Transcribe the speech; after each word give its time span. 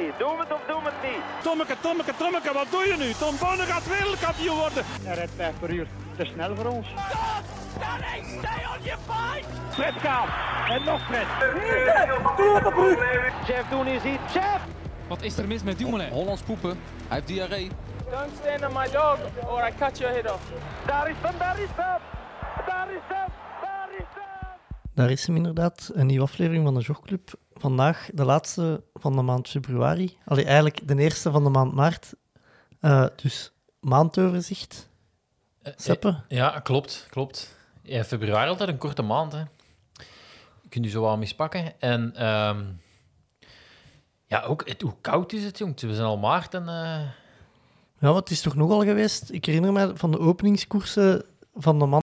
niet. 0.00 0.18
Doe 0.18 0.38
het 0.40 0.52
of 0.52 0.62
doe 0.70 0.82
het 0.88 0.98
niet. 1.02 1.22
Tommeke, 1.42 1.76
Tommeke, 1.80 2.12
Tommeke, 2.16 2.52
wat 2.52 2.66
doe 2.70 2.84
je 2.90 2.96
nu? 2.98 3.08
Tom 3.12 3.34
Bonne 3.42 3.64
gaat 3.72 3.86
wereldkampioen 3.88 4.58
worden. 4.64 4.84
Hij 5.02 5.14
rijdt 5.14 5.32
5 5.36 5.58
per 5.60 5.70
uur. 5.70 5.86
Te 6.16 6.24
snel 6.24 6.56
voor 6.56 6.66
ons. 6.66 6.86
Fred 9.70 9.94
Kaap. 10.02 10.28
En 10.68 10.84
nog 10.84 11.00
Fred. 11.06 11.26
Jeff 13.46 13.68
Doen 13.68 13.86
is 13.86 14.02
hier. 14.02 14.20
Jeff! 14.32 14.60
Wat 15.08 15.22
is 15.22 15.38
er 15.38 15.46
mis 15.46 15.62
met 15.62 15.78
Dumoulin? 15.78 16.10
Hollands 16.10 16.42
poepen. 16.42 16.70
Hij 16.70 17.16
heeft 17.16 17.26
diarree. 17.26 17.70
Don't 18.10 18.30
stand 18.40 18.66
on 18.66 18.72
my 18.82 18.90
dog 18.90 19.18
or 19.50 19.68
I 19.68 19.72
cut 19.78 19.98
your 19.98 20.14
head 20.14 20.32
off. 20.32 20.42
Daar 20.86 21.08
is 21.10 21.16
hem, 21.20 21.38
daar 21.38 21.58
is 21.60 21.68
hem. 21.76 22.00
Daar 22.66 22.88
is 22.90 23.00
hem, 23.08 23.28
daar 23.62 23.88
is 23.98 24.06
hem. 24.14 24.48
Daar 24.94 25.10
is 25.10 25.26
hem 25.26 25.36
inderdaad, 25.36 25.90
een 25.94 26.06
nieuwe 26.06 26.24
aflevering 26.24 26.64
van 26.64 26.74
de 26.74 26.80
Jogclub. 26.80 27.30
Vandaag 27.58 28.08
de 28.14 28.24
laatste 28.24 28.82
van 28.94 29.16
de 29.16 29.22
maand 29.22 29.48
februari. 29.48 30.16
Allee, 30.24 30.44
eigenlijk 30.44 30.88
de 30.88 30.96
eerste 30.96 31.30
van 31.30 31.44
de 31.44 31.50
maand 31.50 31.72
maart. 31.74 32.12
Eh, 32.80 33.06
dus 33.16 33.52
maandoverzicht. 33.80 34.88
Seppe? 35.76 36.20
Ja, 36.28 36.60
klopt, 36.60 37.06
klopt. 37.10 37.56
Ja, 37.82 38.04
februari 38.04 38.48
altijd 38.48 38.68
een 38.68 38.78
korte 38.78 39.02
maand, 39.02 39.32
hè. 39.32 39.42
Je 40.62 40.68
kunt 40.68 40.84
je 40.84 40.90
zo 40.90 41.00
wel 41.02 41.16
mispakken. 41.18 41.80
En 41.80 42.14
ehm, 42.16 42.64
ja, 44.26 44.42
ook 44.42 44.68
het, 44.68 44.82
hoe 44.82 44.94
koud 45.00 45.32
is 45.32 45.44
het, 45.44 45.58
jongens. 45.58 45.82
We 45.82 45.94
zijn 45.94 46.06
al 46.06 46.18
maart 46.18 46.54
en... 46.54 46.68
eh, 46.68 47.00
Ja, 47.98 48.12
wat 48.12 48.30
is 48.30 48.40
toch 48.40 48.54
nogal 48.54 48.82
geweest? 48.82 49.30
Ik 49.30 49.44
herinner 49.44 49.72
me 49.72 49.96
van 49.96 50.10
de 50.10 50.18
openingskoersen 50.18 51.24
van 51.54 51.78
de 51.78 51.86
man 51.86 52.00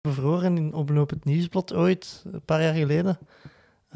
bevroren 0.00 0.56
in 0.56 0.74
Oploop 0.74 1.10
het 1.10 1.24
Nieuwsblad 1.24 1.74
ooit, 1.74 2.22
een 2.32 2.44
paar 2.44 2.62
jaar 2.62 2.74
geleden. 2.74 3.18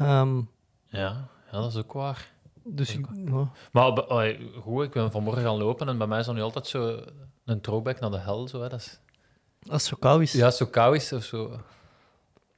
Ehm, 0.01 0.37
ja, 0.85 1.27
ja, 1.51 1.61
dat 1.61 1.67
is 1.69 1.77
ook 1.77 1.93
waar. 1.93 2.31
dus 2.63 2.93
ik, 2.95 3.05
ja. 3.25 3.51
Maar 3.71 4.03
allee, 4.03 4.51
goed, 4.61 4.83
ik 4.83 4.91
ben 4.91 5.11
vanmorgen 5.11 5.43
gaan 5.43 5.57
lopen 5.57 5.87
en 5.87 5.97
bij 5.97 6.07
mij 6.07 6.19
is 6.19 6.25
dan 6.25 6.35
nu 6.35 6.41
altijd 6.41 6.67
zo 6.67 6.99
een 7.45 7.61
throwback 7.61 7.99
naar 7.99 8.11
de 8.11 8.19
hel. 8.19 8.47
Zo, 8.47 8.61
hè. 8.61 8.69
Dat 8.69 8.79
is, 8.79 8.99
als 9.69 9.81
het 9.81 9.91
zo 9.91 9.95
koud 9.99 10.21
is. 10.21 10.31
ja, 10.31 10.45
als 10.45 10.59
het 10.59 10.67
zo 10.67 10.73
koud 10.73 10.95
is 10.95 11.13
of 11.13 11.23
zo. 11.23 11.59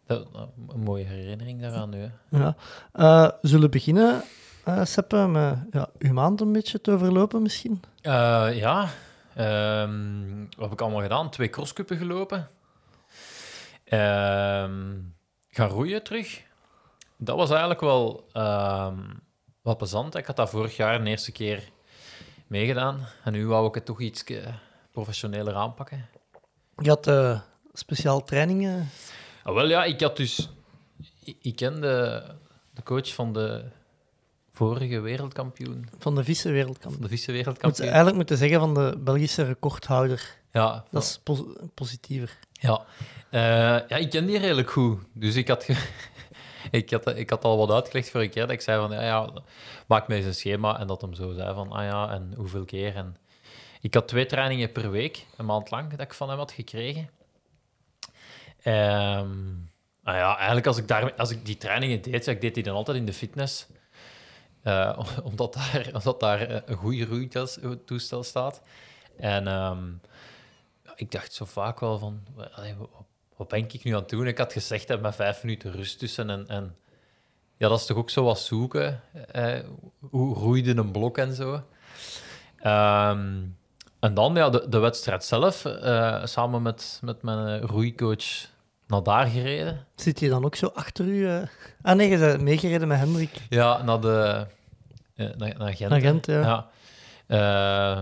Dat, 0.05 0.27
een 0.69 0.79
mooie 0.79 1.03
herinnering 1.05 1.61
daaraan 1.61 1.89
nu. 1.89 1.99
Hè. 1.99 2.37
Ja. 2.37 2.55
Eh, 2.91 3.29
we 3.41 3.47
zullen 3.47 3.71
beginnen, 3.71 4.23
eh 4.63 4.85
Seppe, 4.85 5.27
met 5.27 5.57
ja, 5.71 5.89
uw 5.97 6.13
maand 6.13 6.41
een 6.41 6.51
beetje 6.51 6.81
te 6.81 6.91
overlopen 6.91 7.41
misschien. 7.41 7.81
Eh, 8.01 8.47
ja, 8.53 8.89
ehm, 9.35 10.39
wat 10.39 10.63
heb 10.63 10.71
ik 10.71 10.81
allemaal 10.81 11.01
gedaan? 11.01 11.29
Twee 11.29 11.49
crosscuppen 11.49 11.97
gelopen. 11.97 12.49
Ehm, 13.83 14.91
gaan 15.49 15.69
roeien 15.69 16.03
terug. 16.03 16.41
Dat 17.23 17.35
was 17.37 17.49
eigenlijk 17.49 17.81
wel 17.81 18.27
ehm, 18.33 18.99
wat 19.61 19.77
plezant. 19.77 20.15
Ik 20.15 20.25
had 20.25 20.35
dat 20.35 20.49
vorig 20.49 20.75
jaar 20.75 21.03
de 21.03 21.09
eerste 21.09 21.31
keer 21.31 21.69
meegedaan. 22.47 23.07
En 23.23 23.31
nu 23.31 23.47
wou 23.47 23.67
ik 23.67 23.75
het 23.75 23.85
toch 23.85 23.99
iets 24.01 24.23
eh, 24.23 24.37
professioneler 24.91 25.53
aanpakken. 25.55 26.05
Je 26.77 26.89
had 26.89 27.07
eh, 27.07 27.39
speciaal 27.73 28.23
trainingen. 28.23 28.89
Ah, 29.43 29.53
wel 29.53 29.67
ja, 29.69 29.83
ik 29.83 30.01
had 30.01 30.17
dus... 30.17 30.49
Ik, 31.23 31.35
ik 31.41 31.55
ken 31.55 31.81
de, 31.81 32.23
coach 32.83 33.13
van 33.13 33.33
de 33.33 33.63
vorige 34.51 34.99
wereldkampioen. 34.99 35.89
Van 35.99 36.15
de 36.15 36.23
vice-wereldkamp. 36.23 36.93
Van 36.93 36.93
de 36.93 36.99
Moet 37.09 37.09
vice-wereldkampioen. 37.19 37.85
eigenlijk 37.85 38.15
moeten 38.15 38.37
zeggen 38.37 38.59
van 38.59 38.73
de 38.73 38.95
Belgische 38.99 39.43
recordhouder. 39.43 40.37
Ja, 40.51 40.83
Dat 40.91 41.03
is 41.03 41.19
pos- 41.23 41.43
positiever. 41.73 42.37
Ja. 42.51 42.85
Eh, 43.29 43.41
ja, 43.87 43.95
ik 43.95 44.09
ken 44.09 44.25
die 44.25 44.37
redelijk 44.37 44.71
goed. 44.71 44.99
Dus 45.13 45.35
ik 45.35 45.47
had, 45.47 45.63
ge- 45.63 45.87
ik, 46.71 46.89
had, 46.89 47.07
ik 47.07 47.29
had 47.29 47.43
al 47.43 47.57
wat 47.57 47.71
uitgelegd 47.71 48.09
vorige 48.09 48.29
keer. 48.29 48.41
Dat 48.41 48.51
ik 48.51 48.61
zei 48.61 48.87
van, 48.87 48.91
ja, 48.91 49.01
ja, 49.01 49.29
maak 49.87 50.07
mij 50.07 50.17
eens 50.17 50.25
een 50.25 50.35
schema. 50.35 50.79
En 50.79 50.87
dat 50.87 51.01
hem 51.01 51.13
zo 51.13 51.33
zei 51.33 51.53
van, 51.53 51.71
ah 51.71 51.83
ja, 51.83 52.11
en 52.11 52.33
hoeveel 52.35 52.65
keer. 52.65 52.95
En 52.95 53.17
ik 53.81 53.93
had 53.93 54.07
twee 54.07 54.25
trainingen 54.25 54.71
per 54.71 54.91
week, 54.91 55.25
een 55.37 55.45
maand 55.45 55.71
lang, 55.71 55.89
dat 55.89 55.99
ik 55.99 56.13
van 56.13 56.29
hem 56.29 56.37
had 56.37 56.51
gekregen. 56.51 57.09
Ehm 58.63 59.31
nou 60.03 60.17
ja, 60.17 60.35
eigenlijk 60.35 60.67
als 60.67 60.77
ik, 60.77 60.87
daar, 60.87 61.13
als 61.13 61.31
ik 61.31 61.45
die 61.45 61.57
trainingen 61.57 62.01
deed, 62.01 62.27
ik 62.27 62.41
deed 62.41 62.53
die 62.53 62.63
dan 62.63 62.75
altijd 62.75 62.97
in 62.97 63.05
de 63.05 63.13
fitness. 63.13 63.67
Eh, 64.61 64.99
omdat 65.23 65.53
daar, 65.53 65.89
omdat 65.93 66.19
daar 66.19 66.41
eh, 66.41 66.61
een 66.65 66.75
goede 66.75 67.05
roeitoestel 67.05 68.23
staat. 68.23 68.61
En 69.17 69.43
ja, 69.43 70.93
ik 70.95 71.11
dacht 71.11 71.33
zo 71.33 71.45
vaak 71.45 71.79
wel 71.79 71.99
van, 71.99 72.23
wat, 73.37 73.47
ben 73.47 73.59
ik 73.59 73.83
nu 73.83 73.91
aan 73.91 73.99
het 73.99 74.09
doen? 74.09 74.27
Ik 74.27 74.37
had 74.37 74.53
gezegd, 74.53 74.87
hè, 74.87 74.97
met 74.97 75.15
vijf 75.15 75.43
minuten 75.43 75.71
rust 75.71 75.99
tussen. 75.99 76.29
En, 76.29 76.47
en 76.47 76.75
ja, 77.57 77.67
dat 77.67 77.79
is 77.79 77.85
toch 77.85 77.97
ook 77.97 78.09
zo 78.09 78.23
wat 78.23 78.39
zoeken. 78.39 79.01
Eh, 79.31 79.59
hoe 79.99 80.35
roeide 80.35 80.75
een 80.75 80.91
blok 80.91 81.17
en 81.17 81.33
zo. 81.33 81.61
Ehm, 82.57 83.41
en 83.99 84.13
dan 84.13 84.35
ja, 84.35 84.49
de, 84.49 84.65
de 84.69 84.79
wedstrijd 84.79 85.23
zelf, 85.25 85.65
eh, 85.65 86.25
samen 86.25 86.61
met, 86.61 86.99
met 87.01 87.21
mijn 87.21 87.61
roeicoach 87.61 88.51
naar 88.87 89.03
daar 89.03 89.25
gereden. 89.27 89.85
Zit 89.95 90.19
je 90.19 90.29
dan 90.29 90.45
ook 90.45 90.55
zo 90.55 90.67
achter 90.67 91.05
u? 91.05 91.27
eh? 91.27 91.41
Ah 91.81 91.95
nee, 91.95 92.09
je 92.09 92.17
bent 92.17 92.41
meegereden 92.41 92.87
met 92.87 92.97
Hendrik. 92.97 93.41
Ja, 93.49 93.83
naar 93.83 94.01
de... 94.01 94.47
eh, 95.15 95.29
naar, 95.37 95.57
naar 95.57 95.73
Gent. 95.73 95.89
Naar. 95.89 96.01
Gent, 96.01 96.25
ja. 96.25 96.69
Eh, 97.27 97.99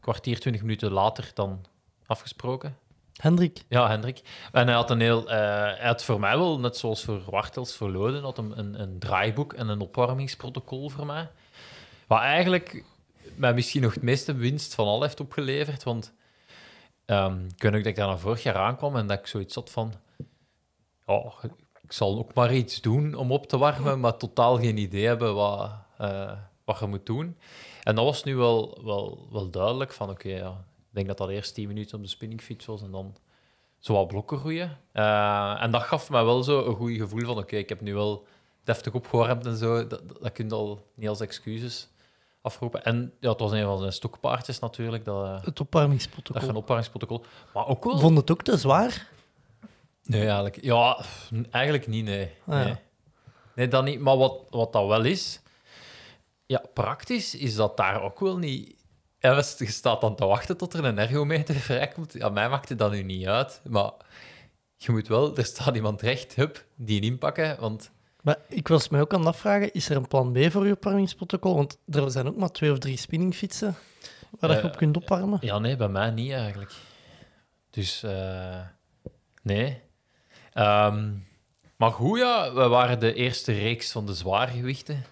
kwartier, 0.00 0.40
twintig 0.40 0.62
minuten 0.62 0.92
later 0.92 1.30
dan 1.34 1.64
afgesproken. 2.10 2.76
Hendrik. 3.20 3.64
Ja, 3.68 3.88
Hendrik. 3.88 4.22
En 4.52 4.66
hij 4.66 4.74
had 4.74 4.90
een 4.90 5.00
heel... 5.00 5.30
eh, 5.30 5.36
hij 5.78 5.86
had 5.86 6.04
voor 6.04 6.20
mij 6.20 6.38
wel, 6.38 6.60
net 6.60 6.76
zoals 6.76 7.04
voor 7.04 7.22
Wartels, 7.30 7.76
voor 7.76 7.90
Loden, 7.90 8.22
had 8.22 8.36
hem 8.36 8.52
een, 8.52 8.80
een 8.80 8.98
draaiboek 8.98 9.52
en 9.52 9.68
een 9.68 9.80
opwarmingsprotocol 9.80 10.88
voor 10.88 11.06
mij. 11.06 11.28
Wat 12.06 12.20
eigenlijk 12.20 12.84
mij 13.34 13.54
misschien 13.54 13.82
nog 13.82 13.94
het 13.94 14.02
meeste 14.02 14.34
winst 14.34 14.74
van 14.74 14.86
al 14.86 15.02
heeft 15.02 15.20
opgeleverd. 15.20 15.82
Want 15.82 16.12
ehm, 17.04 17.44
ik 17.44 17.62
weet 17.62 17.74
ook 17.74 17.78
dat 17.78 17.86
ik 17.86 17.96
daar 17.96 18.06
naar 18.06 18.18
vorig 18.18 18.42
jaar 18.42 18.56
aankwam 18.56 18.96
en 18.96 19.06
dat 19.06 19.18
ik 19.18 19.26
zoiets 19.26 19.54
had 19.54 19.70
van... 19.70 19.92
Ja, 21.06 21.32
ik 21.82 21.92
zal 21.92 22.18
ook 22.18 22.34
maar 22.34 22.54
iets 22.54 22.80
doen 22.80 23.14
om 23.14 23.32
op 23.32 23.46
te 23.46 23.58
warmen, 23.58 24.00
maar 24.00 24.16
totaal 24.16 24.58
geen 24.58 24.76
idee 24.76 25.06
hebben 25.06 25.34
wat, 25.34 25.70
eh, 25.98 26.32
wat 26.64 26.78
je 26.78 26.86
moet 26.86 27.06
doen. 27.06 27.36
En 27.82 27.94
dat 27.94 28.04
was 28.04 28.24
nu 28.24 28.36
wel, 28.36 28.80
wel, 28.84 29.28
wel 29.30 29.50
duidelijk 29.50 29.92
van, 29.92 30.10
oké, 30.10 30.28
ja, 30.28 30.64
denk 30.90 31.06
dat 31.06 31.18
dat 31.18 31.28
eerst 31.28 31.54
10 31.54 31.68
minuten 31.68 31.96
op 31.96 32.02
de 32.02 32.08
spinningfiets 32.08 32.66
was 32.66 32.82
en 32.82 32.90
dan 32.90 33.16
zo 33.78 33.92
wat 33.92 34.06
blokken 34.08 34.38
groeien. 34.38 34.78
Eh, 34.92 35.62
en 35.62 35.70
dat 35.70 35.82
gaf 35.82 36.10
me 36.10 36.24
wel 36.24 36.42
zo 36.42 36.66
een 36.66 36.74
goed 36.74 36.92
gevoel 36.92 37.24
van, 37.24 37.38
oké, 37.38 37.56
ik 37.56 37.68
heb 37.68 37.80
nu 37.80 37.94
wel 37.94 38.26
deftig 38.64 38.92
opgewarmd 38.92 39.46
en 39.46 39.56
zo. 39.56 39.86
Dat, 39.86 40.08
dat, 40.08 40.22
dat 40.22 40.32
kun 40.32 40.48
je 40.48 40.54
al 40.54 40.86
niet 40.94 41.08
als 41.08 41.20
excuses 41.20 41.88
afroepen. 42.42 42.84
En 42.84 43.12
ja, 43.20 43.30
het 43.30 43.40
was 43.40 43.52
een 43.52 43.64
van 43.64 43.78
zijn 43.78 43.92
stokpaardjes 43.92 44.58
natuurlijk, 44.58 45.04
dat, 45.04 45.24
eh, 45.24 45.34
Het 45.34 45.44
dat 45.44 45.60
opwarmingsprotocol. 45.60 46.48
een 46.48 46.56
opwarmingsprotocol. 46.56 47.24
Maar 47.54 47.66
ook 47.66 47.84
wel... 47.84 47.98
Vond 47.98 48.16
het 48.16 48.30
ook 48.30 48.42
te 48.42 48.56
zwaar? 48.56 49.08
Nee, 50.02 50.22
eigenlijk, 50.22 50.62
ja, 50.62 51.04
eigenlijk 51.50 51.86
niet, 51.86 52.04
nee. 52.04 52.30
Ah, 52.46 52.58
ja. 52.58 52.64
nee. 52.64 52.74
nee, 53.54 53.68
dat 53.68 53.84
niet. 53.84 54.00
Maar 54.00 54.16
wat, 54.16 54.40
wat 54.50 54.72
dat 54.72 54.86
wel 54.86 55.04
is, 55.04 55.40
ja, 56.46 56.62
praktisch 56.74 57.34
is 57.34 57.54
dat 57.54 57.76
daar 57.76 58.02
ook 58.02 58.20
wel 58.20 58.38
niet... 58.38 58.78
Ja, 59.20 59.34
je 59.58 59.70
staat 59.70 60.00
dan 60.00 60.16
te 60.16 60.24
wachten 60.24 60.56
tot 60.56 60.74
er 60.74 60.84
een 60.84 60.98
ergometer 60.98 61.54
vrijkomt. 61.54 62.12
Ja, 62.12 62.28
mij 62.28 62.48
maakt 62.48 62.68
het 62.68 62.78
dan 62.78 62.90
nu 62.90 63.02
niet 63.02 63.26
uit, 63.26 63.60
maar 63.68 63.92
je 64.76 64.92
moet 64.92 65.08
wel... 65.08 65.36
Er 65.36 65.44
staat 65.44 65.74
iemand 65.74 66.02
recht, 66.02 66.34
hup, 66.34 66.64
die 66.74 67.00
inpakken, 67.00 67.56
want... 67.60 67.90
Maar 68.22 68.38
ik 68.48 68.68
was 68.68 68.88
mij 68.88 69.00
ook 69.00 69.12
aan 69.12 69.18
het 69.18 69.28
afvragen, 69.28 69.72
is 69.72 69.88
er 69.88 69.96
een 69.96 70.08
plan 70.08 70.32
B 70.32 70.38
voor 70.50 70.66
je 70.66 70.72
opwarmingsprotocol? 70.72 71.54
Want 71.54 71.78
er 71.86 72.10
zijn 72.10 72.28
ook 72.28 72.36
maar 72.36 72.50
twee 72.50 72.72
of 72.72 72.78
drie 72.78 72.96
spinningfietsen 72.96 73.76
waar 74.38 74.50
je 74.50 74.56
Eh, 74.56 74.64
op 74.64 74.76
kunt 74.76 74.96
opwarmen. 74.96 75.38
Ja, 75.40 75.58
nee, 75.58 75.76
bij 75.76 75.88
mij 75.88 76.10
niet 76.10 76.32
eigenlijk. 76.32 76.72
Dus, 77.70 78.02
eh, 78.02 78.60
nee. 79.42 79.80
Ehm, 80.52 81.12
maar 81.76 81.90
goed, 81.90 82.18
ja, 82.18 82.52
we 82.54 82.68
waren 82.68 83.00
de 83.00 83.14
eerste 83.14 83.52
reeks 83.52 83.92
van 83.92 84.06
de 84.06 84.14
zwaargewichten. 84.14 85.04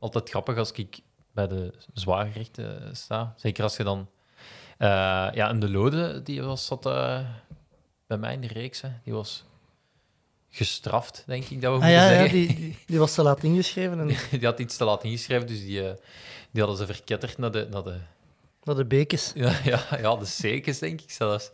Altijd 0.00 0.28
grappig 0.30 0.56
als 0.56 0.72
ik 0.72 1.00
bij 1.34 1.46
de 1.46 1.72
zwaargewichten 1.92 2.96
sta. 2.96 3.34
Zeker 3.36 3.62
als 3.62 3.76
je 3.76 3.84
dan... 3.84 4.08
eh, 4.78 4.88
ja, 5.32 5.48
en 5.48 5.60
de 5.60 5.70
Lode, 5.70 6.22
die 6.22 6.42
was 6.42 6.66
zat, 6.66 6.86
eh, 6.86 7.20
bij 8.06 8.18
mij 8.18 8.32
in 8.34 8.40
de 8.40 8.46
reeks. 8.46 8.80
Hè. 8.80 8.88
Die 9.04 9.12
was 9.12 9.44
gestraft, 10.50 11.22
denk 11.26 11.44
ik 11.44 11.60
dat 11.60 11.78
we 11.78 11.84
Ah 11.84 11.84
moeten 11.84 11.90
ja, 11.90 12.10
ja 12.10 12.18
zeggen. 12.18 12.38
die, 12.38 12.54
die, 12.54 12.78
die 12.86 12.98
was 12.98 13.14
te 13.14 13.22
laat 13.22 13.42
ingeschreven 13.42 14.00
en 14.00 14.06
Die 14.38 14.44
had 14.44 14.58
iets 14.58 14.76
te 14.76 14.84
laat 14.84 15.04
ingeschreven, 15.04 15.46
dus 15.46 15.60
die, 15.60 15.88
eh, 15.88 15.94
die 16.50 16.62
hadden 16.62 16.86
ze 16.86 16.94
verketterd 16.94 17.38
naar 17.38 17.50
de, 17.50 17.66
naar 17.70 17.82
de, 17.82 17.96
naar 18.62 18.74
de 18.74 18.84
bekes. 18.84 19.32
ja, 19.34 19.52
ja, 19.64 19.86
ja, 20.00 20.16
de 20.16 20.24
zekers, 20.24 20.78
denk 20.78 21.00
ik 21.00 21.10
zelfs. 21.10 21.50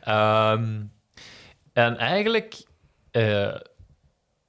Ehm, 0.00 0.80
en 1.72 1.96
eigenlijk, 1.96 2.64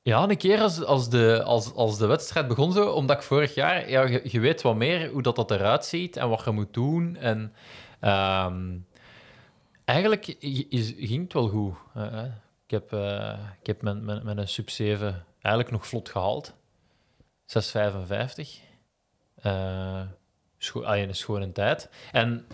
ja, 0.10 0.30
een 0.30 0.38
keer 0.38 0.62
als, 0.62 0.84
als, 0.84 1.10
de, 1.10 1.44
als, 1.44 1.74
als 1.74 1.98
de 1.98 2.06
wedstrijd 2.06 2.48
begon 2.48 2.72
zo, 2.72 2.90
omdat 2.90 3.18
ik 3.18 3.24
vorig 3.24 3.54
jaar, 3.54 3.90
ja, 3.90 4.22
je, 4.24 4.40
weet 4.40 4.62
wat 4.62 4.76
meer 4.76 5.10
hoe 5.10 5.22
dat, 5.22 5.36
dat 5.36 5.52
eruit 5.52 5.86
ziet 5.86 6.18
en 6.18 6.30
wat 6.30 6.44
je 6.46 6.52
moet 6.52 6.74
doen. 6.74 7.16
En 7.16 7.54
ehm, 8.00 8.78
eigenlijk 9.86 10.28
is, 10.70 10.94
ging 10.98 11.24
het 11.24 11.34
wel 11.34 11.50
goed. 11.50 11.76
Ik 12.66 12.72
heb, 12.72 12.94
eh, 12.94 13.40
ik 13.60 13.68
heb 13.68 13.82
mijn, 13.82 14.06
mijn, 14.06 14.26
mijn 14.26 14.48
sub 14.48 14.70
7 14.70 15.26
eigenlijk 15.42 15.74
nog 15.74 15.88
vlot 15.88 16.10
gehaald. 16.10 16.54
6,55. 17.46 17.58
Eh 19.36 20.02
scho 20.58 20.84
ah, 20.84 21.00
een 21.00 21.16
schone 21.16 21.52
tijd. 21.52 21.90
En 22.12 22.48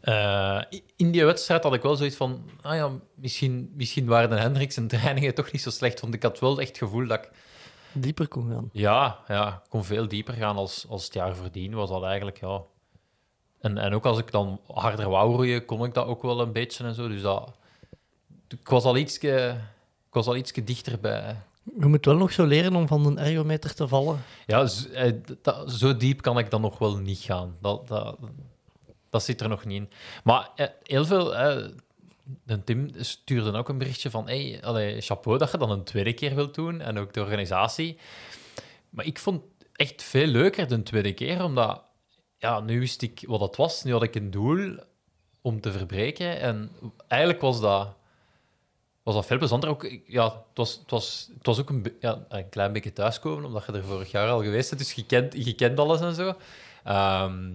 eh, 0.00 0.60
in 0.96 1.10
die 1.10 1.24
wedstrijd 1.24 1.62
had 1.62 1.74
ik 1.74 1.82
wel 1.82 1.96
zoiets 1.96 2.16
van... 2.16 2.50
Ah 2.60 2.74
ja, 2.74 2.90
misschien, 3.14 3.72
misschien 3.74 4.06
waren 4.06 4.30
de 4.30 4.36
Hendricks 4.36 4.76
en 4.76 4.88
trainingen 4.88 5.34
toch 5.34 5.52
niet 5.52 5.62
zo 5.62 5.70
slecht. 5.70 6.00
Want 6.00 6.14
ik 6.14 6.22
had 6.22 6.38
wel 6.38 6.58
echt 6.60 6.68
het 6.68 6.78
gevoel 6.78 7.06
dat 7.06 7.18
ik... 7.18 7.30
Dieper 7.92 8.28
kon 8.28 8.50
gaan. 8.50 8.68
Ja, 8.72 9.18
ja 9.28 9.48
ik 9.48 9.70
kon 9.70 9.84
veel 9.84 10.08
dieper 10.08 10.34
gaan 10.34 10.56
als, 10.56 10.86
als 10.88 11.04
het 11.04 11.14
jaar 11.14 11.36
voordien. 11.36 11.74
Was 11.74 11.90
dat 11.90 12.02
eigenlijk, 12.02 12.40
ja... 12.40 12.60
En, 13.60 13.78
en 13.78 13.94
ook 13.94 14.04
als 14.06 14.18
ik 14.18 14.30
dan 14.30 14.60
harder 14.66 15.08
wou 15.08 15.34
roeien, 15.34 15.64
kon 15.64 15.84
ik 15.84 15.94
dat 15.94 16.06
ook 16.06 16.22
wel 16.22 16.40
een 16.40 16.52
beetje 16.52 16.84
en 16.84 16.94
zo. 16.94 17.08
Dus 17.08 17.22
dat... 17.22 17.52
Ik 18.48 18.68
was 18.68 18.84
al 18.84 18.96
ietske, 18.96 19.56
ik 20.08 20.14
was 20.14 20.26
al 20.26 20.36
ietske 20.36 20.64
dichter 20.64 21.00
bij... 21.00 21.36
Je 21.78 21.86
moet 21.86 22.04
wel 22.04 22.16
nog 22.16 22.32
zo 22.32 22.44
leren 22.44 22.76
om 22.76 22.86
van 22.86 23.06
een 23.06 23.18
ergometer 23.18 23.74
te 23.74 23.88
vallen. 23.88 24.18
Ja, 24.46 24.66
z- 24.66 24.86
eh, 24.86 25.12
zo 25.66 25.96
diep 25.96 26.22
kan 26.22 26.38
ik 26.38 26.50
dan 26.50 26.60
nog 26.60 26.78
wel 26.78 26.96
niet 26.96 27.18
gaan. 27.18 27.56
Dat, 27.60 27.88
dat, 27.88 28.18
dat 29.10 29.22
zit 29.22 29.40
er 29.40 29.48
nog 29.48 29.64
niet 29.64 29.80
in. 29.80 29.90
Maar 30.24 30.50
eh, 30.56 30.66
heel 30.82 31.04
veel... 31.04 31.36
eh, 31.36 31.68
de 32.44 32.64
Tim 32.64 32.90
stuurde 32.96 33.58
ook 33.58 33.68
een 33.68 33.78
berichtje 33.78 34.10
van... 34.10 34.26
Hey, 34.26 34.58
allee, 34.62 35.00
chapeau 35.00 35.38
dat 35.38 35.50
je 35.50 35.58
dan 35.58 35.70
een 35.70 35.84
tweede 35.84 36.12
keer 36.12 36.34
wilt 36.34 36.54
doen. 36.54 36.80
En 36.80 36.98
ook 36.98 37.12
de 37.12 37.20
organisatie. 37.20 37.98
Maar 38.90 39.04
ik 39.04 39.18
vond 39.18 39.42
echt 39.72 40.02
veel 40.02 40.26
leuker 40.26 40.68
de 40.68 40.82
tweede 40.82 41.12
keer, 41.12 41.44
omdat... 41.44 41.82
Ja, 42.38 42.60
nu 42.60 42.78
wist 42.78 43.02
ik 43.02 43.24
wat 43.26 43.40
het 43.40 43.56
was. 43.56 43.84
Nu 43.84 43.92
had 43.92 44.02
ik 44.02 44.14
een 44.14 44.30
doel 44.30 44.76
om 45.40 45.60
te 45.60 45.72
verbreken. 45.72 46.40
En 46.40 46.70
eigenlijk 47.06 47.40
was 47.42 47.60
dat... 47.60 47.96
Was 49.02 49.14
dat 49.14 49.26
veel 49.26 49.38
plezanter. 49.38 49.70
Ook, 49.70 50.00
ja, 50.06 50.24
het, 50.24 50.34
was, 50.54 50.74
het, 50.74 50.90
was, 50.90 51.30
het 51.34 51.46
was 51.46 51.60
ook 51.60 51.70
een, 51.70 51.96
ja, 52.00 52.24
een 52.28 52.48
klein 52.48 52.72
beetje 52.72 52.92
thuiskomen, 52.92 53.44
omdat 53.44 53.66
je 53.66 53.72
er 53.72 53.84
vorig 53.84 54.10
jaar 54.10 54.28
al 54.28 54.42
geweest 54.42 54.68
bent. 54.68 54.80
Dus 54.80 54.92
je 54.92 55.06
kent, 55.06 55.44
je 55.44 55.54
kent 55.54 55.78
alles 55.78 56.00
en 56.00 56.14
zo. 56.14 56.34
Ehm, 56.84 57.50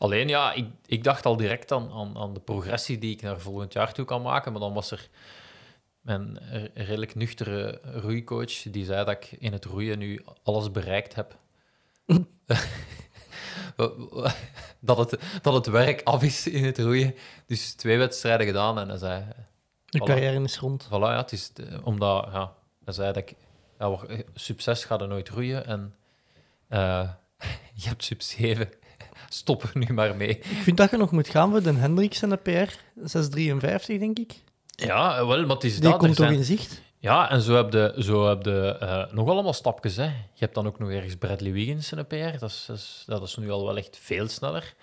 alleen, 0.00 0.28
ja, 0.28 0.52
ik, 0.52 0.66
ik 0.86 1.04
dacht 1.04 1.26
al 1.26 1.36
direct 1.36 1.72
aan, 1.72 1.90
aan, 1.92 2.16
aan 2.16 2.34
de 2.34 2.40
progressie 2.40 2.98
die 2.98 3.12
ik 3.12 3.22
naar 3.22 3.40
volgend 3.40 3.72
jaar 3.72 3.92
toe 3.92 4.04
kan 4.04 4.22
maken. 4.22 4.52
Maar 4.52 4.60
dan 4.60 4.74
was 4.74 4.90
er 4.90 5.08
mijn 6.00 6.38
redelijk 6.74 7.14
nuchtere 7.14 7.80
roeicoach, 7.82 8.62
die 8.62 8.84
zei 8.84 9.04
dat 9.04 9.14
ik 9.14 9.32
in 9.38 9.52
het 9.52 9.64
roeien 9.64 9.98
nu 9.98 10.24
alles 10.42 10.70
bereikt 10.70 11.14
heb. 11.14 11.36
dat, 14.80 14.98
het, 14.98 15.20
dat 15.42 15.54
het 15.54 15.66
werk 15.66 16.02
af 16.02 16.22
is 16.22 16.46
in 16.46 16.64
het 16.64 16.78
roeien. 16.78 17.14
Dus 17.46 17.74
twee 17.74 17.98
wedstrijden 17.98 18.46
gedaan 18.46 18.78
en 18.78 18.88
hij 18.88 18.98
zei... 18.98 19.24
De 19.86 19.98
Voilà. 19.98 20.04
carrière 20.04 20.42
is 20.42 20.58
rond. 20.58 20.86
Voilà, 20.86 20.90
ja, 20.90 21.16
het 21.16 21.32
is 21.32 21.52
omdat 21.82 22.28
ja, 22.32 22.54
hij 22.84 22.94
zei 22.94 23.12
dat 23.12 23.16
ik 23.16 23.34
ja, 23.78 23.90
wa- 23.90 24.06
succes 24.34 24.84
gaat 24.84 25.00
er 25.00 25.08
nooit 25.08 25.28
roeien 25.28 25.66
en 25.66 25.94
eh, 26.68 27.10
je 27.82 27.88
hebt 27.88 28.04
sub 28.04 28.22
7. 28.22 28.68
Stop 29.32 29.62
er 29.62 29.70
nu 29.74 29.86
maar 29.94 30.16
mee. 30.16 30.28
Ik 30.28 30.44
vind 30.62 30.76
dat 30.76 30.90
je 30.90 30.96
nog 30.96 31.10
moet 31.10 31.28
gaan 31.28 31.50
voor 31.50 31.62
de 31.62 31.72
Hendricks 31.72 32.22
en 32.22 32.28
de 32.28 32.36
PR. 32.36 32.72
653, 33.04 33.98
denk 33.98 34.18
ik. 34.18 34.32
Ja, 34.76 35.26
wel, 35.26 35.40
maar 35.46 35.54
het 35.56 35.64
is 35.64 35.72
Die 35.72 35.82
dat. 35.82 35.92
er 35.92 35.98
komt 35.98 36.16
toch 36.16 36.26
zijn- 36.26 36.38
in 36.38 36.44
zicht? 36.44 36.82
Ja, 36.98 37.30
en 37.30 37.40
zo 37.40 37.54
heb 37.56 37.72
je, 37.72 37.94
zo 38.02 38.28
heb 38.28 38.44
je 38.44 38.76
eh, 38.80 39.12
nog 39.12 39.28
allemaal 39.28 39.52
stapjes. 39.52 39.96
Hè. 39.96 40.04
Je 40.04 40.10
hebt 40.38 40.54
dan 40.54 40.66
ook 40.66 40.78
nog 40.78 40.90
ergens 40.90 41.16
Bradley 41.16 41.52
Wiggins 41.52 41.92
in 41.92 41.98
een 41.98 42.06
PR. 42.06 42.38
Dat 42.38 42.50
is, 42.50 42.64
dat 42.66 42.76
is, 42.76 43.02
dat 43.06 43.22
is 43.22 43.36
nu 43.36 43.50
al 43.50 43.64
wel 43.64 43.76
echt 43.76 43.98
veel 44.00 44.28
sneller. 44.28 44.74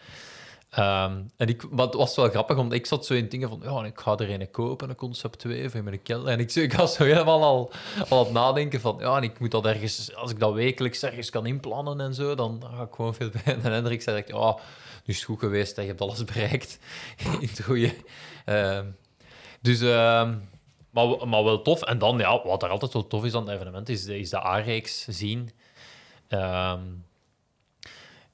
Ehm, 0.77 1.21
en 1.37 1.47
ik, 1.47 1.65
het 1.75 1.93
was 1.93 2.15
wel 2.15 2.29
grappig, 2.29 2.55
want 2.55 2.73
ik 2.73 2.85
zat 2.85 3.05
zo 3.05 3.13
in 3.13 3.29
dingen 3.29 3.49
van, 3.49 3.59
ja, 3.63 3.85
ik 3.85 3.99
ga 3.99 4.17
er 4.17 4.29
een 4.29 4.51
kopen, 4.51 4.89
een 4.89 4.95
Concept 4.95 5.39
2 5.39 5.69
voor 5.69 5.83
mijn 5.83 6.01
kelder. 6.01 6.31
En 6.31 6.39
ik, 6.39 6.55
ik 6.55 6.73
was 6.73 6.93
zo 6.93 7.03
helemaal 7.03 7.43
al, 7.43 7.71
al 8.09 8.17
aan 8.17 8.23
het 8.23 8.33
nadenken 8.33 8.81
van, 8.81 8.95
ja, 8.99 9.21
ik 9.21 9.39
moet 9.39 9.51
dat 9.51 9.65
ergens, 9.65 10.15
als 10.15 10.31
ik 10.31 10.39
dat 10.39 10.53
wekelijks 10.53 11.03
ergens 11.03 11.29
kan 11.29 11.45
inplannen 11.45 12.01
en 12.01 12.13
zo, 12.13 12.35
dan 12.35 12.63
ga 12.75 12.83
ik 12.83 12.93
gewoon 12.93 13.15
veel 13.15 13.29
bij. 13.29 13.55
En 13.55 13.61
Hendrik 13.61 14.01
zei 14.01 14.23
ja, 14.27 14.55
nu 14.55 15.13
is 15.13 15.15
het 15.15 15.25
goed 15.25 15.39
geweest, 15.39 15.75
je 15.75 15.81
hebt 15.81 16.01
alles 16.01 16.23
bereikt 16.23 16.79
in 17.41 17.47
het 17.47 17.63
goede. 17.63 17.93
Ehm, 18.45 18.85
dus, 19.61 19.81
ehm, 19.81 20.35
maar, 20.89 21.43
wel 21.43 21.61
tof. 21.61 21.81
En 21.81 21.97
dan, 21.97 22.17
ja, 22.17 22.41
wat 22.43 22.63
er 22.63 22.69
altijd 22.69 22.93
wel 22.93 23.07
tof 23.07 23.25
is 23.25 23.33
aan 23.33 23.45
het 23.47 23.55
evenement, 23.55 23.89
is, 23.89 24.05
is 24.05 24.29
de 24.29 24.45
A-reeks 24.45 25.07
zien. 25.07 25.51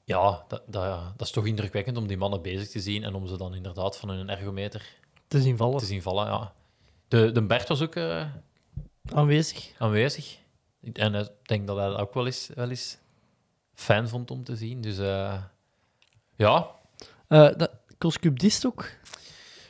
Ja, 0.04 0.44
dat, 0.48 0.62
dat, 0.66 1.00
dat 1.16 1.26
is 1.26 1.30
toch 1.32 1.46
indrukwekkend 1.46 1.96
om 1.96 2.06
die 2.06 2.16
mannen 2.16 2.42
bezig 2.42 2.68
te 2.68 2.80
zien 2.80 3.04
en 3.04 3.14
om 3.14 3.26
ze 3.26 3.36
dan 3.36 3.54
inderdaad 3.54 3.98
van 3.98 4.08
hun 4.08 4.28
ergometer 4.28 4.86
Te 5.28 5.40
zien 5.42 5.56
vallen. 5.56 5.78
te 5.78 5.84
zien 5.84 6.02
vallen. 6.02 6.26
Ja. 6.26 6.52
De, 7.08 7.32
de 7.32 7.42
Bert 7.42 7.68
was 7.68 7.82
ook 7.82 7.94
eh, 7.94 8.26
Aanwezig. 9.12 9.72
aanwezig. 9.78 10.38
En 10.92 11.14
ik 11.14 11.28
denk 11.42 11.66
dat 11.66 11.76
hij 11.76 11.88
dat 11.88 11.98
ook 11.98 12.14
wel 12.14 12.26
eens, 12.26 12.50
wel 12.54 12.70
eens 12.70 12.98
fijn 13.74 14.08
vond 14.08 14.30
om 14.30 14.44
te 14.44 14.56
zien. 14.56 14.80
Dus 14.80 14.98
eh, 14.98 15.42
ja. 16.36 16.70
Eh 17.28 17.50
dat 17.56 17.70
ook 18.66 18.90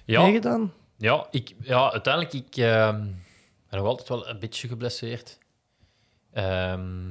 Ja, 0.05 0.23
meegedaan. 0.23 0.73
ja, 0.97 1.27
ik, 1.31 1.55
ja, 1.61 1.93
uiteindelijk 1.93 2.35
ik, 2.35 2.57
ehm, 2.57 3.01
ben 3.71 3.79
nog 3.79 3.87
altijd 3.87 4.09
wel 4.09 4.29
een 4.29 4.39
beetje 4.39 4.69
geblesseerd. 4.69 5.39
Ehm, 6.33 7.11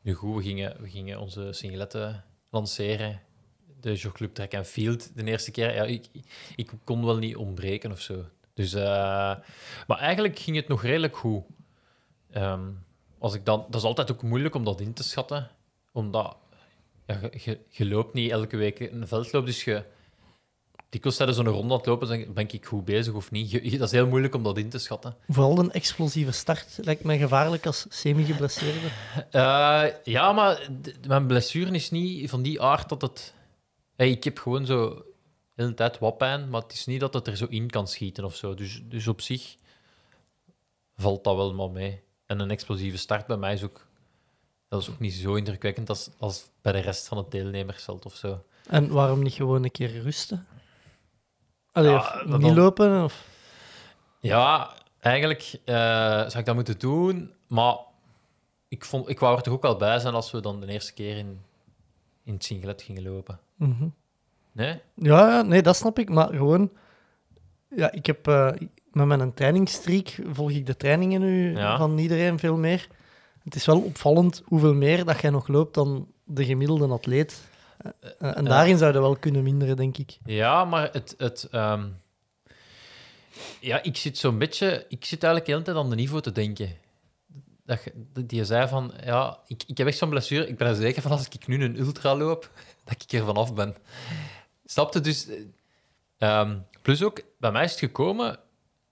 nu 0.00 0.14
goed, 0.14 0.36
we 0.36 0.42
gingen, 0.42 0.76
we 0.80 0.88
gingen 0.88 1.20
onze 1.20 1.52
singletten 1.52 2.24
lanceren. 2.50 3.20
De 3.80 3.94
jogclub 3.94 4.34
Track 4.34 4.54
and 4.54 4.66
Field 4.66 5.16
de 5.16 5.24
eerste 5.24 5.50
keer. 5.50 5.74
Ja, 5.74 5.84
ik, 5.84 6.06
ik 6.56 6.70
kon 6.84 7.04
wel 7.04 7.16
niet 7.16 7.36
ontbreken 7.36 7.92
of 7.92 8.00
zo. 8.00 8.24
Dus, 8.54 8.74
eh, 8.74 8.82
maar 9.86 9.98
eigenlijk 9.98 10.38
ging 10.38 10.56
het 10.56 10.68
nog 10.68 10.82
redelijk 10.82 11.16
goed. 11.16 11.44
Ehm, 12.30 12.70
als 13.18 13.34
ik 13.34 13.44
dan, 13.44 13.66
dat 13.68 13.80
is 13.80 13.86
altijd 13.86 14.12
ook 14.12 14.22
moeilijk 14.22 14.54
om 14.54 14.64
dat 14.64 14.80
in 14.80 14.92
te 14.92 15.02
schatten. 15.02 15.50
Omdat 15.92 16.36
ja, 17.06 17.20
je, 17.44 17.58
je, 17.68 17.86
loopt 17.86 18.14
niet 18.14 18.30
elke 18.30 18.56
week 18.56 18.80
een 18.80 19.08
veldloop, 19.08 19.46
dus 19.46 19.64
je, 19.64 19.84
dikwijls 20.88 21.16
tijdens 21.18 21.38
zo'n 21.38 21.48
ronde 21.48 21.72
aan 21.72 21.78
het 21.78 21.86
lopen, 21.86 22.08
dan 22.08 22.32
ben 22.32 22.48
ik 22.52 22.66
goed 22.66 22.84
bezig 22.84 23.14
of 23.14 23.30
niet. 23.30 23.50
Je- 23.50 23.78
dat 23.78 23.86
is 23.86 23.92
heel 23.92 24.06
moeilijk 24.06 24.34
om 24.34 24.42
dat 24.42 24.58
in 24.58 24.68
te 24.68 24.78
schatten. 24.78 25.16
Vooral 25.28 25.58
een 25.58 25.72
explosieve 25.72 26.30
start 26.32 26.78
lijkt 26.82 27.04
mij 27.04 27.18
gevaarlijk 27.18 27.66
als 27.66 27.86
semi-geblesseerde. 27.88 28.86
Eh, 29.30 29.84
ja, 30.04 30.32
maar 30.32 30.68
mijn 31.06 31.26
blessure 31.26 31.70
is 31.70 31.90
niet 31.90 32.30
van 32.30 32.42
die 32.42 32.60
aard 32.62 32.88
dat 32.88 33.02
het... 33.02 33.34
Hey, 33.96 34.10
ik 34.10 34.24
heb 34.24 34.38
gewoon 34.38 34.66
zo 34.66 34.88
de 35.54 35.62
hele 35.62 35.74
tijd 35.74 35.98
wat 35.98 36.18
pijn, 36.18 36.48
maar 36.50 36.62
het 36.62 36.72
is 36.72 36.86
niet 36.86 37.00
dat 37.00 37.14
het 37.14 37.26
er 37.26 37.36
zo 37.36 37.46
in 37.48 37.70
kan 37.70 37.88
schieten 37.88 38.24
of 38.24 38.36
zo. 38.36 38.54
Dus, 38.54 38.82
dus 38.84 39.06
op 39.08 39.20
zich 39.20 39.56
valt 40.96 41.24
dat 41.24 41.36
wel 41.36 41.54
maar 41.54 41.70
mee. 41.70 42.00
En 42.26 42.40
een 42.40 42.50
explosieve 42.50 42.96
start 42.96 43.26
bij 43.26 43.36
mij 43.36 43.52
is 43.52 43.62
ook... 43.64 43.86
Dat 44.68 44.82
is 44.82 44.90
ook 44.90 44.98
niet 44.98 45.14
zo 45.14 45.34
indrukwekkend 45.34 45.88
als, 45.88 46.08
als 46.18 46.44
bij 46.62 46.72
de 46.72 46.78
rest 46.78 47.08
van 47.08 47.16
het 47.18 47.30
deelnemersveld 47.30 48.04
of 48.06 48.14
zo. 48.14 48.44
En 48.66 48.88
waarom 48.88 49.22
niet 49.22 49.32
gewoon 49.32 49.64
een 49.64 49.70
keer 49.70 50.00
rusten? 50.02 50.46
Allee, 51.72 51.90
Ja, 51.90 52.22
niet 52.26 52.40
dan- 52.40 52.54
lopen? 52.54 53.04
Of... 53.04 53.24
Ja, 54.20 54.70
eigenlijk 55.00 55.58
eh, 55.64 55.74
zou 56.18 56.38
ik 56.38 56.44
dat 56.44 56.54
moeten 56.54 56.78
doen, 56.78 57.32
maar 57.46 57.76
ik, 58.68 58.84
vond, 58.84 59.08
ik 59.08 59.18
wou 59.20 59.36
er 59.36 59.42
toch 59.42 59.54
ook 59.54 59.62
wel 59.62 59.76
bij 59.76 59.98
zijn 59.98 60.14
als 60.14 60.30
we 60.30 60.40
dan 60.40 60.60
de 60.60 60.66
eerste 60.66 60.92
keer 60.94 61.16
in, 61.16 61.40
in 62.24 62.32
het 62.34 62.44
singlet 62.44 62.82
gingen 62.82 63.02
lopen. 63.02 63.38
Mhm. 63.54 63.88
Nee? 64.52 64.80
Ja, 64.94 65.28
ja, 65.28 65.42
nee, 65.42 65.62
dat 65.62 65.76
snap 65.76 65.98
ik. 65.98 66.08
Maar 66.08 66.28
gewoon... 66.28 66.70
Ja, 67.76 67.92
ik 67.92 68.06
heb... 68.06 68.26
eh, 68.28 68.50
met 68.92 69.06
mijn 69.06 69.34
trainingsstreak 69.34 70.18
volg 70.32 70.50
ik 70.50 70.66
de 70.66 70.76
trainingen 70.76 71.20
nu 71.20 71.56
Ja. 71.56 71.76
van 71.78 71.98
iedereen 71.98 72.38
veel 72.38 72.56
meer. 72.56 72.88
Het 73.44 73.54
is 73.54 73.66
wel 73.66 73.80
opvallend 73.80 74.42
hoeveel 74.46 74.74
meer 74.74 75.04
dat 75.04 75.20
jij 75.20 75.30
nog 75.30 75.48
loopt 75.48 75.74
dan 75.74 76.08
de 76.24 76.44
gemiddelde 76.44 76.88
atleet. 76.88 77.42
Eh, 77.78 77.90
eh, 78.18 78.36
en 78.36 78.42
Ja. 78.44 78.48
daarin 78.48 78.78
zou 78.78 78.92
je 78.92 79.00
wel 79.00 79.16
kunnen 79.16 79.42
minderen, 79.42 79.76
denk 79.76 79.98
ik. 79.98 80.18
Ja, 80.24 80.64
maar 80.64 80.88
het... 80.92 81.14
het 81.18 81.48
ehm, 81.50 81.88
Ja, 83.60 83.82
ik 83.82 83.96
zit 83.96 84.18
zo'n 84.18 84.38
beetje... 84.38 84.86
Ik 84.88 85.04
zit 85.04 85.22
eigenlijk 85.22 85.44
de 85.44 85.52
hele 85.52 85.64
tijd 85.64 85.76
aan 85.76 85.90
de 85.90 85.96
niveau 85.96 86.22
te 86.22 86.32
denken. 86.32 86.76
Dat 87.64 87.80
die 88.28 88.44
zei 88.44 88.68
van... 88.68 88.92
Ja, 89.04 89.38
ik, 89.46 89.62
ik 89.66 89.78
heb 89.78 89.86
echt 89.86 89.98
zo'n 89.98 90.08
blessure. 90.08 90.48
Ik 90.48 90.56
ben 90.56 90.68
er 90.68 90.74
zeker 90.74 91.02
van 91.02 91.10
als 91.10 91.28
ik 91.28 91.46
nu 91.46 91.64
een 91.64 91.78
ultra 91.78 92.16
loop, 92.16 92.50
dat 92.84 93.02
ik 93.02 93.12
er 93.12 93.24
vanaf 93.24 93.54
ben. 93.54 93.76
Snapte? 94.64 95.00
Dus... 95.00 95.26
eh, 95.28 95.36
ehm, 96.18 96.58
plus 96.82 97.02
ook, 97.02 97.20
bij 97.38 97.50
mij 97.52 97.64
is 97.64 97.70
het 97.70 97.80
gekomen... 97.80 98.38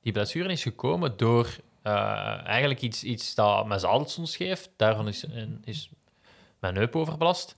Die 0.01 0.13
blessure 0.15 0.53
is 0.53 0.63
gekomen 0.63 1.17
door 1.17 1.57
eh, 1.83 2.47
eigenlijk 2.47 2.81
iets, 2.81 3.05
iets 3.05 3.35
dat 3.35 3.67
mijn 3.67 3.81
zadel 3.81 4.09
soms 4.09 4.33
scheef. 4.33 4.69
Daarvan 4.77 5.09
is, 5.09 5.25
is 5.65 5.91
mijn 6.59 6.77
heup 6.77 6.97
overbelast. 6.97 7.57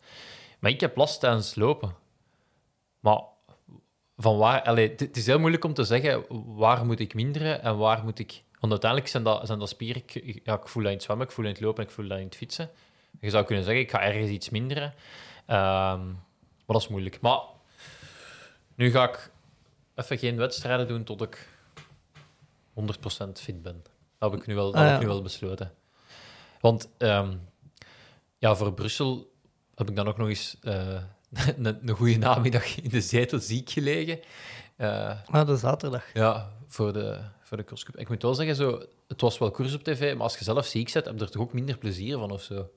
Maar 0.58 0.70
ik 0.70 0.80
heb 0.80 0.96
last 0.96 1.20
tijdens 1.20 1.54
lopen. 1.54 1.94
Maar 3.00 3.20
van 4.16 4.38
waar... 4.38 4.62
Allee, 4.62 4.94
het 4.96 5.16
is 5.16 5.26
heel 5.26 5.38
moeilijk 5.38 5.64
om 5.64 5.74
te 5.74 5.84
zeggen 5.84 6.24
waar 6.56 6.86
moet 6.86 7.00
ik 7.00 7.14
minderen 7.14 7.62
en 7.62 7.76
waar 7.76 8.04
moet 8.04 8.18
ik... 8.18 8.42
Want 8.60 8.72
uiteindelijk 8.72 9.10
zijn 9.10 9.22
dat, 9.22 9.46
zijn 9.46 9.58
dat 9.58 9.68
spieren... 9.68 10.02
Ik, 10.06 10.40
ja, 10.44 10.54
ik 10.54 10.68
voel 10.68 10.82
dat 10.82 10.90
in 10.90 10.96
het 10.96 11.06
zwemmen, 11.06 11.26
ik 11.26 11.32
voel 11.32 11.44
dat 11.44 11.54
in 11.54 11.58
het 11.58 11.66
lopen 11.66 11.82
en 11.82 11.88
ik 11.88 11.94
voel 11.94 12.08
dat 12.08 12.18
in 12.18 12.24
het 12.24 12.36
fietsen. 12.36 12.70
Je 13.20 13.30
zou 13.30 13.44
kunnen 13.44 13.64
zeggen, 13.64 13.82
ik 13.82 13.90
ga 13.90 14.02
ergens 14.02 14.30
iets 14.30 14.50
minderen. 14.50 14.94
Ehm, 15.46 16.06
maar 16.06 16.76
dat 16.76 16.80
is 16.80 16.88
moeilijk. 16.88 17.20
Maar 17.20 17.40
nu 18.74 18.90
ga 18.90 19.08
ik 19.08 19.30
even 19.94 20.18
geen 20.18 20.36
wedstrijden 20.36 20.88
doen 20.88 21.04
tot 21.04 21.22
ik 21.22 21.48
100% 22.74 23.40
fit 23.40 23.62
ben. 23.62 23.82
Dat 24.18 24.30
heb 24.30 24.40
ik 24.40 24.46
nu 24.46 24.54
wel, 24.54 24.72
dat 24.72 24.74
Ah, 24.80 24.86
heb 24.86 24.94
ik 24.94 25.00
nu 25.00 25.06
wel 25.06 25.22
besloten. 25.22 25.74
Want 26.60 26.88
ehm, 26.98 27.36
ja, 28.38 28.56
voor 28.56 28.72
Brussel 28.72 29.32
heb 29.78 29.88
ik 29.90 29.97
dan 29.97 30.08
ook 30.08 30.16
nog 30.18 30.28
eens 30.28 30.56
eh, 30.62 30.87
een, 31.56 31.88
een 31.88 31.94
goede 31.97 32.16
namiddag 32.18 32.80
in 32.80 32.90
de 32.90 33.00
zetel 33.00 33.38
ziek 33.40 33.70
gelegen. 33.70 34.20
Eh, 34.76 35.11
Ah, 35.30 35.47
de 35.47 35.56
zaterdag. 35.56 36.04
ja, 36.14 36.50
voor 36.66 36.92
de, 36.92 37.18
voor 37.42 37.56
de 37.56 37.64
crosscup. 37.64 37.97
Ik 37.97 38.08
moet 38.08 38.23
wel 38.23 38.35
zeggen, 38.35 38.56
zo, 38.56 38.82
het 39.08 39.20
was 39.20 39.38
wel 39.38 39.50
koers 39.50 39.75
op 39.75 39.82
tv, 39.82 40.12
maar 40.14 40.23
als 40.23 40.38
je 40.38 40.44
zelf 40.44 40.66
ziek 40.66 40.88
zit, 40.88 41.04
heb 41.04 41.18
je 41.18 41.25
er 41.25 41.30
toch 41.30 41.42
ook 41.42 41.52
minder 41.52 41.78
plezier 41.78 42.18
van 42.18 42.30
of 42.30 42.42
zo. 42.42 42.70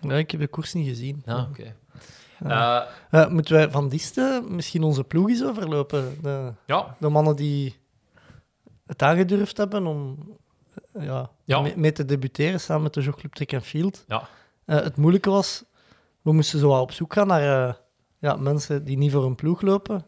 Ja, 0.00 0.14
ik 0.16 0.30
heb 0.30 0.40
de 0.40 0.48
koers 0.48 0.72
niet 0.72 0.88
gezien. 0.88 1.22
Ja, 1.26 1.46
oké. 1.50 1.74
Eh, 3.10 3.28
moeten 3.28 3.54
wij 3.54 3.70
van 3.70 3.88
Diste 3.88 4.44
misschien 4.48 4.82
onze 4.82 5.04
ploeg 5.04 5.28
eens 5.28 5.44
overlopen? 5.44 6.18
De, 6.22 6.52
ja, 6.66 6.96
de 7.00 7.08
mannen 7.08 7.36
die 7.36 7.76
het 8.86 9.02
aangedurfd 9.02 9.56
hebben 9.56 9.86
om 9.86 10.18
ja, 11.00 11.30
Ja. 11.44 11.60
Mee, 11.60 11.76
mee 11.76 11.92
te 11.92 12.04
debuteren 12.04 12.60
samen 12.60 12.82
met 12.82 12.94
de 12.94 13.00
Jogclub 13.02 13.54
and 13.54 13.64
Field. 13.64 14.04
Ja. 14.08 14.28
Het 14.64 14.96
moeilijke 14.96 15.30
was, 15.30 15.64
we 16.22 16.32
moesten 16.32 16.58
zo 16.58 16.68
wat 16.68 16.80
op 16.80 16.92
zoek 16.92 17.12
gaan 17.12 17.26
naar 17.26 17.68
eh, 17.68 17.74
ja, 18.18 18.36
mensen 18.36 18.84
die 18.84 18.96
niet 18.96 19.12
voor 19.12 19.24
een 19.24 19.34
ploeg 19.34 19.60
lopen, 19.60 20.06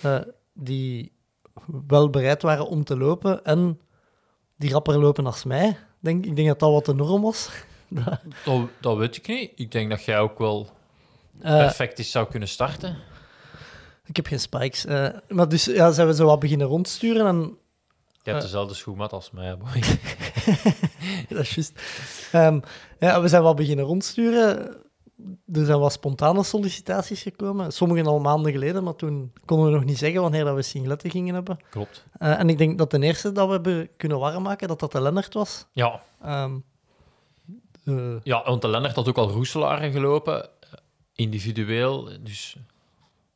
eh, 0.00 0.20
die 0.52 1.12
wel 1.86 2.10
bereid 2.10 2.42
waren 2.42 2.66
om 2.66 2.84
te 2.84 2.96
lopen 2.96 3.44
en 3.44 3.80
die 4.56 4.72
rapper 4.72 4.98
lopen 4.98 5.26
als 5.26 5.44
mij. 5.44 5.76
Denk, 6.00 6.24
ik 6.24 6.36
denk 6.36 6.48
dat 6.48 6.58
dat 6.58 6.70
wat 6.70 6.84
de 6.84 6.94
norm 6.94 7.22
was. 7.22 7.50
dat, 8.44 8.60
dat 8.80 8.96
weet 8.96 9.16
ik 9.16 9.26
niet. 9.26 9.52
Ik 9.54 9.72
denk 9.72 9.90
dat 9.90 10.04
jij 10.04 10.18
ook 10.18 10.38
wel 10.38 10.68
Eh, 11.40 11.56
perfect 11.56 11.98
is 11.98 12.10
zou 12.10 12.28
kunnen 12.28 12.48
starten. 12.48 12.96
ik 14.04 14.16
heb 14.16 14.26
geen 14.26 14.40
spikes. 14.40 14.84
maar 15.28 15.48
dus 15.48 15.64
ja, 15.64 15.90
zijn 15.90 16.06
we 16.06 16.14
zo 16.14 16.26
wat 16.26 16.38
beginnen 16.38 16.66
rondsturen 16.66 17.26
en 17.26 17.58
Je 18.22 18.30
hebt 18.30 18.42
dezelfde 18.42 18.74
schoenmaat 18.74 19.12
als 19.12 19.30
mij, 19.30 19.56
boy. 19.56 19.80
dat 21.28 21.38
is 21.38 21.54
juist. 21.54 21.80
Ehm, 22.32 22.60
ja, 22.98 23.20
we 23.20 23.28
zijn 23.28 23.42
wel 23.42 23.54
beginnen 23.54 23.84
rondsturen. 23.84 24.76
Er 25.52 25.64
zijn 25.64 25.78
wat 25.78 25.92
spontane 25.92 26.42
sollicitaties 26.42 27.22
gekomen. 27.22 27.72
Sommige 27.72 28.08
al 28.08 28.20
maanden 28.20 28.52
geleden, 28.52 28.84
maar 28.84 28.94
toen 28.96 29.32
konden 29.44 29.66
we 29.66 29.72
nog 29.72 29.84
niet 29.84 29.98
zeggen 29.98 30.20
wanneer 30.20 30.44
dat 30.44 30.54
we 30.54 30.62
singletten 30.62 31.10
gingen 31.10 31.34
hebben. 31.34 31.58
Klopt. 31.70 32.04
Eh, 32.18 32.38
en 32.40 32.48
ik 32.48 32.58
denk 32.58 32.78
dat 32.78 32.90
de 32.90 33.00
eerste 33.00 33.32
dat 33.32 33.46
we 33.46 33.52
hebben 33.52 33.88
kunnen 33.96 34.18
warm 34.18 34.42
maken, 34.42 34.68
dat 34.68 34.80
dat 34.80 34.92
de 34.92 35.00
Lennart 35.00 35.34
was. 35.34 35.66
Ja, 35.72 36.02
Ehm, 36.20 38.18
ja 38.22 38.42
want 38.44 38.62
de 38.62 38.68
Lennart 38.68 38.94
had 38.94 39.08
ook 39.08 39.18
al 39.18 39.30
Roeselaren 39.30 39.92
gelopen, 39.92 40.42
eh, 40.44 40.48
individueel. 41.14 42.08
Dus 42.20 42.56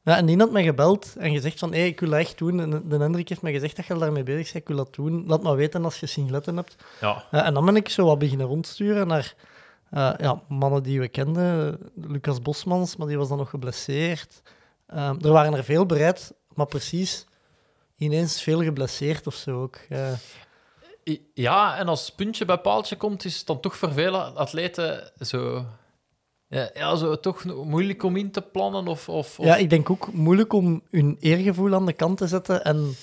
ja, 0.03 0.17
en 0.17 0.27
die 0.27 0.37
had 0.39 0.51
mij 0.53 0.65
gebeld 0.65 1.15
en 1.19 1.33
gezegd 1.33 1.59
van, 1.59 1.73
hé, 1.73 1.83
ik 1.83 2.01
wil 2.01 2.11
dat 2.11 2.19
echt 2.19 2.39
doen. 2.39 2.61
En 2.61 2.83
de 2.89 2.97
Hendrik 2.97 3.29
heeft 3.29 3.43
mij 3.43 3.53
gezegd 3.53 3.77
dat 3.77 3.87
je 3.87 3.99
daarmee 3.99 4.23
bezig 4.23 4.53
bent, 4.53 4.55
ik 4.55 4.69
wil 4.69 4.77
dat 4.77 4.95
doen. 4.95 5.25
Laat 5.27 5.43
maar 5.43 5.57
weten 5.57 5.85
als 5.85 6.01
je 6.01 6.07
singletten 6.07 6.57
hebt. 6.57 6.77
ja, 7.01 7.25
Eh, 7.31 7.47
en 7.47 7.55
dan 7.55 7.65
ben 7.65 7.77
ik 7.77 7.89
zo 7.89 8.05
wat 8.07 8.19
beginnen 8.19 8.47
rondsturen 8.47 9.07
naar 9.07 9.35
eh, 9.91 10.13
ja, 10.19 10.43
mannen 10.49 10.83
die 10.83 11.01
we 11.01 11.09
kenden. 11.09 11.79
Lucas 11.95 12.43
Bosmans, 12.43 12.97
maar 12.97 13.07
die 13.07 13.19
was 13.19 13.29
dan 13.29 13.39
nog 13.39 13.51
geblesseerd. 13.51 14.43
Ehm, 14.87 15.17
er 15.21 15.33
waren 15.33 15.55
er 15.55 15.65
veel 15.65 15.87
bereid, 15.87 16.35
maar 16.55 16.67
precies 16.67 17.27
ineens 17.97 18.43
veel 18.43 18.63
geblesseerd 18.63 19.27
of 19.27 19.35
zo 19.35 19.63
ook. 19.63 19.79
Ja, 21.35 21.77
en 21.79 21.89
als 21.89 22.11
puntje 22.11 22.45
bij 22.45 22.59
paaltje 22.59 22.97
komt, 22.97 23.25
is 23.25 23.37
het 23.39 23.47
dan 23.47 23.61
toch 23.61 23.77
voor 23.77 23.93
veel 23.93 24.17
atleten 24.17 25.13
zo... 25.21 25.65
Ja, 26.49 26.71
ja, 26.75 26.97
zo 26.97 27.21
toch 27.21 27.45
moeilijk 27.45 28.03
om 28.03 28.17
in 28.17 28.31
te 28.31 28.41
plannen 28.43 28.87
of... 28.87 29.09
of, 29.09 29.39
of- 29.39 29.47
ja, 29.47 29.57
ik 29.57 29.71
denk 29.71 29.91
ook 29.91 30.13
moeilijk 30.13 30.53
om 30.53 30.83
hun 30.91 31.17
eergevoel 31.21 31.75
aan 31.75 31.87
de 31.87 31.93
kant 31.93 32.19
te 32.19 32.27
zetten 32.27 32.65
en 32.65 32.95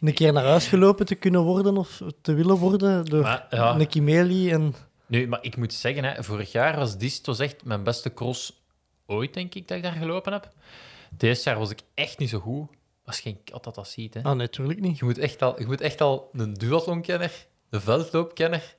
een 0.00 0.14
keer 0.14 0.32
naar 0.32 0.44
huis 0.44 0.66
gelopen 0.66 1.06
te 1.06 1.14
kunnen 1.14 1.42
worden 1.42 1.76
of 1.76 2.02
te 2.22 2.34
willen 2.34 2.56
worden 2.56 3.04
door 3.04 3.22
Maar, 3.22 3.46
ja. 3.50 3.76
Nicky 3.76 4.00
Meli 4.00 4.50
en... 4.50 4.74
Nu, 5.08 5.28
maar 5.28 5.42
ik 5.42 5.56
moet 5.56 5.72
zeggen, 5.72 6.04
hè, 6.04 6.24
vorig 6.24 6.52
jaar 6.52 6.76
was 6.76 6.96
Dist 6.96 7.26
was 7.26 7.38
echt 7.38 7.64
mijn 7.64 7.82
beste 7.82 8.14
cross 8.14 8.62
ooit, 9.06 9.34
denk 9.34 9.54
ik, 9.54 9.68
dat 9.68 9.76
ik 9.76 9.82
daar 9.82 9.92
gelopen 9.92 10.32
heb. 10.32 10.52
Deze 11.10 11.48
jaar 11.48 11.58
was 11.58 11.70
ik 11.70 11.80
echt 11.94 12.18
niet 12.18 12.28
zo 12.28 12.38
goed. 12.38 12.68
Was 13.04 13.20
geen 13.20 13.40
kat 13.44 13.64
dat 13.64 13.74
dat 13.74 13.88
ziet, 13.88 14.14
hè. 14.14 14.22
Ah, 14.22 14.36
natuurlijk 14.36 14.80
niet. 14.80 14.98
Je 14.98 15.04
moet 15.04 15.18
echt 15.18 15.42
al, 15.42 15.60
je 15.60 15.66
moet 15.66 15.80
echt 15.80 16.00
al 16.00 16.30
een 16.32 16.54
duathlonkenner, 16.54 17.46
een 17.70 17.80
veldloopkenner. 17.80 18.76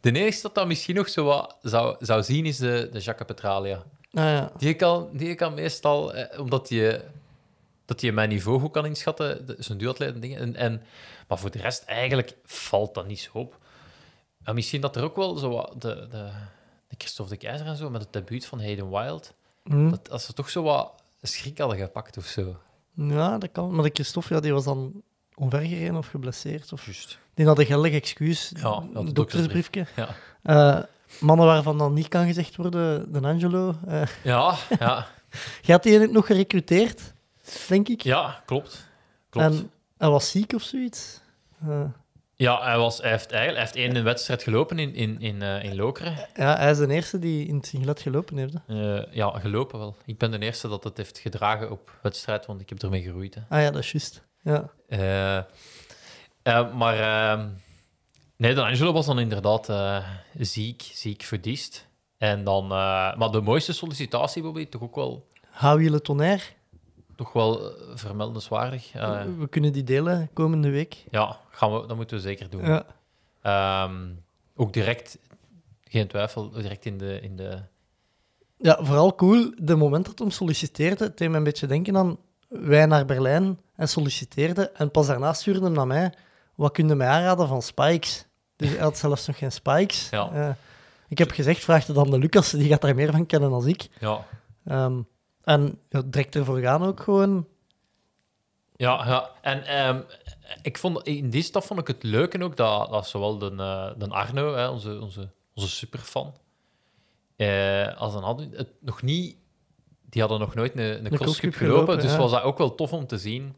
De 0.00 0.12
enige 0.12 0.42
dat 0.42 0.54
dat 0.54 0.66
misschien 0.66 0.94
nog 0.94 1.08
zo 1.08 1.24
wat 1.24 1.56
zou, 1.62 1.96
zou 2.00 2.22
zien, 2.22 2.46
is 2.46 2.56
de, 2.56 2.88
de 2.92 2.98
Jacques 2.98 3.26
Petralia. 3.26 3.76
Ah, 4.12 4.24
ja. 4.24 4.52
Die 4.56 4.74
kan, 4.74 5.08
die 5.12 5.34
kan 5.34 5.54
meestal, 5.54 6.14
eh, 6.14 6.40
omdat 6.40 6.68
hij 6.68 7.04
dat 7.84 8.02
mijn 8.02 8.28
niveau 8.28 8.60
goed 8.60 8.70
kan 8.70 8.86
inschatten, 8.86 9.56
zo'n 9.58 9.78
duatleet 9.78 10.14
en 10.14 10.20
dingen. 10.20 10.40
En, 10.40 10.56
en, 10.56 10.82
maar 11.28 11.38
voor 11.38 11.50
de 11.50 11.58
rest, 11.58 11.84
eigenlijk 11.84 12.34
valt 12.44 12.94
dat 12.94 13.06
niet 13.06 13.20
zo 13.20 13.30
op. 13.32 13.58
En 14.44 14.54
misschien 14.54 14.80
dat 14.80 14.96
er 14.96 15.02
ook 15.02 15.16
wel 15.16 15.36
zo 15.36 15.50
wat, 15.50 15.72
de, 15.78 15.94
de, 16.10 16.30
de 16.88 16.94
Christophe 16.98 17.32
de 17.32 17.38
Keizer 17.38 17.66
en 17.66 17.76
zo, 17.76 17.90
met 17.90 18.00
het 18.00 18.12
debuut 18.12 18.46
van 18.46 18.60
Hayden 18.60 18.90
Wild, 18.90 19.32
Hm. 19.64 19.90
dat 19.90 20.10
als 20.10 20.24
ze 20.24 20.32
toch 20.32 20.50
zo 20.50 20.62
wat 20.62 20.92
schrik 21.22 21.58
hadden 21.58 21.78
gepakt 21.78 22.16
of 22.16 22.24
zo. 22.26 22.56
ja, 22.94 23.38
dat 23.38 23.52
kan. 23.52 23.74
Maar 23.74 23.84
de 23.84 23.90
Christophe, 23.92 24.34
ja, 24.34 24.40
die 24.40 24.52
was 24.52 24.64
dan 24.64 25.02
omvergereden 25.34 25.96
of 25.96 26.06
geblesseerd. 26.06 26.72
Of... 26.72 26.84
Juist. 26.84 27.18
Die 27.34 27.46
had 27.46 27.58
een 27.58 27.66
geldig 27.66 27.92
excuus. 27.92 28.52
Ja, 28.54 28.82
een 28.94 29.04
de 29.04 29.12
doktersbriefje. 29.12 29.86
Ja. 29.96 30.08
Eh, 30.42 30.82
mannen 31.20 31.46
waarvan 31.46 31.78
dan 31.78 31.92
niet 31.92 32.08
kan 32.08 32.26
gezegd 32.26 32.56
worden, 32.56 33.12
de 33.12 33.20
Angelo. 33.20 33.74
eh 33.86 34.02
Ja, 34.24 34.54
ja, 34.78 35.06
je 35.62 35.72
had 35.72 35.82
die 35.82 36.06
nog 36.08 36.26
gerecruiteerd, 36.26 37.12
denk 37.68 37.88
ik. 37.88 38.00
ja, 38.02 38.42
klopt. 38.46 38.88
klopt. 39.30 39.46
En 39.46 39.70
hij 39.98 40.08
was 40.08 40.30
ziek 40.30 40.52
of 40.52 40.62
zoiets. 40.62 41.20
Eh, 41.66 41.84
Ja, 42.42 42.62
hij, 42.62 42.78
was, 42.78 42.98
hij, 42.98 43.10
heeft, 43.10 43.32
eigenlijk, 43.32 43.72
hij 43.72 43.80
heeft 43.82 43.94
één 43.94 44.04
wedstrijd 44.04 44.42
gelopen 44.42 44.78
in, 44.78 44.94
in, 44.94 45.20
in, 45.20 45.42
eh, 45.42 45.64
in 45.64 45.76
Lokeren. 45.76 46.28
ja, 46.34 46.56
hij 46.56 46.70
is 46.70 46.78
de 46.78 46.88
eerste 46.88 47.18
die 47.18 47.46
in 47.46 47.56
het 47.56 47.66
singlet 47.66 48.00
gelopen 48.00 48.36
heeft. 48.36 48.54
Eh, 48.66 49.14
ja, 49.14 49.30
gelopen 49.30 49.78
wel. 49.78 49.96
Ik 50.04 50.18
ben 50.18 50.30
de 50.30 50.38
eerste 50.38 50.68
dat 50.68 50.84
het 50.84 50.96
heeft 50.96 51.18
gedragen 51.18 51.70
op 51.70 51.98
wedstrijd, 52.02 52.46
want 52.46 52.60
ik 52.60 52.68
heb 52.68 52.82
ermee 52.82 53.02
geroeid. 53.02 53.34
Hè. 53.34 53.40
Ah 53.48 53.60
ja, 53.62 53.70
dat 53.70 53.82
is 53.82 53.92
juist. 53.92 54.22
Ja. 54.42 54.70
Eh, 56.42 56.72
maar 56.74 56.98
ehm, 56.98 57.48
nee, 58.36 58.60
Angelo 58.60 58.92
was 58.92 59.06
dan 59.06 59.18
inderdaad 59.18 59.72
ziek, 60.38 60.82
ziek 60.92 61.22
verdiest. 61.22 61.88
En 62.18 62.44
dan, 62.44 62.66
maar 62.66 63.30
de 63.30 63.40
mooiste 63.40 63.72
sollicitatie, 63.72 64.42
Bobby, 64.42 64.66
toch 64.66 64.82
ook 64.82 64.94
wel, 64.94 65.30
Hou 65.50 65.82
je 65.82 65.90
le 65.90 66.00
tonnerre? 66.00 66.42
Toch 67.24 67.32
wel 67.32 67.70
eh, 67.70 67.82
vermeldenswaardig. 67.94 68.94
Eh, 68.94 69.22
We 69.38 69.48
kunnen 69.48 69.72
die 69.72 69.84
delen 69.84 70.28
komende 70.32 70.70
week. 70.70 71.04
ja, 71.10 71.38
gaan 71.50 71.72
we, 71.72 71.86
dat 71.86 71.96
moeten 71.96 72.16
we 72.16 72.22
zeker 72.22 72.50
doen. 72.50 72.64
Ja. 72.66 72.84
Ehm, 73.42 73.94
ook 74.56 74.72
direct, 74.72 75.18
geen 75.84 76.06
twijfel, 76.08 76.50
direct 76.50 76.84
in 76.84 76.98
de, 76.98 77.20
in 77.20 77.36
de 77.36 77.58
ja, 78.56 78.78
vooral 78.80 79.14
cool. 79.14 79.52
De 79.56 79.76
moment 79.76 80.06
dat 80.06 80.18
hem 80.18 80.30
solliciteerde, 80.30 81.04
het 81.04 81.18
deed 81.18 81.30
me 81.30 81.36
een 81.36 81.44
beetje 81.44 81.66
denken 81.66 81.96
aan 81.96 82.16
wij 82.48 82.86
naar 82.86 83.04
Berlijn 83.04 83.58
en 83.76 83.88
solliciteerde. 83.88 84.70
En 84.70 84.90
pas 84.90 85.06
daarna 85.06 85.32
stuurde 85.32 85.64
hem 85.64 85.72
naar 85.72 85.86
mij. 85.86 86.12
Wat 86.54 86.72
kun 86.72 86.88
je 86.88 86.94
mij 86.94 87.08
aanraden 87.08 87.48
van 87.48 87.62
spikes? 87.62 88.26
Dus 88.56 88.68
hij 88.68 88.78
had 88.78 88.98
zelfs 88.98 89.26
nog 89.26 89.38
geen 89.38 89.52
spikes. 89.52 90.08
Ja. 90.10 90.30
Eh, 90.32 90.48
ik 91.08 91.18
heb 91.18 91.30
gezegd, 91.30 91.64
vraag 91.64 91.86
het 91.86 91.96
dan 91.96 92.10
de 92.10 92.18
Lucas, 92.18 92.50
die 92.50 92.68
gaat 92.68 92.80
daar 92.80 92.94
meer 92.94 93.10
van 93.12 93.26
kennen 93.26 93.50
dan 93.50 93.66
ik. 93.68 93.88
ja, 94.00 94.24
Ehm, 94.64 95.00
en 95.44 95.78
ja, 95.88 96.02
direct 96.06 96.34
ervoor 96.34 96.58
gaan 96.58 96.82
ook 96.82 97.00
gewoon. 97.00 97.46
Ja, 98.76 99.06
ja. 99.06 99.30
en 99.40 99.64
ehm, 99.64 100.00
ik 100.62 100.78
vond, 100.78 101.06
in 101.06 101.30
die 101.30 101.42
stap 101.42 101.62
vond 101.62 101.80
ik 101.80 101.86
het 101.86 102.02
leuke 102.02 102.42
ook 102.42 102.56
dat, 102.56 102.90
dat 102.90 103.08
zowel 103.08 103.38
de, 103.38 103.50
eh, 103.50 103.90
de 103.98 104.08
Arno, 104.08 104.54
hè, 104.54 104.68
onze, 104.68 105.00
onze, 105.00 105.28
onze 105.54 105.68
superfan, 105.68 106.34
eh, 107.36 107.96
als 107.96 108.14
een 108.14 108.22
Adwin, 108.22 108.52
het 108.56 108.68
nog 108.80 109.02
niet... 109.02 109.36
Die 110.08 110.20
hadden 110.20 110.40
nog 110.40 110.54
nooit 110.54 110.78
een, 110.78 111.04
een 111.04 111.12
crosscup 111.12 111.54
gelopen, 111.54 111.74
gelopen, 111.74 112.02
dus 112.02 112.12
ja. 112.12 112.18
was 112.18 112.30
dat 112.30 112.42
ook 112.42 112.58
wel 112.58 112.74
tof 112.74 112.92
om 112.92 113.06
te 113.06 113.18
zien 113.18 113.56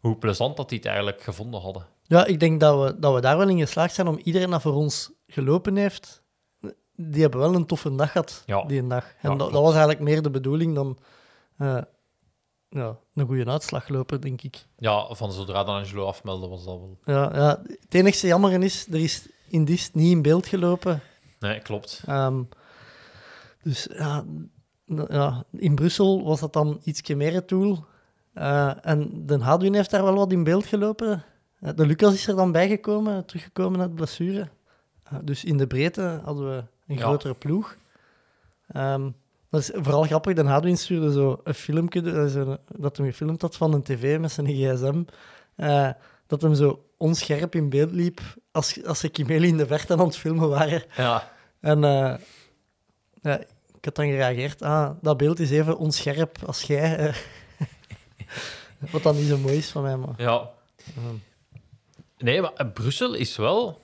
hoe 0.00 0.16
plezant 0.16 0.56
dat 0.56 0.68
die 0.68 0.78
het 0.78 0.86
eigenlijk 0.86 1.22
gevonden 1.22 1.60
hadden. 1.60 1.86
Ja, 2.02 2.24
ik 2.24 2.40
denk 2.40 2.60
dat 2.60 2.84
we, 2.84 2.98
dat 2.98 3.14
we 3.14 3.20
daar 3.20 3.38
wel 3.38 3.48
in 3.48 3.58
geslaagd 3.58 3.94
zijn 3.94 4.06
om 4.06 4.18
iedereen 4.22 4.50
dat 4.50 4.62
voor 4.62 4.74
ons 4.74 5.10
gelopen 5.26 5.76
heeft. 5.76 6.22
Die 6.96 7.22
hebben 7.22 7.40
wel 7.40 7.54
een 7.54 7.66
toffe 7.66 7.94
dag 7.94 8.12
gehad, 8.12 8.42
Ja. 8.46 8.64
die 8.64 8.78
een 8.78 8.88
dag. 8.88 9.14
En 9.20 9.30
Ja, 9.30 9.36
dat 9.36 9.50
was 9.50 9.70
eigenlijk 9.70 10.00
meer 10.00 10.22
de 10.22 10.30
bedoeling 10.30 10.74
dan 10.74 10.98
eh, 11.62 11.82
ja, 12.68 12.96
een 13.14 13.26
goede 13.26 13.46
uitslag 13.50 13.88
lopen, 13.88 14.20
denk 14.20 14.42
ik. 14.42 14.66
Ja, 14.76 15.14
van 15.14 15.32
zodra 15.32 15.64
de 15.64 15.70
Angelo 15.70 16.06
afmelden 16.06 16.48
was 16.50 16.64
dat 16.64 16.78
wel... 16.78 16.98
Ja, 17.04 17.30
ja, 17.34 17.62
het 17.80 17.94
enige 17.94 18.26
jammer 18.26 18.62
is, 18.62 18.86
er 18.86 19.00
is 19.00 19.28
in 19.48 19.64
Dist 19.64 19.94
niet 19.94 20.10
in 20.10 20.22
beeld 20.22 20.46
gelopen. 20.46 21.00
Nee, 21.38 21.60
klopt. 21.60 22.02
Ehm, 22.06 22.42
dus 23.62 23.88
ja, 23.92 24.24
ja, 25.08 25.44
in 25.50 25.74
Brussel 25.74 26.24
was 26.24 26.40
dat 26.40 26.52
dan 26.52 26.80
ietsje 26.84 27.14
meer 27.14 27.32
het 27.32 27.48
doel. 27.48 27.84
Eh, 28.32 28.86
en 28.86 29.26
Den 29.26 29.40
Hadwin 29.40 29.74
heeft 29.74 29.90
daar 29.90 30.02
wel 30.04 30.14
wat 30.14 30.32
in 30.32 30.44
beeld 30.44 30.66
gelopen. 30.66 31.24
Eh, 31.60 31.70
de 31.74 31.86
Lucas 31.86 32.14
is 32.14 32.26
er 32.28 32.36
dan 32.36 32.52
bijgekomen, 32.52 33.24
teruggekomen 33.26 33.80
uit 33.80 33.94
blessure. 33.94 34.48
Dus 35.22 35.44
in 35.44 35.56
de 35.56 35.66
breedte 35.66 36.20
hadden 36.24 36.48
we 36.56 36.64
een 36.86 36.96
Ja. 36.96 37.02
grotere 37.02 37.34
ploeg. 37.34 37.76
Ehm, 38.68 39.10
dat 39.52 39.60
is 39.60 39.70
vooral 39.74 40.02
grappig. 40.02 40.34
Den 40.34 40.46
Hadwin 40.46 40.76
stuurde 40.76 41.12
zo 41.12 41.40
een 41.44 41.54
filmpje, 41.54 42.00
eh, 42.00 42.54
dat 42.76 42.96
hij 42.96 43.06
gefilmd 43.06 43.42
had 43.42 43.56
van 43.56 43.72
een 43.72 43.82
tv 43.82 44.18
met 44.18 44.32
zijn 44.32 44.46
gsm. 44.46 45.02
Eh, 45.56 45.90
dat 46.26 46.42
hem 46.42 46.54
zo 46.54 46.84
onscherp 46.96 47.54
in 47.54 47.68
beeld 47.68 47.90
liep 47.90 48.20
als, 48.52 48.84
als 48.84 48.98
ze 48.98 49.08
Kimeli 49.08 49.48
in 49.48 49.56
de 49.56 49.66
verte 49.66 49.92
aan 49.92 49.98
het 49.98 50.16
filmen 50.16 50.48
waren. 50.48 50.84
Ja, 50.96 51.32
En 51.60 51.84
eh, 51.84 52.14
ja, 53.22 53.38
ik 53.76 53.84
had 53.84 53.94
dan 53.94 54.06
gereageerd, 54.06 54.62
ah, 54.62 54.90
dat 55.00 55.16
beeld 55.16 55.40
is 55.40 55.50
even 55.50 55.78
onscherp 55.78 56.38
als 56.46 56.62
jij. 56.62 57.14
Wat 58.92 59.02
dan 59.02 59.16
niet 59.16 59.28
zo 59.28 59.38
mooi 59.38 59.56
is 59.56 59.70
van 59.70 59.82
mij, 59.82 59.96
maar... 59.96 60.14
ja. 60.16 60.50
Nee, 62.18 62.40
maar 62.40 62.66
Brussel 62.66 63.14
is 63.14 63.36
wel... 63.36 63.80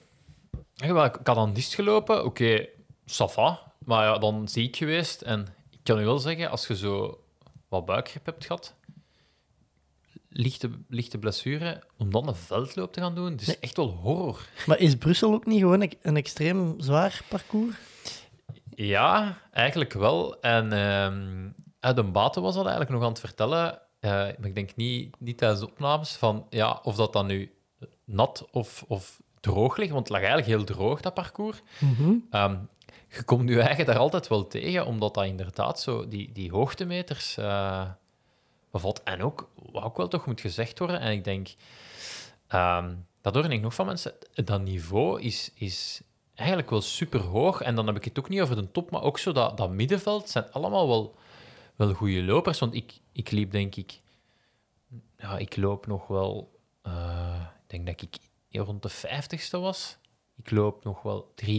Ik 0.77 0.91
had 1.23 1.37
aan 1.37 1.53
dist 1.53 1.75
gelopen, 1.75 2.25
oké, 2.25 2.69
ça 3.07 3.25
va. 3.31 3.69
Maar 3.79 4.05
ja, 4.05 4.19
dan 4.19 4.49
ziek 4.49 4.77
geweest. 4.77 5.23
En 5.23 5.41
ik 5.41 5.58
kan 5.89 6.01
u 6.01 6.05
wel 6.05 6.19
zeggen, 6.19 6.51
als 6.51 6.67
je 6.67 6.77
zo 6.77 7.21
wat 7.69 7.85
buikgrip 7.87 8.27
hebt 8.27 8.47
gehad, 8.47 8.75
lichte, 10.29 10.71
lichte 10.89 11.19
blessure, 11.19 11.83
om 11.99 12.11
dan 12.11 12.29
een 12.29 12.35
veldloop 12.35 12.93
te 12.93 13.01
gaan 13.01 13.15
doen, 13.15 13.31
het 13.33 13.41
is 13.41 13.47
Nee. 13.47 13.57
echt 13.61 13.77
wel 13.77 13.89
horror. 13.91 14.49
Maar 14.67 14.79
is 14.79 14.97
Brussel 14.97 15.33
ook 15.33 15.47
niet 15.47 15.59
gewoon 15.61 15.89
een, 16.03 16.17
extreem 16.17 16.75
zwaar 16.81 17.23
parcours? 17.29 17.77
Ja, 18.75 19.39
eigenlijk 19.53 19.93
wel. 19.93 20.41
En 20.41 20.73
uit 21.81 21.97
de 21.97 22.03
Baten 22.05 22.43
was 22.43 22.55
dat 22.55 22.67
eigenlijk 22.67 22.95
nog 22.95 23.03
aan 23.03 23.09
het 23.13 23.21
vertellen. 23.21 23.81
eh, 24.01 24.11
maar 24.11 24.45
ik 24.45 24.55
denk 24.55 24.77
niet, 24.77 25.21
niet 25.21 25.39
tijdens 25.39 25.61
de 25.61 25.67
opnames 25.71 26.11
van 26.17 26.47
ja, 26.51 26.81
of 26.83 26.97
dat 26.97 27.13
dan 27.13 27.27
nu 27.27 27.53
nat 28.05 28.47
of, 28.51 28.85
of 28.89 29.21
droog 29.41 29.77
ligt. 29.77 29.91
Want 29.93 30.09
het 30.09 30.17
lag 30.17 30.27
eigenlijk 30.29 30.49
heel 30.51 30.65
droog, 30.77 31.01
dat 31.01 31.15
parcours. 31.15 31.63
Ehm, 32.31 32.57
je 33.09 33.23
komt 33.23 33.45
nu 33.45 33.59
eigenlijk 33.59 33.89
daar 33.89 33.99
altijd 33.99 34.29
wel 34.29 34.47
tegen, 34.47 34.87
omdat 34.87 35.15
dat 35.15 35.25
inderdaad 35.25 35.81
zo 35.81 36.09
die, 36.09 36.33
die 36.33 36.51
hoogtemeters 36.51 37.37
eh, 37.37 37.91
bevat. 38.71 39.03
En 39.03 39.23
ook, 39.23 39.49
wat 39.73 39.83
ook 39.83 39.97
wel 39.97 40.09
toch 40.09 40.27
moet 40.27 40.41
gezegd 40.41 40.79
worden, 40.79 41.01
en 41.01 41.13
ik 41.13 41.25
denk, 41.25 41.49
ehm 42.47 42.95
dat 43.21 43.35
hoor 43.35 43.53
ik 43.53 43.61
nog 43.61 43.75
van 43.75 43.87
mensen, 43.87 44.15
dat 44.35 44.63
niveau 44.63 45.21
is, 45.21 45.51
is 45.55 46.01
eigenlijk 46.35 46.71
wel 46.71 46.81
super 46.81 47.21
hoog. 47.21 47.61
En 47.61 47.75
dan 47.75 47.87
heb 47.87 47.97
ik 47.97 48.05
het 48.05 48.19
ook 48.19 48.29
niet 48.29 48.41
over 48.41 48.57
de 48.57 48.71
top, 48.71 48.91
maar 48.91 49.03
ook 49.03 49.19
zo 49.19 49.33
dat, 49.33 49.57
dat 49.57 49.71
middenveld 49.71 50.29
zijn 50.29 50.53
allemaal 50.53 50.89
wel, 50.89 51.15
wel 51.77 51.95
goede 51.95 52.23
lopers. 52.23 52.59
Want 52.59 52.75
ik, 52.75 53.01
ik 53.13 53.31
liep 53.31 53.51
denk 53.51 53.77
ik, 53.77 54.01
ja, 55.17 55.39
ik 55.39 55.57
loop 55.57 55.87
nog 55.87 56.07
wel, 56.07 56.59
eh, 56.83 57.41
ik 57.63 57.71
denk 57.71 57.87
dat 57.87 58.03
ik 58.03 58.19
rond 58.61 58.83
de 58.83 58.91
50ste 58.91 59.61
was. 59.61 59.97
Ik 60.37 60.51
loop 60.51 60.85
nog 60.85 61.03
wel 61.03 61.33
3,25 61.35 61.51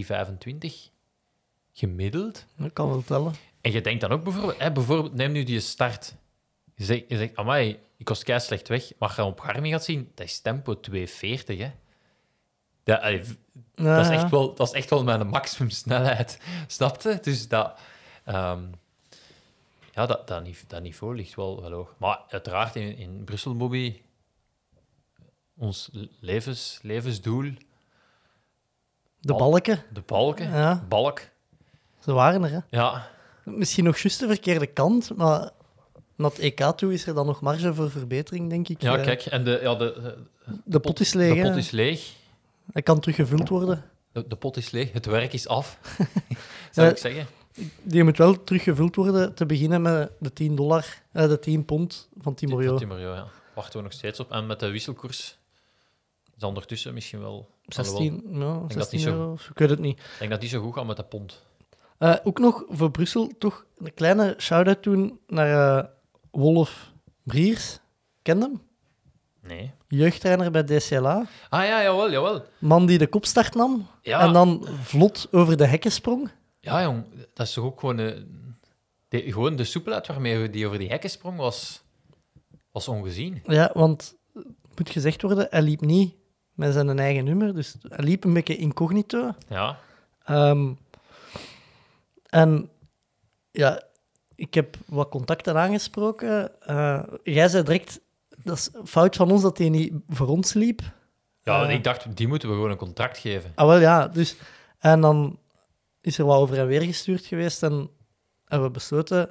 gemiddeld. 1.74 2.46
Dat 2.56 2.74
kan 2.74 2.90
wel 2.90 3.04
tellen. 3.04 3.34
En 3.62 3.72
je 3.72 3.82
denkt 3.82 4.02
dan 4.02 4.12
ook 4.12 4.24
bijvoorbeeld, 4.24 4.60
hè, 4.60 4.72
bijvoorbeeld 4.72 5.14
neem 5.14 5.32
nu 5.32 5.44
die 5.44 5.60
start. 5.60 6.16
Je 6.76 6.84
zegt, 6.84 7.04
je 7.08 7.18
zegt 7.18 7.36
amai, 7.36 7.80
ik 7.98 8.10
was 8.10 8.24
kei 8.24 8.40
slecht 8.40 8.68
weg. 8.68 8.92
Maar 9.00 9.14
je 9.16 9.24
op 9.24 9.40
Garmin 9.40 9.72
gaat 9.72 9.84
zien, 9.84 10.12
dat 10.16 10.26
is 10.26 10.40
tempo 10.42 10.80
240, 10.80 11.58
hè. 11.60 11.72
Dat, 12.84 13.02
allee, 13.02 13.24
Ja, 13.76 13.96
dat, 13.96 14.06
is 14.06 14.12
echt 14.12 14.30
wel, 14.32 14.54
dat 14.56 14.68
is 14.68 14.74
echt 14.74 14.90
wel 14.90 15.04
mijn 15.04 15.28
maximumsnelheid. 15.28 16.40
Snap 16.68 17.02
je? 17.02 17.20
Dus 17.22 17.48
dat... 17.48 17.80
ehm, 18.24 18.64
ja, 19.94 20.06
dat, 20.06 20.28
dat, 20.28 20.44
nive- 20.44 20.68
dat 20.68 20.82
niveau 20.82 21.16
ligt 21.16 21.36
wel, 21.36 21.62
wel 21.62 21.72
hoog. 21.72 21.96
Maar 21.98 22.20
uiteraard 22.28 22.76
in, 22.76 22.98
in 22.98 23.24
Brussel, 23.24 23.56
Bobby, 23.56 24.02
ons 25.58 25.90
levens, 26.20 26.80
levensdoel, 26.82 27.52
De 29.20 29.34
Al- 29.34 29.40
balken, 29.40 29.84
de 29.94 30.02
balken, 30.02 30.50
Ja. 30.52 30.86
balk. 30.88 31.22
Ze 32.10 32.16
waren 32.16 32.44
er. 32.44 32.51
Hè. 32.51 32.60
Ja, 32.78 33.10
Misschien 33.44 33.84
nog 33.84 33.98
juist 33.98 34.20
de 34.20 34.28
verkeerde 34.28 34.68
kant, 34.68 35.16
maar 35.16 35.50
naar 36.16 36.30
het 36.30 36.39
EK 36.39 36.60
toe 36.75 36.94
is 36.94 37.06
er 37.08 37.13
dan 37.13 37.25
nog 37.25 37.42
marge 37.42 37.74
voor 37.74 37.92
verbetering, 37.92 38.50
denk 38.50 38.68
ik. 38.70 38.82
ja 38.82 38.98
Eh, 38.98 39.04
kijk, 39.04 39.22
en 39.25 39.44
de, 39.44 39.60
ja, 39.62 39.75
de, 39.75 39.94
de, 40.01 40.18
de 40.66 40.80
pot 40.80 41.00
is 41.00 41.13
leeg. 41.13 41.36
de 41.36 41.42
pot 41.50 41.56
is 41.58 41.72
leeg. 41.72 42.13
Hij 42.72 42.82
kan 42.82 43.00
teruggevuld 43.00 43.50
worden. 43.50 43.84
De, 44.12 44.28
de 44.28 44.36
pot 44.36 44.58
is 44.58 44.72
leeg, 44.72 44.92
het 44.92 45.06
werk 45.06 45.34
is 45.34 45.48
af. 45.48 45.80
Zou 46.72 46.88
Ja. 46.88 46.94
ik 46.94 46.98
zeggen. 46.98 47.28
Die 47.84 48.04
moet 48.04 48.18
wel 48.18 48.44
teruggevuld 48.44 48.96
worden, 48.96 49.34
te 49.34 49.46
beginnen 49.46 49.82
met 49.82 50.12
de 50.19 50.34
10 50.34 50.56
dollar, 50.56 50.86
eh, 51.12 51.28
de 51.28 51.39
10 51.39 51.65
pond 51.65 52.10
van 52.17 52.34
Timorio. 52.34 52.76
Timorio, 52.78 53.13
ja. 53.13 53.28
Wachten 53.54 53.78
we 53.78 53.84
nog 53.84 53.93
steeds 53.93 54.19
op. 54.19 54.32
En 54.32 54.45
met 54.48 54.60
de 54.60 54.69
wisselkoers 54.69 55.38
is 56.38 56.43
ondertussen 56.43 56.93
misschien 56.93 57.19
wel. 57.19 57.50
alhoewel, 57.67 58.00
16, 58.02 58.39
ja, 58.39 58.60
dat 58.60 58.74
16 58.74 58.98
niet 58.98 59.08
zo- 59.08 59.13
euro, 59.13 59.32
of 59.32 59.50
ik 59.50 59.58
weet 59.58 59.69
het 59.69 59.80
niet. 59.80 59.98
Ik 60.00 60.06
denk 60.19 60.32
dat 60.32 60.39
die 60.41 60.50
zo 60.50 60.62
goed 60.62 60.74
gaat 60.74 60.86
met 60.86 60.98
de 60.98 61.04
pond. 61.04 61.45
Eh, 62.00 62.16
ook 62.24 62.40
nog 62.40 62.64
voor 62.70 62.92
Brussel 62.92 63.32
toch 63.38 63.66
een 63.78 63.94
kleine 63.94 64.36
shout-out 64.38 64.84
doen 64.84 65.20
naar 65.28 65.78
eh, 65.78 65.86
Wolf 66.32 66.92
Briers. 67.24 67.80
Ken 68.22 68.42
hem? 68.42 68.62
Nee. 69.42 69.72
Jeugdtrainer 69.88 70.52
bij 70.52 70.64
DCLA. 70.64 71.26
Ah 71.50 71.66
ja, 71.66 71.82
jawel, 71.84 72.12
jawel. 72.12 72.46
Man 72.60 72.86
die 72.86 72.98
de 72.98 73.08
kopstart 73.08 73.56
nam 73.56 73.88
Ja. 74.02 74.20
en 74.20 74.34
dan 74.34 74.68
vlot 74.82 75.28
over 75.32 75.58
de 75.58 75.66
hekken 75.66 75.92
sprong. 75.92 76.30
Ja, 76.60 76.82
jong, 76.84 77.04
dat 77.34 77.48
is 77.48 77.54
toch 77.54 77.66
ook 77.66 77.80
gewoon. 77.80 78.00
eh, 78.00 78.22
de, 79.08 79.32
gewoon 79.32 79.56
de 79.56 79.64
soepelheid 79.64 80.08
waarmee 80.08 80.50
die 80.50 80.66
over 80.66 80.80
die 80.80 80.90
hekken 80.90 81.10
sprong 81.10 81.38
was, 81.38 81.84
was 82.72 82.88
ongezien. 82.88 83.42
Ja, 83.46 83.70
want 83.74 84.16
het 84.34 84.46
moet 84.78 84.90
gezegd 84.90 85.22
worden, 85.22 85.48
hij 85.50 85.62
liep 85.62 85.82
niet 85.82 86.14
met 86.54 86.74
zijn 86.74 87.00
eigen 87.00 87.24
nummer, 87.26 87.56
dus 87.56 87.76
hij 87.82 88.04
liep 88.06 88.24
een 88.24 88.34
beetje 88.34 88.56
incognito. 88.58 89.32
Ja, 89.50 89.80
Ehm, 90.24 90.74
en 92.30 92.70
ja, 93.52 93.82
ik 94.36 94.54
heb 94.54 94.76
wat 94.86 95.10
contacten 95.10 95.58
aangesproken. 95.58 96.62
Eh, 96.62 97.04
jij 97.24 97.48
zei 97.48 97.63
direct, 97.63 98.00
dat 98.44 98.58
is 98.58 98.70
fout 98.86 99.15
van 99.15 99.32
ons 99.32 99.42
dat 99.42 99.58
hij 99.58 99.70
niet 99.70 99.94
voor 100.08 100.28
ons 100.28 100.54
liep. 100.54 100.82
ja 101.44 101.63
Eh. 101.63 101.74
ik 101.74 101.84
dacht, 101.84 102.18
die 102.18 102.28
moeten 102.28 102.50
we 102.50 102.56
gewoon 102.56 102.72
een 102.72 102.78
contract 102.78 103.18
geven. 103.18 103.52
Ah, 103.56 103.68
wel 103.68 103.80
ja, 103.80 104.08
dus... 104.08 104.36
En 104.80 105.02
dan 105.02 105.39
is 106.02 106.18
er 106.18 106.26
wat 106.26 106.38
over 106.38 106.60
en 106.60 106.68
weer 106.68 106.82
gestuurd 106.82 107.26
geweest 107.26 107.63
en 107.63 107.89
hebben 108.46 108.68
we 108.68 108.74
besloten, 108.74 109.30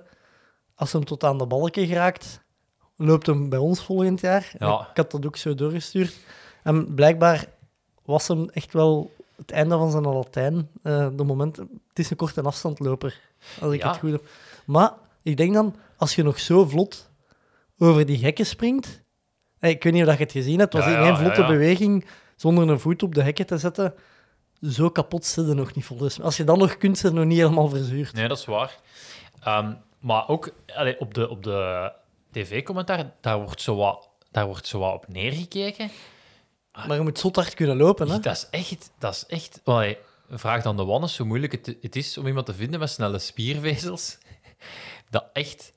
als 0.75 0.93
hem 0.93 1.05
tot 1.05 1.25
aan 1.25 1.39
de 1.39 1.47
balken 1.47 1.87
geraakt, 1.87 2.41
loopt 2.97 3.27
hem 3.27 3.49
bij 3.49 3.59
ons 3.59 3.85
volgend 3.85 4.21
jaar. 4.21 4.53
Ja. 4.59 4.89
Ik 4.91 4.97
had 4.97 5.11
dat 5.11 5.27
ook 5.27 5.37
zo 5.37 5.55
doorgestuurd. 5.55 6.17
En 6.63 6.95
blijkbaar 6.95 7.47
was 8.05 8.29
hem 8.29 8.49
echt 8.49 8.73
wel 8.73 9.11
het 9.39 9.51
einde 9.51 9.77
van 9.77 9.91
zijn 9.91 10.03
Latijn. 10.09 10.69
eh 10.83 11.09
de 11.17 11.25
moment, 11.25 11.57
het 11.57 11.69
is 11.95 12.11
een 12.11 12.17
korte 12.17 12.43
afstandloper, 12.43 13.21
als 13.61 13.73
ik 13.73 13.83
Ja. 13.83 13.89
het 13.89 13.99
goed 13.99 14.11
heb. 14.11 14.27
Maar 14.67 14.93
ik 15.23 15.37
denk 15.37 15.55
dan, 15.55 15.77
als 15.97 16.15
je 16.15 16.23
nog 16.23 16.39
zo 16.39 16.65
vlot 16.65 17.11
over 17.79 18.07
die 18.07 18.19
hekken 18.25 18.47
springt... 18.47 19.03
eh, 19.59 19.71
Ik 19.71 19.83
weet 19.83 19.93
niet 19.93 20.07
of 20.07 20.13
je 20.13 20.23
het 20.23 20.33
gezien 20.33 20.59
hebt, 20.59 20.73
het 20.73 20.83
was 20.85 20.93
Ja, 20.93 20.99
ja, 21.01 21.07
één 21.07 21.17
vlotte 21.17 21.47
beweging, 21.47 22.07
zonder 22.37 22.69
een 22.69 22.81
voet 22.81 23.03
op 23.03 23.15
de 23.15 23.23
hekken 23.23 23.47
te 23.47 23.59
zetten. 23.59 23.95
Zo 24.63 24.91
kapot 24.91 25.25
zit 25.25 25.47
je 25.47 25.55
nog 25.55 25.75
niet 25.75 25.85
volgens 25.85 26.17
mij. 26.17 26.27
Als 26.27 26.37
je 26.37 26.45
dan 26.45 26.59
nog 26.59 26.77
kunt, 26.77 26.99
zijn 26.99 27.15
nog 27.15 27.25
niet 27.25 27.39
helemaal 27.39 27.69
verzuurd. 27.69 28.13
Nee, 28.13 28.29
dat 28.29 28.39
is 28.39 28.45
waar. 28.45 28.79
Ehm, 29.43 29.73
maar 30.01 30.29
ook 30.29 30.51
op 30.99 31.15
de, 31.15 31.29
op 31.29 31.43
de 31.43 31.93
tv-commentaar, 32.33 33.13
daar 33.21 33.39
wordt 33.39 33.61
zo 33.63 33.77
wat, 33.77 34.09
daar 34.31 34.47
wordt 34.47 34.67
zo 34.67 34.79
wat 34.79 34.95
op 34.95 35.09
neergekeken. 35.09 35.91
Maar 36.87 36.97
je 36.97 37.03
moet 37.03 37.19
zot 37.19 37.37
hard 37.37 37.55
kunnen 37.55 37.77
lopen, 37.77 38.11
hè? 38.11 38.21
Dat 38.21 38.37
is 38.37 38.47
echt... 38.51 38.91
Dat 38.99 39.15
is 39.15 39.27
echt 39.27 39.61
allee, 39.65 39.99
vraag 40.31 40.63
dan 40.63 40.77
de 40.77 40.85
Wannes 40.85 41.17
hoe 41.19 41.27
moeilijk 41.27 41.53
het, 41.53 41.77
het 41.81 41.97
is 41.97 42.19
om 42.19 42.27
iemand 42.27 42.47
te 42.47 42.55
vinden 42.55 42.81
met 42.81 42.91
snelle 42.91 43.19
spiervezels. 43.19 44.19
Dat 45.11 45.25
echt... 45.33 45.73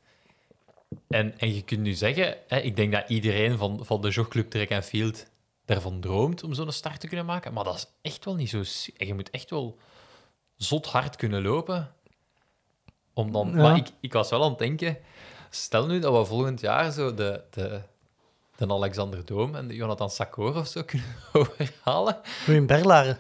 En, 1.08 1.40
en 1.40 1.54
je 1.56 1.62
kunt 1.62 1.82
nu 1.82 1.94
zeggen, 1.94 2.38
hè, 2.48 2.60
ik 2.60 2.76
denk 2.76 2.92
dat 2.92 3.10
iedereen 3.10 3.58
van, 3.58 3.86
van 3.86 4.02
de 4.02 4.10
jogclub 4.10 4.50
Track 4.50 4.72
and 4.72 4.86
Field 4.86 5.26
daarvan 5.66 6.00
droomt 6.00 6.44
om 6.44 6.54
zo'n 6.54 6.72
start 6.72 7.00
te 7.00 7.08
kunnen 7.08 7.26
maken, 7.26 7.54
maar 7.54 7.64
dat 7.64 7.76
is 7.76 7.88
echt 8.02 8.26
wel 8.26 8.36
niet 8.36 8.50
zo... 8.50 8.64
en 8.98 9.08
Je 9.08 9.14
moet 9.14 9.30
echt 9.30 9.50
wel 9.50 9.78
zot 10.56 10.86
hard 10.86 11.16
kunnen 11.16 11.42
lopen. 11.42 11.94
Om 13.14 13.32
dan, 13.32 13.50
Ja. 13.50 13.56
Maar 13.56 13.76
ik, 13.76 13.88
ik 14.00 14.14
was 14.14 14.30
wel 14.30 14.44
aan 14.44 14.50
het 14.50 14.60
denken, 14.60 14.98
stel 15.50 15.88
nu 15.88 16.00
dat 16.00 16.18
we 16.18 16.26
volgend 16.26 16.60
jaar 16.60 16.92
zo 16.92 17.14
de, 17.14 17.44
de, 17.50 17.82
de 18.68 18.74
Alexander 18.74 19.26
Doom 19.26 19.56
en 19.56 19.68
de 19.68 19.76
Jonathan 19.76 20.10
Sakor 20.10 20.56
of 20.56 20.68
zo 20.68 20.84
kunnen 20.92 21.08
overhalen. 21.34 22.18
Doe 22.46 22.56
in 22.56 22.66
Berlaren. 22.66 23.18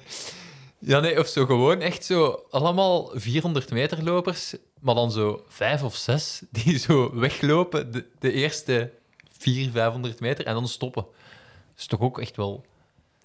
Ja, 0.79 0.99
nee, 0.99 1.19
of 1.19 1.27
zo 1.27 1.45
gewoon 1.45 1.79
echt 1.81 2.05
zo 2.05 2.43
allemaal 2.49 3.11
400 3.13 3.71
meter 3.71 4.03
lopers, 4.03 4.55
maar 4.79 4.95
dan 4.95 5.11
zo 5.11 5.43
vijf 5.47 5.83
of 5.83 5.95
zes 5.95 6.41
die 6.49 6.77
zo 6.79 7.15
weglopen 7.15 7.91
de, 7.91 8.05
de 8.19 8.31
eerste 8.31 8.91
400, 9.37 9.73
500 9.77 10.19
meter 10.19 10.45
en 10.45 10.53
dan 10.53 10.67
stoppen. 10.67 11.03
Dat 11.03 11.79
is 11.79 11.85
toch 11.85 11.99
ook 11.99 12.19
echt 12.19 12.35
wel... 12.35 12.65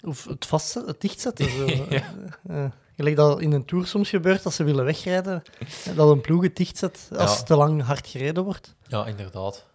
Of 0.03 0.25
het, 0.25 0.45
vastzetten, 0.45 0.91
het 0.91 1.01
dichtzetten. 1.01 1.49
Zo. 1.49 1.65
Eh, 2.47 2.65
gelijk 2.95 3.15
dat 3.15 3.41
in 3.41 3.51
een 3.51 3.65
tour 3.65 3.87
soms 3.87 4.09
gebeurt, 4.09 4.45
als 4.45 4.55
ze 4.55 4.63
willen 4.63 4.85
wegrijden, 4.85 5.43
dat 5.95 6.09
een 6.09 6.21
ploeg 6.21 6.43
het 6.43 6.55
dichtzet 6.55 7.09
als 7.17 7.37
Ja. 7.37 7.43
te 7.43 7.55
lang 7.55 7.83
hard 7.83 8.07
gereden 8.07 8.43
wordt. 8.43 8.75
Ja, 8.87 9.05
inderdaad. 9.05 9.65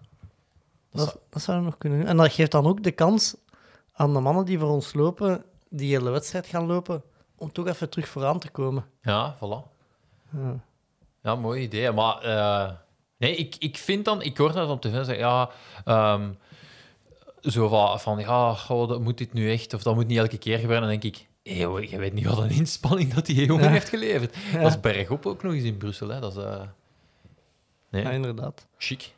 Dat 0.93 1.07
Dat, 1.07 1.19
dat 1.31 1.43
zou 1.43 1.63
nog 1.63 1.79
kunnen 1.79 1.99
doen. 1.99 2.09
En 2.09 2.17
dat 2.17 2.33
geeft 2.33 2.51
dan 2.51 2.67
ook 2.67 2.83
de 2.83 2.91
kans 2.93 3.37
aan 3.93 4.13
de 4.13 4.21
mannen 4.21 4.45
die 4.45 4.59
voor 4.59 4.69
ons 4.69 4.95
lopen, 4.95 5.45
die 5.69 5.97
hele 5.97 6.11
wedstrijd 6.11 6.47
gaan 6.47 6.67
lopen, 6.67 7.03
om 7.37 7.53
toch 7.53 7.67
even 7.67 7.89
terug 7.91 8.09
vooraan 8.09 8.39
te 8.39 8.51
komen. 8.51 8.85
Ja, 9.03 9.37
voilà. 9.37 9.71
Ja. 10.37 10.61
Ja, 11.23 11.35
mooi 11.37 11.63
idee. 11.63 11.93
Maar 11.93 12.19
eh, 12.23 12.73
nee, 13.17 13.37
ik, 13.37 13.57
ik 13.59 13.77
vind 13.79 14.05
dan, 14.05 14.23
ik 14.23 14.37
hoor 14.37 14.53
dat 14.53 14.69
op 14.71 14.81
tv 14.81 14.93
zeggen, 14.93 15.19
ja, 15.19 15.51
ehm, 15.85 16.31
zo 17.43 17.69
van, 17.69 18.01
van 18.01 18.19
ja, 18.19 18.55
goh, 18.55 18.89
dat 18.89 19.01
moet 19.01 19.19
dit 19.19 19.33
nu 19.33 19.51
echt, 19.53 19.75
of 19.75 19.83
dat 19.83 19.95
moet 19.95 20.07
niet 20.07 20.19
elke 20.19 20.39
keer 20.39 20.59
gebeuren. 20.59 20.81
Dan 20.89 21.01
denk 21.01 21.17
ik, 21.17 21.27
joh, 21.43 21.83
je 21.83 21.99
weet 21.99 22.13
niet 22.13 22.27
wat 22.27 22.39
een 22.39 22.51
inspanning 22.51 23.15
dat 23.15 23.27
die 23.27 23.45
jongen 23.47 23.65
Ja. 23.65 23.71
heeft 23.71 23.89
geleverd. 23.89 24.37
Ja. 24.53 24.61
Dat 24.61 24.71
is 24.71 24.81
bergop 24.81 25.27
ook 25.27 25.43
nog 25.43 25.53
eens 25.53 25.65
in 25.65 25.77
Brussel. 25.77 26.09
Hè. 26.09 26.21
Dat 26.21 26.37
is 26.37 26.43
eh, 26.45 26.61
nee, 27.91 28.03
Ja, 28.03 28.11
inderdaad. 28.11 28.67
chic. 28.79 29.15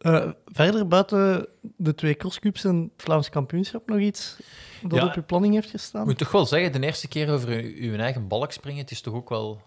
Eh, 0.00 0.30
verder 0.44 0.88
buiten 0.88 1.46
de 1.76 1.94
twee 1.94 2.14
crosscups 2.14 2.64
en 2.64 2.90
het 2.92 3.02
Vlaams 3.02 3.28
kampioenschap 3.28 3.88
nog 3.88 3.98
iets 3.98 4.36
dat 4.82 4.98
Ja. 4.98 5.06
op 5.06 5.14
je 5.14 5.22
planning 5.22 5.54
heeft 5.54 5.70
gestaan? 5.70 6.00
Ik 6.00 6.06
moet 6.06 6.18
toch 6.18 6.32
wel 6.32 6.46
zeggen, 6.46 6.72
de 6.72 6.80
eerste 6.86 7.08
keer 7.08 7.30
over 7.32 7.48
uw, 7.48 7.90
uw 7.90 7.96
eigen 7.96 8.28
balk 8.28 8.52
springen, 8.52 8.80
het 8.80 8.90
is 8.90 9.00
toch 9.00 9.14
ook 9.14 9.28
wel... 9.28 9.62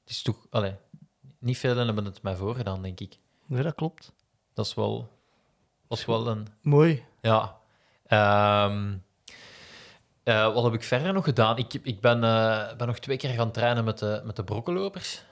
Het 0.00 0.10
is 0.10 0.22
toch... 0.22 0.46
Allee, 0.50 0.74
niet 1.38 1.58
veel 1.58 1.76
hebben 1.76 2.04
het 2.04 2.22
mij 2.22 2.36
voorgedaan, 2.36 2.82
denk 2.82 3.00
ik. 3.00 3.18
Nee, 3.46 3.62
dat 3.62 3.74
klopt. 3.74 4.12
Dat 4.54 4.66
is 4.66 4.74
wel... 4.74 5.10
Dat 5.88 5.98
is 5.98 6.04
wel 6.04 6.26
een... 6.26 6.46
Mooi. 6.62 7.04
Ja. 7.20 7.56
Ehm, 8.06 8.94
eh, 10.22 10.54
wat 10.54 10.64
heb 10.64 10.74
ik 10.74 10.82
verder 10.82 11.12
nog 11.12 11.24
gedaan? 11.24 11.58
Ik, 11.58 11.74
ik 11.74 12.00
ben, 12.00 12.24
eh, 12.24 12.76
ben 12.76 12.86
nog 12.86 12.98
twee 12.98 13.16
keer 13.16 13.30
gaan 13.30 13.52
trainen 13.52 13.84
met 13.84 13.98
de, 13.98 14.22
met 14.24 14.36
de 14.36 14.44
brokkenlopers. 14.44 15.24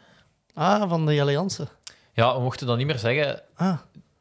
Ah, 0.55 0.89
van 0.89 1.07
de 1.07 1.15
Jelle 1.15 1.33
Jansen. 1.33 1.69
Ja, 2.13 2.35
we 2.35 2.41
mochten 2.43 2.67
dan 2.67 2.79
niet 2.79 2.87
meer 2.87 2.99
zeggen 2.99 3.43
Ah, 3.55 3.79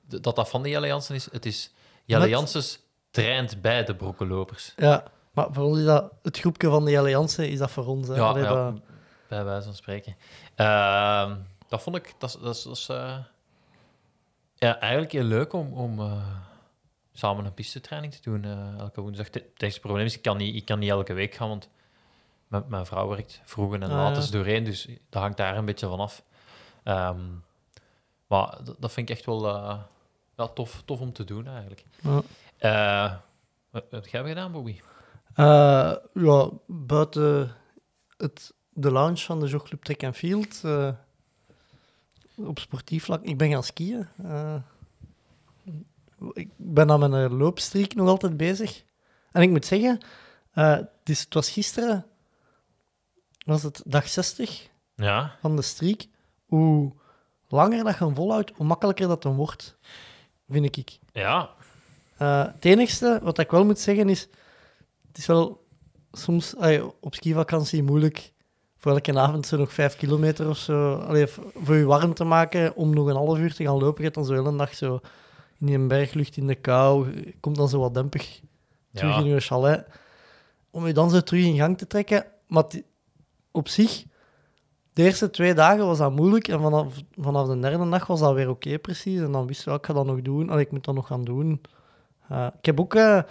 dat 0.08 0.36
dat 0.36 0.50
van 0.50 0.64
de 0.64 0.70
Jelle 0.70 0.88
Jansen 0.88 1.16
is. 1.16 1.32
Het 1.32 1.46
is 1.46 1.74
Jelle 2.06 2.22
Met- 2.22 2.30
Janssens 2.30 2.80
traint 3.12 3.62
bij 3.62 3.84
de 3.86 3.96
brokkenlopers. 3.96 4.74
ja. 4.78 5.04
Maar 5.34 5.48
voor 5.52 5.64
ons 5.64 5.78
is 5.78 5.86
dat, 5.86 6.12
het 6.22 6.40
groepje 6.40 6.70
van 6.70 6.86
de 6.86 6.92
Jelle 6.92 7.10
Jansen, 7.10 7.50
is 7.50 7.60
dat 7.60 7.72
voor 7.72 7.86
ons. 7.86 8.08
Hè? 8.08 8.16
Ja, 8.16 8.22
Allee, 8.28 8.44
ja, 8.44 8.50
dat- 8.54 8.82
bij 9.28 9.44
wijze 9.44 9.66
van 9.66 9.76
spreken. 9.76 10.16
Ehm, 10.56 11.36
dat 11.68 11.82
vond 11.82 11.96
ik... 11.96 12.14
Dat, 12.18 12.40
dat, 12.42 12.56
is- 12.56 12.64
dat 12.64 12.76
is, 12.76 12.90
eh, 12.90 13.18
ja, 14.56 14.80
eigenlijk 14.80 15.12
heel 15.12 15.24
leuk 15.24 15.54
om, 15.54 15.74
om 15.74 16.00
eh, 16.00 16.22
samen 17.14 17.46
een 17.46 17.54
pistetraining 17.54 18.14
te 18.14 18.22
doen 18.22 18.44
eh, 18.46 18.80
elke 18.80 19.02
woensdag. 19.02 19.26
Het 19.26 19.34
het 19.34 19.62
enige 19.64 19.80
probleem 19.80 20.06
is, 20.06 20.16
ik 20.16 20.22
kan, 20.22 20.38
niet, 20.38 20.56
ik 20.56 20.66
kan 20.66 20.80
niet 20.80 20.90
elke 20.90 21.14
week 21.14 21.34
gaan, 21.36 21.48
want 21.50 21.70
mijn, 22.48 22.64
mijn 22.68 22.86
vrouw 22.86 23.08
werkt 23.08 23.42
vroeg 23.44 23.74
en 23.74 23.84
Ah, 23.84 23.90
laat 23.90 24.16
ja. 24.16 24.22
is 24.22 24.30
doorheen, 24.32 24.64
dus 24.64 24.88
dat 25.10 25.22
hangt 25.22 25.38
daar 25.38 25.58
een 25.58 25.66
beetje 25.66 25.88
van 25.88 26.00
af. 26.00 26.24
Ehm, 26.84 27.20
maar 28.30 28.58
dat, 28.80 28.92
vind 28.92 29.10
ik 29.10 29.16
echt 29.16 29.26
wel 29.26 29.48
eh, 29.48 29.80
ja, 30.38 30.48
tof, 30.48 30.82
tof 30.86 31.00
om 31.00 31.14
te 31.14 31.24
doen, 31.24 31.48
eigenlijk. 31.48 31.84
Ja. 32.02 32.22
Eh, 32.58 33.18
wat, 33.70 33.84
wat 33.90 34.04
heb 34.04 34.08
jij 34.08 34.24
gedaan, 34.24 34.52
Bobby? 34.52 34.80
Eh, 35.34 35.96
ja, 36.14 36.50
buiten 36.66 37.56
het, 38.18 38.54
de 38.70 38.92
lounge 38.92 39.18
van 39.18 39.40
de 39.40 39.48
jogclub 39.48 39.84
Track 39.84 40.04
and 40.04 40.16
Field, 40.16 40.62
op 42.36 42.60
sportief 42.60 43.04
vlak, 43.04 43.24
ik 43.24 43.38
ben 43.38 43.50
gaan 43.50 43.64
skiën. 43.64 44.08
Ik 46.34 46.50
ben 46.56 46.92
aan 46.92 47.10
mijn 47.10 47.34
loopstreek 47.34 47.96
nog 47.96 48.08
altijd 48.08 48.38
bezig. 48.38 48.84
En 49.32 49.42
ik 49.42 49.50
moet 49.50 49.66
zeggen, 49.66 50.00
het, 50.52 50.90
is, 51.04 51.20
het 51.20 51.34
was 51.34 51.50
gisteren, 51.50 52.06
was 53.46 53.64
het 53.64 53.82
dag 53.86 54.08
60 54.08 54.70
Ja, 54.96 55.36
van 55.42 55.56
de 55.56 55.62
streak. 55.62 56.06
Hoe 56.46 56.94
langer 57.52 57.84
dat 57.84 57.98
je 57.98 58.04
hem 58.06 58.16
volhoudt, 58.16 58.52
hoe 58.56 58.66
makkelijker 58.66 59.08
dat 59.08 59.22
dan 59.22 59.36
wordt, 59.36 59.78
vind 60.50 60.78
ik. 60.78 61.00
ja, 61.14 61.50
Eh, 62.18 62.46
het 62.46 62.66
enigste 62.66 63.20
wat 63.24 63.40
ik 63.40 63.52
wel 63.52 63.66
moet 63.66 63.80
zeggen 63.80 64.10
is, 64.10 64.28
het 65.08 65.18
is 65.18 65.26
wel 65.26 65.68
soms 66.12 66.56
allee, 66.56 67.02
op 67.02 67.16
skivakantie 67.16 67.84
moeilijk 67.84 68.34
voor 68.78 68.92
elke 68.92 69.20
avond 69.20 69.48
zo 69.48 69.58
nog 69.58 69.74
vijf 69.74 69.96
kilometer 69.96 70.50
of 70.50 70.58
zo, 70.58 70.96
allee, 70.96 71.28
voor 71.56 71.76
je 71.76 71.86
warm 71.86 72.14
te 72.14 72.24
maken 72.24 72.76
om 72.76 72.94
nog 72.94 73.08
een 73.08 73.16
half 73.16 73.38
uur 73.38 73.54
te 73.54 73.64
gaan 73.64 73.80
lopen. 73.80 73.98
Je 73.98 74.04
gaat 74.04 74.14
dan 74.14 74.26
zo 74.26 74.34
hele 74.34 74.58
dag 74.58 74.76
zo 74.76 75.00
in 75.60 75.66
die 75.66 75.80
berglucht 75.80 76.38
in 76.38 76.48
de 76.48 76.56
kou, 76.56 77.14
komt 77.40 77.56
dan 77.56 77.70
zo 77.70 77.80
wat 77.80 77.94
dempig 77.94 78.40
terug 78.94 79.16
ja. 79.16 79.20
in 79.20 79.26
je 79.26 79.40
chalet. 79.40 79.88
Om 80.72 80.88
je 80.88 80.94
dan 80.94 81.10
zo 81.10 81.22
terug 81.22 81.44
in 81.44 81.56
gang 81.56 81.78
te 81.78 81.88
trekken. 81.88 82.26
Maar 82.48 82.64
op 83.52 83.68
zich, 83.68 84.06
de 84.94 85.04
eerste 85.04 85.30
twee 85.30 85.54
dagen 85.54 85.86
was 85.86 85.98
dat 85.98 86.12
moeilijk. 86.12 86.48
En 86.48 86.62
vanaf, 86.62 86.94
vanaf 87.18 87.48
de 87.48 87.60
derde 87.60 87.90
dag 87.90 88.08
was 88.08 88.20
dat 88.20 88.34
weer 88.34 88.50
oké, 88.50 88.80
precies. 88.80 89.20
En 89.20 89.32
dan 89.32 89.48
wist 89.48 89.64
je, 89.64 89.72
ik 89.72 89.86
ga 89.86 89.94
dat 89.94 90.06
nog 90.06 90.22
doen. 90.22 90.50
Allee, 90.50 90.66
ik 90.66 90.72
moet 90.72 90.86
dat 90.86 90.96
nog 90.96 91.08
gaan 91.08 91.24
doen. 91.24 91.62
Eh, 92.28 92.48
ik 92.58 92.66
heb 92.66 92.80
ook... 92.80 92.96
eh, 92.96 93.18
eh, 93.18 93.24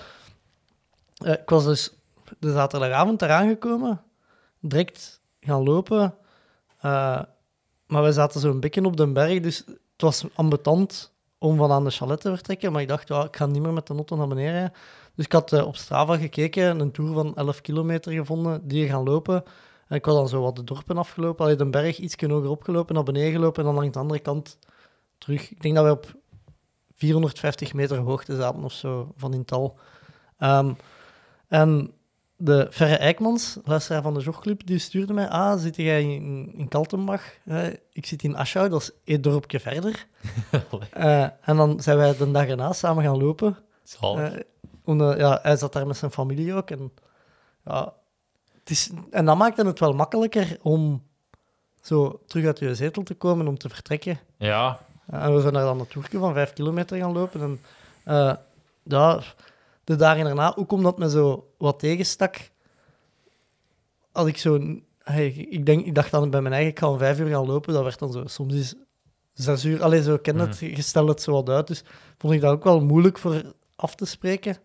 ik 1.32 1.48
was 1.48 1.64
dus 1.64 1.94
de 2.38 2.52
zaterdagavond 2.52 3.22
eraan 3.22 3.48
gekomen. 3.48 4.02
Direct 4.60 5.20
gaan 5.40 5.62
lopen. 5.62 6.14
Maar 7.86 8.02
we 8.02 8.12
zaten 8.12 8.40
zo'n 8.40 8.60
bekken 8.60 8.86
op 8.86 8.96
de 8.96 9.06
berg, 9.12 9.40
dus 9.40 9.56
het 9.66 10.02
was 10.02 10.24
ambetant 10.34 11.12
om 11.38 11.56
van 11.56 11.70
aan 11.72 11.84
de 11.84 11.90
chalet 11.90 12.20
te 12.20 12.28
vertrekken. 12.28 12.72
Maar 12.72 12.82
ik 12.82 12.88
dacht, 12.88 13.10
ik 13.10 13.36
ga 13.36 13.46
niet 13.46 13.62
meer 13.62 13.72
met 13.72 13.86
de 13.86 13.94
auto 13.94 14.16
naar 14.16 14.28
beneden. 14.28 14.72
Dus 15.14 15.24
ik 15.24 15.32
had 15.32 15.52
op 15.62 15.76
Strava 15.76 16.16
gekeken, 16.16 16.80
een 16.80 16.90
tour 16.90 17.12
van 17.14 17.36
11 17.36 17.60
kilometer 17.60 18.12
gevonden, 18.12 18.68
die 18.68 18.88
gaan 18.88 19.02
lopen. 19.02 19.44
En 19.88 19.96
ik 19.96 20.04
was 20.04 20.14
dan 20.14 20.28
zo 20.28 20.42
wat 20.42 20.56
de 20.56 20.64
dorpen 20.64 20.96
afgelopen, 20.98 21.44
allee, 21.44 21.56
de 21.56 21.66
berg 21.66 21.98
iets 21.98 22.16
hoger 22.20 22.50
opgelopen, 22.50 22.94
naar 22.94 23.04
beneden 23.04 23.32
gelopen 23.32 23.58
en 23.58 23.64
dan 23.64 23.74
langs 23.74 23.92
de 23.92 23.98
andere 23.98 24.20
kant 24.20 24.58
terug. 25.18 25.50
Ik 25.50 25.62
denk 25.62 25.74
dat 25.74 25.84
we 25.84 25.90
op 25.90 26.14
450 26.94 27.74
meter 27.74 27.98
hoogte 27.98 28.36
zaten 28.36 28.64
of 28.64 28.72
zo, 28.72 29.12
van 29.16 29.34
in 29.34 29.44
tal. 29.44 29.78
Ehm, 30.38 30.72
en 31.48 31.92
de 32.36 32.66
Verre 32.70 32.96
Eikmans, 32.96 33.58
luisteraar 33.64 34.02
van 34.02 34.14
de 34.14 34.20
jogclub, 34.20 34.66
die 34.66 34.78
stuurde 34.78 35.12
mij, 35.12 35.28
ah, 35.28 35.58
zit 35.58 35.76
jij 35.76 36.02
in, 36.02 36.52
in 36.54 36.68
Kaltenbach? 36.68 37.22
Ik 37.92 38.06
zit 38.06 38.22
in 38.22 38.36
Aschau, 38.36 38.68
dat 38.68 38.80
is 38.80 38.90
één 39.04 39.22
dorpje 39.22 39.60
verder. 39.60 40.06
Eh, 40.90 41.22
en 41.22 41.56
dan 41.56 41.80
zijn 41.80 41.96
wij 41.96 42.16
de 42.16 42.30
dag 42.30 42.46
erna 42.46 42.72
samen 42.72 43.04
gaan 43.04 43.18
lopen. 43.18 43.56
Zalig. 43.82 44.42
Eh, 44.84 45.18
ja, 45.18 45.38
hij 45.42 45.56
zat 45.56 45.72
daar 45.72 45.86
met 45.86 45.96
zijn 45.96 46.10
familie 46.10 46.54
ook. 46.54 46.70
En, 46.70 46.92
ja, 47.64 47.92
het 48.68 48.76
is, 48.76 48.90
en 49.10 49.24
dat 49.24 49.36
maakte 49.36 49.66
het 49.66 49.80
wel 49.80 49.92
makkelijker 49.92 50.58
om 50.62 51.02
zo 51.80 52.20
terug 52.26 52.46
uit 52.46 52.58
je 52.58 52.74
zetel 52.74 53.02
te 53.02 53.14
komen, 53.14 53.48
om 53.48 53.58
te 53.58 53.68
vertrekken. 53.68 54.20
ja, 55.06 55.20
en 55.20 55.34
we 55.34 55.40
zijn 55.40 55.52
daar 55.52 55.64
dan 55.64 55.80
een 55.80 55.88
toertje 55.88 56.18
van 56.18 56.32
vijf 56.32 56.52
kilometer 56.52 56.98
gaan 56.98 57.12
lopen. 57.12 57.40
En 57.40 57.60
ja, 58.82 59.22
de 59.84 59.96
dagen 59.96 60.24
daarna, 60.24 60.56
ook 60.56 60.72
omdat 60.72 60.98
me 60.98 61.10
zo 61.10 61.52
wat 61.58 61.78
tegenstak, 61.78 62.50
als 64.12 64.26
ik 64.26 64.36
zo... 64.36 64.76
Hey, 64.98 65.28
ik, 65.28 65.66
denk, 65.66 65.86
ik 65.86 65.94
dacht 65.94 66.10
dan 66.10 66.30
bij 66.30 66.40
mijn 66.40 66.54
eigen, 66.54 66.70
ik 66.70 66.78
ga 66.78 66.90
om 66.90 66.98
vijf 66.98 67.18
uur 67.18 67.28
gaan 67.28 67.46
lopen. 67.46 67.72
Dat 67.72 67.82
werd 67.82 67.98
dan 67.98 68.12
zo, 68.12 68.22
soms 68.26 68.54
is 68.54 68.74
zes 69.32 69.64
uur. 69.64 69.82
Alleen 69.82 70.02
zo 70.02 70.18
ken 70.18 70.38
het, 70.38 70.58
je 70.58 70.82
stelt 70.82 71.08
het 71.08 71.22
zo 71.22 71.32
wat 71.32 71.48
uit. 71.48 71.66
Dus 71.66 71.84
vond 72.18 72.32
ik 72.32 72.40
dat 72.40 72.52
ook 72.52 72.64
wel 72.64 72.80
moeilijk 72.80 73.18
voor 73.18 73.42
af 73.76 73.94
te 73.94 74.04
spreken. 74.04 74.56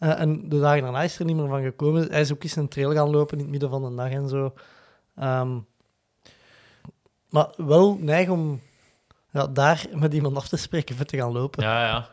Eh, 0.00 0.20
en 0.20 0.48
de 0.48 0.60
dagen 0.60 0.82
daarna 0.82 1.02
is 1.02 1.18
er 1.18 1.24
niet 1.24 1.36
meer 1.36 1.48
van 1.48 1.62
gekomen. 1.62 2.10
Hij 2.10 2.20
is 2.20 2.32
ook 2.32 2.42
eens 2.42 2.56
een 2.56 2.68
trail 2.68 2.92
gaan 2.92 3.10
lopen 3.10 3.36
in 3.36 3.42
het 3.42 3.50
midden 3.50 3.70
van 3.70 3.82
de 3.82 3.94
dag 3.94 4.10
en 4.10 4.28
zo. 4.28 4.54
Ehm, 5.16 5.58
maar 7.28 7.52
wel 7.56 7.96
neig 8.00 8.28
om 8.28 8.60
ja, 9.32 9.46
daar 9.46 9.86
met 9.92 10.14
iemand 10.14 10.36
af 10.36 10.48
te 10.48 10.56
spreken 10.56 10.96
voor 10.96 11.04
te 11.04 11.16
gaan 11.16 11.32
lopen. 11.32 11.62
Ja, 11.62 11.86
ja. 11.86 12.08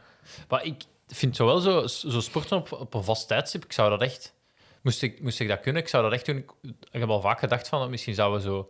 Maar 0.47 0.65
ik 0.65 0.83
vind 1.07 1.35
zo 1.35 1.45
wel 1.45 1.87
zo, 1.87 2.19
sporten 2.21 2.57
op, 2.57 2.71
op 2.71 2.93
een 2.93 3.03
vast 3.03 3.27
tijdstip. 3.27 3.63
Ik 3.63 3.73
zou 3.73 3.89
dat 3.89 4.01
echt. 4.01 4.33
Moest 4.81 5.01
ik, 5.01 5.21
moest 5.21 5.39
ik 5.39 5.47
dat 5.47 5.59
kunnen, 5.59 5.81
ik 5.81 5.87
zou 5.87 6.03
dat 6.03 6.11
echt 6.11 6.25
doen. 6.25 6.37
Ik, 6.37 6.51
ik 6.91 6.99
heb 6.99 7.09
al 7.09 7.21
vaak 7.21 7.39
gedacht 7.39 7.67
van 7.67 7.89
misschien 7.89 8.15
zouden 8.15 8.39
we 8.39 8.45
zo. 8.45 8.69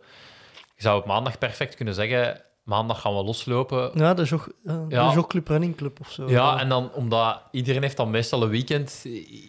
Je 0.74 0.82
zou 0.82 1.00
op 1.00 1.06
maandag 1.06 1.38
perfect 1.38 1.74
kunnen 1.74 1.94
zeggen: 1.94 2.42
maandag 2.68 3.00
gaan 3.00 3.16
we 3.16 3.22
loslopen. 3.24 3.90
Ja, 3.94 4.14
de, 4.14 4.22
jog, 4.22 4.48
eh, 4.64 4.74
Ja. 4.88 5.08
de 5.08 5.14
jogclub 5.14 5.48
running 5.48 5.76
club 5.76 6.00
of 6.00 6.10
zo. 6.10 6.28
Ja, 6.28 6.58
en 6.60 6.68
dan 6.68 6.90
omdat 6.92 7.40
iedereen 7.50 7.82
heeft 7.82 7.96
dan 7.96 8.10
meestal 8.10 8.42
een 8.42 8.48
weekend 8.48 9.06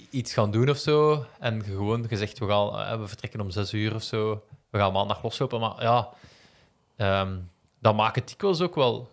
iets 0.10 0.34
gaan 0.34 0.52
doen 0.52 0.70
of 0.70 0.78
zo. 0.78 1.26
En 1.40 1.64
gewoon 1.64 2.08
gezegd: 2.08 2.40
we, 2.40 2.48
gaan, 2.48 2.80
eh, 2.80 3.00
we 3.00 3.08
vertrekken 3.08 3.42
om 3.42 3.50
zes 3.52 3.74
uur 3.74 3.96
of 3.96 4.04
zo. 4.04 4.44
We 4.70 4.78
gaan 4.78 4.92
maandag 4.94 5.24
loslopen. 5.24 5.60
Maar 5.60 5.74
ja, 5.82 6.10
dan 7.82 7.96
maakt 7.96 8.16
het 8.16 8.28
dikwijls 8.28 8.62
ook 8.62 8.76
wel. 8.76 9.10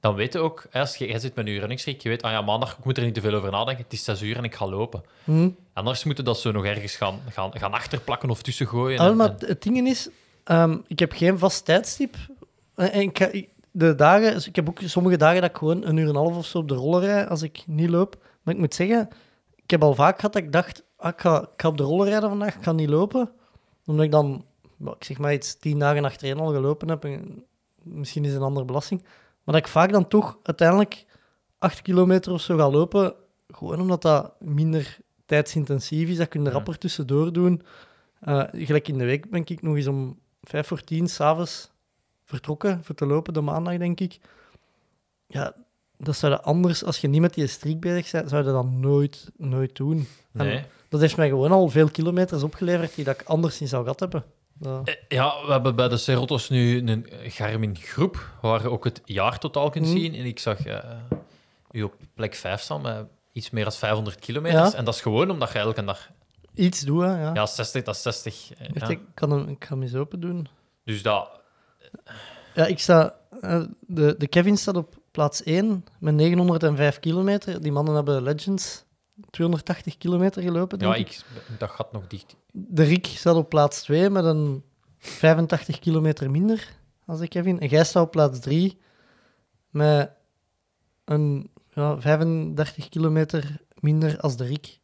Dan 0.00 0.14
weet 0.14 0.32
je 0.32 0.38
ook, 0.38 0.66
als 0.72 0.96
je, 0.96 1.06
jij 1.06 1.18
zit 1.18 1.34
met 1.34 1.46
je 1.46 1.58
runningstreek, 1.58 2.00
je 2.02 2.08
weet, 2.08 2.22
ah 2.22 2.30
ja, 2.30 2.40
maandag, 2.42 2.78
ik 2.78 2.84
moet 2.84 2.96
er 2.98 3.04
niet 3.04 3.14
te 3.14 3.20
veel 3.20 3.34
over 3.34 3.50
nadenken. 3.50 3.84
Het 3.84 3.92
is 3.92 4.04
zes 4.04 4.22
uur 4.22 4.36
en 4.36 4.44
ik 4.44 4.54
ga 4.54 4.66
lopen. 4.68 5.02
Hm. 5.24 5.48
Anders 5.72 6.04
moeten 6.04 6.24
dat 6.24 6.38
zo 6.40 6.50
nog 6.52 6.64
ergens 6.64 6.96
gaan, 6.96 7.20
gaan, 7.30 7.50
gaan 7.58 7.72
achterplakken 7.72 8.30
of 8.30 8.42
tussen 8.42 8.66
gooien. 8.66 8.98
En- 8.98 9.16
maar 9.16 9.28
en- 9.38 9.46
het 9.46 9.62
ding 9.62 9.88
is, 9.88 10.08
ehm, 10.44 10.76
ik 10.86 10.98
heb 10.98 11.12
geen 11.12 11.38
vast 11.38 11.64
tijdstip. 11.64 12.16
En 12.80 12.92
en 12.92 13.00
ik, 13.00 13.18
ga- 13.18 13.26
ik- 13.30 13.48
de 13.70 13.94
dagen, 13.94 14.32
dus 14.34 14.46
ik 14.48 14.56
heb 14.56 14.68
ook 14.68 14.78
sommige 14.84 15.16
dagen 15.16 15.40
dat 15.40 15.50
ik 15.50 15.56
gewoon 15.56 15.84
een 15.84 15.96
uur 15.96 16.02
en 16.04 16.08
een 16.10 16.16
half 16.16 16.36
of 16.36 16.46
zo 16.46 16.58
op 16.58 16.68
de 16.68 16.74
roller 16.74 17.00
rijd 17.00 17.28
als 17.28 17.42
ik 17.42 17.62
niet 17.66 17.88
loop. 17.90 18.16
Maar 18.42 18.54
ik 18.54 18.60
moet 18.60 18.74
zeggen, 18.74 19.08
ik 19.56 19.70
heb 19.70 19.82
al 19.82 19.94
vaak 19.94 20.14
gehad 20.16 20.32
dat 20.32 20.42
ik 20.42 20.52
dacht, 20.52 20.84
ah, 20.96 21.08
ik, 21.12 21.20
ga, 21.20 21.42
ik 21.42 21.48
ga 21.60 21.68
op 21.68 21.76
de 21.76 21.82
roller 21.82 22.08
rijden 22.08 22.28
vandaag, 22.28 22.54
ik 22.56 22.62
ga 22.62 22.72
niet 22.72 22.88
lopen. 22.88 23.30
Omdat 23.86 24.04
ik 24.04 24.10
dan, 24.10 24.44
wel, 24.76 24.94
ik 24.94 25.04
zeg 25.04 25.18
maar 25.18 25.32
iets, 25.32 25.54
tien 25.58 25.78
dagen 25.78 26.04
achtereen 26.04 26.38
al 26.38 26.52
gelopen 26.52 26.88
heb. 26.88 27.04
En 27.04 27.44
misschien 27.82 28.22
is 28.24 28.30
het 28.30 28.38
een 28.40 28.46
andere 28.46 28.66
belasting. 28.66 29.02
Maar 29.44 29.54
dat 29.54 29.64
ik 29.64 29.70
vaak 29.70 29.92
dan 29.92 30.08
toch 30.08 30.38
uiteindelijk 30.42 31.04
acht 31.58 31.82
kilometer 31.82 32.32
of 32.32 32.40
zo 32.40 32.56
ga 32.56 32.70
lopen. 32.70 33.14
Gewoon 33.48 33.80
omdat 33.80 34.02
dat 34.02 34.32
minder 34.40 34.98
tijdsintensief 35.26 36.08
is. 36.08 36.16
Dat 36.16 36.28
kun 36.28 36.40
je 36.42 36.46
Ja. 36.48 36.52
rapper 36.52 36.78
tussendoor 36.78 37.32
doen. 37.32 37.62
Eh, 38.20 38.42
gelijk 38.52 38.88
in 38.88 38.98
de 38.98 39.04
week 39.04 39.30
ben 39.30 39.40
ik 39.44 39.62
nog 39.62 39.76
eens 39.76 39.86
om 39.86 40.18
vijf 40.42 40.66
voor 40.66 40.84
tien 40.84 41.08
s'avonds 41.08 41.70
vertrokken 42.30 42.84
voor 42.84 42.94
te 42.94 43.06
lopen, 43.06 43.32
de 43.32 43.40
maandag, 43.40 43.76
denk 43.78 44.00
ik. 44.00 44.18
Ja, 45.26 45.54
dat 45.98 46.16
zou 46.16 46.32
je 46.32 46.40
anders, 46.42 46.84
als 46.84 46.98
je 47.00 47.08
niet 47.08 47.20
met 47.20 47.34
die 47.34 47.46
streak 47.46 47.80
bezig 47.80 48.10
bent, 48.10 48.28
zou 48.28 48.44
je 48.46 48.52
dat 48.52 48.64
nooit, 48.70 49.30
nooit 49.36 49.76
doen. 49.76 50.06
En 50.32 50.46
Nee. 50.46 50.64
Dat 50.88 51.00
heeft 51.00 51.16
mij 51.16 51.28
gewoon 51.28 51.52
al 51.52 51.68
veel 51.68 51.88
kilometers 51.90 52.42
opgeleverd 52.42 52.94
die 52.94 53.04
dat 53.04 53.20
ik 53.20 53.28
anders 53.28 53.60
niet 53.60 53.68
zou 53.68 53.82
gehad 53.82 54.00
hebben. 54.00 54.24
Dat- 54.52 54.88
Eh, 54.88 54.94
Ja, 55.08 55.44
we 55.46 55.52
hebben 55.52 55.76
bij 55.76 55.88
de 55.88 55.96
Cerrotos 55.96 56.48
nu 56.48 56.88
een 56.88 57.06
Garmin-groep, 57.24 58.30
waar 58.40 58.62
je 58.62 58.70
ook 58.70 58.84
het 58.84 59.00
jaartotaal 59.04 59.70
kunt 59.70 59.86
Mhm. 59.86 59.96
zien. 59.96 60.14
En 60.14 60.24
ik 60.24 60.38
zag 60.38 60.58
eh, 60.64 60.78
u 61.70 61.82
op 61.82 61.94
plek 62.14 62.34
5 62.34 62.60
staan 62.60 62.80
met 62.82 63.06
iets 63.32 63.50
meer 63.50 63.64
dan 63.64 63.72
500 63.72 64.18
kilometers. 64.18 64.72
Ja. 64.72 64.78
En 64.78 64.84
dat 64.84 64.94
is 64.94 65.00
gewoon 65.00 65.30
omdat 65.30 65.52
je 65.52 65.58
elke 65.58 65.84
dag... 65.84 66.08
Iets 66.54 66.80
doen, 66.80 67.02
hè, 67.02 67.20
ja. 67.22 67.34
Ja, 67.34 67.46
60, 67.46 67.82
dat 67.82 67.94
is 67.94 68.02
60. 68.02 68.50
eh, 68.58 68.68
Wacht, 68.68 68.80
ja. 68.80 68.88
ik, 68.88 69.00
kan 69.14 69.30
hem, 69.30 69.48
ik 69.48 69.64
ga 69.64 69.74
hem 69.74 69.82
eens 69.82 69.94
open 69.94 70.20
doen. 70.20 70.48
Dus 70.84 71.02
dat... 71.02 71.39
Ja, 72.54 72.66
ik 72.66 72.78
sta... 72.78 73.14
eh, 73.40 73.62
de, 73.80 74.14
de 74.18 74.26
Kevin 74.28 74.56
staat 74.56 74.76
op 74.76 74.98
plaats 75.10 75.42
1 75.42 75.84
met 75.98 76.14
905 76.14 77.00
kilometer. 77.00 77.62
Die 77.62 77.72
mannen 77.72 77.94
hebben 77.94 78.22
Legends 78.22 78.84
280 79.30 79.96
kilometer 79.98 80.42
gelopen, 80.42 80.78
denk 80.78 80.92
Ja, 80.94 80.98
ik. 80.98 81.08
ik, 81.10 81.24
dat 81.58 81.70
gaat 81.70 81.92
nog 81.92 82.06
dicht. 82.06 82.36
De 82.52 82.82
Rick 82.82 83.06
staat 83.06 83.36
op 83.36 83.48
plaats 83.48 83.82
2 83.82 84.10
met 84.10 84.24
een 84.24 84.62
85 84.98 85.78
kilometer 85.78 86.30
minder 86.30 86.76
als 87.06 87.18
de 87.18 87.28
Kevin. 87.28 87.60
En 87.60 87.68
jij 87.68 87.84
staat 87.84 88.04
op 88.04 88.10
plaats 88.10 88.40
3 88.40 88.78
met 89.70 90.10
een 91.04 91.50
ja, 91.74 92.00
35 92.00 92.88
kilometer 92.88 93.60
minder 93.80 94.20
als 94.20 94.36
de 94.36 94.44
Rick. 94.44 94.78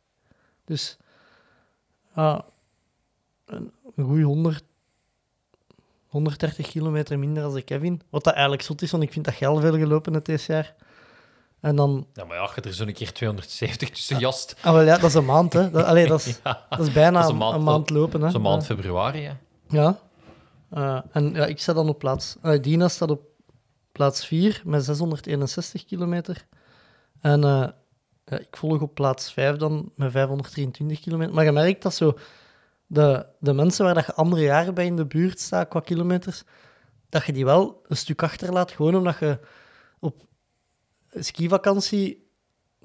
Dus 0.65 0.97
ja, 2.15 2.45
een, 3.45 3.73
een 3.97 4.05
goeie 4.05 4.25
100, 4.25 4.65
130 6.17 6.69
kilometer 6.69 7.19
minder 7.19 7.45
als 7.45 7.55
de 7.55 7.63
Kevin. 7.63 8.01
Wat 8.11 8.25
dat 8.25 8.33
eigenlijk 8.33 8.63
zot 8.63 8.83
is, 8.83 8.91
want 8.91 9.03
ik 9.03 9.13
vind 9.13 9.25
dat 9.25 9.35
al 9.47 9.61
veel 9.61 9.77
gelopen 9.79 10.15
het 10.15 10.25
deze 10.25 10.53
jaar. 10.53 10.75
En 11.61 11.77
dan... 11.77 12.07
Ja, 12.13 12.25
maar 12.25 12.37
ja, 12.37 12.51
je 12.55 12.61
er 12.61 12.75
zo'n 12.75 12.93
keer 12.93 13.13
270 13.13 13.91
tussen 13.91 14.19
jast. 14.19 14.57
Ah, 14.63 14.73
wel 14.73 14.83
ja, 14.83 14.97
dat 14.99 15.05
is 15.09 15.15
een 15.15 15.25
maand, 15.25 15.53
hè. 15.53 15.71
Dat, 15.71 15.85
allee, 15.85 16.07
dat, 16.15 16.27
is, 16.27 16.41
Ja, 16.45 16.67
dat 16.71 16.81
is 16.81 16.93
bijna 16.93 17.21
Dat 17.21 17.23
is 17.23 17.27
een, 17.29 17.33
een 17.35 17.39
maand- 17.39 17.55
een 17.57 17.63
maand 17.65 17.91
lopen, 17.91 18.23
hè. 18.23 18.31
zo'n 18.31 18.43
maand 18.43 18.67
Ja. 18.67 18.75
februari, 18.75 19.21
hè. 19.23 19.33
Ja. 19.69 19.99
Eh, 20.71 20.99
en 21.13 21.35
ja, 21.35 21.47
ik 21.47 21.61
sta 21.61 21.73
dan 21.73 21.89
op 21.89 21.99
plaats... 21.99 22.37
eh, 22.43 22.63
Dina 22.63 22.89
staat 22.89 23.11
op 23.11 23.21
plaats 23.93 24.27
4 24.27 24.63
met 24.65 24.85
661 24.85 25.85
kilometer. 25.85 26.47
En 27.21 27.45
eh, 27.45 27.69
ja, 28.25 28.39
ik 28.39 28.57
volg 28.57 28.81
op 28.81 28.95
plaats 28.95 29.33
5 29.33 29.57
dan 29.57 29.91
met 29.95 30.11
523 30.13 31.01
kilometer. 31.01 31.35
Maar 31.35 31.45
je 31.45 31.53
merkt 31.53 31.83
dat 31.83 31.95
zo... 31.95 32.19
De, 32.87 33.27
de 33.41 33.53
mensen 33.53 33.85
waar 33.85 33.95
dat 33.95 34.07
je 34.07 34.15
andere 34.15 34.43
jaren 34.43 34.75
bij 34.75 34.87
in 34.87 34.97
de 34.97 35.07
buurt 35.07 35.41
staat 35.41 35.69
qua 35.69 35.81
kilometers, 35.81 36.43
dat 37.09 37.25
je 37.25 37.33
die 37.33 37.45
wel 37.45 37.83
een 37.87 37.97
stuk 37.97 38.23
achterlaat, 38.23 38.71
gewoon 38.73 38.95
omdat 38.95 39.19
je 39.19 39.39
op 39.99 40.27
skivakantie, 41.11 42.31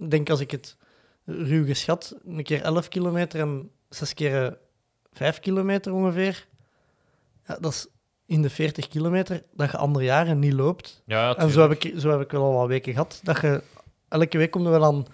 denk 0.07 0.29
als 0.29 0.39
ik 0.39 0.51
het 0.51 0.77
ruw 1.25 1.65
geschat, 1.65 2.15
een 2.25 2.43
keer 2.43 2.61
11 2.61 2.87
kilometer 2.87 3.39
en 3.39 3.71
zes 3.89 4.13
keer 4.13 4.45
eh, 4.45 4.51
5 5.13 5.39
kilometer 5.39 5.93
ongeveer. 5.93 6.47
Ja, 7.45 7.57
dat 7.59 7.71
is 7.71 7.87
in 8.25 8.41
de 8.41 8.49
40 8.49 8.87
kilometer 8.87 9.43
dat 9.53 9.71
je 9.71 9.77
andere 9.77 10.05
jaren 10.05 10.39
niet 10.39 10.53
loopt. 10.53 11.03
Ja, 11.05 11.35
En 11.35 11.49
zo 11.49 11.61
heb, 11.61 11.71
ik, 11.71 11.99
zo 11.99 12.09
heb 12.09 12.21
ik 12.21 12.31
wel 12.31 12.43
al 12.43 12.53
wat 12.53 12.67
weken 12.67 12.91
gehad. 12.91 13.19
Dat 13.23 13.41
je, 13.41 13.63
elke 14.07 14.37
week 14.37 14.51
komt 14.51 14.65
er 14.65 14.71
wel 14.71 14.85
aan 14.85 15.05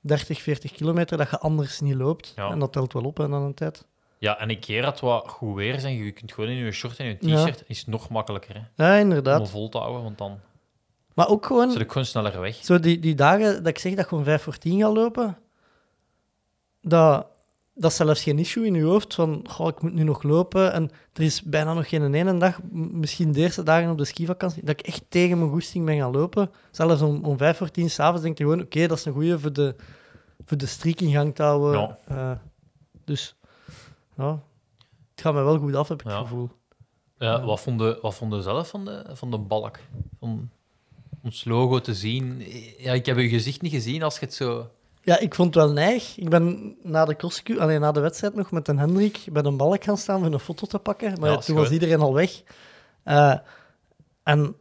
30, 0.00 0.42
40 0.42 0.72
kilometer 0.72 1.16
dat 1.16 1.30
je 1.30 1.38
anders 1.38 1.80
niet 1.80 1.94
loopt. 1.94 2.32
Ja. 2.36 2.50
En 2.50 2.58
dat 2.58 2.72
telt 2.72 2.92
wel 2.92 3.04
op 3.04 3.20
en 3.20 3.30
dan 3.30 3.42
een 3.42 3.54
tijd. 3.54 3.86
Ja, 4.22 4.38
en 4.38 4.50
een 4.50 4.58
keer 4.58 4.82
dat 4.82 4.90
het 4.90 5.00
wat 5.00 5.28
goed 5.28 5.54
weer 5.54 5.74
is 5.74 5.84
en 5.84 5.94
je 5.94 6.12
kunt 6.12 6.32
gewoon 6.32 6.50
in 6.50 6.56
je 6.56 6.72
short 6.72 6.98
en 6.98 7.06
je 7.06 7.16
Ja. 7.20 7.36
t-shirt, 7.44 7.64
is 7.66 7.86
nog 7.86 8.08
makkelijker 8.08 8.54
hè, 8.54 8.84
Ja, 8.84 8.94
om 8.94 9.00
inderdaad. 9.00 9.38
hem 9.40 9.46
vol 9.48 9.68
te 9.68 9.78
houden, 9.78 10.02
want 10.02 10.18
dan 10.18 10.38
Maar 11.14 11.28
ook 11.28 11.46
gewoon, 11.46 11.70
zit 11.70 11.80
ik 11.80 11.88
gewoon 11.88 12.06
sneller 12.06 12.40
weg. 12.40 12.54
zo 12.54 12.80
die, 12.80 12.98
die 12.98 13.14
dagen 13.14 13.54
dat 13.54 13.66
ik 13.66 13.78
zeg 13.78 13.92
dat 13.92 14.00
je 14.02 14.08
gewoon 14.08 14.24
5 14.24 14.42
voor 14.42 14.58
10 14.58 14.80
gaat 14.80 14.92
lopen, 14.92 15.38
dat, 16.80 17.26
dat 17.74 17.90
is 17.90 17.96
zelfs 17.96 18.22
geen 18.22 18.38
issue 18.38 18.66
in 18.66 18.74
je 18.74 18.82
hoofd 18.82 19.14
van, 19.14 19.44
goh, 19.48 19.68
ik 19.68 19.82
moet 19.82 19.92
nu 19.92 20.02
nog 20.02 20.22
lopen 20.22 20.72
en 20.72 20.90
er 21.12 21.22
is 21.22 21.42
bijna 21.42 21.74
nog 21.74 21.88
geen 21.88 22.14
ene 22.14 22.38
dag, 22.38 22.60
misschien 22.72 23.32
de 23.32 23.40
eerste 23.40 23.62
dagen 23.62 23.90
op 23.90 23.98
de 23.98 24.04
skivakantie, 24.04 24.64
dat 24.64 24.80
ik 24.80 24.86
echt 24.86 25.02
tegen 25.08 25.38
mijn 25.38 25.50
goesting 25.50 25.84
ben 25.84 25.98
gaan 25.98 26.12
lopen. 26.12 26.50
Zelfs 26.70 27.02
om, 27.02 27.24
om 27.24 27.36
5 27.36 27.56
voor 27.56 27.70
10 27.70 27.90
s'avonds 27.90 28.22
denk 28.22 28.38
je 28.38 28.44
gewoon, 28.44 28.60
oké, 28.60 28.86
dat 28.86 28.98
is 28.98 29.04
een 29.04 29.12
goeie 29.12 29.36
voor 29.36 29.52
de, 29.52 29.74
voor 30.44 30.56
de 30.56 30.66
streak 30.66 31.00
in 31.00 31.10
gang 31.12 31.34
te 31.34 31.42
houden. 31.42 31.80
Ja. 31.80 31.98
Eh, 32.08 32.38
dus, 33.04 33.36
ja, 34.22 34.42
het 35.10 35.20
gaat 35.20 35.34
mij 35.34 35.44
wel 35.44 35.58
goed 35.58 35.74
af, 35.74 35.88
heb 35.88 36.00
ik 36.00 36.06
Ja. 36.06 36.12
het 36.18 36.22
gevoel. 36.28 36.50
Ja, 37.18 37.44
wat, 37.44 37.60
vond 37.60 37.80
je, 37.80 37.98
wat 38.02 38.42
zelf 38.42 38.68
van 38.68 38.84
de, 38.84 39.04
van 39.12 39.30
de 39.30 39.38
balk? 39.38 39.78
Van 40.18 40.50
ons 41.22 41.44
logo 41.44 41.80
te 41.80 41.94
zien? 41.94 42.44
Ja, 42.78 42.92
ik 42.92 43.06
heb 43.06 43.16
je 43.16 43.28
gezicht 43.28 43.62
niet 43.62 43.72
gezien 43.72 44.02
als 44.02 44.18
je 44.18 44.24
het 44.24 44.34
zo... 44.34 44.70
Ja, 45.04 45.18
ik 45.18 45.34
vond 45.34 45.54
het 45.54 45.64
wel 45.64 45.72
neig. 45.72 46.16
Ik 46.16 46.28
ben 46.28 46.76
na 46.82 47.04
de, 47.04 47.16
crosscu- 47.16 47.58
allee, 47.58 47.78
na 47.78 47.92
de 47.92 48.00
wedstrijd 48.00 48.34
nog 48.34 48.50
met 48.50 48.68
een 48.68 48.78
Hendrik 48.78 49.24
bij 49.32 49.42
een 49.44 49.56
balk 49.56 49.84
gaan 49.84 49.96
staan 49.98 50.20
voor 50.22 50.32
een 50.32 50.38
foto 50.38 50.66
te 50.66 50.78
pakken. 50.78 51.20
Maar 51.20 51.30
Ja, 51.30 51.36
toen 51.36 51.56
was 51.56 51.70
iedereen 51.70 52.00
al 52.00 52.14
weg. 52.14 52.42
Eh, 53.02 53.34
en 54.22 54.56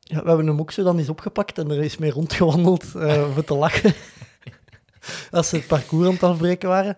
ja, 0.00 0.22
we 0.22 0.28
hebben 0.28 0.46
hem 0.46 0.60
ook 0.60 0.70
zo 0.70 0.82
dan 0.82 0.98
eens 0.98 1.08
opgepakt 1.08 1.58
en 1.58 1.70
er 1.70 1.82
is 1.82 1.96
mee 1.96 2.10
rondgewandeld 2.10 2.94
eh 2.94 3.32
voor 3.32 3.44
te 3.44 3.54
lachen. 3.54 3.94
Als 5.30 5.48
ze 5.48 5.56
het 5.56 5.66
parcours 5.66 6.06
aan 6.06 6.12
het 6.12 6.22
afbreken 6.22 6.68
waren. 6.68 6.96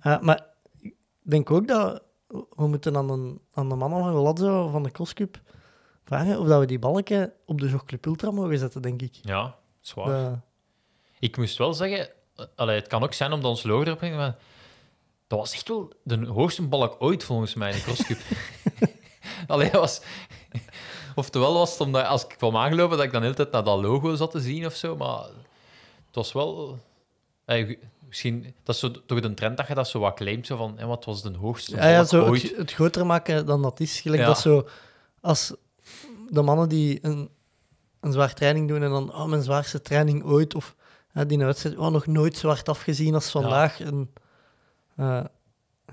Eh, 0.00 0.20
maar 0.20 0.46
denk 1.22 1.50
ook 1.50 1.68
dat 1.68 2.02
we 2.30 2.66
moeten 2.66 2.96
aan 2.96 3.06
de, 3.06 3.36
aan 3.52 3.68
de 3.68 3.74
mannen 3.74 4.34
van 4.34 4.70
van 4.70 4.82
de 4.82 4.90
Crosscup 4.90 5.40
vragen 6.04 6.40
of 6.40 6.46
dat 6.46 6.60
we 6.60 6.66
die 6.66 6.78
balken 6.78 7.32
op 7.46 7.60
de 7.60 7.68
Jogclub 7.68 8.06
Ultra 8.06 8.30
mogen 8.30 8.58
zetten, 8.58 8.82
denk 8.82 9.02
ik. 9.02 9.18
Ja, 9.22 9.56
zwaar. 9.80 10.42
Ik 11.18 11.36
moest 11.36 11.58
wel 11.58 11.74
zeggen, 11.74 12.08
allee, 12.54 12.78
het 12.78 12.86
kan 12.86 13.02
ook 13.02 13.12
zijn 13.12 13.32
omdat 13.32 13.50
ons 13.50 13.62
logo 13.62 13.82
erop 13.82 13.98
ging, 13.98 14.16
maar 14.16 14.36
dat 15.26 15.38
was 15.38 15.52
echt 15.52 15.68
wel 15.68 15.92
de 16.02 16.26
hoogste 16.26 16.62
balk 16.62 16.96
ooit 16.98 17.24
volgens 17.24 17.54
mij 17.54 17.70
in 17.70 17.76
de 17.76 17.82
crosscup. 17.82 18.18
allee, 19.46 19.70
was... 19.70 20.02
Oftewel 21.14 21.54
was 21.54 21.70
het 21.70 21.80
omdat 21.80 22.06
als 22.06 22.24
ik 22.24 22.34
kwam 22.36 22.56
aangelopen 22.56 22.96
dat 22.96 23.06
ik 23.06 23.12
dan 23.12 23.20
de 23.20 23.26
hele 23.26 23.38
tijd 23.38 23.52
naar 23.52 23.64
dat 23.64 23.82
logo 23.82 24.14
zat 24.14 24.30
te 24.30 24.40
zien 24.40 24.66
of 24.66 24.74
zo, 24.74 24.96
maar 24.96 25.24
het 26.06 26.14
was 26.14 26.32
wel... 26.32 26.78
eh, 27.44 27.76
misschien, 28.10 28.54
dat 28.62 28.74
is 28.74 28.80
zo, 28.80 28.90
toch 29.06 29.20
de 29.20 29.34
trend 29.34 29.56
dat 29.56 29.66
je 29.66 29.74
dat 29.74 29.88
zo 29.88 29.98
wat 29.98 30.14
claimt, 30.14 30.46
zo 30.46 30.56
van, 30.56 30.78
eh, 30.78 30.86
wat 30.86 31.04
was 31.04 31.22
de 31.22 31.36
hoogste 31.36 31.76
Ja, 31.76 31.88
ja 31.88 31.96
balk 31.96 32.08
zo 32.08 32.24
ooit? 32.24 32.42
het, 32.42 32.56
het 32.56 32.72
groter 32.72 33.06
maken 33.06 33.46
dan 33.46 33.62
dat 33.62 33.80
is. 33.80 34.00
Gelijk 34.00 34.20
Ja. 34.20 34.26
dat 34.26 34.38
zo, 34.40 34.68
als 35.20 35.54
de 36.28 36.42
mannen 36.42 36.68
die 36.68 36.98
een, 37.02 37.30
een 38.00 38.12
zwaar 38.12 38.34
training 38.34 38.68
doen 38.68 38.82
en 38.82 38.90
dan, 38.90 39.14
oh, 39.14 39.24
mijn 39.24 39.42
zwaarste 39.42 39.80
training 39.80 40.24
ooit, 40.24 40.54
of 40.54 40.76
hè, 41.12 41.26
die 41.26 41.38
wedstrijd, 41.38 41.76
oh, 41.76 41.90
nog 41.90 42.06
nooit 42.06 42.36
zwart 42.36 42.68
afgezien 42.68 43.14
als 43.14 43.30
vandaag. 43.30 43.80
En, 43.80 44.12
eh, 44.96 45.24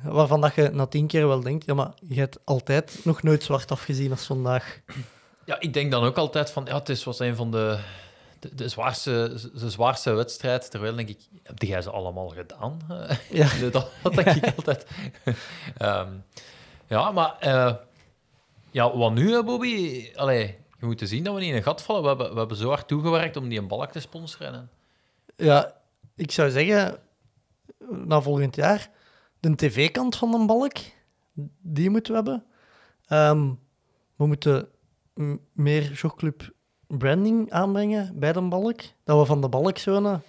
waarvan 0.03 0.41
dat 0.41 0.55
je 0.55 0.69
na 0.73 0.85
tien 0.85 1.07
keer 1.07 1.27
wel 1.27 1.41
denkt, 1.41 1.65
ja, 1.65 1.73
maar 1.73 1.93
je 2.07 2.19
hebt 2.19 2.39
altijd 2.43 2.99
nog 3.03 3.23
nooit 3.23 3.43
zwart 3.43 3.71
afgezien 3.71 4.11
als 4.11 4.25
vandaag. 4.25 4.81
Ja, 5.45 5.59
ik 5.59 5.73
denk 5.73 5.91
dan 5.91 6.03
ook 6.03 6.17
altijd 6.17 6.51
van, 6.51 6.65
ja, 6.65 6.77
het 6.77 6.89
is, 6.89 7.03
was 7.03 7.19
een 7.19 7.35
van 7.35 7.51
de, 7.51 7.79
de, 8.39 8.55
de 8.55 8.69
zwaarste, 8.69 9.39
de 9.53 9.69
zwaarste 9.69 10.11
wedstrijd. 10.11 10.71
Terwijl 10.71 10.95
denk 10.95 11.09
ik, 11.09 11.19
heb 11.43 11.61
jij 11.61 11.81
ze 11.81 11.89
allemaal 11.91 12.27
gedaan? 12.29 12.79
Ja. 13.29 13.47
dat, 13.71 13.91
dat 14.03 14.13
denk 14.13 14.27
ik 14.45 14.55
altijd. 14.57 14.85
Ehm, 15.77 16.11
ja, 16.87 17.11
maar 17.11 17.35
eh, 17.39 17.75
ja, 18.71 18.97
wat 18.97 19.13
nu, 19.13 19.31
hè, 19.31 19.43
Bobby? 19.43 20.05
Allee, 20.15 20.57
je 20.79 20.85
moet 20.85 21.01
zien 21.05 21.23
dat 21.23 21.33
we 21.33 21.39
niet 21.39 21.49
in 21.49 21.55
een 21.55 21.63
gat 21.63 21.81
vallen. 21.81 22.01
We 22.01 22.07
hebben, 22.07 22.33
we 22.33 22.39
hebben 22.39 22.57
zo 22.57 22.67
hard 22.69 22.87
toegewerkt 22.87 23.37
om 23.37 23.49
die 23.49 23.59
een 23.59 23.67
balk 23.67 23.91
te 23.91 23.99
sponsoren. 23.99 24.53
En- 24.53 24.69
Ja, 25.45 25.75
ik 26.15 26.31
zou 26.31 26.49
zeggen, 26.49 26.99
na 27.89 28.21
volgend 28.21 28.55
jaar, 28.55 28.89
de 29.39 29.55
tv-kant 29.55 30.15
van 30.15 30.31
de 30.31 30.45
balk, 30.45 30.77
die 31.61 31.89
moeten 31.89 32.11
we 32.11 32.17
hebben. 32.17 32.45
Ehm, 33.07 33.53
we 34.15 34.25
moeten 34.27 34.67
meer 35.53 35.91
jogclub 35.91 36.49
branding 36.87 37.51
aanbrengen 37.51 38.19
bij 38.19 38.33
de 38.33 38.41
balk. 38.41 38.79
Dat 39.03 39.19
we 39.19 39.25
van 39.25 39.41
de 39.41 39.49
balkzone 39.49 40.19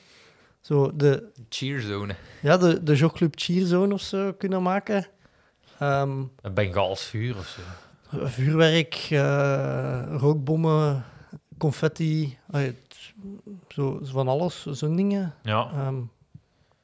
zo 0.61 0.97
de, 0.97 1.29
Cheerzone. 1.49 2.15
ja, 2.43 2.57
de, 2.57 2.83
de 2.83 2.95
jogclub 2.95 3.33
cheerzone 3.37 3.95
of 3.95 4.01
zo 4.01 4.33
kunnen 4.33 4.63
maken. 4.63 5.07
Ehm, 5.79 6.19
Een 6.43 6.55
Bengaals 6.55 7.03
vuur 7.05 7.37
of 7.37 7.47
zo. 7.47 7.61
vuurwerk, 8.27 9.07
eh, 9.11 10.03
rookbommen, 10.17 11.05
confetti, 11.59 12.39
zo 13.69 13.99
van 14.03 14.29
alles, 14.29 14.67
zo'n 14.67 14.97
dingen. 14.97 15.35
Ja, 15.43 15.71
Ehm, 15.73 15.97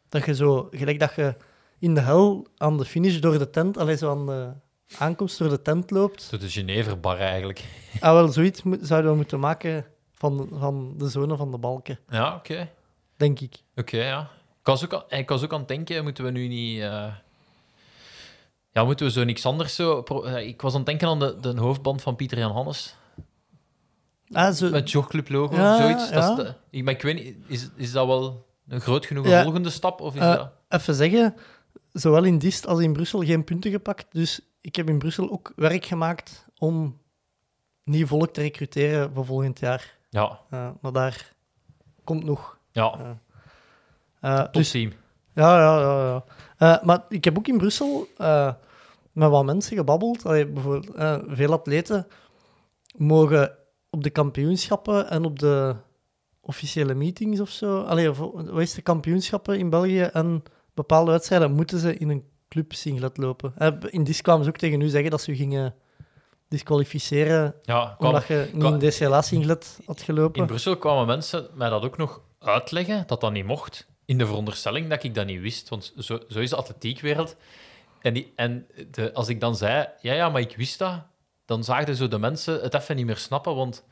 dat 0.08 0.24
je 0.24 0.34
zo, 0.34 0.68
gelijk 0.70 0.98
dat 0.98 1.14
je 1.14 1.34
in 1.78 1.94
de 1.94 2.00
hel 2.00 2.46
aan 2.56 2.78
de 2.78 2.84
finish 2.84 3.18
door 3.18 3.38
de 3.38 3.50
tent, 3.50 3.78
alleen 3.78 3.98
zo 3.98 4.10
aan 4.10 4.26
de 4.26 4.50
aankomst 4.99 5.38
door 5.38 5.49
de 5.49 5.62
tent 5.62 5.90
loopt. 5.90 6.23
zo 6.23 6.37
de 6.38 6.51
Geneverbar 6.51 7.18
eigenlijk. 7.18 7.64
Ah, 8.01 8.12
wel, 8.12 8.29
zoiets 8.29 8.62
zouden 8.81 9.11
we 9.11 9.16
moeten 9.16 9.40
maken 9.40 9.85
van, 10.12 10.49
van 10.53 10.94
de 10.99 11.09
zone 11.09 11.37
van 11.37 11.51
de 11.51 11.59
balken, 11.59 11.99
Ja, 12.09 12.35
oké. 12.35 12.70
denk 13.16 13.40
ik. 13.40 13.55
Oké, 13.77 13.97
ja. 14.05 14.20
Ik 14.61 14.66
was, 14.70 14.85
ook 14.85 14.94
aan, 14.94 15.18
ik 15.18 15.29
was 15.29 15.42
ook 15.44 15.53
aan 15.53 15.59
het 15.59 15.68
denken, 15.68 16.03
moeten 16.03 16.25
we 16.25 16.31
nu 16.31 16.49
niet... 16.49 16.81
eh, 16.81 17.07
Ja, 18.70 18.85
moeten 18.85 19.07
we 19.07 19.12
zo 19.12 19.25
niks 19.25 19.47
anders 19.47 19.75
zo... 19.75 20.03
pro- 20.03 20.23
eh, 20.23 20.47
Ik 20.47 20.62
was 20.62 20.73
aan 20.73 20.79
het 20.79 20.87
denken 20.87 21.09
aan 21.09 21.18
de, 21.18 21.37
de 21.40 21.61
hoofdband 21.61 22.03
van 22.03 22.16
Pieter 22.16 22.38
Jan 22.38 22.53
Hannes. 22.53 22.97
Ah, 24.33 24.53
zo, 24.55 24.70
Met 24.70 24.90
jogclub 24.90 25.29
logo, 25.29 25.55
Ja, 25.57 25.77
zoiets. 25.77 26.11
Dat 26.11 26.38
is 26.38 26.44
de- 26.44 26.55
ik, 26.70 26.85
maar 26.85 26.94
ik 26.94 27.03
weet 27.03 27.14
niet, 27.25 27.37
is, 27.47 27.68
is 27.77 27.92
dat 27.92 28.07
wel 28.07 28.47
een 28.68 28.81
groot 28.81 29.07
genoeg 29.07 29.27
Ja. 29.27 29.42
volgende 29.42 29.70
stap? 29.70 30.01
Of 30.01 30.14
is 30.14 30.20
Eh, 30.20 30.35
dat... 30.35 30.51
even 30.68 30.94
zeggen, 30.94 31.35
zowel 31.92 32.25
in 32.25 32.38
Dist 32.38 32.66
als 32.66 32.81
in 32.81 32.92
Brussel 32.92 33.20
geen 33.20 33.44
punten 33.44 33.70
gepakt. 33.70 34.07
Dus 34.12 34.40
ik 34.64 34.77
heb 34.77 34.88
in 34.88 34.98
Brussel 34.98 35.31
ook 35.31 35.53
werk 35.57 35.85
gemaakt 35.85 36.46
om 36.59 36.98
nieuw 37.83 38.07
volk 38.07 38.31
te 38.33 38.40
recruteren 38.40 39.12
voor 39.14 39.24
volgend 39.24 39.59
jaar. 39.59 39.98
Ja, 40.11 40.40
Eh, 40.50 40.70
maar 40.81 40.92
daar 40.92 41.35
komt 42.05 42.24
nog. 42.24 42.59
ja. 42.72 43.18
Eh, 44.20 44.40
Top 44.42 44.53
dus 44.53 44.70
team. 44.70 44.92
Ja, 45.35 45.59
ja, 45.59 45.79
ja. 45.81 46.05
ja. 46.07 46.24
Eh, 46.77 46.85
maar 46.85 47.05
ik 47.09 47.24
heb 47.24 47.38
ook 47.38 47.48
in 47.48 47.59
Brussel 47.59 48.07
eh, 48.16 48.53
met 49.12 49.29
wat 49.31 49.44
mensen 49.44 49.77
gebabbeld. 49.77 50.27
Allee, 50.27 50.46
bijvoorbeeld, 50.46 50.94
eh, 50.94 51.18
veel 51.27 51.53
atleten 51.53 52.07
mogen 52.96 53.57
op 53.90 54.03
de 54.03 54.11
kampioenschappen 54.11 55.11
en 55.11 55.24
op 55.24 55.38
de 55.38 55.77
officiële 56.40 56.94
meetings 56.94 57.40
of 57.40 57.48
zo. 57.50 57.81
Allee, 57.81 58.11
of, 58.11 58.18
wat 58.18 58.61
is 58.61 58.74
de 58.74 58.83
kampioenschappen 58.83 59.59
in 59.59 59.70
België 59.70 60.03
en 60.03 60.42
bepaalde 60.74 61.11
wedstrijden 61.11 61.53
moeten 61.53 61.79
ze 61.79 61.96
in 61.96 62.09
een 62.09 62.24
club 62.54 62.72
singlet 62.72 63.16
lopen. 63.16 63.52
Eh, 63.56 63.68
in 63.90 64.04
DIS 64.04 64.20
kwamen 64.22 64.44
ze 64.44 64.50
ook 64.50 64.56
tegen 64.56 64.80
u 64.80 64.88
zeggen 64.88 65.10
dat 65.10 65.22
ze 65.22 65.30
u 65.30 65.34
gingen 65.34 65.74
disqualificeren 66.48 67.54
Ja, 67.62 67.94
kwam- 67.98 68.08
omdat 68.10 68.26
je 68.26 68.48
niet 68.52 68.60
kwam- 68.62 68.72
in 68.80 68.90
DCLA 68.90 69.22
singlet 69.22 69.78
had 69.86 70.02
gelopen. 70.02 70.40
in 70.40 70.46
Brussel 70.46 70.76
kwamen 70.78 71.06
mensen 71.06 71.48
mij 71.54 71.68
dat 71.68 71.82
ook 71.82 71.96
nog 71.96 72.20
uitleggen, 72.38 73.04
dat 73.06 73.20
dat 73.20 73.32
niet 73.32 73.44
mocht. 73.46 73.86
In 74.04 74.18
de 74.18 74.26
veronderstelling 74.26 74.88
dat 74.88 75.02
ik 75.02 75.14
dat 75.14 75.26
niet 75.26 75.40
wist, 75.40 75.68
want 75.68 75.92
zo, 75.98 76.18
zo 76.28 76.38
is 76.38 76.50
de 76.50 76.56
atletiekwereld. 76.56 77.36
En, 78.00 78.14
die, 78.14 78.32
en 78.36 78.66
de, 78.90 79.12
als 79.14 79.28
ik 79.28 79.40
dan 79.40 79.56
zei, 79.56 79.86
ja, 80.00 80.12
ja, 80.12 80.28
maar 80.28 80.40
ik 80.40 80.56
wist 80.56 80.78
dat, 80.78 81.02
dan 81.44 81.64
zagen 81.64 81.96
zo 81.96 82.08
de 82.08 82.18
mensen 82.18 82.60
het 82.62 82.74
even 82.74 82.96
niet 82.96 83.06
meer 83.06 83.16
snappen, 83.16 83.54
want 83.54 83.84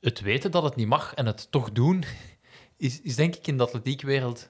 het 0.00 0.20
weten 0.20 0.50
dat 0.50 0.62
het 0.62 0.76
niet 0.76 0.86
mag 0.86 1.14
en 1.14 1.26
het 1.26 1.50
toch 1.50 1.72
doen, 1.72 2.04
is, 2.76 3.00
is 3.00 3.16
denk 3.16 3.36
ik 3.36 3.46
in 3.46 3.56
de 3.56 3.62
atletiekwereld 3.62 4.48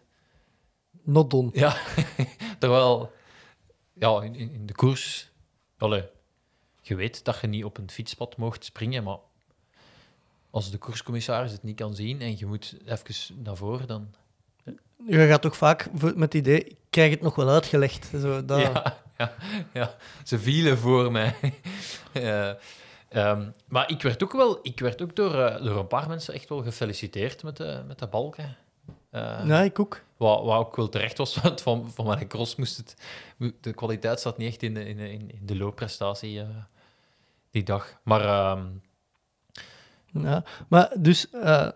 Not 1.02 1.30
done. 1.30 1.50
Ja, 1.52 1.76
terwijl 2.58 3.12
ja, 3.92 4.22
in, 4.22 4.34
in 4.34 4.66
de 4.66 4.74
koers, 4.74 5.30
allee, 5.78 6.04
je 6.80 6.94
weet 6.94 7.24
dat 7.24 7.40
je 7.40 7.46
niet 7.46 7.64
op 7.64 7.78
een 7.78 7.90
fietspad 7.90 8.36
mocht 8.36 8.64
springen, 8.64 9.04
maar 9.04 9.18
als 10.50 10.70
de 10.70 10.78
koerscommissaris 10.78 11.52
het 11.52 11.62
niet 11.62 11.76
kan 11.76 11.94
zien 11.94 12.20
en 12.20 12.38
je 12.38 12.46
moet 12.46 12.76
even 12.84 13.42
naar 13.42 13.56
voren, 13.56 13.86
dan... 13.86 14.14
Je 15.06 15.26
gaat 15.26 15.42
toch 15.42 15.56
vaak 15.56 15.92
met 15.92 16.18
het 16.18 16.34
idee, 16.34 16.64
ik 16.64 16.76
krijg 16.90 17.10
het 17.10 17.20
nog 17.20 17.34
wel 17.34 17.48
uitgelegd. 17.48 18.10
Zo, 18.20 18.44
dat... 18.44 18.60
Ja, 18.60 18.96
ja, 19.18 19.34
ja, 19.72 19.94
ze 20.24 20.38
vielen 20.38 20.78
voor 20.78 21.12
mij. 21.12 21.34
Eh, 22.12 22.50
ehm, 23.08 23.50
maar 23.68 23.90
ik 23.90 24.02
werd 24.02 24.22
ook 24.22 24.32
wel, 24.32 24.58
ik 24.62 24.80
werd 24.80 25.02
ook 25.02 25.16
door, 25.16 25.34
eh, 25.34 25.64
door 25.64 25.78
een 25.78 25.86
paar 25.86 26.08
mensen 26.08 26.34
echt 26.34 26.48
wel 26.48 26.62
gefeliciteerd 26.62 27.42
met 27.42 27.56
de, 27.56 27.82
met 27.86 27.98
de 27.98 28.06
balken. 28.06 28.56
Eh, 29.10 29.40
Ja, 29.44 29.60
ik 29.60 29.78
ook. 29.78 30.02
Wat, 30.20 30.44
wat 30.44 30.58
ook 30.58 30.76
wel 30.76 30.88
terecht 30.88 31.18
was, 31.18 31.36
want 31.42 31.60
van, 31.60 31.90
van 31.90 32.06
mijn 32.06 32.28
cross 32.28 32.56
moest 32.56 32.76
het... 32.76 32.96
De 33.60 33.72
kwaliteit 33.72 34.20
zat 34.20 34.38
niet 34.38 34.48
echt 34.48 34.62
in 34.62 34.74
de, 34.74 34.84
in 34.88 34.96
de, 34.96 35.10
in 35.12 35.30
de 35.42 35.56
loopprestatie 35.56 36.40
eh, 36.40 36.46
die 37.50 37.62
dag. 37.62 38.00
Maar 38.02 38.20
ehm, 38.20 38.64
Ja, 40.06 40.44
maar 40.68 40.92
dus 40.98 41.30
eh, 41.30 41.68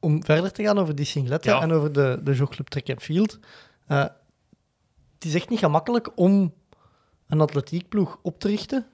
om 0.00 0.24
verder 0.24 0.52
te 0.52 0.62
gaan 0.62 0.78
over 0.78 0.94
die 0.94 1.04
singletten 1.04 1.52
Ja. 1.52 1.60
en 1.62 1.72
over 1.72 1.92
de, 1.92 2.20
de 2.22 2.32
jogclub 2.34 2.68
track 2.68 2.90
and 2.90 3.02
field. 3.02 3.38
eh, 3.86 4.04
het 5.14 5.24
is 5.24 5.34
echt 5.34 5.48
niet 5.48 5.58
gemakkelijk 5.58 6.10
om 6.18 6.54
een 7.28 7.40
atletiekploeg 7.40 8.18
op 8.22 8.38
te 8.40 8.48
richten. 8.48 8.86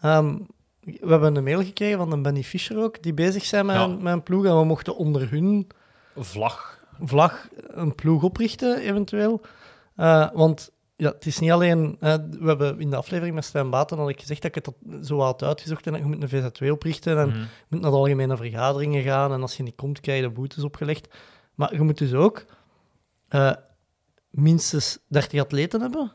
Ehm, 0.00 0.38
we 0.80 1.08
hebben 1.08 1.36
een 1.36 1.44
mail 1.44 1.62
gekregen 1.64 1.98
van 1.98 2.12
een 2.12 2.22
Benny 2.22 2.42
Fischer 2.42 2.78
ook, 2.82 3.02
die 3.02 3.14
bezig 3.14 3.44
zijn 3.44 3.66
met, 3.66 3.76
Ja. 3.76 3.82
een, 3.82 4.02
met 4.02 4.12
een 4.12 4.22
ploeg. 4.22 4.44
En 4.44 4.58
we 4.58 4.64
mochten 4.64 4.96
onder 4.96 5.30
hun 5.30 5.66
vlag. 6.16 6.82
Vlag 7.00 7.48
een 7.66 7.94
ploeg 7.94 8.22
oprichten, 8.22 8.78
eventueel. 8.78 9.40
Eh, 9.96 10.30
want 10.32 10.72
ja, 10.96 11.10
het 11.10 11.26
is 11.26 11.38
niet 11.38 11.50
alleen... 11.50 11.96
we 12.00 12.46
hebben 12.46 12.80
in 12.80 12.90
de 12.90 12.96
aflevering 12.96 13.34
met 13.34 13.44
Stijn 13.44 13.70
Baten 13.70 14.08
ik 14.08 14.20
gezegd 14.20 14.42
dat 14.42 14.56
ik 14.56 14.64
het 14.64 14.74
dat 14.88 15.06
zo 15.06 15.20
had 15.20 15.42
uitgezocht 15.42 15.86
en 15.86 15.92
dat 15.92 16.00
je 16.00 16.06
moet 16.06 16.32
een 16.32 16.52
VZ2 16.52 16.70
oprichten 16.70 17.18
en 17.18 17.28
Mhm. 17.28 17.38
je 17.38 17.46
moet 17.68 17.80
naar 17.80 17.90
de 17.90 17.96
algemene 17.96 18.36
vergaderingen 18.36 19.02
gaan 19.02 19.32
en 19.32 19.42
als 19.42 19.56
je 19.56 19.62
niet 19.62 19.74
komt, 19.76 20.00
krijg 20.00 20.20
je 20.20 20.26
de 20.26 20.32
boetes 20.32 20.64
opgelegd. 20.64 21.08
Maar 21.54 21.74
je 21.74 21.80
moet 21.80 21.98
dus 21.98 22.12
ook 22.12 22.44
eh, 23.28 23.52
minstens 24.30 24.98
30 25.08 25.40
atleten 25.40 25.80
hebben 25.80 26.12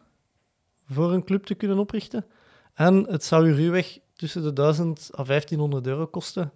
voor 0.89 1.13
een 1.13 1.23
club 1.23 1.45
te 1.45 1.55
kunnen 1.55 1.77
oprichten. 1.79 2.25
En 2.73 3.05
het 3.09 3.23
zou 3.23 3.47
je 3.47 3.53
ruwweg 3.53 3.99
tussen 4.15 4.43
de 4.43 4.53
1000 4.53 5.09
à 5.17 5.23
1500 5.23 5.87
euro 5.87 6.05
kosten. 6.07 6.51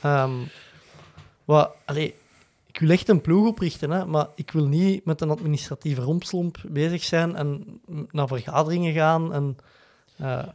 Ehm, 0.00 0.32
wat, 1.44 1.70
allee, 1.84 2.14
ik 2.72 2.78
wil 2.78 2.90
echt 2.90 3.08
een 3.08 3.20
ploeg 3.20 3.46
oprichten, 3.46 3.90
hè, 3.90 4.06
maar 4.06 4.26
ik 4.34 4.50
wil 4.50 4.66
niet 4.66 5.04
met 5.04 5.20
een 5.20 5.30
administratieve 5.30 6.00
rompslomp 6.00 6.56
bezig 6.68 7.02
zijn 7.02 7.36
en 7.36 7.80
naar 8.10 8.28
vergaderingen 8.28 8.92
gaan. 8.92 9.32
En, 9.32 9.56
eh, 10.16 10.46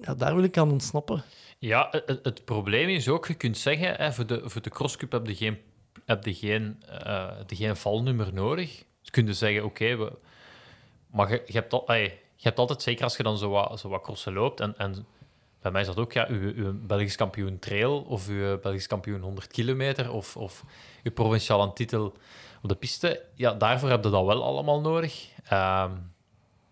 ja, 0.00 0.14
daar 0.14 0.34
wil 0.34 0.44
ik 0.44 0.56
aan 0.56 0.70
ontsnappen. 0.70 1.22
Ja, 1.58 1.88
het, 2.06 2.44
probleem 2.44 2.88
is 2.88 3.08
ook, 3.08 3.26
je 3.26 3.34
kunt 3.34 3.58
zeggen, 3.58 3.94
hè, 3.94 4.12
voor, 4.12 4.26
de, 4.26 4.42
voor 4.44 4.62
de 4.62 4.70
crosscup 4.70 5.12
heb 5.12 5.26
je 5.26 5.34
geen, 5.34 5.58
heb 6.04 6.24
je 6.24 6.34
geen, 6.34 6.82
heb 7.38 7.50
je 7.50 7.56
geen 7.56 7.76
valnummer 7.76 8.34
nodig. 8.34 8.84
Dus 9.00 9.10
kun 9.10 9.26
je 9.26 9.34
zeggen, 9.34 9.64
oké, 9.64 10.10
maar 11.06 11.30
je, 11.30 11.42
je, 11.46 11.52
hebt 11.52 11.72
al, 11.72 11.92
je 12.36 12.54
altijd, 12.54 12.82
zeker 12.82 13.04
als 13.04 13.16
je 13.16 13.22
dan 13.22 13.38
zo 13.38 13.48
wat, 13.48 13.80
zo 13.80 13.88
wat 13.88 14.02
crossen 14.02 14.32
loopt, 14.32 14.60
en, 14.60 14.78
en 14.78 15.06
bij 15.64 15.72
mij 15.72 15.80
is 15.80 15.86
dat 15.86 15.98
ook, 15.98 16.12
ja, 16.12 16.26
uw, 16.28 16.52
uw 16.54 16.86
Belgisch 16.86 17.16
kampioen 17.16 17.58
trail, 17.58 18.00
of 18.00 18.28
uw 18.28 18.58
Belgisch 18.60 18.86
kampioen 18.86 19.20
100 19.20 19.46
kilometer, 19.46 20.12
of, 20.12 20.36
of 20.36 20.64
uw 21.02 21.12
provinciale 21.12 21.72
titel 21.72 22.16
op 22.62 22.68
de 22.68 22.74
piste, 22.74 23.24
ja, 23.34 23.52
daarvoor 23.52 23.88
heb 23.88 24.04
je 24.04 24.10
dat 24.10 24.24
wel 24.24 24.42
allemaal 24.44 24.80
nodig. 24.80 25.28
Ehm, 25.48 25.90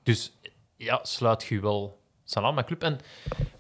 dus 0.03 0.33
ja, 0.77 1.01
sluit 1.03 1.45
je 1.45 1.61
wel 1.61 1.99
samen 2.25 2.55
met 2.55 2.65
club. 2.67 2.83
En, 2.83 2.99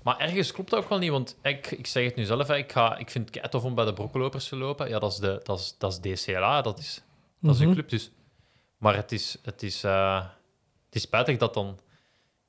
maar 0.03 0.19
ergens 0.19 0.53
klopt 0.53 0.71
dat 0.71 0.83
ook 0.83 0.89
wel 0.89 0.99
niet, 0.99 1.11
want 1.11 1.37
ik, 1.43 1.71
ik 1.71 1.87
zeg 1.87 2.05
het 2.05 2.15
nu 2.17 2.25
zelf, 2.25 2.51
ik, 2.51 2.73
ga, 2.73 2.97
ik 2.97 3.11
vind 3.11 3.35
het 3.35 3.51
tof 3.51 3.65
om 3.65 3.75
bij 3.75 3.85
de 3.85 3.93
brokkelopers 3.93 4.49
te 4.49 4.57
lopen. 4.57 4.89
Ja, 4.89 4.99
dat 4.99 5.13
is, 5.13 5.19
de, 5.19 5.41
dat 5.43 5.59
is, 5.59 5.75
dat 5.79 6.01
is 6.05 6.23
DCLA, 6.25 6.63
dat 6.63 6.79
is, 6.79 7.03
dat 7.41 7.55
is 7.55 7.61
een 7.61 7.67
Mhm. 7.67 7.75
club. 7.75 7.89
Dus. 7.89 8.11
Maar 8.79 8.97
het 8.97 9.13
is, 9.13 9.39
het, 9.43 9.63
is, 9.63 9.85
eh, 9.85 10.25
het 10.87 10.95
is 10.95 11.03
spijtig 11.03 11.37
dat 11.37 11.55
dan... 11.55 11.79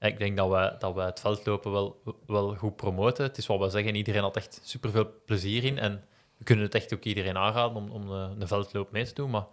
Ik 0.04 0.20
denk 0.20 0.38
dat 0.38 0.50
wij, 0.50 0.76
dat 0.80 0.94
wij 0.94 1.06
het 1.06 1.20
veldlopen 1.20 1.72
wel, 1.72 2.02
wel 2.28 2.56
goed 2.56 2.76
promoten. 2.76 3.24
Het 3.24 3.38
is 3.38 3.48
wat 3.48 3.60
we 3.60 3.70
zeggen, 3.70 3.96
iedereen 3.96 4.22
had 4.22 4.36
echt 4.36 4.60
superveel 4.63 5.08
plezier 5.26 5.63
in. 5.63 5.80
En 5.80 6.04
we 6.38 6.44
kunnen 6.44 6.66
het 6.66 6.76
echt 6.76 6.94
ook 6.94 7.04
iedereen 7.04 7.38
aanraden 7.38 7.76
om, 7.76 7.92
om 7.92 8.10
een, 8.12 8.48
veldloop 8.48 8.92
mee 8.92 9.06
te 9.06 9.13
doen. 9.13 9.30
Maar 9.30 9.46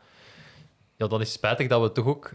ja, 0.97 1.07
dan 1.07 1.21
is 1.21 1.27
het 1.27 1.37
spijtig 1.37 1.69
dat 1.69 1.83
we 1.83 1.93
toch 1.93 2.07
ook... 2.07 2.31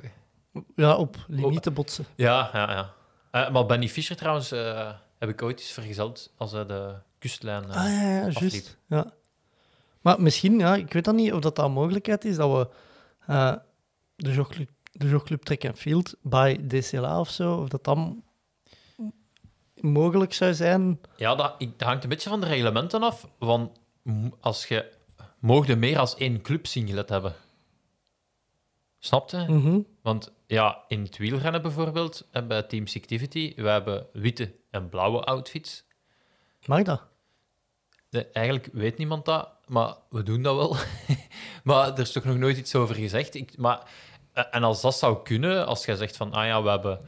Ja, 0.76 0.96
op 0.96 1.18
limieten 1.28 1.74
botsen. 1.74 2.06
Ja, 2.16 2.50
ja, 2.54 2.72
ja. 2.72 2.94
Eh, 3.32 3.52
maar 3.52 3.66
Benny 3.66 3.88
Fischer 3.88 4.16
trouwens 4.16 4.52
eh, 4.52 4.92
heb 5.18 5.30
ik 5.30 5.42
ooit 5.42 5.60
eens 5.60 5.72
vergezeld 5.72 6.34
als 6.38 6.52
hij 6.52 6.66
de 6.66 6.94
kustlijn 7.18 7.64
eh, 7.64 7.78
Ah 7.78 7.92
ja, 7.92 8.30
juist. 8.30 8.78
Ja. 8.88 9.14
Maar 10.02 10.22
misschien, 10.22 10.60
ja, 10.60 10.76
ik 10.76 10.94
weet 10.94 11.06
dan 11.06 11.16
niet 11.16 11.34
of 11.34 11.40
dat, 11.40 11.56
dat 11.56 11.66
een 11.66 11.72
mogelijkheid 11.72 12.26
is 12.26 12.36
dat 12.36 12.52
we 12.52 12.68
de 14.16 14.32
jogclub, 14.32 14.70
de 14.98 15.08
jogclub 15.08 15.42
Track 15.44 15.66
and 15.66 15.80
Field 15.80 16.16
bij 16.22 16.58
DCLA 16.68 17.20
of 17.20 17.30
zo, 17.30 17.56
of 17.56 17.70
dat 17.70 17.84
dan 17.84 18.24
mogelijk 19.82 20.34
zou 20.34 20.54
zijn. 20.54 21.00
Ja, 21.18 21.36
dat, 21.36 21.56
hangt 21.78 22.04
een 22.04 22.10
beetje 22.10 22.30
van 22.30 22.42
de 22.42 22.48
reglementen 22.48 23.04
af. 23.04 23.28
Van, 23.40 23.78
m- 24.02 24.28
als 24.40 24.66
je 24.68 24.92
mocht 25.40 25.76
meer 25.76 26.00
als 26.00 26.16
één 26.16 26.42
club 26.42 26.66
singlet 26.68 27.10
hebben. 27.10 27.34
Snap 29.00 29.30
je? 29.30 29.38
Mhm. 29.38 29.80
Want 30.02 30.34
ja, 30.48 30.84
in 30.88 31.02
het 31.02 31.18
wielrennen 31.18 31.62
bijvoorbeeld, 31.62 32.28
en 32.32 32.48
bij 32.48 32.64
Team 32.64 32.86
Activity, 32.96 33.54
we 33.56 33.68
hebben 33.70 34.08
witte 34.14 34.56
en 34.72 34.90
blauwe 34.90 35.24
outfits. 35.24 35.84
Mag 36.66 36.82
dat? 36.84 37.02
De- 38.10 38.28
eigenlijk 38.28 38.70
weet 38.74 38.98
niemand 38.98 39.26
dat, 39.26 39.50
maar 39.68 39.96
we 40.10 40.24
doen 40.24 40.42
dat 40.42 40.56
wel. 40.56 40.76
maar 41.64 41.94
er 41.94 42.00
is 42.00 42.12
toch 42.12 42.24
nog 42.24 42.38
nooit 42.38 42.58
iets 42.58 42.76
over 42.76 42.96
gezegd. 42.96 43.36
Ik, 43.36 43.58
maar, 43.58 43.80
eh, 43.80 43.86
en 44.36 44.64
als 44.64 44.82
dat 44.82 44.96
zou 44.96 45.24
kunnen, 45.24 45.66
als 45.66 45.86
jij 45.86 45.96
zegt 45.96 46.18
van, 46.18 46.34
ah 46.34 46.46
ja, 46.46 46.64
we 46.64 46.70
hebben, 46.70 47.00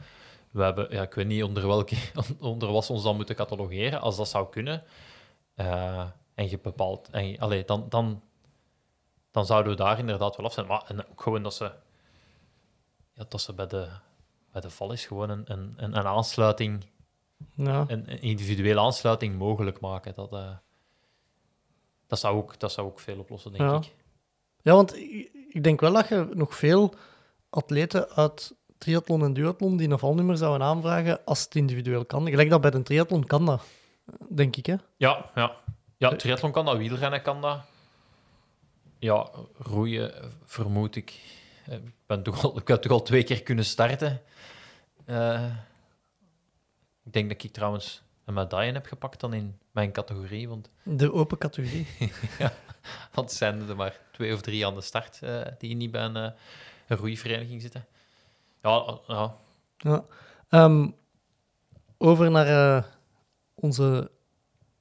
we 0.50 0.62
hebben 0.62 0.86
ja, 0.90 1.02
ik 1.02 1.14
weet 1.14 1.26
niet 1.26 1.42
onder 1.42 1.66
welke, 1.66 1.96
onder 2.40 2.72
wat 2.72 2.84
ze 2.84 2.92
ons 2.92 3.02
dan 3.02 3.16
moeten 3.16 3.34
catalogeren, 3.36 4.00
als 4.00 4.16
dat 4.16 4.28
zou 4.28 4.48
kunnen, 4.50 4.82
eh, 5.54 6.06
en 6.34 6.50
je 6.50 6.58
bepaalt, 6.58 7.08
en 7.10 7.28
je- 7.28 7.40
allee, 7.40 7.64
dan, 7.64 7.86
dan, 7.88 8.22
dan 9.30 9.46
zouden 9.46 9.72
we 9.72 9.78
daar 9.78 9.98
inderdaad 9.98 10.36
wel 10.36 10.46
af 10.46 10.52
zijn. 10.52 10.66
Maar 10.66 10.82
en 10.86 11.08
ook 11.10 11.22
gewoon 11.22 11.42
dat 11.42 11.54
ze, 11.54 11.70
ja, 13.12 13.24
dat 13.28 13.40
ze 13.40 13.52
bij 13.52 13.66
de, 13.66 13.88
bij 14.52 14.60
de 14.60 14.70
val 14.70 14.92
is 14.92 15.06
gewoon 15.06 15.30
een, 15.30 15.42
een, 15.44 15.74
een, 15.76 15.96
aansluiting 15.96 16.86
Ja. 17.54 17.84
een, 17.88 18.10
een 18.12 18.20
individuele 18.22 18.80
aansluiting 18.80 19.38
mogelijk 19.38 19.80
maken. 19.80 20.14
Dat, 20.14 20.32
eh, 20.32 20.50
dat, 22.06 22.18
zou 22.18 22.36
ook, 22.36 22.58
dat 22.60 22.72
zou 22.72 22.86
ook 22.86 23.00
veel 23.00 23.18
oplossen, 23.18 23.52
denk 23.52 23.70
Ja. 23.70 23.76
ik. 23.76 23.94
ja, 24.62 24.72
want 24.74 24.96
ik, 24.96 25.30
ik 25.48 25.64
denk 25.64 25.80
wel 25.80 25.92
dat 25.92 26.08
je 26.08 26.28
nog 26.34 26.54
veel 26.56 26.94
atleten 27.50 28.08
uit 28.10 28.54
triathlon 28.78 29.22
en 29.24 29.32
duathlon 29.32 29.76
die 29.76 29.90
een 29.90 29.98
valnummer 29.98 30.36
zouden 30.36 30.66
aanvragen 30.66 31.24
als 31.24 31.44
het 31.44 31.54
individueel 31.54 32.04
kan. 32.04 32.28
Gelijk 32.28 32.50
dat 32.50 32.60
bij 32.60 32.70
de 32.70 32.82
triathlon 32.82 33.26
kan 33.26 33.46
dat, 33.46 33.62
denk 34.28 34.56
ik. 34.56 34.66
Hè? 34.66 34.74
Ja, 34.96 35.30
ja. 35.34 35.56
Ja, 35.96 36.16
triathlon 36.16 36.52
kan 36.52 36.64
dat, 36.64 36.76
wielrennen 36.76 37.22
kan 37.22 37.40
dat. 37.40 37.60
Ja, 38.98 39.28
roeien 39.58 40.14
eh, 40.14 40.28
vermoed 40.44 40.96
ik. 40.96 41.20
Eh, 41.66 41.74
Ik, 41.74 41.92
ben 42.06 42.22
toch 42.22 42.44
al, 42.44 42.58
ik 42.58 42.68
heb 42.68 42.80
toch 42.82 42.92
al 42.92 43.02
twee 43.02 43.22
keer 43.24 43.42
kunnen 43.42 43.64
starten. 43.64 44.22
Eh, 45.04 45.44
ik 47.04 47.12
denk 47.12 47.28
dat 47.30 47.42
ik 47.42 47.52
trouwens 47.52 48.02
een 48.24 48.34
medaille 48.34 48.72
heb 48.72 48.86
gepakt 48.86 49.20
dan 49.20 49.34
in 49.34 49.58
mijn 49.70 49.92
categorie, 49.92 50.48
want, 50.48 50.70
De 50.82 51.12
open 51.12 51.38
categorie. 51.38 51.86
want 53.14 53.30
er 53.30 53.36
zijn 53.36 53.68
er 53.68 53.76
maar 53.76 54.00
twee 54.12 54.34
of 54.34 54.40
drie 54.40 54.66
aan 54.66 54.74
de 54.74 54.80
start 54.80 55.18
eh, 55.22 55.40
die 55.58 55.74
niet 55.74 55.90
bij 55.90 56.02
een, 56.02 56.16
eh, 56.16 56.30
een 56.88 56.96
roeivereniging 56.96 57.60
zitten. 57.62 57.86
Ja, 58.62 59.00
ja, 59.06 59.34
Ja. 59.78 60.04
Ehm, 60.48 60.88
over 61.98 62.30
naar 62.30 62.46
eh, 62.76 62.84
onze 63.54 64.10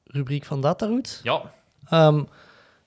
rubriek 0.03 0.45
van 0.45 0.61
Dataroots. 0.61 1.19
ja, 1.23 1.53
Ehm, 1.85 2.23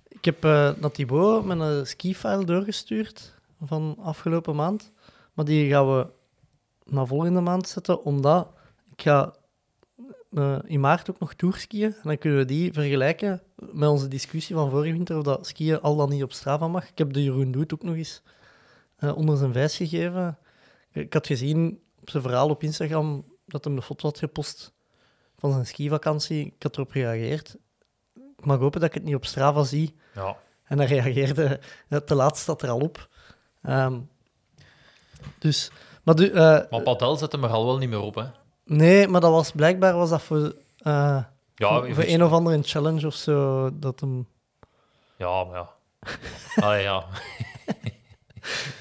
ik 0.09 0.25
heb 0.25 0.43
naar 0.81 0.91
Thibaut 0.91 1.45
met 1.45 1.61
een 1.61 1.87
ski-file 1.87 2.45
doorgestuurd 2.45 3.35
van 3.64 3.97
afgelopen 4.03 4.57
maand. 4.57 4.93
Maar 5.33 5.45
die 5.45 5.71
gaan 5.71 5.97
we 5.97 6.07
naar 6.85 7.07
volgende 7.07 7.41
maand 7.41 7.68
zetten, 7.68 8.03
omdat 8.05 8.49
ik 8.93 9.03
ga 9.03 9.35
eh, 10.31 10.59
in 10.64 10.81
maart 10.81 11.11
ook 11.11 11.18
nog 11.18 11.35
tourskiën. 11.35 11.93
En 11.93 12.01
dan 12.03 12.18
kunnen 12.18 12.39
we 12.39 12.45
die 12.45 12.73
vergelijken 12.73 13.43
met 13.57 13.89
onze 13.89 14.09
discussie 14.09 14.55
van 14.55 14.71
vorige 14.71 14.93
winter, 14.93 15.16
of 15.16 15.23
dat 15.25 15.47
skiën 15.47 15.81
al 15.81 15.97
dan 15.97 16.09
niet 16.09 16.23
op 16.23 16.33
Strava 16.33 16.68
mag. 16.68 16.89
Ik 16.89 16.99
heb 16.99 17.12
de 17.12 17.23
Jeroen 17.23 17.51
Doet 17.51 17.75
ook 17.75 17.83
nog 17.83 17.95
eens 17.95 18.23
eh, 19.01 19.17
onder 19.17 19.37
zijn 19.37 19.53
vijs 19.53 19.77
gegeven. 19.77 20.39
Ik, 20.93 21.13
had 21.13 21.27
gezien 21.27 21.83
op 22.01 22.11
zijn 22.11 22.23
verhaal 22.23 22.49
op 22.49 22.63
Instagram 22.63 23.25
dat 23.47 23.65
hij 23.65 23.75
een 23.75 23.83
foto 23.83 24.07
had 24.09 24.19
gepost 24.19 24.73
van 25.39 25.53
zijn 25.53 25.67
skivakantie. 25.67 26.47
Ik 26.47 26.63
had 26.63 26.75
erop 26.77 26.91
gereageerd. 26.91 27.57
Ik 28.37 28.45
mag 28.45 28.59
hopen 28.59 28.81
dat 28.81 28.89
ik 28.89 28.95
het 28.95 29.05
niet 29.05 29.15
op 29.15 29.25
Strava 29.25 29.63
zie. 29.63 29.97
ja. 30.15 30.37
En 30.65 30.77
dan 30.77 30.87
reageerde 30.87 31.61
het 31.89 32.07
te 32.07 32.15
laat 32.15 32.37
staat 32.39 32.63
er 32.63 32.69
al 32.69 32.79
op. 32.81 33.09
Ehm, 33.63 33.99
dus, 35.39 35.71
maar 36.03 36.15
du- 36.15 36.31
eh, 36.31 36.61
Maar 36.71 36.83
Padel 36.83 37.17
zet 37.17 37.33
hem 37.33 37.45
er 37.45 37.51
al 37.51 37.67
wel 37.67 37.79
niet 37.79 37.89
meer 37.89 38.01
op, 38.01 38.15
hè. 38.15 38.25
nee, 38.65 39.09
maar 39.09 39.21
dat 39.21 39.31
was 39.31 39.51
blijkbaar 39.53 39.95
was 39.97 40.11
dat 40.11 40.23
voor, 40.23 40.55
eh, 40.79 41.25
Ja, 41.55 41.79
voor, 41.79 41.95
voor 41.95 42.05
een 42.07 42.25
of 42.25 42.33
andere 42.33 42.63
challenge 42.63 43.07
of 43.07 43.15
zo. 43.15 43.71
Dat 43.79 44.01
hem, 44.01 44.29
Ja, 45.17 45.45
maar 45.45 45.57
ja. 45.59 45.71
Allee, 46.67 46.83
ja. 46.83 47.05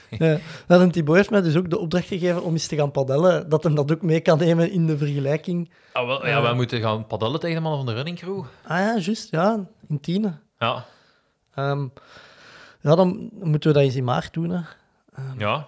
ja, 0.18 0.38
dat 0.68 0.82
een 0.82 0.92
Thibaut 0.92 1.16
heeft 1.16 1.30
mij 1.30 1.42
dus 1.42 1.56
ook 1.56 1.70
de 1.70 1.80
opdracht 1.80 2.08
gegeven 2.08 2.44
om 2.44 2.54
eens 2.54 2.68
te 2.68 2.76
gaan 2.76 2.92
padellen. 2.92 3.50
Dat 3.50 3.64
hem 3.64 3.76
dat 3.76 3.92
ook 3.92 4.02
mee 4.02 4.20
kan 4.20 4.38
nemen 4.38 4.72
in 4.72 4.88
de 4.88 4.98
vergelijking. 4.98 5.72
Ah, 5.94 6.08
wel, 6.08 6.28
ja, 6.28 6.42
wij 6.42 6.54
moeten 6.54 6.82
gaan 6.82 7.08
padellen 7.08 7.40
tegen 7.40 7.56
de 7.56 7.62
mannen 7.62 7.80
van 7.80 7.90
de 7.90 7.96
running 7.96 8.18
crew. 8.18 8.40
Ah 8.64 8.78
ja, 8.78 8.98
juist, 8.98 9.32
ja, 9.32 9.68
in 9.88 10.00
Tiene. 10.00 10.34
Ja, 10.60 10.86
Ehm, 11.54 11.88
ja, 12.82 12.96
dan 12.96 13.30
moeten 13.34 13.70
we 13.70 13.76
dat 13.76 13.86
eens 13.86 13.96
in 13.96 14.04
maart 14.04 14.34
doen. 14.34 14.50
Hè. 14.50 14.62
ja. 15.38 15.68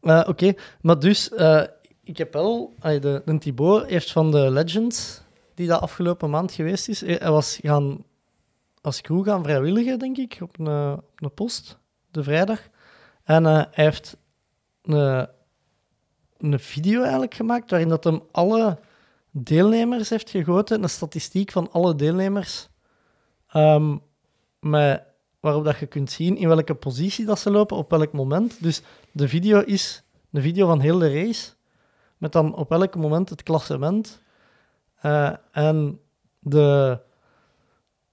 Eh, 0.00 0.22
Oké, 0.26 0.54
maar 0.80 0.98
dus, 0.98 1.30
eh, 1.30 1.62
ik 2.04 2.18
heb 2.18 2.32
wel... 2.32 2.74
de, 2.80 3.22
de 3.24 3.38
Thibaut 3.38 3.86
heeft 3.86 4.12
van 4.12 4.30
de 4.30 4.50
Legends, 4.50 5.22
die 5.54 5.66
dat 5.66 5.80
afgelopen 5.80 6.30
maand 6.30 6.52
geweest 6.52 6.88
is, 6.88 7.02
eh, 7.02 7.18
hij 7.20 7.30
was 7.30 7.58
gaan 7.62 8.04
als 8.84 9.00
crew 9.00 9.24
gaan 9.24 9.42
vrijwilligen, 9.42 9.98
denk 9.98 10.16
ik, 10.16 10.38
op 10.40 10.58
een, 10.58 10.66
eh, 10.66 10.92
op 10.92 11.22
een 11.22 11.34
post, 11.34 11.78
de 12.10 12.22
vrijdag. 12.22 12.60
En 13.24 13.46
eh, 13.46 13.52
hij 13.52 13.68
heeft 13.70 14.16
een, 14.82 15.28
een 16.38 16.60
video 16.60 17.02
eigenlijk 17.02 17.34
gemaakt, 17.34 17.70
waarin 17.70 17.88
dat 17.88 18.04
hem 18.04 18.22
alle 18.30 18.78
deelnemers 19.30 20.08
heeft 20.08 20.30
gegoten, 20.30 20.82
een 20.82 20.88
statistiek 20.88 21.52
van 21.52 21.72
alle 21.72 21.94
deelnemers, 21.94 22.68
ehm, 23.48 23.96
met, 24.60 25.02
waarop 25.40 25.64
dat 25.64 25.78
je 25.78 25.86
kunt 25.86 26.10
zien 26.10 26.36
in 26.36 26.48
welke 26.48 26.74
positie 26.74 27.24
dat 27.24 27.38
ze 27.38 27.50
lopen, 27.50 27.76
op 27.76 27.90
welk 27.90 28.12
moment. 28.12 28.62
Dus 28.62 28.82
de 29.12 29.28
video 29.28 29.60
is 29.60 30.02
een 30.32 30.42
video 30.42 30.66
van 30.66 30.80
heel 30.80 30.98
de 30.98 31.12
race, 31.12 31.52
met 32.18 32.32
dan 32.32 32.54
op 32.54 32.70
elk 32.72 32.96
moment 32.96 33.28
het 33.28 33.42
klassement. 33.42 34.22
Eh, 34.94 35.32
en 35.50 36.00
de, 36.38 36.98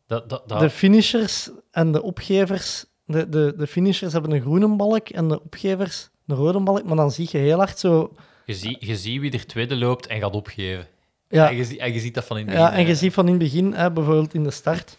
Dat, 0.06 0.30
dat, 0.30 0.48
dat, 0.50 0.60
de 0.60 0.70
finishers 0.70 1.50
en 1.72 1.92
de 1.92 2.02
opgevers... 2.02 2.86
De, 3.12 3.30
de, 3.30 3.54
de 3.58 3.68
finishers 3.68 4.14
hebben 4.14 4.32
een 4.32 4.42
groene 4.42 4.76
balk 4.76 5.10
en 5.10 5.28
de 5.28 5.44
opgevers 5.44 6.10
een 6.28 6.36
rode 6.36 6.60
balk, 6.60 6.84
maar 6.84 6.96
dan 6.96 7.12
zie 7.12 7.28
je 7.32 7.38
heel 7.38 7.58
hard 7.58 7.80
zo... 7.80 8.14
je, 8.46 8.54
ziet, 8.54 8.78
je 8.80 8.96
ziet 8.96 9.22
wie 9.22 9.32
er 9.32 9.46
tweede 9.46 9.76
loopt 9.76 10.08
en 10.08 10.20
gaat 10.20 10.34
opgeven. 10.36 10.88
Ja, 11.28 11.50
En, 11.50 11.56
je, 11.56 11.78
en 11.78 11.94
je 11.94 12.00
ziet 12.00 12.14
dat 12.14 12.26
van 12.26 12.38
in 12.38 12.48
het 12.48 12.56
ja 12.58 12.64
begin, 12.64 12.80
en 12.80 12.88
je 12.88 12.96
ziet 12.96 13.14
van 13.14 13.26
in 13.26 13.34
het 13.34 13.42
begin, 13.44 13.74
hè, 13.74 13.92
bijvoorbeeld 13.92 14.34
in 14.34 14.44
de 14.44 14.52
start... 14.52 14.98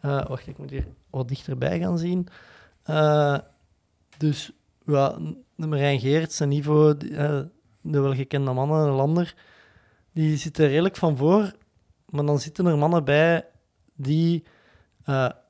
eh, 0.00 0.26
wacht, 0.26 0.46
ik 0.46 0.58
moet 0.58 0.70
hier 0.70 0.86
wat 1.10 1.28
dichterbij 1.28 1.78
gaan 1.78 1.98
zien. 1.98 2.28
Eh, 2.82 3.38
dus 4.16 4.50
ja, 4.86 5.18
de 5.56 5.66
Marijn 5.66 6.00
Geerts 6.00 6.40
en 6.40 6.50
Ivo, 6.52 6.96
die, 6.96 7.16
eh, 7.16 7.40
de 7.80 8.00
welgekende 8.00 8.52
mannen, 8.52 8.84
de 8.84 8.90
lander, 8.90 9.34
die 10.12 10.36
zitten 10.36 10.68
redelijk 10.68 10.96
van 10.96 11.16
voor. 11.16 11.52
Maar 12.06 12.26
dan 12.26 12.38
zitten 12.38 12.66
er 12.66 12.78
mannen 12.78 13.04
bij 13.04 13.44
die 13.94 14.44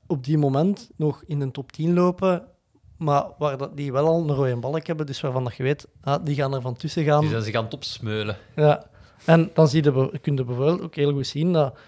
op 0.07 0.25
die 0.25 0.39
moment 0.39 0.91
nog 0.97 1.23
in 1.27 1.39
de 1.39 1.51
top 1.51 1.73
10 1.73 1.95
lopen, 1.95 2.49
maar 2.97 3.27
waar 3.39 3.57
dat, 3.57 3.77
die 3.77 3.93
wel 3.93 4.07
al 4.07 4.21
een 4.21 4.35
rode 4.35 4.57
balk 4.57 4.87
hebben, 4.87 5.07
dus 5.07 5.21
waarvan 5.21 5.45
dat 5.45 5.57
je 5.57 5.63
weet, 5.63 5.87
ah, 6.01 6.25
die 6.25 6.35
gaan 6.35 6.55
er 6.55 6.61
van 6.61 6.77
tussen 6.77 7.05
gaan. 7.05 7.21
Die 7.21 7.31
zijn 7.31 7.43
zich 7.43 7.55
aan 7.55 7.65
het 7.65 7.75
opsmeulen. 7.75 8.37
Ja, 8.57 8.87
en 9.25 9.51
dan 9.55 9.69
zie 9.69 9.83
je, 9.83 10.19
kun 10.21 10.37
je 10.37 10.45
bijvoorbeeld 10.45 10.81
ook 10.81 10.95
heel 10.95 11.13
goed 11.13 11.27
zien 11.27 11.53
dat 11.53 11.79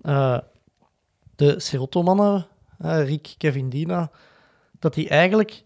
eh, 0.00 0.38
de 1.36 1.60
Serotto-mannen, 1.60 2.46
eh, 2.78 3.04
Rick, 3.04 3.34
Kevin, 3.38 3.68
Dina, 3.68 4.10
dat 4.78 4.94
die 4.94 5.08
eigenlijk 5.08 5.62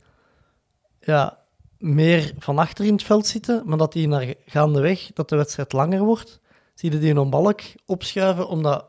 ja, 1.00 1.38
meer 1.78 2.32
van 2.38 2.58
achter 2.58 2.84
in 2.84 2.92
het 2.92 3.02
veld 3.02 3.26
zitten, 3.26 3.62
maar 3.66 3.78
dat 3.78 3.92
die 3.92 4.08
naar 4.08 4.34
gaandeweg, 4.46 5.11
dat 5.14 5.28
de 5.28 5.36
wedstrijd 5.36 5.72
langer 5.72 6.00
wordt, 6.00 6.40
zie 6.74 6.92
je 6.92 6.98
die 6.98 7.14
een 7.14 7.30
balk 7.30 7.61
opschuiven, 7.86 8.48
omdat 8.48 8.84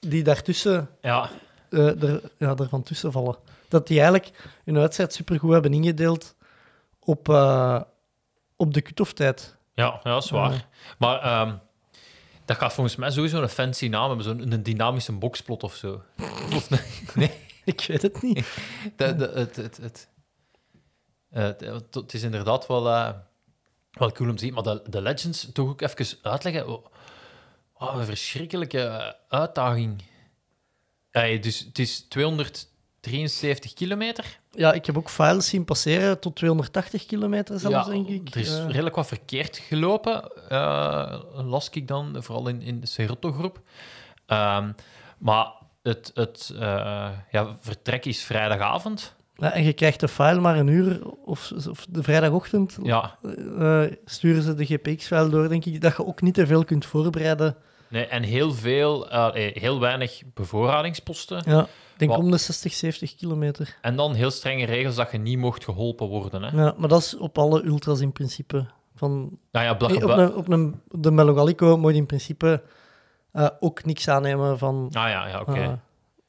die 0.00 0.22
daartussen 0.22 0.88
Ja, 1.00 1.30
eh, 1.74 2.02
er, 2.02 2.20
ja, 2.38 2.56
er 2.56 2.68
van 2.68 2.82
tussen 2.82 3.12
vallen. 3.12 3.36
Dat 3.68 3.86
die 3.86 4.00
eigenlijk 4.00 4.50
hun 4.64 4.74
wedstrijd 4.74 5.14
supergoed 5.14 5.52
hebben 5.52 5.72
ingedeeld 5.72 6.34
op, 6.98 7.28
eh, 7.28 7.80
op 8.56 8.74
de 8.74 8.82
cut-off 8.82 9.12
tijd. 9.12 9.56
ja, 9.74 10.00
ja, 10.04 10.10
dat 10.10 10.24
is 10.24 10.30
waar. 10.30 10.68
Maar 10.98 11.20
ehm, 11.20 11.54
dat 12.44 12.56
gaat 12.56 12.72
volgens 12.72 12.96
mij 12.96 13.10
sowieso 13.10 13.42
een 13.42 13.48
fancy 13.48 13.88
naam 13.88 14.06
hebben, 14.08 14.24
zo'n 14.24 14.52
een 14.52 14.62
dynamische 14.62 15.12
boxplot 15.12 15.62
of 15.62 15.74
zo. 15.74 16.02
Of 16.56 16.70
nee, 16.70 16.80
nee. 17.14 17.42
Ik 17.64 17.84
weet 17.86 18.02
het 18.02 18.22
niet. 18.22 18.46
De, 18.96 19.16
de, 19.16 19.30
het, 19.34 19.56
het, 19.56 19.76
het, 19.76 20.08
eh, 21.30 21.42
het, 21.42 21.94
het 21.94 22.14
is 22.14 22.22
inderdaad 22.22 22.66
wel, 22.66 22.82
wel 23.90 24.12
cool 24.12 24.28
om 24.28 24.36
te 24.36 24.44
zien. 24.44 24.54
Maar 24.54 24.62
de, 24.62 24.82
de 24.88 25.02
Legends, 25.02 25.48
toch 25.52 25.68
ook 25.68 25.80
even 25.80 26.18
uitleggen. 26.22 26.68
Oh, 26.68 26.86
oh, 27.74 27.94
een 27.98 28.04
verschrikkelijke 28.04 29.16
uitdaging. 29.28 30.02
Ja, 31.22 31.38
dus 31.38 31.58
het 31.58 31.78
is 31.78 32.06
273 32.08 33.72
kilometer. 33.74 34.38
Ja, 34.50 34.72
ik 34.72 34.86
heb 34.86 34.96
ook 34.96 35.10
files 35.10 35.48
zien 35.48 35.64
passeren 35.64 36.20
tot 36.20 36.36
280 36.36 37.06
kilometer 37.06 37.58
zelfs, 37.58 37.86
ja, 37.86 37.92
denk 37.92 38.08
ik. 38.08 38.34
Er 38.34 38.40
is 38.40 38.58
Eh, 38.58 38.66
redelijk 38.66 38.96
wat 38.96 39.06
verkeerd 39.06 39.56
gelopen, 39.58 40.30
eh, 40.48 41.20
las 41.32 41.70
ik 41.70 41.88
dan, 41.88 42.16
vooral 42.18 42.48
in, 42.48 42.62
in 42.62 42.80
de 42.80 42.86
Cerotto-groep. 42.86 43.60
Ehm, 44.26 44.72
maar 45.18 45.46
het, 45.82 46.10
het 46.14 46.50
eh, 46.58 47.08
ja, 47.30 47.56
vertrek 47.60 48.04
is 48.04 48.22
vrijdagavond. 48.24 49.14
ja, 49.36 49.52
en 49.52 49.64
je 49.64 49.72
krijgt 49.72 50.00
de 50.00 50.08
file 50.08 50.40
maar 50.40 50.56
een 50.58 50.68
uur 50.68 51.06
of, 51.24 51.52
of 51.68 51.86
de 51.88 52.02
vrijdagochtend. 52.02 52.78
Ja, 52.82 53.18
eh, 53.58 53.82
sturen 54.04 54.42
ze 54.42 54.54
de 54.54 54.64
GPX-file 54.66 55.28
door, 55.28 55.48
denk 55.48 55.64
ik, 55.64 55.80
dat 55.80 55.96
je 55.96 56.06
ook 56.06 56.22
niet 56.22 56.34
te 56.34 56.46
veel 56.46 56.64
kunt 56.64 56.86
voorbereiden. 56.86 57.56
Nee, 57.94 58.06
en 58.06 58.22
heel 58.22 58.52
veel, 58.52 59.10
eh, 59.10 59.46
eh, 59.46 59.56
heel 59.56 59.80
weinig 59.80 60.22
bevoorradingsposten. 60.34 61.42
Ja, 61.46 61.60
ik 61.62 61.68
denk 61.98 62.10
Wat- 62.10 62.20
om 62.20 62.30
de 62.30 62.36
60, 62.36 62.72
70 62.72 63.14
kilometer. 63.14 63.78
En 63.80 63.96
dan 63.96 64.14
heel 64.14 64.30
strenge 64.30 64.64
regels 64.66 64.94
dat 64.94 65.10
je 65.10 65.18
niet 65.18 65.38
mocht 65.38 65.64
geholpen 65.64 66.06
worden. 66.06 66.42
Hè. 66.42 66.62
Ja, 66.62 66.74
maar 66.76 66.88
dat 66.88 67.00
is 67.00 67.16
op 67.16 67.38
alle 67.38 67.64
ultras 67.64 68.00
in 68.00 68.12
principe. 68.12 68.66
Van, 68.94 69.38
Nou 69.52 69.64
ja, 69.64 69.88
nee, 69.88 70.02
op, 70.04 70.18
een, 70.18 70.34
op 70.34 70.48
een, 70.48 70.80
de 70.90 71.10
Melogalico 71.10 71.76
moet 71.76 71.90
je 71.92 71.96
in 71.98 72.06
principe 72.06 72.62
eh, 73.32 73.48
ook 73.60 73.84
niks 73.84 74.08
aannemen 74.08 74.58
van... 74.58 74.84
Ah 74.92 75.08
ja, 75.08 75.26
ja 75.28 75.40
oké. 75.40 75.80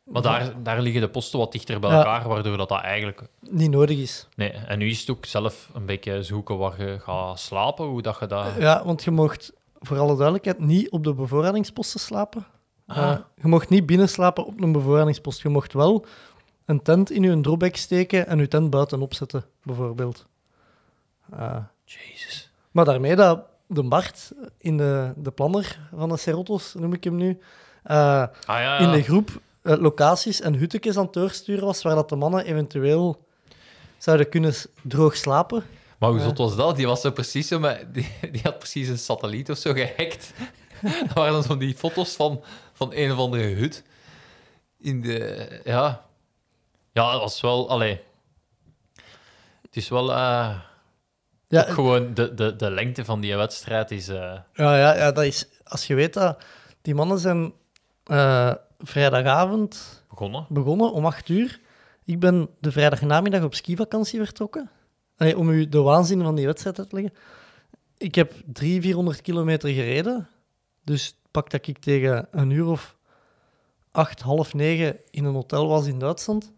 maar 0.03 0.21
daar, 0.21 0.63
daar 0.63 0.81
liggen 0.81 1.01
de 1.01 1.09
posten 1.09 1.39
wat 1.39 1.51
dichter 1.51 1.79
bij 1.79 1.89
Ja. 1.89 1.97
elkaar, 1.97 2.27
waardoor 2.27 2.57
dat, 2.57 2.69
dat 2.69 2.81
eigenlijk... 2.81 3.21
niet 3.39 3.71
nodig 3.71 3.97
is. 3.97 4.27
Nee, 4.35 4.51
en 4.51 4.79
nu 4.79 4.89
is 4.89 4.99
het 4.99 5.09
ook 5.09 5.25
zelf 5.25 5.69
een 5.73 5.85
beetje 5.85 6.23
zoeken 6.23 6.57
waar 6.57 6.81
je 6.85 6.99
gaat 6.99 7.39
slapen, 7.39 7.85
hoe 7.85 8.01
dat 8.01 8.17
je 8.19 8.27
dat... 8.27 8.45
Ja, 8.59 8.85
want 8.85 9.03
je 9.03 9.11
mocht, 9.11 9.53
voor 9.85 9.99
alle 9.99 10.15
duidelijkheid, 10.15 10.59
niet 10.59 10.89
op 10.89 11.03
de 11.03 11.13
bevoorradingsposten 11.13 11.99
slapen. 11.99 12.45
Ah. 12.87 12.97
Eh, 12.97 13.17
je 13.41 13.47
mocht 13.47 13.69
niet 13.69 13.85
binnen 13.85 14.09
slapen 14.09 14.45
op 14.45 14.61
een 14.61 14.71
bevoorradingspost. 14.71 15.41
Je 15.41 15.49
mocht 15.49 15.73
wel 15.73 16.05
een 16.65 16.81
tent 16.81 17.11
in 17.11 17.23
je 17.23 17.41
dropback 17.41 17.75
steken 17.75 18.27
en 18.27 18.37
je 18.37 18.47
tent 18.47 18.69
buiten 18.69 19.01
opzetten, 19.01 19.45
bijvoorbeeld. 19.63 20.25
Eh, 21.31 21.57
Jezus. 21.85 22.51
maar 22.71 22.85
daarmee 22.85 23.15
dat 23.15 23.45
de 23.67 23.83
Bart 23.83 24.31
in 24.57 24.77
de, 24.77 25.13
de 25.15 25.31
planner 25.31 25.79
van 25.95 26.09
de 26.09 26.17
Serottos, 26.17 26.73
noem 26.73 26.93
ik 26.93 27.03
hem 27.03 27.15
nu, 27.15 27.39
eh, 27.83 28.21
Ah 28.21 28.29
ja, 28.45 28.77
in 28.77 28.91
de 28.91 29.03
groep 29.03 29.41
locaties 29.61 30.41
en 30.41 30.55
huttekjes 30.55 30.97
aan 30.97 31.03
het 31.03 31.13
doorsturen 31.13 31.65
was 31.65 31.81
waar 31.81 31.95
dat 31.95 32.09
de 32.09 32.15
mannen 32.15 32.45
eventueel 32.45 33.25
zouden 33.97 34.29
kunnen 34.29 34.53
droog 34.81 35.15
slapen. 35.15 35.63
Maar 35.99 36.09
hoe 36.09 36.19
zot 36.19 36.37
was 36.37 36.55
dat? 36.55 36.75
Die 36.75 36.87
was 36.87 37.01
zo 37.01 37.11
precies 37.11 37.47
zo 37.47 37.59
met, 37.59 37.93
die, 37.93 38.09
die 38.31 38.41
had 38.43 38.57
precies 38.57 38.87
een 38.87 38.97
satelliet 38.97 39.49
of 39.49 39.57
zo 39.57 39.73
gehackt. 39.73 40.33
dat 40.81 41.13
waren 41.13 41.33
dan 41.33 41.43
zo 41.43 41.57
die 41.57 41.75
foto's 41.75 42.15
van, 42.15 42.43
van 42.73 42.91
een 42.93 43.11
of 43.11 43.17
andere 43.17 43.43
hut. 43.43 43.83
In 44.79 45.01
de... 45.01 45.47
Ja. 45.63 46.05
Ja, 46.93 47.11
dat 47.11 47.21
was 47.21 47.41
wel... 47.41 47.69
Allee. 47.69 48.01
Het 49.61 49.75
is 49.75 49.89
wel... 49.89 50.11
eh, 50.11 50.59
Ja, 51.47 51.61
ook 51.61 51.67
gewoon 51.73 52.13
de, 52.13 52.33
de, 52.33 52.55
de 52.55 52.71
lengte 52.71 53.05
van 53.05 53.19
die 53.21 53.35
wedstrijd 53.35 53.91
is... 53.91 54.07
eh, 54.07 54.15
ja, 54.53 54.77
ja, 54.77 54.95
ja, 54.95 55.11
dat 55.11 55.23
is... 55.23 55.47
Als 55.63 55.87
je 55.87 55.95
weet 55.95 56.13
dat 56.13 56.43
die 56.81 56.95
mannen 56.95 57.19
zijn 57.19 57.53
eh, 58.03 58.53
vrijdagavond 58.79 60.03
begonnen. 60.09 60.45
begonnen 60.49 60.91
om 60.91 61.05
8 61.05 61.29
uur. 61.29 61.59
Ik 62.05 62.19
ben 62.19 62.49
de 62.59 62.71
vrijdagnamiddag 62.71 63.43
op 63.43 63.55
skivakantie 63.55 64.19
vertrokken. 64.23 64.69
Om 65.17 65.49
u 65.49 65.69
de 65.69 65.81
waanzin 65.81 66.21
van 66.21 66.35
die 66.35 66.45
wedstrijd 66.45 66.79
uit 66.79 66.89
te 66.89 66.95
leggen. 66.95 67.13
Ik 67.97 68.15
heb 68.15 68.33
300, 68.45 68.85
400 68.85 69.21
kilometer 69.21 69.69
gereden. 69.69 70.27
Dus 70.83 71.19
pak 71.31 71.49
dat 71.49 71.67
ik 71.67 71.77
tegen 71.77 72.27
een 72.31 72.49
uur 72.49 72.65
of 72.65 72.97
acht, 73.91 74.21
half 74.21 74.53
negen 74.53 74.99
in 75.09 75.25
een 75.25 75.33
hotel 75.33 75.67
was 75.67 75.87
in 75.87 75.99
Duitsland. 75.99 76.53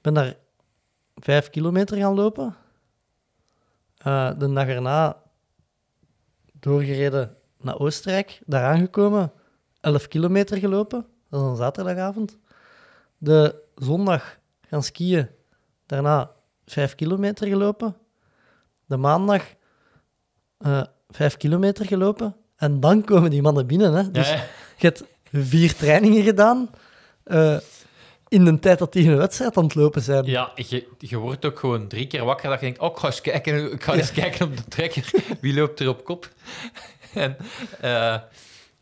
ben 0.00 0.14
daar 0.14 0.36
vijf 1.14 1.50
kilometer 1.50 1.96
gaan 1.96 2.14
lopen. 2.14 2.56
Eh, 3.96 4.38
de 4.38 4.52
dag 4.52 4.66
erna 4.66 5.22
doorgereden 6.52 7.36
naar 7.60 7.78
Oostenrijk. 7.78 8.40
Daar 8.46 8.64
aangekomen, 8.64 9.32
11 9.80 10.08
kilometer 10.08 10.58
gelopen. 10.58 11.06
Dat 11.28 11.40
is 11.42 11.48
een 11.48 11.56
zaterdagavond. 11.56 12.38
De 13.18 13.62
zondag 13.74 14.38
gaan 14.60 14.82
skiën. 14.82 15.28
Daarna 15.86 16.30
5 16.66 16.94
kilometer 16.94 17.46
gelopen. 17.48 17.96
De 18.86 18.96
maandag 18.96 19.42
eh 20.58 20.82
5 21.08 21.36
kilometer 21.36 21.86
gelopen. 21.86 22.36
En 22.56 22.80
dan 22.80 23.04
komen 23.04 23.30
die 23.30 23.42
mannen 23.42 23.66
binnen. 23.66 23.92
Hè? 23.94 24.10
Dus 24.10 24.28
Ja, 24.28 24.34
ja. 24.34 24.42
je 24.76 24.86
hebt 24.86 25.04
vier 25.32 25.74
trainingen 25.74 26.22
gedaan. 26.22 26.70
eh, 27.24 27.56
in 28.28 28.44
de 28.44 28.58
tijd 28.58 28.78
dat 28.78 28.92
die 28.92 29.10
een 29.10 29.16
wedstrijd 29.16 29.56
aan 29.56 29.64
het 29.64 29.74
lopen 29.74 30.02
zijn. 30.02 30.24
Ja, 30.24 30.52
je, 30.54 30.86
je 30.98 31.16
wordt 31.16 31.44
ook 31.44 31.58
gewoon 31.58 31.88
drie 31.88 32.06
keer 32.06 32.24
wakker 32.24 32.48
dat 32.50 32.58
je 32.60 32.64
denkt, 32.66 32.80
oh, 32.80 32.90
ik 32.90 32.96
ga 32.98 33.06
eens 33.06 33.20
kijken, 33.20 33.72
ik 33.72 33.82
ga 33.82 33.94
eens 33.94 34.12
kijken 34.12 34.46
op 34.46 34.56
de 34.56 34.64
trekker. 34.68 35.10
Wie 35.40 35.54
loopt 35.54 35.80
er 35.80 35.88
op 35.88 36.04
kop? 36.04 36.28
en, 37.14 37.36
eh, 37.80 38.12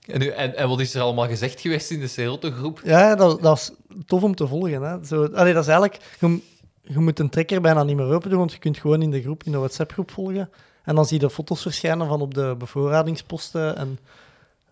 en, 0.06 0.36
en, 0.36 0.56
en 0.56 0.68
wat 0.68 0.80
is 0.80 0.94
er 0.94 1.02
allemaal 1.02 1.26
gezegd 1.28 1.60
geweest 1.60 1.90
in 1.90 2.00
de 2.00 2.08
Ceroto-groep? 2.08 2.80
Ja, 2.84 3.14
dat, 3.14 3.30
dat 3.30 3.40
was 3.40 3.70
tof 4.06 4.22
om 4.22 4.34
te 4.34 4.46
volgen. 4.46 4.82
Hè. 4.82 5.04
Zo, 5.04 5.24
allee, 5.24 5.52
dat 5.54 5.62
is 5.62 5.68
eigenlijk... 5.70 6.02
Je, 6.20 6.40
je 6.82 6.98
moet 6.98 7.18
een 7.18 7.30
trekker 7.30 7.60
bijna 7.60 7.82
niet 7.82 7.96
meer 7.96 8.12
open 8.12 8.30
doen, 8.30 8.38
want 8.38 8.52
je 8.52 8.58
kunt 8.58 8.78
gewoon 8.78 9.02
in 9.02 9.10
de 9.10 9.22
groep, 9.22 9.42
in 9.44 9.52
de 9.52 9.58
WhatsApp-groep 9.58 10.10
volgen. 10.10 10.50
En 10.84 10.94
dan 10.94 11.06
zie 11.06 11.20
je 11.20 11.26
de 11.26 11.32
foto's 11.32 11.62
verschijnen 11.62 12.06
van 12.06 12.20
op 12.20 12.34
de 12.34 12.54
bevoorradingsposten. 12.58 13.76
En, 13.76 13.98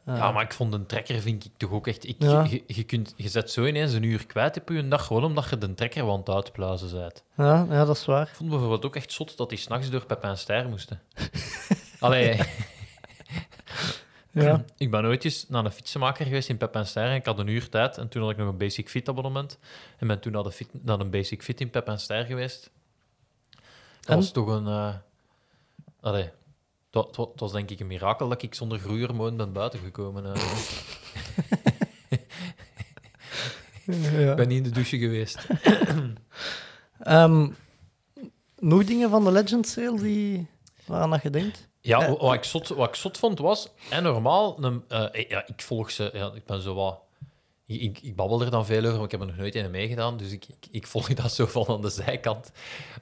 eh, 0.04 0.16
Ja, 0.16 0.30
maar 0.32 0.42
ik 0.42 0.52
vond 0.52 0.74
een 0.74 0.86
trekker, 0.86 1.20
vind 1.20 1.44
ik 1.44 1.50
toch 1.56 1.70
ook 1.70 1.86
echt... 1.86 2.08
Ik, 2.08 2.16
Ja. 2.18 2.46
je, 2.48 2.62
je, 2.66 2.82
kunt, 2.82 3.14
je 3.16 3.28
zet 3.28 3.50
zo 3.50 3.64
ineens 3.64 3.92
een 3.92 4.02
uur 4.02 4.26
kwijt 4.26 4.60
op 4.60 4.68
je 4.68 4.88
dag, 4.88 5.06
gewoon 5.06 5.24
omdat 5.24 5.50
je 5.50 5.58
de 5.58 5.74
trekker 5.74 6.04
want 6.04 6.28
uitpluizen 6.28 6.90
bent. 6.90 7.24
ja, 7.36 7.66
ja, 7.70 7.84
dat 7.84 7.96
is 7.96 8.04
waar. 8.04 8.22
Ik 8.28 8.34
vond 8.34 8.50
bijvoorbeeld 8.50 8.84
ook 8.84 8.96
echt 8.96 9.12
zot 9.12 9.36
dat 9.36 9.48
die 9.48 9.58
s'nachts 9.58 9.90
door 9.90 10.06
Pepijn 10.06 10.38
Steyr 10.38 10.68
moesten. 10.68 11.00
Allee, 12.00 12.40
Ja. 14.32 14.64
ik 14.76 14.90
ben 14.90 15.04
ooit 15.04 15.24
eens 15.24 15.48
naar 15.48 15.64
een 15.64 15.72
fietsenmaker 15.72 16.24
geweest 16.24 16.48
in 16.48 16.58
Steyr 16.86 17.08
en 17.08 17.14
ik 17.14 17.24
had 17.24 17.38
een 17.38 17.46
uur 17.46 17.68
tijd 17.68 17.98
en 17.98 18.08
toen 18.08 18.22
had 18.22 18.30
ik 18.30 18.36
nog 18.36 18.48
een 18.48 18.56
Basic 18.56 18.88
Fit 18.88 19.08
abonnement 19.08 19.58
en 19.98 20.06
ben 20.06 20.20
toen 20.20 20.32
naar, 20.32 20.42
de 20.42 20.52
fit, 20.52 20.68
naar 20.84 21.00
een 21.00 21.10
Basic 21.10 21.42
Fit 21.42 21.60
in 21.60 21.70
Pepijn 21.70 21.98
Steyr 21.98 22.24
geweest. 22.24 22.70
Dat 24.00 24.08
En? 24.08 24.16
was 24.16 24.32
toch 24.32 24.48
een... 24.48 24.66
allee, 26.00 26.30
wa- 26.90 27.06
het 27.06 27.40
was 27.40 27.52
denk 27.52 27.70
ik 27.70 27.80
een 27.80 27.86
mirakel 27.86 28.28
dat 28.28 28.42
ik 28.42 28.54
zonder 28.54 28.78
groeihormoon 28.78 29.36
ben 29.36 29.52
buiten 29.52 29.80
gekomen. 29.80 30.34
eh. 30.34 30.42
Ja. 33.84 34.30
Ik 34.30 34.36
ben 34.36 34.48
niet 34.48 34.56
in 34.56 34.62
de 34.62 34.70
douche 34.70 34.98
geweest. 34.98 35.46
Ehm, 36.98 37.48
nog 38.58 38.84
dingen 38.84 39.10
van 39.10 39.24
de 39.24 39.32
Legend 39.32 39.66
Sale 39.68 40.00
die, 40.00 40.46
waaraan 40.86 41.10
dat 41.10 41.22
je 41.22 41.30
denkt? 41.30 41.68
Ja, 41.80 42.00
Eh, 42.00 42.08
wa- 42.08 42.16
wat 42.16 42.34
ik, 42.34 42.44
zot, 42.44 42.68
wat 42.68 42.88
ik 42.88 42.94
zot 42.94 43.18
vond 43.18 43.38
was, 43.38 43.68
en 43.90 44.02
normaal, 44.02 44.64
een, 44.64 44.84
eh, 44.88 45.28
ja, 45.28 45.46
ik 45.46 45.62
volg 45.62 45.90
ze, 45.90 46.10
ja, 46.12 46.30
ik 46.34 46.44
ben 46.44 46.60
zo 46.62 46.74
wat, 46.74 46.98
ik, 47.66 47.98
ik, 48.00 48.16
babbel 48.16 48.42
er 48.42 48.50
dan 48.50 48.66
veel 48.66 48.84
over, 48.84 48.94
maar 48.94 49.04
ik 49.04 49.10
heb 49.10 49.20
er 49.20 49.26
nog 49.26 49.36
nooit 49.36 49.54
in 49.54 49.70
meegedaan, 49.70 50.16
dus 50.16 50.32
ik, 50.32 50.44
ik, 50.48 50.66
ik 50.70 50.86
volg 50.86 51.08
dat 51.14 51.32
zo 51.32 51.46
van 51.46 51.66
aan 51.68 51.80
de 51.82 51.90
zijkant. 51.90 52.52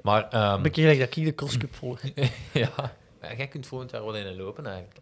Maar 0.02 0.28
ehm, 0.28 0.62
Bekeer 0.62 0.98
dat 0.98 1.16
ik 1.16 1.24
de 1.24 1.34
crosscup 1.34 1.74
volg. 1.74 2.00
ja, 2.52 2.92
jij 3.36 3.48
kunt 3.48 3.66
volgend 3.66 3.90
jaar 3.90 4.04
wel 4.04 4.16
in 4.16 4.36
lopen 4.36 4.66
eigenlijk. 4.66 4.98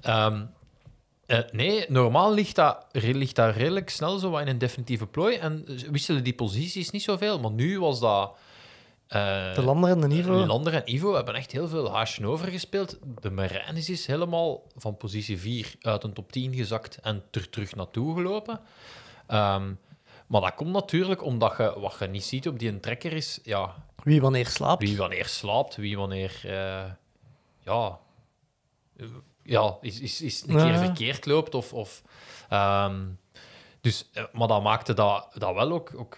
Ehm, 0.00 0.44
eh, 1.26 1.38
nee, 1.50 1.84
normaal 1.88 2.34
ligt 2.34 2.56
dat, 2.56 2.86
ligt 2.92 3.36
dat 3.36 3.54
redelijk 3.56 3.90
snel 3.90 4.18
zo 4.18 4.30
wat 4.30 4.40
in 4.40 4.48
een 4.48 4.58
definitieve 4.58 5.06
plooi 5.06 5.36
en 5.36 5.64
wisselen 5.90 6.24
die 6.24 6.34
posities 6.34 6.90
niet 6.90 7.02
zoveel, 7.02 7.40
maar 7.40 7.50
nu 7.50 7.80
was 7.80 8.00
dat... 8.00 8.36
eh, 9.08 9.54
De 9.54 9.62
Lander 9.62 9.90
en 9.90 10.00
de 10.00 10.06
Nivo. 10.06 10.46
Lander 10.46 10.74
en 10.74 10.94
Ivo 10.94 11.14
hebben 11.14 11.34
echt 11.34 11.52
heel 11.52 11.68
veel 11.68 11.90
haasje 11.90 12.26
over 12.26 12.48
gespeeld. 12.48 12.98
De 13.20 13.30
Marijn 13.30 13.76
is 13.76 14.06
helemaal 14.06 14.62
van 14.76 14.96
positie 14.96 15.38
4 15.38 15.74
uit 15.80 16.04
een 16.04 16.12
top 16.12 16.32
10 16.32 16.54
gezakt 16.54 16.98
en 17.00 17.24
er 17.30 17.50
terug 17.50 17.74
naartoe 17.74 18.14
gelopen. 18.14 18.60
Ehm, 19.26 19.72
maar 20.26 20.40
dat 20.40 20.54
komt 20.54 20.72
natuurlijk 20.72 21.22
omdat 21.22 21.56
je 21.56 21.80
wat 21.80 21.96
je 21.98 22.06
niet 22.06 22.24
ziet 22.24 22.48
op 22.48 22.58
die 22.58 22.68
een 22.68 22.80
trekker 22.80 23.12
is 23.12 23.40
ja, 23.42 23.74
Wie 24.02 24.20
wanneer 24.20 24.46
slaapt. 24.46 24.82
wie 24.82 24.96
wanneer 24.96 25.26
slaapt, 25.26 25.76
wie 25.76 25.96
wanneer 25.96 26.40
eh, 26.44 26.90
ja, 27.64 27.98
eh, 28.96 29.06
ja, 29.42 29.76
is, 29.80 30.00
is, 30.00 30.22
is 30.22 30.42
een 30.46 30.56
keer 30.56 30.78
verkeerd 30.78 31.26
loopt. 31.26 31.54
Of, 31.54 31.72
of, 31.72 32.02
ehm, 32.48 33.06
dus, 33.80 34.10
maar 34.32 34.48
dat 34.48 34.62
maakte 34.62 34.94
dat, 34.94 35.28
dat 35.34 35.54
wel 35.54 35.72
ook, 35.72 35.92
ook 35.96 36.16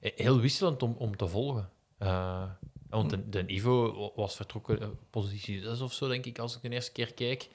heel 0.00 0.40
wisselend 0.40 0.82
om, 0.82 0.94
om 0.98 1.16
te 1.16 1.26
volgen. 1.28 1.72
Eh, 2.04 2.42
want 2.88 3.10
de, 3.10 3.28
de 3.28 3.46
Ivo 3.46 4.12
was 4.16 4.36
vertrokken 4.36 4.80
eh, 4.80 4.88
positie 5.10 5.60
6 5.60 5.80
of 5.80 5.92
zo, 5.92 6.08
denk 6.08 6.24
ik, 6.24 6.38
als 6.38 6.56
ik 6.56 6.62
de 6.62 6.68
eerste 6.68 6.92
keer 6.92 7.14
keek. 7.14 7.48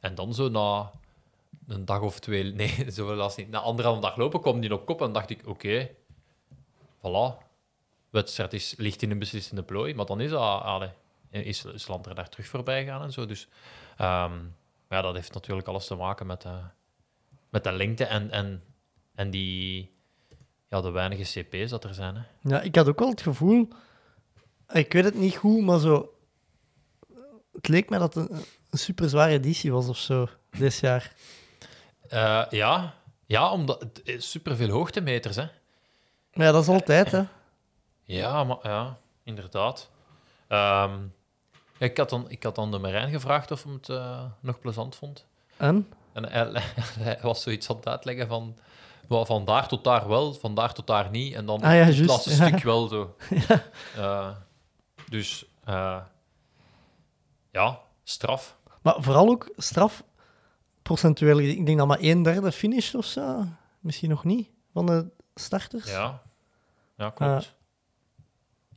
En 0.00 0.14
dan 0.14 0.34
zo 0.34 0.48
na 0.48 0.90
een 1.66 1.84
dag 1.84 2.00
of 2.00 2.20
twee, 2.20 2.52
nee, 2.54 2.90
zo 2.90 3.08
helaas 3.08 3.36
niet. 3.36 3.50
Na 3.50 3.58
anderhalve 3.58 4.00
dag 4.00 4.16
lopen 4.16 4.40
kwam 4.40 4.60
die 4.60 4.72
op 4.72 4.86
kop 4.86 5.02
en 5.02 5.12
dacht 5.12 5.30
ik, 5.30 5.46
oké, 5.46 5.90
voilà. 6.98 7.48
Wedstrijd 8.10 8.52
is, 8.52 8.74
ligt 8.76 9.02
in 9.02 9.10
een 9.10 9.18
beslissende 9.18 9.62
plooi, 9.62 9.94
maar 9.94 10.06
dan 10.06 10.20
is, 10.20 10.30
dat, 10.30 10.90
is, 11.30 11.64
is 11.64 11.88
Lander 11.88 12.14
daar 12.14 12.28
terug 12.28 12.46
voorbij 12.46 12.84
gegaan 12.84 13.02
en 13.02 13.12
zo. 13.12 13.26
Dus 13.26 13.48
ehm, 13.96 14.38
ja, 14.88 15.00
dat 15.00 15.14
heeft 15.14 15.34
natuurlijk 15.34 15.68
alles 15.68 15.86
te 15.86 15.94
maken 15.94 16.26
met, 16.26 16.42
de 16.42 16.58
met 17.48 17.64
de 17.64 17.72
lengte 17.72 18.04
en, 18.04 18.30
en, 18.30 18.62
en 19.14 19.30
die, 19.30 19.94
ja, 20.70 20.80
de 20.80 20.90
weinige 20.90 21.42
CP's 21.42 21.70
dat 21.70 21.84
er 21.84 21.94
zijn. 21.94 22.14
Hè. 22.16 22.50
Ja, 22.50 22.60
ik 22.60 22.76
had 22.76 22.88
ook 22.88 22.98
wel 22.98 23.08
het 23.10 23.22
gevoel, 23.22 23.68
ik 24.72 24.92
weet 24.92 25.04
het 25.04 25.14
niet 25.14 25.36
goed, 25.36 25.62
maar 25.62 25.78
zo. 25.78 26.14
Het 27.52 27.68
leek 27.68 27.90
mij 27.90 27.98
dat 27.98 28.14
het 28.14 28.30
een, 28.30 28.44
een 28.70 28.78
super 28.78 29.08
zware 29.08 29.32
editie 29.32 29.72
was 29.72 29.88
of 29.88 29.96
zo, 29.96 30.28
dit 30.50 30.78
jaar. 30.78 31.14
Eh, 32.08 32.44
ja. 32.50 32.94
ja, 33.26 33.52
omdat 33.52 33.86
het 34.04 34.24
superveel 34.24 34.68
hoogtemeters. 34.68 35.36
Hè. 35.36 35.46
Maar 36.32 36.46
ja, 36.46 36.52
dat 36.52 36.62
is 36.62 36.68
altijd, 36.68 37.10
hè? 37.10 37.22
Ja, 38.04 38.44
maar, 38.44 38.58
ja, 38.62 38.98
inderdaad. 39.22 39.90
Ehm, 40.48 40.98
ik, 41.78 41.96
had 41.96 42.10
dan, 42.10 42.30
ik 42.30 42.42
had 42.42 42.54
dan 42.54 42.70
de 42.70 42.78
Marijn 42.78 43.10
gevraagd 43.10 43.50
of 43.50 43.62
hij 43.62 43.72
het 43.72 43.88
eh, 43.88 44.24
nog 44.40 44.60
plezant 44.60 44.96
vond. 44.96 45.26
En? 45.56 45.92
En 46.12 46.24
hij, 46.24 46.50
hij 46.98 47.18
was 47.22 47.42
zoiets 47.42 47.70
aan 47.70 47.76
het 47.76 47.88
uitleggen 47.88 48.28
van, 48.28 48.56
wel, 49.10 49.26
van 49.26 49.44
daar 49.44 49.68
tot 49.68 49.84
daar 49.84 50.08
wel, 50.08 50.34
van 50.34 50.54
daar 50.54 50.72
tot 50.72 50.86
daar 50.86 51.10
niet. 51.10 51.34
En 51.34 51.46
dan 51.46 51.62
Ah 51.62 51.74
ja, 51.74 51.82
het 51.84 51.98
laatste 51.98 52.30
ja. 52.30 52.46
stuk 52.46 52.62
wel 52.62 52.88
zo. 52.88 53.16
Eh, 53.96 54.30
dus 55.08 55.44
eh, 55.64 56.00
ja, 57.50 57.80
straf. 58.04 58.58
Maar 58.82 58.94
vooral 58.98 59.28
ook 59.28 59.52
straf, 59.56 60.04
procentueel. 60.82 61.38
Ik 61.40 61.66
denk 61.66 61.78
dat 61.78 61.86
maar 61.86 62.00
een 62.00 62.22
derde 62.22 62.52
finisht 62.52 62.94
of 62.94 63.04
zo. 63.04 63.44
Misschien 63.80 64.10
nog 64.10 64.24
niet, 64.24 64.48
van 64.72 64.86
de 64.86 65.06
starters. 65.34 65.90
Ja, 65.90 66.22
ja 66.96 67.10
klopt. 67.10 67.54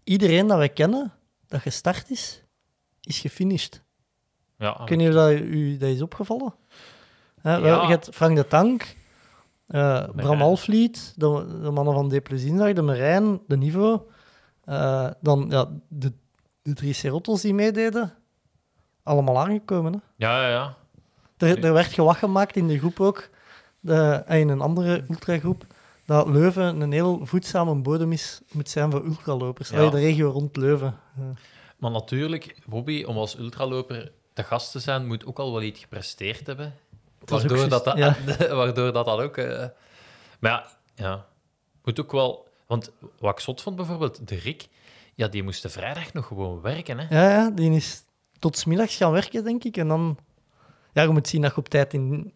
Iedereen 0.03 0.47
dat 0.47 0.57
wij 0.57 0.69
kennen, 0.69 1.13
dat 1.47 1.61
gestart 1.61 2.09
is, 2.09 2.43
is 3.01 3.19
gefinished. 3.19 3.84
ja, 4.57 4.84
niet 4.86 5.07
of 5.07 5.13
dat 5.13 5.31
u 5.31 5.77
dat 5.77 5.89
is 5.89 6.01
opgevallen. 6.01 6.53
Hè, 7.41 7.55
Ja. 7.55 7.81
Je 7.81 7.88
hebt 7.88 8.09
Frank 8.11 8.36
de 8.36 8.47
Tank, 8.47 8.95
eh, 9.74 10.03
Bram. 10.15 10.41
Alvliet, 10.41 11.13
de, 11.15 11.59
de 11.61 11.71
mannen 11.71 11.93
van 11.93 12.09
Deplezien, 12.09 12.74
de 12.76 12.82
Marijn, 12.82 13.39
de 13.47 13.57
Niveau. 13.57 13.99
eh, 14.65 15.09
dan 15.21 15.45
ja, 15.49 15.69
de, 15.88 16.11
de 16.61 16.74
drie 16.74 16.93
Serottos 16.93 17.41
die 17.41 17.53
meededen. 17.53 18.13
Allemaal 19.03 19.39
aangekomen. 19.39 19.93
Hè. 19.93 19.99
ja, 20.15 20.41
ja, 20.41 20.49
ja. 20.49 20.76
Er, 21.38 21.63
er 21.63 21.74
werd 21.74 21.93
gewacht 21.93 22.19
gemaakt 22.19 22.55
in 22.55 22.67
de 22.67 22.78
groep 22.78 22.99
ook. 22.99 23.30
de, 23.80 24.24
in 24.28 24.49
een 24.49 24.61
andere 24.61 25.03
ultragroep, 25.09 25.65
dat 26.05 26.28
Leuven 26.28 26.82
een 26.82 26.91
heel 26.91 27.19
voedzame 27.26 27.76
bodem 27.76 28.11
is, 28.11 28.41
moet 28.51 28.69
zijn 28.69 28.91
voor 28.91 29.05
ultralopers. 29.05 29.69
Ja. 29.69 29.89
De 29.89 29.99
regio 29.99 30.30
rond 30.30 30.57
Leuven. 30.57 30.97
Maar 31.78 31.91
natuurlijk, 31.91 32.57
Bobby, 32.65 33.03
om 33.03 33.17
als 33.17 33.38
ultraloper 33.38 34.11
te 34.34 34.43
gast 34.43 34.71
te 34.71 34.80
zijn, 34.80 35.07
moet 35.07 35.26
ook 35.26 35.39
al 35.39 35.51
wel 35.51 35.61
iets 35.61 35.80
gepresteerd 35.80 36.47
hebben. 36.47 36.74
Dat 37.26 37.30
Waardoor 37.39 37.69
dat, 37.69 37.86
dat, 37.86 38.49
waardoor 38.49 38.93
dat 38.93 39.05
dan 39.05 39.19
ook... 39.19 39.38
eh, 39.38 39.65
Maar 40.39 40.51
ja, 40.51 40.67
ja, 40.95 41.26
moet 41.84 41.99
ook 41.99 42.11
wel... 42.11 42.47
Want 42.67 42.91
wat 43.19 43.32
ik 43.32 43.39
zot 43.39 43.61
vond 43.61 43.76
bijvoorbeeld, 43.76 44.28
de 44.28 44.36
Rick, 44.36 44.67
ja, 45.15 45.28
die 45.28 45.43
moest 45.43 45.61
de 45.61 45.69
vrijdag 45.69 46.13
nog 46.13 46.28
gewoon 46.28 46.61
werken, 46.61 46.99
hè. 46.99 47.15
Ja, 47.21 47.30
ja, 47.32 47.49
die 47.49 47.71
is 47.71 48.01
tot 48.39 48.57
's 48.57 48.65
middags 48.65 48.95
gaan 48.95 49.11
werken, 49.11 49.43
denk 49.43 49.63
ik. 49.63 49.78
En 49.78 49.88
dan... 49.88 50.17
Ja, 50.93 51.01
je 51.01 51.07
moet 51.09 51.28
zien 51.28 51.41
dat 51.41 51.51
je 51.51 51.57
op 51.57 51.69
tijd 51.69 51.93
in, 51.93 52.34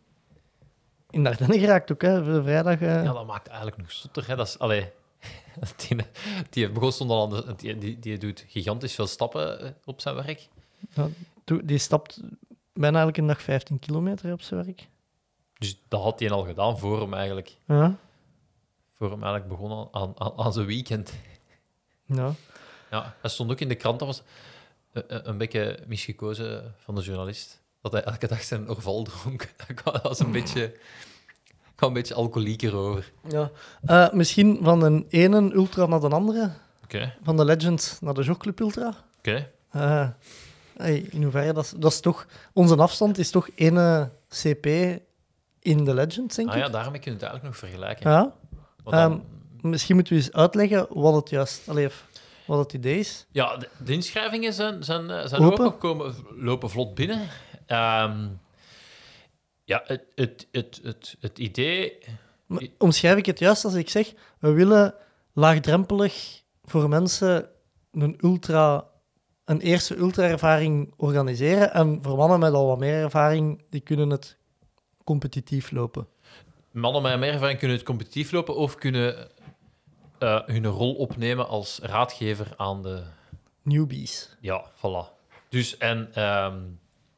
in 1.10 1.24
de 1.24 1.30
Ardennen 1.30 1.60
geraakt 1.60 1.92
ook, 1.92 2.02
hè, 2.02 2.24
voor 2.24 2.34
de 2.34 2.44
vrijdag. 2.44 2.80
eh. 2.82 3.04
Ja, 3.04 3.14
dat 3.14 3.26
maakt 3.28 3.48
eigenlijk 3.48 3.78
nog 3.78 3.92
zotter, 3.92 4.28
hè. 4.28 4.36
Dat 4.36 4.48
is... 4.48 4.60
Allee, 4.60 4.90
die, 5.88 5.98
die 6.50 6.70
begon 6.72 6.92
stond 6.92 7.10
al 7.12 7.24
aan 7.24 7.30
de... 7.30 7.56
Die, 7.56 7.78
die, 7.78 8.00
die 8.00 8.18
doet 8.18 8.46
gigantisch 8.48 8.96
veel 8.96 9.08
stappen 9.08 9.62
eh, 9.62 9.70
op 9.86 10.02
zijn 10.02 10.16
werk. 10.16 10.48
Toe- 11.44 11.66
Die 11.66 11.78
stapt 11.78 12.20
bijna 12.78 13.02
elke 13.02 13.26
dag 13.26 13.42
15 13.42 13.80
kilometer 13.80 14.32
op 14.34 14.42
zijn 14.42 14.66
werk. 14.66 14.88
Dus 15.58 15.82
dat 15.88 16.02
had 16.02 16.20
hij 16.20 16.32
al 16.32 16.44
gedaan 16.46 16.80
voor 16.80 17.02
hem 17.02 17.14
eigenlijk... 17.14 17.58
Ja, 17.68 17.96
Voor 18.98 19.12
hem 19.12 19.24
eigenlijk 19.24 19.48
begon 19.60 19.88
aan, 19.92 20.14
aan, 20.18 20.32
aan 20.38 20.54
zijn 20.54 20.66
weekend. 20.66 21.14
ja. 22.06 22.32
Ja, 22.92 23.16
hij 23.22 23.30
stond 23.30 23.52
ook 23.52 23.60
in 23.60 23.68
de 23.68 23.76
krant, 23.76 24.00
dat 24.00 24.08
was 24.08 24.22
een, 24.92 25.04
een- 25.08 25.30
een 25.30 25.38
beetje 25.38 25.80
misgekozen 25.88 26.74
van 26.78 26.96
de 26.96 27.02
journalist. 27.02 27.62
Dat 27.82 27.92
hij 27.92 28.04
elke 28.04 28.28
dag 28.28 28.42
zijn 28.44 28.70
orval 28.70 29.04
dronk. 29.04 29.50
Dat 29.84 30.02
was 30.02 30.20
een 30.20 30.32
beetje, 30.32 30.78
kwam 31.76 31.90
een 31.90 31.96
beetje 31.96 32.14
alcoholieker 32.14 32.76
over. 32.76 33.12
ja. 33.30 33.52
Eh, 33.86 34.12
misschien 34.12 34.60
van 34.62 34.84
een 34.84 35.06
ene 35.10 35.54
ultra 35.54 35.86
naar 35.86 36.00
de 36.00 36.10
andere. 36.10 36.52
Oké, 36.84 37.16
Van 37.24 37.38
de 37.38 37.46
Legend 37.46 37.98
naar 38.02 38.14
de 38.14 38.24
Jogclub 38.24 38.60
Ultra. 38.60 38.94
oké. 39.18 39.52
Eh, 39.70 40.10
hey, 40.78 40.98
in 41.10 41.24
hoeverre 41.24 41.54
dat 41.54 41.64
is, 41.64 41.72
dat 41.78 41.92
is 41.92 42.00
toch... 42.00 42.26
Onze 42.54 42.76
afstand 42.76 43.18
is 43.18 43.30
toch 43.32 43.50
ene 43.56 44.10
CP 44.30 44.66
in 45.60 45.84
de 45.86 45.94
Legend, 45.94 46.36
denk 46.36 46.50
Ah 46.50 46.56
ik. 46.56 46.62
ja, 46.64 46.70
daarmee 46.70 47.00
kun 47.02 47.12
je 47.12 47.18
het 47.18 47.28
eigenlijk 47.28 47.44
nog 47.44 47.58
vergelijken. 47.58 48.10
Ja. 48.12 48.34
Dan- 48.84 48.94
ehm, 48.94 49.20
Misschien 49.62 49.96
moeten 49.96 50.14
we 50.14 50.20
eens 50.20 50.32
uitleggen 50.34 50.88
wat 50.90 51.16
het 51.16 51.30
juist... 51.30 51.70
Allee, 51.70 51.90
wat 52.46 52.60
het 52.60 52.74
idee 52.74 53.00
is. 53.00 53.26
ja, 53.32 53.58
de, 53.58 53.70
de 53.86 53.94
inschrijvingen 53.94 54.54
zijn, 54.54 54.84
zijn, 54.84 55.10
eh, 55.10 55.26
zijn 55.26 55.42
Open? 55.42 55.66
open, 55.66 55.78
komen, 55.78 56.16
lopen 56.36 56.70
vlot 56.70 56.96
binnen. 56.96 57.28
Ehm, 57.66 58.28
ja, 59.64 59.82
het, 59.86 60.04
het, 60.16 60.48
het, 60.52 60.80
het, 60.84 61.16
het 61.20 61.40
idee... 61.40 61.98
Maar 62.46 62.64
omschrijf 62.78 63.18
ik 63.18 63.26
het 63.26 63.40
juist 63.40 63.66
als 63.66 63.74
ik 63.74 63.90
zeg, 63.90 64.14
we 64.40 64.52
willen 64.52 64.94
laagdrempelig 65.34 66.42
voor 66.64 66.90
mensen 66.90 67.50
een 67.92 68.18
ultra, 68.22 68.86
een 69.48 69.60
eerste 69.62 69.98
ultra-ervaring 69.98 70.94
organiseren. 70.98 71.74
En 71.74 72.00
voor 72.02 72.18
mannen 72.18 72.40
met 72.40 72.54
al 72.54 72.68
wat 72.68 72.80
meer 72.80 73.02
ervaring, 73.02 73.64
die 73.70 73.82
kunnen 73.82 74.10
het 74.10 74.38
competitief 75.04 75.72
lopen. 75.72 76.08
Mannen 76.72 77.02
met 77.02 77.20
meer 77.20 77.34
ervaring 77.34 77.60
kunnen 77.60 77.78
het 77.78 77.86
competitief 77.86 78.32
lopen 78.32 78.56
of 78.56 78.76
kunnen 78.76 79.30
eh, 80.20 80.40
hun 80.46 80.66
rol 80.66 80.94
opnemen 80.94 81.48
als 81.48 81.80
raadgever 81.82 82.54
aan 82.58 82.82
de 82.82 83.04
Newbies. 83.62 84.36
Ja, 84.40 84.66
voilà. 84.76 85.16
Dus, 85.50 85.78
en 85.78 86.10
ehm, 86.14 86.60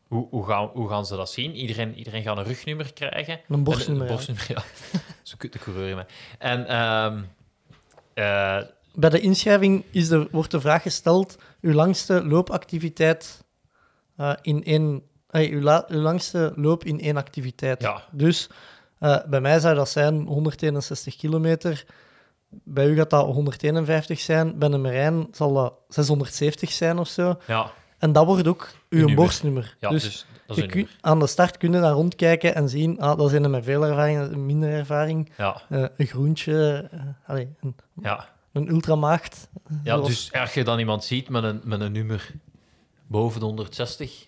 hoe, 0.07 0.27
hoe, 0.29 0.45
gaan, 0.45 0.69
hoe 0.73 0.89
gaan 0.89 1.05
ze 1.05 1.15
dat 1.15 1.31
zien? 1.31 1.55
Iedereen, 1.55 1.95
iedereen 1.95 2.23
gaat 2.23 2.37
een 2.37 2.43
rugnummer 2.43 2.93
krijgen. 2.93 3.39
Een 3.47 3.63
borstnummer, 3.63 4.07
Een, 4.07 4.13
borstnummer, 4.13 4.45
ja. 4.47 4.63
Zo 5.23 5.35
kut 5.37 5.53
de 5.53 5.59
coureur 5.59 5.89
in 5.89 5.95
mij. 5.95 6.05
En 6.37 6.67
ehm, 6.67 7.21
eh, 8.13 8.67
Bij 8.93 9.09
de 9.09 9.19
inschrijving 9.19 9.83
is 9.91 10.07
de, 10.07 10.27
wordt 10.31 10.51
de 10.51 10.61
vraag 10.61 10.81
gesteld, 10.81 11.37
uw 11.61 11.73
langste 11.73 12.25
loopactiviteit 12.25 13.43
eh, 14.15 14.33
in 14.41 14.63
één... 14.63 15.01
eh, 15.29 15.51
uw, 15.51 15.61
la- 15.61 15.85
uw 15.87 15.99
langste 15.99 16.53
loop 16.55 16.83
in 16.83 16.99
één 16.99 17.17
activiteit. 17.17 17.81
Ja. 17.81 18.03
Dus 18.11 18.49
eh, 18.99 19.17
bij 19.29 19.41
mij 19.41 19.59
zou 19.59 19.75
dat 19.75 19.89
zijn 19.89 20.25
161 20.27 21.15
kilometer. 21.15 21.85
Bij 22.49 22.87
u 22.87 22.95
gaat 22.95 23.09
dat 23.09 23.25
151 23.25 24.19
zijn. 24.19 24.57
Bij 24.59 24.69
een 24.69 24.81
Marijn 24.81 25.27
zal 25.31 25.53
dat 25.53 25.73
670 25.87 26.71
zijn 26.71 26.97
of 26.99 27.07
zo. 27.07 27.39
ja, 27.47 27.71
En 27.97 28.11
dat 28.11 28.25
wordt 28.25 28.47
ook 28.47 28.69
uw 28.89 28.97
nummer. 28.97 29.15
borstnummer. 29.15 29.75
ja, 29.79 29.89
dus 29.89 30.03
dus, 30.03 30.25
dat 30.47 30.57
is 30.57 30.63
je 30.63 30.69
kun- 30.69 30.87
aan 31.01 31.19
de 31.19 31.27
start 31.27 31.57
kun 31.57 31.71
je 31.73 31.79
daar 31.79 31.91
rondkijken 31.91 32.55
en 32.55 32.69
zien, 32.69 32.99
ah, 32.99 33.17
dat 33.17 33.27
is 33.33 33.39
een 33.39 33.49
met 33.51 33.63
veel 33.63 33.85
ervaring, 33.85 34.35
minder 34.35 34.69
ervaring. 34.71 35.31
Ja, 35.37 35.61
een 35.69 36.07
groentje, 36.07 36.89
allee, 37.25 37.55
een, 37.61 37.75
ja. 38.01 38.29
Een 38.51 38.69
ultramaagd. 38.69 39.47
ja 39.83 39.93
Zoals- 39.95 40.07
dus 40.07 40.33
als 40.33 40.53
je 40.53 40.63
dan 40.63 40.79
iemand 40.79 41.03
ziet 41.03 41.29
met 41.29 41.43
een, 41.43 41.61
met 41.63 41.81
een 41.81 41.91
nummer 41.91 42.31
boven 43.07 43.39
de 43.39 43.45
160, 43.45 44.27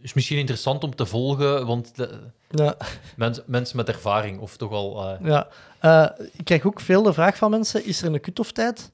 is 0.00 0.12
misschien 0.14 0.38
interessant 0.38 0.84
om 0.84 0.94
te 0.94 1.06
volgen, 1.06 1.66
want 1.66 1.96
de, 1.96 2.20
Ja, 2.50 2.76
mens, 3.16 3.40
mensen 3.46 3.76
met 3.76 3.88
ervaring, 3.88 4.40
of 4.40 4.56
toch 4.56 4.70
al... 4.72 5.08
eh, 5.08 5.26
ja. 5.26 5.48
Eh, 5.80 6.26
ik 6.32 6.44
krijg 6.44 6.64
ook 6.66 6.80
veel 6.80 7.02
de 7.02 7.12
vraag 7.12 7.36
van 7.36 7.50
mensen, 7.50 7.84
is 7.84 8.02
er 8.02 8.14
een 8.14 8.20
cut-off 8.20 8.52
tijd? 8.52 8.92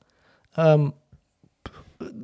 Ehm, 0.53 0.89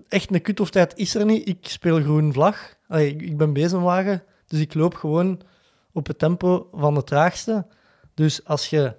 echt 0.08 0.32
een 0.34 0.42
cut-off 0.42 0.70
tijd 0.70 0.96
is 0.96 1.14
er 1.14 1.24
niet. 1.24 1.48
Ik 1.48 1.58
speel 1.68 2.00
groen 2.02 2.32
vlag. 2.32 2.74
Allee, 2.88 3.10
ik, 3.10 3.22
ik 3.22 3.36
ben 3.36 3.52
bezemwagen, 3.52 4.22
dus 4.46 4.60
ik 4.60 4.74
loop 4.74 4.94
gewoon 4.94 5.40
op 5.92 6.06
het 6.06 6.18
tempo 6.18 6.68
van 6.74 6.94
de 6.94 7.04
traagste. 7.04 7.66
Dus 8.14 8.44
als 8.44 8.66
je 8.70 8.94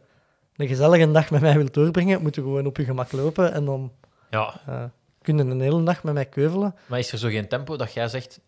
een 0.57 0.67
gezellige 0.67 1.11
dag 1.11 1.29
met 1.31 1.41
mij 1.41 1.55
wilt 1.57 1.73
doorbrengen, 1.73 2.21
moet 2.21 2.35
je 2.35 2.41
gewoon 2.41 2.65
op 2.65 2.77
je 2.77 2.83
gemak 2.83 3.11
lopen 3.11 3.53
en 3.53 3.65
dan 3.65 3.91
ja, 4.29 4.61
eh 4.67 4.83
kun 5.21 5.37
je 5.37 5.43
een 5.43 5.61
hele 5.61 5.83
dag 5.83 6.03
met 6.03 6.13
mij 6.13 6.25
keuvelen. 6.25 6.75
maar 6.85 6.99
is 6.99 7.11
er 7.11 7.17
zo 7.17 7.27
geen 7.29 7.47
tempo 7.47 7.75
dat 7.77 7.93
jij 7.93 8.07
zegt, 8.07 8.39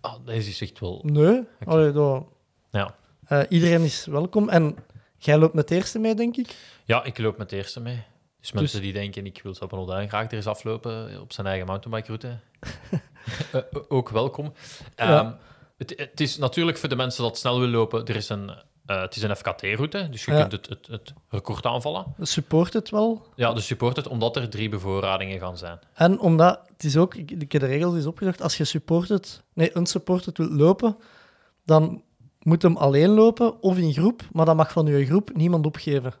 ah, 0.00 0.14
deze 0.24 0.50
is 0.50 0.60
echt 0.60 0.80
wel... 0.80 1.00
Nee, 1.04 1.42
allee, 1.64 1.92
dat- 1.92 2.24
Ja. 2.70 2.94
eh, 3.26 3.40
iedereen 3.48 3.82
is 3.82 4.06
welkom. 4.06 4.48
En 4.48 4.76
jij 5.18 5.38
loopt 5.38 5.54
met 5.54 5.68
de 5.68 5.74
eerste 5.74 5.98
mee, 5.98 6.14
denk 6.14 6.36
ik? 6.36 6.56
Ja, 6.84 7.04
ik 7.04 7.18
loop 7.18 7.38
met 7.38 7.50
de 7.50 7.56
eerste 7.56 7.80
mee. 7.80 8.02
Dus 8.40 8.52
mensen 8.52 8.80
die 8.80 8.92
denken, 8.92 9.26
ik 9.26 9.40
wil 9.42 9.54
Sappenodijn 9.54 10.08
graag 10.08 10.26
er 10.26 10.32
eens 10.32 10.46
aflopen 10.46 11.20
op 11.20 11.32
zijn 11.32 11.46
eigen 11.46 11.66
mountainbike-route, 11.66 12.28
eh, 13.52 13.60
eh, 13.60 13.62
ook 13.88 14.08
welkom. 14.08 14.52
Ja. 14.96 15.20
Ehm, 15.20 15.32
het, 15.76 15.92
het 15.96 16.20
is 16.20 16.36
natuurlijk 16.36 16.78
voor 16.78 16.88
de 16.88 16.96
mensen 16.96 17.22
dat 17.22 17.38
snel 17.38 17.58
willen 17.58 17.74
lopen, 17.74 18.04
er 18.06 18.16
is 18.16 18.28
een, 18.28 18.50
eh, 18.86 19.00
het 19.00 19.16
is 19.16 19.22
een 19.22 19.36
FKT-route, 19.36 20.08
dus 20.10 20.24
je 20.24 20.32
Ja. 20.32 20.38
kunt 20.40 20.52
het, 20.52 20.68
het, 20.68 20.86
het 20.86 21.12
record 21.28 21.64
aanvallen. 21.66 22.14
Support 22.20 22.72
het 22.72 22.90
wel. 22.90 23.26
Ja, 23.34 23.52
dus 23.52 23.66
support 23.66 23.96
het, 23.96 24.06
omdat 24.06 24.36
er 24.36 24.48
drie 24.48 24.68
bevoorradingen 24.68 25.38
gaan 25.38 25.58
zijn. 25.58 25.78
En 25.94 26.18
omdat, 26.20 26.60
het 26.72 26.84
is 26.84 26.96
ook, 26.96 27.14
ik, 27.14 27.30
ik 27.30 27.52
heb 27.52 27.60
de 27.60 27.66
regels 27.68 27.94
eens 27.94 28.06
opgezocht, 28.06 28.42
als 28.42 28.56
je 28.56 28.64
supported, 28.64 29.42
nee, 29.52 29.76
unsupported 29.76 30.38
wilt 30.38 30.50
lopen, 30.52 30.96
dan 31.64 32.02
moet 32.40 32.62
hem 32.62 32.76
alleen 32.76 33.08
lopen 33.10 33.62
of 33.62 33.76
in 33.78 33.92
groep, 33.92 34.22
maar 34.32 34.44
dan 34.46 34.56
mag 34.56 34.72
van 34.72 34.86
je 34.86 35.06
groep 35.06 35.30
niemand 35.36 35.66
opgeven. 35.66 36.14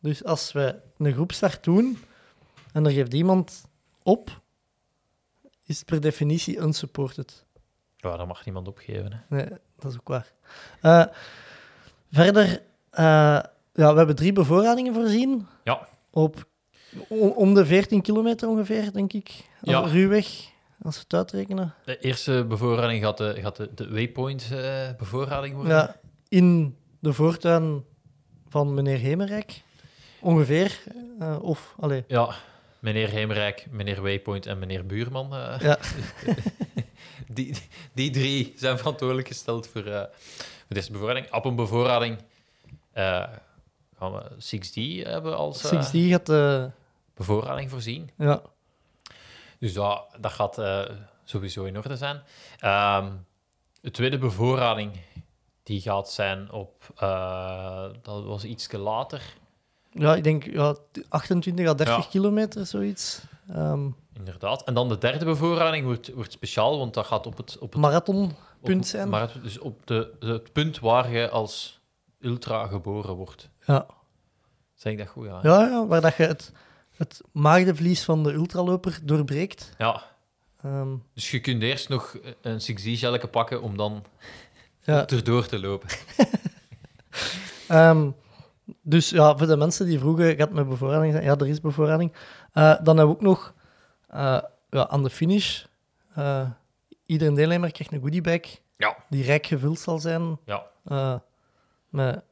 Dus 0.00 0.24
als 0.24 0.52
wij 0.52 0.80
een 0.98 1.12
groepstart 1.12 1.64
doen 1.64 1.98
en 2.72 2.84
er 2.86 2.92
geeft 2.92 3.14
iemand 3.14 3.64
op, 4.02 4.40
is 5.64 5.76
het 5.78 5.86
per 5.86 6.00
definitie 6.00 6.58
unsupported. 6.58 7.44
Ja, 7.96 8.16
dat 8.16 8.26
mag 8.26 8.44
niemand 8.44 8.68
opgeven. 8.68 9.12
Hè. 9.12 9.36
Nee, 9.36 9.48
dat 9.78 9.90
is 9.92 9.98
ook 9.98 10.08
waar. 10.08 10.32
Eh, 10.80 11.04
verder, 12.12 12.62
eh, 12.90 13.04
ja, 13.72 13.90
we 13.92 13.96
hebben 13.96 14.16
drie 14.16 14.32
bevoorradingen 14.32 14.94
voorzien. 14.94 15.46
Ja. 15.64 15.88
Op 16.10 16.50
om 17.08 17.54
de 17.54 17.66
14 17.66 18.02
kilometer 18.02 18.48
ongeveer, 18.48 18.92
denk 18.92 19.12
ik. 19.12 19.44
Ja. 19.62 19.80
Ruwweg, 19.80 20.26
als 20.82 20.94
we 20.96 21.02
het 21.02 21.14
uitrekenen. 21.14 21.74
De 21.84 21.98
eerste 21.98 22.44
bevoorrading 22.48 23.02
gaat 23.02 23.18
de, 23.18 23.34
gaat 23.40 23.56
de, 23.56 23.70
de 23.74 23.90
waypoint-bevoorrading 23.90 25.54
worden. 25.54 25.72
Ja, 25.76 25.96
in 26.28 26.76
de 27.00 27.12
voortuin 27.12 27.84
van 28.48 28.74
meneer 28.74 28.98
Hemerijk. 28.98 29.62
Ongeveer. 30.20 30.82
eh, 31.18 31.38
of, 31.42 31.74
allee, 31.80 32.04
Ja, 32.06 32.34
meneer 32.78 33.08
Heemrijk, 33.08 33.66
meneer 33.70 34.02
Waypoint 34.02 34.46
en 34.46 34.58
meneer 34.58 34.86
Buurman. 34.86 35.34
eh, 35.34 35.60
ja. 35.60 35.78
die, 37.34 37.56
die 37.94 38.10
drie 38.10 38.52
zijn 38.56 38.78
verantwoordelijk 38.78 39.28
gesteld 39.28 39.66
voor, 39.66 39.84
eh, 39.84 40.02
voor 40.72 40.80
deze 40.80 40.92
bevoorrading. 40.92 41.32
Op 41.32 41.44
een 41.44 41.56
bevoorrading 41.56 42.18
eh, 42.92 43.24
gaan 43.98 44.12
we 44.12 44.22
6D 44.38 45.06
hebben 45.06 45.36
als 45.36 45.70
eh, 45.70 45.82
6D 45.86 45.98
gaat, 46.10 46.28
eh, 46.28 46.64
bevoorrading 47.14 47.70
voorzien. 47.70 48.10
ja. 48.18 48.42
Dus 49.58 49.72
dat, 49.72 50.04
dat 50.20 50.32
gaat 50.32 50.58
eh, 50.58 50.82
sowieso 51.24 51.64
in 51.64 51.76
orde 51.76 51.96
zijn. 51.96 52.22
Ehm, 52.58 53.10
de 53.80 53.90
tweede 53.90 54.18
bevoorrading 54.18 54.92
die 55.62 55.80
gaat 55.80 56.10
zijn 56.10 56.50
op... 56.52 56.72
eh, 56.96 57.84
dat 58.02 58.24
was 58.24 58.44
iets 58.44 58.72
later. 58.72 59.22
ja, 59.90 60.14
ik 60.16 60.24
denk 60.24 60.44
ja, 60.44 60.74
28 61.08 61.66
à 61.66 61.74
30 61.74 61.96
Ja. 61.96 62.02
kilometer, 62.10 62.66
zoiets. 62.66 63.20
Ehm 63.52 63.88
Inderdaad. 64.14 64.64
En 64.64 64.74
dan 64.74 64.88
de 64.88 64.98
derde 64.98 65.24
bevoorrading 65.24 65.84
wordt, 65.84 66.12
wordt 66.12 66.32
speciaal, 66.32 66.78
want 66.78 66.94
dat 66.94 67.06
gaat 67.06 67.26
op 67.26 67.36
het, 67.36 67.58
op 67.58 67.72
het 67.72 67.80
marathonpunt 67.80 68.38
op- 68.62 68.84
zijn. 68.84 69.08
Maar 69.08 69.20
het, 69.20 69.42
dus 69.42 69.58
op 69.58 69.86
de, 69.86 70.12
het 70.20 70.52
punt 70.52 70.78
waar 70.80 71.10
je 71.10 71.28
als 71.30 71.80
ultra 72.20 72.66
geboren 72.66 73.14
wordt. 73.14 73.48
Ja. 73.66 73.86
Zeg 74.74 74.92
ik 74.92 74.98
dat 74.98 75.08
goed? 75.08 75.26
Ja. 75.26 75.38
Ja, 75.42 75.60
ja, 75.68 75.86
waar 75.86 76.00
dat 76.00 76.16
je 76.16 76.22
het, 76.22 76.52
het 76.96 77.20
maagdenvlies 77.32 78.04
van 78.04 78.22
de 78.22 78.32
ultraloper 78.32 78.98
doorbreekt. 79.02 79.72
Ja. 79.78 80.02
Ehm, 80.62 80.88
Dus 81.14 81.30
je 81.30 81.40
kunt 81.40 81.62
eerst 81.62 81.88
nog 81.88 82.16
een 82.40 82.60
6D-gelletje 82.60 83.28
pakken 83.28 83.62
om 83.62 83.76
dan 83.76 84.04
ja. 84.80 85.06
erdoor 85.08 85.46
te 85.46 85.58
lopen. 85.60 85.88
Ehm, 87.68 88.10
dus 88.82 89.10
ja, 89.10 89.36
voor 89.36 89.46
de 89.46 89.56
mensen 89.56 89.86
die 89.86 89.98
vroegen, 89.98 90.36
gaat 90.36 90.50
met 90.52 90.68
bevoorrading 90.68 91.12
zijn? 91.12 91.24
Ja, 91.24 91.36
er 91.36 91.48
is 91.48 91.60
bevoorrading. 91.60 92.12
Eh, 92.52 92.74
dan 92.82 92.96
hebben 92.96 93.06
we 93.06 93.20
ook 93.20 93.20
nog 93.20 93.54
eh, 94.08 94.38
ja, 94.70 94.88
aan 94.88 95.02
de 95.02 95.10
finish. 95.10 95.64
eh 96.14 96.46
iedere 97.06 97.32
deelnemer 97.32 97.72
krijgt 97.72 97.92
een 97.92 98.00
goodiebag 98.00 98.40
Ja. 98.76 98.96
die 99.08 99.24
rijk 99.24 99.46
gevuld 99.46 99.78
zal 99.78 99.98
zijn. 99.98 100.38
Ja. 100.44 100.66
eh, 100.84 101.14
met, 101.88 102.22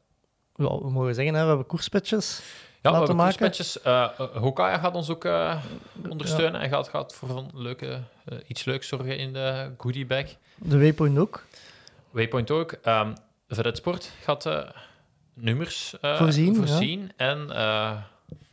we 0.54 0.90
mogen 0.90 1.14
zeggen, 1.14 1.34
hè, 1.34 1.42
we 1.42 1.48
hebben 1.48 1.66
koerspetjes. 1.66 2.38
Ja, 2.82 2.90
we 2.92 2.98
Laten 2.98 3.16
hebben 3.16 3.44
maken. 3.86 4.40
Hokaya 4.40 4.78
gaat 4.78 4.94
ons 4.94 5.10
ook 5.10 5.24
eh, 5.24 5.62
ondersteunen 6.08 6.60
en 6.60 6.68
gaat, 6.68 6.88
gaat 6.88 7.14
voor 7.14 7.28
een 7.30 7.50
leuke, 7.54 8.02
iets 8.46 8.64
leuks 8.64 8.88
zorgen 8.88 9.18
in 9.18 9.32
de 9.32 9.70
goodiebag. 9.78 10.24
De 10.56 10.78
Waypoint 10.78 11.18
ook. 11.18 11.44
Waypoint 12.10 12.50
ook. 12.50 12.78
Vedette 13.48 13.80
Sport 13.80 14.12
gaat 14.22 14.48
nummers 15.34 15.94
Voorzien, 16.00 16.52
ja. 16.52 16.58
voorzien 16.58 17.12
en 17.16 17.48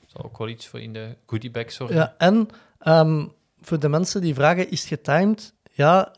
zal 0.08 0.24
ook 0.24 0.38
wel 0.38 0.48
iets 0.48 0.68
voor 0.68 0.82
in 0.82 0.94
de 0.94 1.16
goodiebag 1.26 1.72
zorgen. 1.72 1.96
Ja, 1.96 2.16
en 2.18 2.48
ehm, 2.80 3.26
voor 3.62 3.80
de 3.80 3.90
mensen 3.90 4.22
die 4.22 4.34
vragen, 4.34 4.72
is 4.72 4.90
het 4.90 4.90
getimed? 4.90 5.54
Ja, 5.78 6.14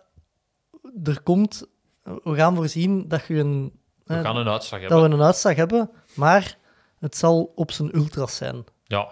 er 1.03 1.21
komt... 1.21 1.67
We 2.03 2.35
gaan 2.35 2.55
voorzien 2.55 3.07
dat 3.07 3.25
je 3.25 3.35
een... 3.35 3.71
We 4.03 4.21
gaan 4.21 4.35
een 4.37 4.47
uitslag 4.47 4.81
dat 4.81 4.89
hebben. 4.89 5.09
we 5.09 5.15
een 5.15 5.23
uitslag 5.23 5.55
hebben, 5.55 5.89
maar 6.13 6.57
het 6.99 7.17
zal 7.17 7.51
op 7.55 7.71
zijn 7.71 7.95
ultras 7.95 8.35
zijn. 8.35 8.63
Ja, 8.85 9.07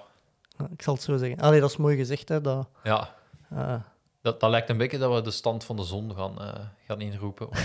Ik 0.72 0.82
zal 0.82 0.94
het 0.94 1.04
zo 1.04 1.18
zeggen. 1.18 1.40
Allee, 1.40 1.60
dat 1.60 1.70
is 1.70 1.78
mooi 1.78 1.98
gezegd, 1.98 2.30
hè. 2.30 2.42
Dat, 2.42 2.68
ja. 2.84 3.14
eh, 3.50 3.76
Dat, 4.22 4.40
dat 4.40 4.50
lijkt 4.50 4.70
een 4.70 4.78
beetje 4.78 4.98
dat 4.98 5.14
we 5.14 5.22
de 5.22 5.32
stand 5.32 5.64
van 5.64 5.76
de 5.76 5.84
zon 5.84 6.14
gaan, 6.16 6.42
eh, 6.42 6.54
gaan 6.88 7.02
inroepen. 7.02 7.48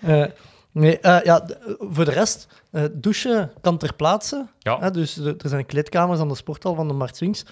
Eh, 0.00 0.24
nee, 0.72 0.98
eh, 1.00 1.24
ja, 1.24 1.40
d- 1.40 1.50
eh, 1.58 1.74
voor 1.78 2.04
de 2.04 2.10
rest, 2.10 2.46
eh, 2.70 2.84
douchen 2.92 3.52
kan 3.60 3.78
ter 3.78 3.94
plaatse. 3.94 4.46
Ja. 4.58 4.78
Hè, 4.80 4.90
dus 4.90 5.14
de- 5.14 5.34
er 5.38 5.48
zijn 5.48 5.66
kleedkamers 5.66 6.20
aan 6.20 6.28
de 6.28 6.34
sporthal 6.34 6.74
van 6.74 6.88
de 6.88 6.94
Mart 6.94 7.16
Swings. 7.16 7.44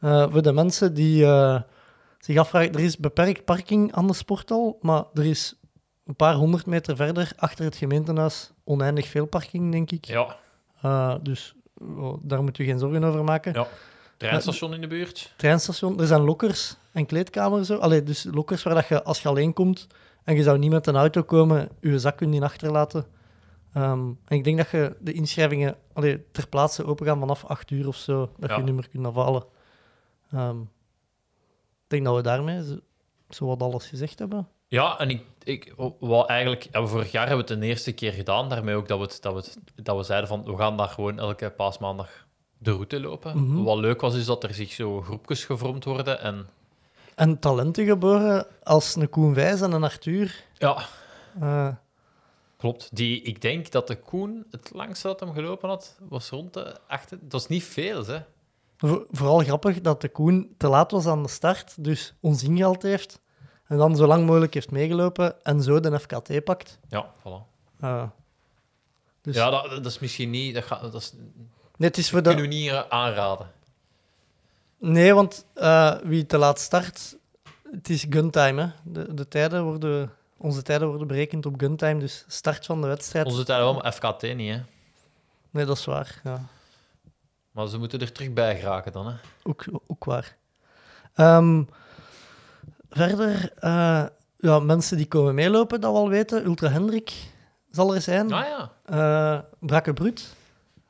Eh, 0.00 0.26
voor 0.30 0.42
de 0.42 0.52
mensen 0.52 0.94
die 0.94 1.24
eh, 1.24 1.60
zich 2.24 2.52
er 2.52 2.80
is 2.80 2.96
beperkt 2.96 3.44
parking 3.44 3.92
aan 3.92 4.06
de 4.06 4.12
sporthal, 4.14 4.78
maar 4.80 5.04
er 5.14 5.24
is 5.26 5.54
een 6.04 6.16
paar 6.16 6.34
honderd 6.34 6.66
meter 6.66 6.96
verder, 6.96 7.32
achter 7.36 7.64
het 7.64 7.76
gemeentehuis, 7.76 8.52
oneindig 8.64 9.06
veel 9.06 9.26
parking, 9.26 9.72
denk 9.72 9.90
ik. 9.90 10.04
ja, 10.04 10.36
Eh, 10.82 11.14
dus 11.22 11.54
oh, 11.96 12.18
daar 12.22 12.42
moet 12.42 12.58
u 12.58 12.64
geen 12.64 12.78
zorgen 12.78 13.04
over 13.04 13.24
maken. 13.24 13.52
ja. 13.52 13.66
Treinstation 14.16 14.74
in 14.74 14.80
de 14.80 14.86
buurt. 14.86 15.34
treinstation. 15.36 16.00
Er 16.00 16.06
zijn 16.06 16.20
lokkers 16.20 16.76
en 16.92 17.06
kleedkamers. 17.06 17.66
Zo. 17.66 17.76
Allee, 17.76 18.02
dus 18.02 18.26
lokkers 18.30 18.62
waar 18.62 18.74
dat 18.74 18.88
je, 18.88 19.02
als 19.02 19.22
je 19.22 19.28
alleen 19.28 19.52
komt 19.52 19.86
en 20.24 20.36
je 20.36 20.42
zou 20.42 20.58
niet 20.58 20.70
met 20.70 20.86
een 20.86 20.96
auto 20.96 21.22
komen, 21.22 21.68
je 21.80 21.98
zak 21.98 22.16
kunt 22.16 22.34
in 22.34 22.42
achterlaten. 22.42 23.06
Ehm, 23.72 24.00
en 24.24 24.36
ik 24.36 24.44
denk 24.44 24.56
dat 24.56 24.70
je 24.70 24.96
de 25.00 25.12
inschrijvingen 25.12 25.76
allee, 25.92 26.24
ter 26.32 26.48
plaatse 26.48 26.84
open 26.84 27.06
gaan 27.06 27.18
vanaf 27.18 27.44
8 27.44 27.70
uur 27.70 27.86
of 27.88 27.96
zo, 27.96 28.30
dat 28.38 28.48
Ja. 28.50 28.54
je 28.54 28.60
je 28.60 28.66
nummer 28.66 28.88
kunt 28.88 29.06
afhalen. 29.06 29.44
Ehm, 30.32 30.60
ik 30.60 30.66
denk 31.86 32.04
dat 32.04 32.16
we 32.16 32.22
daarmee 32.22 32.80
zo, 33.30 33.46
wat 33.46 33.62
alles 33.62 33.86
gezegd 33.86 34.18
hebben. 34.18 34.48
Ja, 34.68 34.98
en 34.98 35.10
ik, 35.10 35.22
ik 35.42 35.74
wou 35.98 36.26
eigenlijk, 36.26 36.68
ja, 36.72 36.86
vorig 36.86 37.12
jaar 37.12 37.26
hebben 37.28 37.46
we 37.46 37.52
het 37.52 37.60
de 37.62 37.66
eerste 37.68 37.92
keer 37.92 38.12
gedaan, 38.12 38.48
daarmee 38.48 38.74
ook 38.74 38.88
dat 38.88 38.98
we, 38.98 39.04
het, 39.04 39.18
dat 39.22 39.32
we, 39.32 39.38
het, 39.38 39.58
dat 39.86 39.96
we 39.96 40.02
zeiden 40.02 40.28
van 40.28 40.44
we 40.44 40.56
gaan 40.56 40.76
daar 40.76 40.88
gewoon 40.88 41.18
elke 41.18 41.50
paasmaandag 41.50 42.26
de 42.58 42.70
route 42.70 43.00
lopen. 43.00 43.38
Mhm. 43.42 43.62
Wat 43.62 43.78
leuk 43.78 44.00
was, 44.00 44.14
is 44.14 44.24
dat 44.26 44.42
er 44.44 44.54
zich 44.54 44.72
zo 44.72 45.00
groepjes 45.02 45.44
gevormd 45.44 45.84
worden 45.84 46.20
en 46.20 46.46
En 47.14 47.38
talenten 47.38 47.86
geboren 47.86 48.46
als 48.62 48.94
een 48.96 49.08
Koen 49.10 49.34
Wijs 49.34 49.60
en 49.60 49.72
een 49.72 49.84
Arthur. 49.84 50.44
ja, 50.58 50.86
Eh, 51.40 51.68
klopt. 52.56 52.96
Die, 52.96 53.22
ik 53.22 53.40
denk 53.42 53.70
dat 53.70 53.86
de 53.86 53.96
Koen 53.96 54.46
het 54.50 54.70
langste 54.74 55.06
dat 55.06 55.20
hem 55.20 55.32
gelopen 55.32 55.68
had, 55.68 55.96
was 56.08 56.28
rond 56.30 56.54
de 56.54 56.76
achter. 56.86 57.18
Het 57.22 57.32
was 57.32 57.46
niet 57.48 57.64
veel, 57.64 58.06
hè? 58.06 58.18
Voor- 58.88 59.06
vooral 59.10 59.38
grappig 59.38 59.80
dat 59.80 60.00
de 60.00 60.08
Koen 60.08 60.54
te 60.56 60.68
laat 60.68 60.90
was 60.90 61.06
aan 61.06 61.22
de 61.22 61.28
start, 61.28 61.84
dus 61.84 62.14
ons 62.20 62.42
ingehaald 62.42 62.82
heeft. 62.82 63.20
En 63.66 63.76
dan 63.76 63.96
zo 63.96 64.06
lang 64.06 64.26
mogelijk 64.26 64.54
heeft 64.54 64.70
meegelopen 64.70 65.42
en 65.44 65.62
zo 65.62 65.80
de 65.80 66.00
FKT 66.00 66.44
pakt. 66.44 66.78
Ja, 66.88 67.10
voilà. 67.20 67.52
Eh, 67.80 68.02
dus, 69.22 69.34
Ja, 69.34 69.50
dat, 69.50 69.70
dat 69.70 69.86
is 69.86 69.98
misschien 69.98 70.30
niet. 70.30 70.54
Dat, 70.54 70.64
gaat, 70.64 70.82
dat 70.82 70.94
is, 70.94 71.12
nee, 71.76 71.90
is 71.90 72.10
voor 72.10 72.22
kunnen 72.22 72.42
we 72.42 72.54
niet 72.54 72.70
aanraden. 72.88 73.50
nee, 74.78 75.14
want 75.14 75.46
eh, 75.54 75.94
wie 76.02 76.26
te 76.26 76.38
laat 76.38 76.60
start, 76.60 77.16
het 77.70 77.88
is 77.88 78.06
guntime. 78.10 78.62
Hè. 78.62 78.68
De, 78.92 79.14
de 79.14 79.28
tijden 79.28 79.64
worden, 79.64 80.12
onze 80.36 80.62
tijden 80.62 80.88
worden 80.88 81.06
berekend 81.06 81.46
op 81.46 81.54
guntime, 81.60 82.00
dus 82.00 82.24
start 82.28 82.66
van 82.66 82.80
de 82.80 82.86
wedstrijd. 82.86 83.26
Onze 83.26 83.44
tijd 83.44 83.58
wel, 83.60 83.74
maar 83.74 83.92
FKT 83.92 84.22
niet, 84.22 84.54
hè? 84.54 84.60
Nee, 85.50 85.64
dat 85.64 85.76
is 85.76 85.84
waar. 85.84 86.20
Ja. 86.24 86.42
Maar 87.54 87.68
ze 87.68 87.78
moeten 87.78 88.00
er 88.00 88.12
terug 88.12 88.32
bij 88.32 88.58
geraken 88.58 88.92
dan, 88.92 89.06
hè? 89.06 89.14
Ook, 89.42 89.64
ook 89.86 90.04
waar. 90.04 90.36
Ehm, 91.14 91.62
verder, 92.90 93.52
eh, 93.58 94.04
ja, 94.38 94.58
mensen 94.58 94.96
die 94.96 95.06
komen 95.06 95.34
meelopen, 95.34 95.80
dat 95.80 95.92
we 95.92 95.98
al 95.98 96.08
weten. 96.08 96.44
Ultra 96.44 96.68
Hendrik 96.68 97.12
zal 97.70 97.94
er 97.94 98.00
zijn. 98.00 98.32
Ah 98.32 98.46
ja. 98.46 98.72
Eh 98.84 99.40
Brakke 99.58 99.92
Brut, 99.92 100.34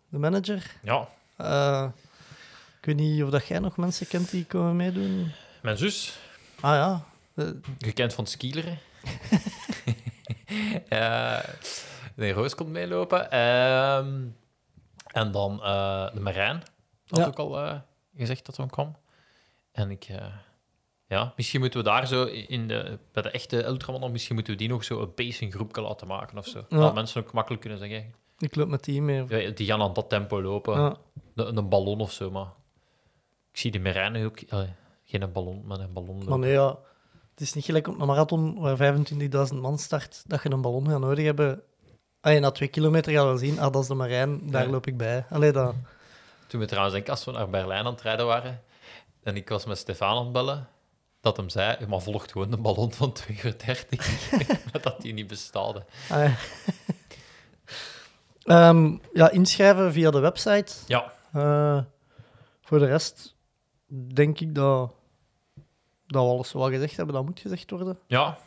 de 0.09 0.19
manager. 0.19 0.71
Ja. 0.83 1.09
Eh, 1.37 1.89
ik 2.79 2.85
weet 2.85 2.97
niet 2.97 3.23
of 3.23 3.31
dat 3.31 3.47
jij 3.47 3.59
nog 3.59 3.77
mensen 3.77 4.07
kent 4.07 4.31
die 4.31 4.45
komen 4.45 4.77
meedoen. 4.77 5.33
Mijn 5.63 5.77
zus, 5.77 6.19
Ah 6.61 6.75
ja, 6.75 7.05
gekend 7.79 8.15
van 8.15 8.27
skileren. 8.27 8.79
Nee, 12.17 12.33
Roos 12.33 12.55
komt 12.55 12.71
meelopen. 12.71 13.31
Ehm, 13.31 14.27
en 15.15 15.31
dan 15.31 15.63
eh, 15.63 16.13
de 16.15 16.21
Marijn. 16.21 16.63
Had 17.07 17.19
Ja. 17.19 17.27
ook 17.27 17.39
al 17.39 17.59
eh, 17.61 17.79
gezegd 18.17 18.47
dat 18.47 18.57
hij 18.57 18.67
kwam. 18.67 18.97
En 19.73 19.91
ik... 19.91 20.05
eh, 20.05 20.27
ja, 21.07 21.33
misschien 21.37 21.61
moeten 21.61 21.79
we 21.79 21.85
daar 21.85 22.07
zo 22.07 22.25
in 22.25 22.69
de, 22.69 22.99
bij 23.13 23.23
de 23.23 23.31
echte 23.31 23.65
ultramannen, 23.65 24.13
misschien 24.13 24.35
moeten 24.35 24.53
we 24.53 24.59
die 24.59 24.69
nog 24.69 24.85
zo 24.85 25.01
een 25.01 25.15
pacinggroepje 25.15 25.83
laten 25.83 26.07
maken 26.07 26.39
of 26.39 26.47
zo. 26.47 26.65
Ja. 26.69 26.79
Dat 26.79 26.95
mensen 26.95 27.23
ook 27.23 27.33
makkelijk 27.33 27.61
kunnen 27.63 27.79
zeggen, 27.79 28.15
ik 28.39 28.55
loop 28.55 28.69
met 28.69 28.85
die 28.85 29.03
mee. 29.03 29.25
ja, 29.29 29.51
die 29.51 29.67
gaan 29.67 29.83
aan 29.83 29.93
dat 29.93 30.09
tempo 30.09 30.43
lopen. 30.43 30.81
Ja. 30.81 30.97
Een, 31.35 31.57
een 31.57 31.69
ballon 31.69 32.01
of 32.01 32.13
zo, 32.13 32.31
maar... 32.31 32.53
Ik 33.53 33.59
zie 33.61 33.71
de 33.71 33.79
Marijn 33.81 34.25
ook... 34.25 34.39
geen 35.05 35.33
ballon, 35.33 35.63
maar 35.67 35.81
een 35.81 35.93
ballon 35.93 36.15
lopen. 36.15 36.29
Maar 36.29 36.39
nee, 36.39 36.53
ja, 36.53 36.79
het 37.31 37.41
is 37.41 37.53
niet 37.53 37.65
gelijk 37.65 37.89
op 37.89 38.01
een 38.01 38.07
marathon 38.07 38.59
waar 38.61 38.97
25.000 39.53 39.61
man 39.61 39.79
start, 39.79 40.23
dat 40.27 40.43
je 40.43 40.51
een 40.51 40.61
ballon 40.61 40.89
gaat 40.89 41.01
nodig 41.01 41.25
hebben. 41.25 41.63
Ah, 42.25 42.41
na 42.41 42.51
twee 42.51 42.69
kilometer 42.69 43.13
gaan 43.13 43.33
we 43.33 43.39
zien, 43.39 43.59
ah, 43.61 43.73
dat 43.73 43.83
is 43.83 43.89
de 43.89 43.95
Marijn, 43.95 44.51
daar 44.51 44.65
Ja. 44.65 44.71
loop 44.71 44.87
ik 44.87 44.97
bij. 44.97 45.25
Allee, 45.31 45.53
dat... 45.53 45.75
Toen 46.47 46.61
we 46.61 46.67
trouwens 46.67 46.95
denken, 46.95 47.13
als 47.13 47.25
we 47.25 47.31
naar 47.33 47.51
Berlijn 47.51 47.85
aan 47.87 47.93
het 47.93 48.01
rijden 48.03 48.27
waren, 48.27 48.63
en 49.23 49.37
ik 49.37 49.49
was 49.49 49.65
met 49.65 49.79
Stefan 49.79 50.17
aan 50.17 50.25
het 50.25 50.33
bellen, 50.33 50.69
dat 51.21 51.37
hem 51.37 51.49
zei, 51.49 51.87
maar 51.87 52.01
volgt 52.01 52.33
gewoon 52.33 52.53
een 52.53 52.63
ballon 52.63 52.93
van 52.93 53.13
2 53.13 53.41
uur 53.45 53.59
30. 53.67 54.31
maar 54.73 54.83
dat 54.83 55.01
die 55.01 55.13
niet 55.13 55.27
bestaat. 55.27 55.77
Ah, 55.77 55.83
ja. 56.09 56.35
Ehm, 58.45 58.97
ja, 59.13 59.31
inschrijven 59.31 59.93
via 59.93 60.11
de 60.11 60.19
website. 60.19 60.73
Ja, 60.87 61.13
Eh, 61.33 61.79
voor 62.63 62.79
de 62.79 62.87
rest 62.87 63.35
denk 64.15 64.41
ik 64.41 64.55
dat, 64.55 64.93
dat 66.07 66.23
we 66.25 66.29
alles 66.31 66.53
wel 66.53 66.69
gezegd 66.71 66.97
hebben, 66.97 67.15
dat 67.15 67.25
moet 67.25 67.41
gezegd 67.41 67.71
worden. 67.71 67.99
ja 68.07 68.39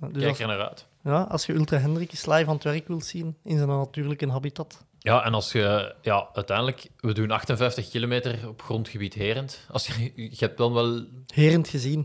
Dus 0.00 0.10
kijk 0.12 0.28
als, 0.28 0.38
er 0.38 0.46
naar 0.46 0.68
uit. 0.68 0.86
Ja, 1.04 1.22
als 1.22 1.46
je 1.46 1.52
Ultra 1.52 1.78
Hendrikjes 1.78 2.26
live 2.26 2.46
aan 2.46 2.54
het 2.54 2.64
werk 2.64 2.88
wilt 2.88 3.04
zien 3.04 3.36
in 3.44 3.56
zijn 3.56 3.68
natuurlijke 3.68 4.30
habitat. 4.30 4.84
Ja, 4.98 5.24
en 5.24 5.34
als 5.34 5.52
je, 5.52 5.94
ja, 6.02 6.28
uiteindelijk, 6.32 6.90
we 7.00 7.12
doen 7.12 7.30
58 7.30 7.90
kilometer 7.90 8.48
op 8.48 8.62
grondgebied 8.62 9.14
Herend. 9.14 9.66
Als 9.70 9.86
je, 9.86 10.12
je 10.14 10.36
hebt 10.38 10.58
dan 10.58 10.72
wel 10.72 11.02
80% 11.02 11.06
Herend 11.34 11.68
gezien. 11.68 12.04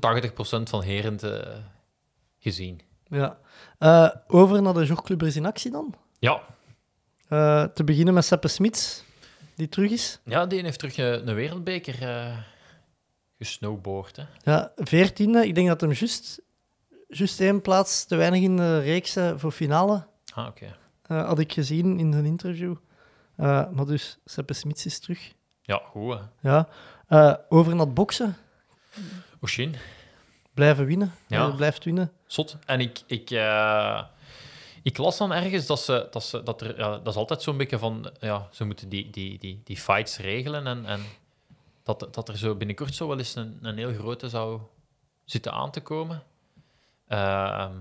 van 0.67 0.81
Herend 0.81 1.23
eh, 1.23 1.57
gezien. 2.39 2.81
Ja. 3.07 3.37
Eh, 3.77 4.09
over 4.27 4.61
naar 4.61 4.73
de 4.73 4.85
jogclubbers 4.85 5.35
in 5.35 5.45
actie 5.45 5.71
dan. 5.71 5.95
Ja. 6.19 6.41
Eh, 7.27 7.63
te 7.63 7.83
beginnen 7.83 8.13
met 8.13 8.25
Seppe 8.25 8.47
Smits, 8.47 9.03
die 9.55 9.69
terug 9.69 9.91
is. 9.91 10.19
ja, 10.25 10.45
die 10.45 10.61
heeft 10.61 10.79
terug 10.79 10.97
een 10.97 11.33
wereldbeker 11.33 11.95
gesnowboard. 13.37 14.15
Hè. 14.15 14.23
Ja, 14.43 14.71
veertiende. 14.75 15.47
Ik 15.47 15.55
denk 15.55 15.67
dat 15.67 15.81
hem 15.81 15.91
juist, 15.91 16.41
juist 17.09 17.39
één 17.41 17.61
plaats 17.61 18.05
te 18.05 18.15
weinig 18.15 18.41
in 18.41 18.57
de 18.57 18.79
reeks 18.79 19.15
eh, 19.15 19.31
voor 19.35 19.51
finale 19.51 20.07
Ah, 20.33 20.47
oké. 20.47 20.75
eh, 21.01 21.25
had 21.25 21.39
ik 21.39 21.53
gezien 21.53 21.99
in 21.99 22.11
zijn 22.13 22.25
interview. 22.25 22.75
Eh, 23.35 23.69
maar 23.71 23.85
dus, 23.85 24.17
Seppe 24.25 24.53
Smits 24.53 24.85
is 24.85 24.99
terug. 24.99 25.33
Ja, 25.61 25.81
goed. 25.85 26.17
hè. 26.41 26.49
Ja. 26.49 26.67
Over 27.49 27.75
naar 27.75 27.85
het 27.85 27.93
boksen. 27.93 28.37
Oshin. 29.41 29.75
Blijven 30.53 30.85
winnen. 30.85 31.13
Ja. 31.27 31.49
Blijft 31.49 31.83
winnen. 31.83 32.11
Zot. 32.27 32.57
En 32.65 32.79
ik, 32.79 33.01
ik, 33.07 33.29
Ik 34.83 34.97
las 34.97 35.17
dan 35.17 35.31
ergens 35.33 35.65
dat 35.65 35.79
ze, 35.79 36.07
dat 36.11 36.23
ze 36.23 36.43
dat 36.43 36.61
er, 36.61 36.77
ja, 36.77 36.89
dat 36.97 37.07
is 37.07 37.15
altijd 37.15 37.41
zo'n 37.41 37.57
beetje 37.57 37.77
van, 37.77 38.11
ja, 38.19 38.47
ze 38.51 38.65
moeten 38.65 38.89
die, 38.89 39.09
die, 39.09 39.39
die, 39.39 39.61
die 39.63 39.77
fights 39.77 40.17
regelen 40.17 40.67
en, 40.67 40.85
en 40.85 41.01
dat, 41.83 42.07
dat 42.11 42.29
er 42.29 42.37
zo 42.37 42.55
binnenkort 42.55 42.95
zo 42.95 43.07
wel 43.07 43.17
eens 43.17 43.35
een, 43.35 43.57
een 43.61 43.77
heel 43.77 43.93
grote 43.93 44.29
zou 44.29 44.61
zitten 45.25 45.51
aan 45.53 45.71
te 45.71 45.81
komen. 45.81 46.23
Ehm, 47.09 47.73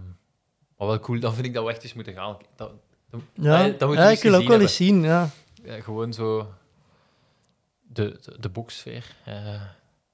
maar 0.77 0.87
wel 0.89 0.99
cool, 1.01 1.21
dan 1.21 1.35
vind 1.35 1.47
ik 1.47 1.55
dat 1.55 1.65
we 1.65 1.71
echt 1.71 1.83
eens 1.83 1.95
moeten 1.95 2.13
gaan. 2.15 2.37
Dat, 2.57 2.71
dat, 3.11 3.21
Ja, 3.35 3.69
dat 3.69 3.89
moet 3.89 3.97
je 3.97 4.03
ja 4.03 4.09
ik 4.09 4.23
wil 4.23 4.35
ook 4.35 4.49
wel 4.49 4.61
eens 4.61 4.77
zien. 4.77 5.03
Ja. 5.03 5.29
ja, 5.65 5.81
gewoon 5.81 6.13
zo 6.13 6.53
de, 7.81 8.19
de, 8.23 8.41
de 8.41 8.49
boksfeer. 8.49 9.17
eh, 9.25 9.63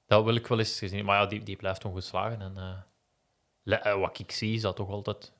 dat 0.07 0.23
wil 0.23 0.35
ik 0.35 0.47
wel 0.47 0.59
eens 0.59 0.79
gezien. 0.79 1.05
Maar 1.05 1.21
ja, 1.21 1.25
die, 1.25 1.43
die 1.43 1.55
blijft 1.55 1.85
ongeslagen. 1.85 2.41
En 2.41 2.57
eh, 2.57 2.69
le- 3.63 3.75
eh, 3.75 3.99
wat 3.99 4.19
ik 4.19 4.31
zie, 4.31 4.53
is 4.53 4.61
dat 4.61 4.75
toch 4.75 4.89
altijd... 4.89 5.33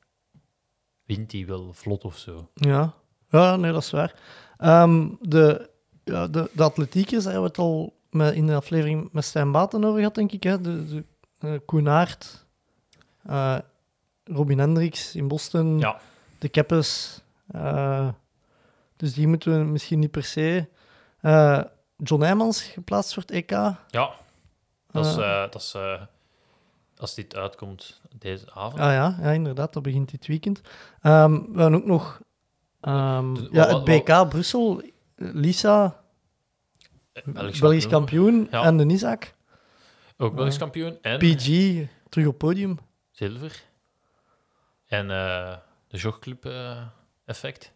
Wint 1.05 1.29
die 1.29 1.45
wel 1.45 1.73
vlot 1.73 2.03
of 2.05 2.17
zo. 2.17 2.49
Ja. 2.53 2.93
ja, 3.29 3.55
nee, 3.55 3.71
dat 3.71 3.81
is 3.83 3.91
waar. 3.91 4.13
Ehm, 4.57 5.09
de, 5.21 5.69
ja, 6.03 6.27
de, 6.27 6.49
de 6.53 6.63
atletiekers, 6.63 7.23
daar 7.23 7.33
hebben 7.33 7.51
we 7.51 7.57
het 7.61 7.67
al 7.67 7.93
met, 8.09 8.33
in 8.33 8.47
de 8.47 8.55
aflevering 8.55 9.09
met 9.11 9.23
Stijn 9.25 9.51
Baten 9.51 9.83
over 9.83 9.97
gehad, 9.97 10.15
denk 10.15 10.31
ik. 10.31 10.43
Hè? 10.43 10.61
De, 10.61 11.03
de, 11.39 11.61
Eh, 13.25 13.57
Robin 14.23 14.59
Hendricks 14.59 15.15
in 15.15 15.27
Boston, 15.27 15.79
Ja. 15.79 15.99
de 16.39 16.49
Keppes. 16.49 17.21
eh, 17.47 18.09
dus 18.95 19.13
die 19.13 19.27
moeten 19.27 19.59
we 19.59 19.63
misschien 19.65 19.99
niet 19.99 20.11
per 20.11 20.23
se... 20.23 20.67
Eh, 21.21 21.61
John 21.97 22.21
Heijmans 22.21 22.61
geplaatst 22.63 23.13
voor 23.13 23.23
het 23.23 23.31
EK. 23.31 23.49
Ja, 23.87 24.09
dat 24.91 25.05
is, 25.05 25.15
dat 25.15 25.55
is 25.55 25.75
als 26.97 27.15
dit 27.15 27.35
uitkomt 27.35 28.01
deze 28.15 28.45
avond. 28.53 28.79
Ah 28.79 28.91
ja, 28.91 29.17
ja, 29.21 29.31
inderdaad, 29.31 29.73
dat 29.73 29.83
begint 29.83 30.11
dit 30.11 30.27
weekend. 30.27 30.61
Ehm, 31.01 31.31
we 31.33 31.61
hebben 31.61 31.79
ook 31.79 31.85
nog 31.85 32.19
ehm, 32.81 33.33
Dus 33.33 33.47
ja, 33.51 33.67
het 33.75 33.83
BK 33.83 34.29
Brussel, 34.29 34.81
Lisa, 35.15 36.03
Belgisch 37.59 37.87
kampioen, 37.87 38.47
Ja. 38.51 38.63
en 38.63 38.77
de 38.77 38.85
Isaac. 38.85 39.33
Ook 40.17 40.35
Belgisch 40.35 40.57
kampioen. 40.57 40.97
En 41.01 41.17
PG, 41.17 41.47
terug 42.09 42.27
op 42.27 42.37
podium. 42.37 42.77
Zilver. 43.15 43.63
En 44.87 45.11
eh, 45.11 45.53
de 45.87 45.97
jogclub 45.97 46.45
eh, 46.45 46.81
effect. 47.25 47.71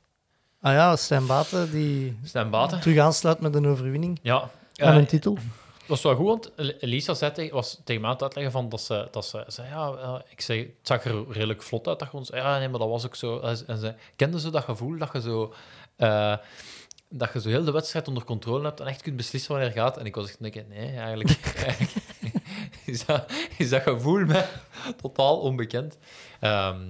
Ah 0.62 0.74
ja, 0.74 0.96
Stijn 0.96 1.26
Baten, 1.26 1.72
die 1.72 2.20
Stijn 2.24 2.50
Baten. 2.50 2.80
terug 2.80 2.98
aansluit 2.98 3.40
met 3.40 3.56
een 3.56 3.68
overwinning 3.68 4.20
Ja. 4.22 4.50
en 4.76 4.88
Eh, 4.92 4.96
een 4.96 5.06
titel. 5.06 5.38
was 5.88 6.02
wel 6.02 6.16
goed, 6.16 6.26
want 6.28 6.52
Elisa 6.82 7.14
zei 7.14 7.32
tegen, 7.32 7.54
was 7.56 7.82
tegen 7.84 8.02
mij 8.02 8.10
aan 8.10 8.16
het 8.16 8.24
uitleggen 8.26 8.52
van 8.54 8.70
dat 8.70 8.82
ze, 8.82 9.08
dat 9.12 9.26
ze 9.26 9.44
zei, 9.48 9.68
ja, 9.68 9.92
eh, 9.92 10.16
ik 10.30 10.42
zei, 10.42 10.60
het 10.60 10.88
zag 10.88 11.04
er 11.06 11.32
redelijk 11.32 11.62
vlot 11.64 11.88
uit. 11.88 12.00
Dat 12.00 12.12
je 12.12 12.18
ons, 12.18 12.30
ja, 12.30 12.58
nee, 12.58 12.70
maar 12.70 12.80
dat 12.80 12.90
was 12.90 13.06
ook 13.06 13.16
zo. 13.16 13.40
En 13.40 13.58
ze- 13.58 13.66
En 13.66 13.78
ze 13.78 13.94
kende 14.16 14.40
ze 14.40 14.50
dat 14.50 14.64
gevoel 14.64 14.98
dat 14.98 15.10
je 15.14 15.22
zo, 15.22 15.54
eh, 15.96 16.38
dat 17.10 17.34
je 17.34 17.42
zo 17.42 17.50
heel 17.50 17.64
de 17.64 17.72
wedstrijd 17.72 18.08
onder 18.08 18.24
controle 18.24 18.64
hebt 18.66 18.80
en 18.80 18.88
echt 18.88 19.02
kunt 19.02 19.16
beslissen 19.16 19.52
wanneer 19.52 19.70
het 19.70 19.78
gaat. 19.80 19.98
En 19.98 20.06
ik 20.06 20.16
was 20.16 20.28
echt 20.28 20.42
denken, 20.42 20.68
nee, 20.68 20.96
eigenlijk, 20.98 21.30
eigenlijk 21.66 21.92
is, 22.92 23.06
dat, 23.06 23.32
is 23.58 23.70
dat 23.70 23.82
gevoel 23.82 24.26
mij 24.26 24.46
totaal 25.02 25.40
onbekend. 25.40 25.98
Ehm 26.40 26.88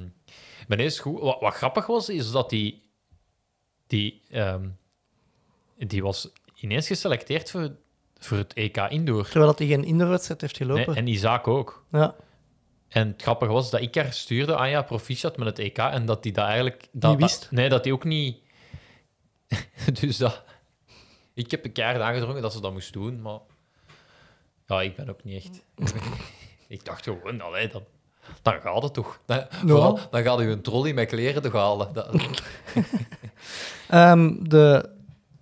maar 0.67 0.77
nee, 0.77 0.85
is 0.87 0.99
goed. 0.99 1.19
Wat, 1.19 1.39
wat 1.39 1.53
grappig 1.53 1.85
was, 1.87 2.09
is 2.09 2.31
dat 2.31 2.49
die, 2.49 2.83
die, 3.87 4.21
ehm, 4.29 4.67
die 5.77 6.03
was 6.03 6.29
ineens 6.55 6.87
geselecteerd 6.87 7.51
voor, 7.51 7.75
voor 8.19 8.37
het 8.37 8.53
EK 8.53 8.77
Indoor. 8.77 9.23
Terwijl 9.23 9.45
dat 9.45 9.59
hij 9.59 9.67
geen 9.67 9.83
indoorwedstrijd 9.83 10.41
heeft 10.41 10.59
Nee, 10.59 10.69
gelopen. 10.69 10.95
en 10.95 11.07
Isaac 11.07 11.47
ook. 11.47 11.85
Ja, 11.91 12.15
En 12.89 13.07
het 13.07 13.21
grappige 13.21 13.51
was 13.51 13.69
dat 13.69 13.81
ik 13.81 13.95
haar 13.95 14.13
stuurde 14.13 14.55
aan 14.57 14.69
ja, 14.69 14.81
proficiat 14.81 15.37
met 15.37 15.47
het 15.47 15.59
EK 15.59 15.77
en 15.77 16.05
dat 16.05 16.23
die 16.23 16.31
dat 16.31 16.45
eigenlijk... 16.45 16.87
Dat, 16.91 17.11
Niet 17.11 17.19
wist? 17.21 17.41
dat- 17.41 17.51
nee, 17.51 17.69
dat 17.69 17.83
die 17.83 17.93
ook 17.93 18.03
niet... 18.03 18.37
dus 20.01 20.17
dat... 20.17 20.43
Ik 21.33 21.51
heb 21.51 21.65
een 21.65 21.71
keer 21.71 22.01
aangedrongen 22.01 22.41
dat 22.41 22.53
ze 22.53 22.61
dat 22.61 22.71
moest 22.73 22.93
doen, 22.93 23.21
maar... 23.21 23.39
Ja, 24.69 24.81
ik 24.81 24.95
ben 24.95 25.09
ook 25.09 25.23
niet 25.23 25.35
echt... 25.43 25.63
ik 26.67 26.85
dacht 26.85 27.03
gewoon, 27.03 27.41
allee, 27.41 27.67
dan, 27.67 27.83
dan 28.41 28.61
gaat 28.61 28.83
het 28.83 28.93
toch. 28.93 29.19
Dan, 29.25 29.45
vooral, 29.65 29.99
dan 30.11 30.23
gaat 30.23 30.41
u 30.41 30.51
een 30.51 30.61
trolley 30.61 30.93
met 30.93 31.07
kleren 31.07 31.41
toch 31.41 31.53
halen. 31.53 31.93
Dat, 31.93 32.09
Ehm, 33.89 34.33
de, 34.43 34.89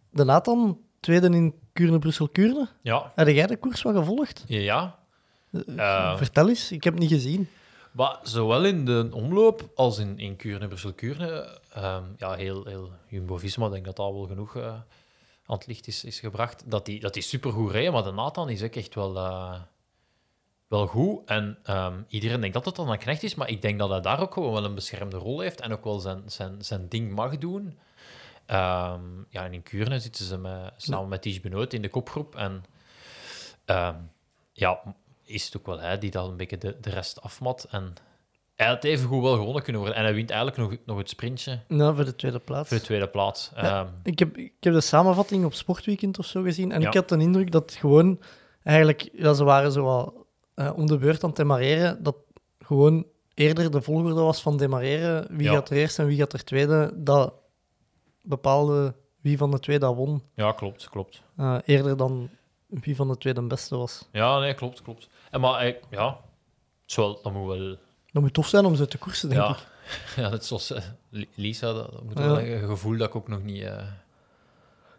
de 0.09 0.23
Nathan, 0.23 0.79
tweede 0.99 1.27
in 1.29 1.53
Kuurne-Brussel-Kuurne. 1.73 2.67
ja, 2.81 3.11
Heb 3.15 3.27
jij 3.27 3.47
de 3.47 3.57
koers 3.57 3.81
wat 3.81 3.95
gevolgd? 3.95 4.43
ja. 4.47 4.99
Eh, 5.75 6.17
Vertel 6.17 6.49
eens, 6.49 6.71
ik 6.71 6.83
heb 6.83 6.93
het 6.93 7.01
niet 7.01 7.11
gezien. 7.11 7.49
Maar 7.91 8.19
zowel 8.23 8.65
in 8.65 8.85
de 8.85 9.09
omloop 9.11 9.69
als 9.75 9.97
in, 9.97 10.19
in 10.19 10.35
Kuurne, 10.35 10.67
Brussel-Kuurne, 10.67 11.59
ehm, 11.73 12.03
ja, 12.17 12.33
heel, 12.33 12.65
heel 12.65 12.91
Jumbo-Visma, 13.07 13.65
ik 13.65 13.71
denk 13.71 13.85
dat 13.85 13.95
dat 13.95 14.11
wel 14.13 14.25
genoeg 14.27 14.55
eh, 14.55 14.73
aan 15.47 15.57
het 15.57 15.67
licht 15.67 15.87
is, 15.87 16.03
is 16.03 16.19
gebracht, 16.19 16.71
dat 16.71 16.85
die, 16.85 16.99
dat 16.99 17.13
die 17.13 17.23
supergoed 17.23 17.71
rijden, 17.71 17.93
maar 17.93 18.03
de 18.03 18.11
Nathan 18.11 18.49
is 18.49 18.63
ook 18.63 18.75
echt 18.75 18.95
wel, 18.95 19.17
eh, 19.17 19.61
wel 20.67 20.87
goed. 20.87 21.21
En 21.25 21.57
ehm, 21.63 22.01
iedereen 22.07 22.39
denkt 22.39 22.55
dat 22.55 22.65
het 22.65 22.75
dan 22.75 22.89
een 22.89 22.97
knecht 22.97 23.23
is, 23.23 23.35
maar 23.35 23.49
ik 23.49 23.61
denk 23.61 23.79
dat 23.79 23.89
hij 23.89 24.01
daar 24.01 24.21
ook 24.21 24.33
gewoon 24.33 24.53
wel 24.53 24.65
een 24.65 24.75
beschermde 24.75 25.17
rol 25.17 25.39
heeft 25.39 25.61
en 25.61 25.71
ook 25.71 25.83
wel 25.83 25.99
zijn, 25.99 26.21
zijn, 26.25 26.63
zijn 26.63 26.89
ding 26.89 27.11
mag 27.11 27.37
doen. 27.37 27.79
Ehm, 28.45 29.01
ja, 29.29 29.45
en 29.45 29.53
in 29.53 29.63
Kuurne 29.63 29.99
zitten 29.99 30.25
ze 30.25 30.37
met, 30.37 30.73
samen 30.77 31.07
met 31.07 31.21
Ties 31.21 31.41
Benoot 31.41 31.73
in 31.73 31.81
de 31.81 31.89
kopgroep 31.89 32.35
en 32.35 32.65
ehm, 33.65 33.95
ja, 34.51 34.95
is 35.23 35.45
het 35.45 35.57
ook 35.57 35.65
wel 35.65 35.79
hij 35.79 35.97
die 35.97 36.11
dan 36.11 36.29
een 36.29 36.37
beetje 36.37 36.57
de, 36.57 36.79
de 36.79 36.89
rest 36.89 37.21
afmat. 37.21 37.67
En 37.69 37.93
hij 38.57 38.67
had 38.67 38.83
even 38.83 39.07
goed 39.07 39.21
wel 39.21 39.35
gewonnen 39.35 39.63
kunnen 39.63 39.81
worden. 39.81 39.99
En 39.99 40.05
hij 40.05 40.13
wint 40.13 40.29
eigenlijk 40.29 40.59
nog, 40.69 40.77
nog 40.85 40.97
het 40.97 41.09
sprintje 41.09 41.59
Nou, 41.67 41.95
voor 41.95 42.05
de 42.05 42.15
tweede 42.15 42.39
plaats. 42.39 42.69
voor 42.69 42.77
de 42.77 42.83
tweede 42.83 43.07
plaats. 43.07 43.51
Ja. 43.55 43.61
Ehm, 43.81 43.87
Ik 44.03 44.19
heb, 44.19 44.37
ik 44.37 44.53
heb 44.59 44.73
de 44.73 44.81
samenvatting 44.81 45.45
op 45.45 45.53
Sportweekend 45.53 46.19
of 46.19 46.25
zo 46.25 46.41
gezien. 46.41 46.71
En 46.71 46.81
Ja. 46.81 46.87
ik 46.87 46.93
had 46.93 47.09
de 47.09 47.17
indruk 47.17 47.51
dat 47.51 47.71
gewoon 47.73 48.19
eigenlijk, 48.63 49.09
ja, 49.13 49.33
ze 49.33 49.43
waren 49.43 49.71
zo 49.71 49.83
wat, 49.83 50.13
eh, 50.53 50.71
om 50.75 50.85
de 50.87 50.97
beurt 50.97 51.23
aan 51.23 51.29
het 51.29 51.37
demareren. 51.37 52.03
Dat 52.03 52.15
gewoon 52.59 53.05
eerder 53.33 53.71
de 53.71 53.81
volgorde 53.81 54.21
was 54.21 54.41
van 54.41 54.57
demareren. 54.57 55.27
Wie 55.37 55.47
Ja. 55.47 55.53
gaat 55.53 55.69
er 55.69 55.77
eerst 55.77 55.99
en 55.99 56.05
wie 56.05 56.17
gaat 56.17 56.33
er 56.33 56.43
tweede. 56.43 56.91
Dat 56.95 57.33
bepaalde 58.21 58.95
wie 59.21 59.37
van 59.37 59.51
de 59.51 59.59
twee 59.59 59.79
dat 59.79 59.95
won. 59.95 60.21
ja, 60.35 60.51
klopt, 60.51 60.89
klopt. 60.89 61.21
eh, 61.37 61.57
eerder 61.65 61.97
dan 61.97 62.29
wie 62.67 62.95
van 62.95 63.07
de 63.07 63.17
twee 63.17 63.33
de 63.33 63.41
beste 63.47 63.77
was. 63.77 64.07
Ja, 64.11 64.39
nee, 64.39 64.53
klopt, 64.53 64.81
klopt. 64.81 65.09
En 65.31 65.39
maar, 65.41 65.59
eh, 65.59 65.73
ja, 65.89 66.07
het 66.07 66.15
is 66.89 66.95
wel, 66.95 67.19
dat 67.23 67.33
moet 67.33 67.47
wel... 67.57 67.77
Dat 68.17 68.25
moet 68.25 68.35
tof 68.35 68.47
zijn 68.47 68.65
om 68.65 68.75
ze 68.75 68.87
te 68.87 68.97
koersen, 68.97 69.29
denk 69.29 69.41
Ja, 69.41 69.49
ik. 69.49 69.57
ja, 70.23 70.29
net 70.29 70.45
zoals 70.45 70.71
eh, 70.71 70.81
Li- 71.09 71.29
Lisa, 71.35 71.73
dat, 71.73 71.91
dat 71.91 72.03
moet 72.03 72.17
Ja. 72.17 72.23
wel 72.25 72.39
een 72.39 72.67
gevoel 72.67 72.97
dat 72.97 73.07
ik 73.07 73.15
ook 73.15 73.27
nog 73.27 73.43
niet... 73.43 73.65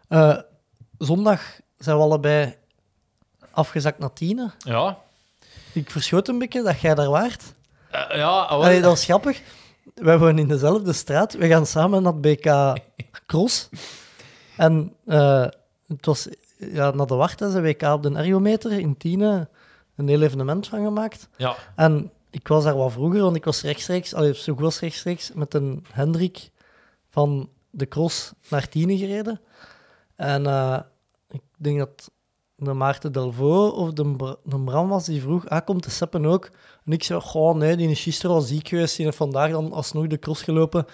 Eh, 0.07 0.37
zondag 0.97 1.41
zijn 1.77 1.97
we 1.97 2.01
allebei 2.03 2.55
afgezakt 3.51 3.99
naar 3.99 4.13
tienen. 4.13 4.53
Ja, 4.59 4.97
Ik 5.73 5.91
verschoot 5.91 6.27
een 6.27 6.37
beetje 6.39 6.63
dat 6.63 6.79
jij 6.79 6.95
daar 6.95 7.09
waart. 7.09 7.43
Ja, 7.91 8.05
ah. 8.27 8.49
Allee, 8.49 8.81
dat 8.81 8.89
was 8.89 9.03
grappig. 9.03 9.41
Wij 9.95 10.17
wonen 10.17 10.37
in 10.39 10.47
dezelfde 10.47 10.93
straat. 10.93 11.33
We 11.33 11.47
gaan 11.47 11.65
samen 11.65 12.03
naar 12.03 12.13
het 12.13 12.21
BK 12.21 12.77
Cross. 13.25 13.69
En 14.57 14.93
het 15.87 16.05
was 16.05 16.27
ja, 16.57 16.91
naar 16.91 17.07
de 17.07 17.15
wacht, 17.15 17.39
ze 17.39 17.61
WK 17.61 17.81
op 17.81 18.03
de 18.03 18.11
ergometer 18.13 18.71
in 18.71 18.97
Tiene. 18.97 19.47
Een 19.95 20.07
heel 20.07 20.21
evenement 20.21 20.67
van 20.67 20.83
gemaakt. 20.83 21.27
ja, 21.37 21.55
En 21.75 22.11
ik 22.29 22.47
was 22.47 22.63
daar 22.63 22.77
wat 22.77 22.91
vroeger, 22.91 23.21
want 23.21 23.35
ik 23.35 23.45
was 23.45 23.61
rechtstreeks, 23.61 24.13
allee, 24.13 24.35
zo 24.35 24.53
goed 24.53 24.63
als 24.63 24.79
rechtstreeks, 24.79 25.31
met 25.33 25.53
een 25.53 25.85
Hendrik 25.91 26.49
van 27.09 27.49
de 27.69 27.87
Cross 27.87 28.33
naar 28.49 28.69
Tiene 28.69 28.97
gereden. 28.97 29.41
En 30.15 30.45
eh, 30.45 30.79
ik 31.29 31.41
denk 31.57 31.77
dat 31.77 32.11
de 32.55 32.73
Maarten 32.73 33.11
Delvaux 33.11 33.77
of 33.77 33.93
de 33.93 34.37
Bram 34.43 34.87
was 34.87 35.05
die 35.05 35.21
vroeg, 35.21 35.49
ah, 35.49 35.65
komt 35.65 35.83
de 35.83 35.89
Seppen 35.89 36.25
ook? 36.25 36.49
En 36.85 36.91
ik 36.91 37.03
zei, 37.03 37.19
goh, 37.19 37.55
nee, 37.55 37.75
die 37.75 37.89
is 37.89 38.01
gisteren 38.01 38.35
al 38.35 38.41
ziek 38.41 38.67
geweest, 38.67 38.95
die 38.95 39.05
heeft 39.05 39.17
vandaag 39.17 39.51
dan 39.51 39.71
alsnog 39.71 40.07
de 40.07 40.19
cross 40.19 40.41
gelopen. 40.41 40.85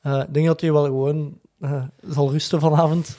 Eh, 0.00 0.20
ik 0.20 0.34
denk 0.34 0.46
dat 0.46 0.60
hij 0.60 0.72
wel 0.72 0.84
gewoon 0.84 1.38
eh, 1.60 1.84
zal 2.00 2.30
rusten 2.30 2.60
vanavond. 2.60 3.16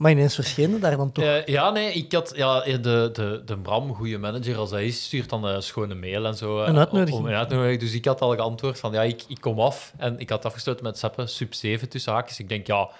Maar 0.00 0.10
ineens 0.10 0.34
verschenen 0.34 0.80
daar 0.80 0.96
dan 0.96 1.12
toch. 1.12 1.24
Eh, 1.24 1.46
ja, 1.46 1.70
nee, 1.70 1.92
ik 1.92 2.12
had... 2.12 2.32
Ja, 2.36 2.60
de, 2.60 3.10
de, 3.12 3.42
de 3.44 3.58
Bram, 3.58 3.94
goede 3.94 4.18
manager 4.18 4.56
als 4.56 4.70
hij 4.70 4.86
is, 4.86 5.04
stuurt 5.04 5.28
dan 5.28 5.44
een 5.44 5.62
schone 5.62 5.94
mail 5.94 6.26
en 6.26 6.34
zo. 6.36 6.60
eh, 6.62 6.68
Een 6.68 6.78
uitnodiging. 6.78 7.16
om- 7.18 7.24
om 7.24 7.30
een 7.30 7.36
uitnodiging. 7.38 7.80
Dus 7.80 7.92
ik 7.94 8.04
had 8.04 8.20
al 8.20 8.34
geantwoord 8.34 8.78
van, 8.80 8.92
ja, 8.92 9.02
ik, 9.02 9.24
ik 9.28 9.40
kom 9.40 9.60
af. 9.60 9.92
En 9.96 10.18
ik 10.18 10.28
had 10.30 10.44
afgesloten 10.44 10.84
met 10.84 10.98
Seppe, 10.98 11.26
sub 11.26 11.54
7 11.54 11.88
tussen 11.88 12.12
haakjes. 12.12 12.38
Ik 12.38 12.48
denk, 12.48 12.66
ja, 12.66 12.90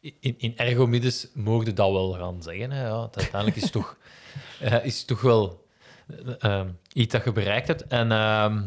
in, 0.00 0.34
in 0.38 0.56
ergo-middes 0.56 1.28
mogen 1.34 1.74
dat 1.74 1.90
wel 1.92 2.12
gaan 2.12 2.42
zeggen. 2.42 2.70
Hè, 2.70 2.86
ja. 2.86 3.08
Uiteindelijk 3.14 3.56
is 3.56 3.62
het 3.62 3.72
toch, 3.72 3.96
eh, 4.60 4.84
is 4.84 5.04
toch 5.04 5.20
wel 5.20 5.64
eh, 6.06 6.16
ehm, 6.38 6.68
iets 6.92 7.12
dat 7.12 7.24
je 7.24 7.32
bereikt 7.32 7.68
hebt. 7.68 7.86
En 7.86 8.12
ehm, 8.12 8.62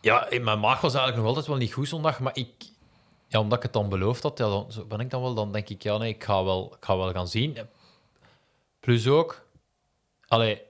ja, 0.00 0.28
in 0.30 0.44
mijn 0.44 0.60
maag 0.60 0.80
was 0.80 0.92
eigenlijk 0.94 1.16
nog 1.16 1.26
altijd 1.26 1.46
wel 1.46 1.56
niet 1.56 1.72
goed 1.72 1.88
zondag, 1.88 2.20
maar 2.20 2.36
ik... 2.36 2.48
Ja, 3.34 3.40
omdat 3.40 3.56
ik 3.58 3.62
het 3.64 3.72
dan 3.72 3.88
beloofd 3.88 4.22
had, 4.22 4.38
ja, 4.38 4.48
dan 4.48 4.72
zo 4.72 4.84
ben 4.84 5.00
ik 5.00 5.10
dan 5.10 5.22
wel. 5.22 5.34
Dan 5.34 5.52
denk 5.52 5.68
ik, 5.68 5.82
ja, 5.82 5.96
nee, 5.96 6.14
ik 6.14 6.24
ga 6.24 6.44
wel, 6.44 6.74
ik 6.78 6.84
ga 6.84 6.96
wel 6.96 7.12
gaan 7.12 7.28
zien. 7.28 7.56
Plus 8.80 9.06
ook, 9.06 9.46
allee, 10.26 10.62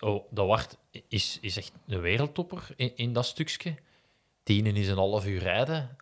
oh, 0.00 0.24
de 0.30 0.42
Wart 0.42 0.76
is, 1.08 1.38
is 1.40 1.56
echt 1.56 1.72
een 1.86 2.00
wereldtopper 2.00 2.66
in, 2.76 2.92
in 2.96 3.12
dat 3.12 3.26
stukje. 3.26 3.74
Tienen 4.42 4.76
is 4.76 4.88
een 4.88 4.96
half 4.96 5.26
uur 5.26 5.40
rijden. 5.40 5.96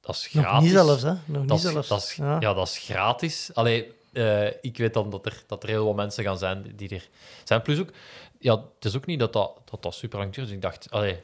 Dat 0.00 0.14
is 0.14 0.32
Nog 0.32 0.44
gratis. 0.44 0.62
niet 0.62 0.72
zelfs, 0.72 1.02
hè? 1.02 1.12
Nog 1.24 1.40
niet 1.40 1.48
Dat 1.48 1.58
is, 1.58 1.62
zelfs. 1.62 1.88
dat 1.88 2.02
is, 2.02 2.14
ja. 2.14 2.40
ja. 2.40 2.54
dat 2.54 2.68
is 2.68 2.78
gratis. 2.78 3.50
Allee, 3.54 3.92
eh, 4.12 4.46
ik 4.46 4.76
weet 4.76 4.94
dan 4.94 5.10
dat 5.10 5.26
er, 5.26 5.42
dat 5.46 5.62
er 5.62 5.68
heel 5.68 5.84
wat 5.84 5.96
mensen 5.96 6.24
gaan 6.24 6.38
zijn 6.38 6.72
die 6.76 6.88
er 6.88 7.08
zijn. 7.44 7.62
Plus 7.62 7.78
ook, 7.78 7.90
ja, 8.38 8.64
het 8.74 8.84
is 8.84 8.96
ook 8.96 9.06
niet 9.06 9.18
dat 9.18 9.32
dat, 9.32 9.60
dat, 9.70 9.82
dat 9.82 9.94
super 9.94 10.18
lang 10.18 10.32
duurt. 10.34 10.46
Dus 10.46 10.56
ik 10.56 10.62
dacht, 10.62 10.90
allee, 10.90 11.20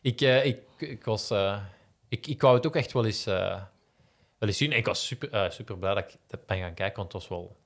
ik, 0.00 0.20
eh, 0.20 0.44
ik, 0.44 0.58
ik 0.78 1.04
was, 1.04 1.30
eh, 1.30 1.58
ik, 2.08 2.26
ik 2.26 2.40
wou 2.40 2.54
het 2.56 2.66
ook 2.66 2.76
echt 2.76 2.92
wel 2.92 3.04
eens, 3.04 3.26
eh, 3.26 3.62
wel 4.38 4.48
eens 4.48 4.56
zien. 4.56 4.72
Ik 4.72 4.86
was 4.86 5.06
super, 5.06 5.30
eh, 5.30 5.50
super 5.50 5.78
blij 5.78 5.94
dat 5.94 6.04
ik 6.04 6.16
dat 6.26 6.46
ben 6.46 6.58
gaan 6.58 6.74
kijken, 6.74 6.96
want 6.96 7.12
het 7.12 7.22
was 7.22 7.30
wel 7.30 7.56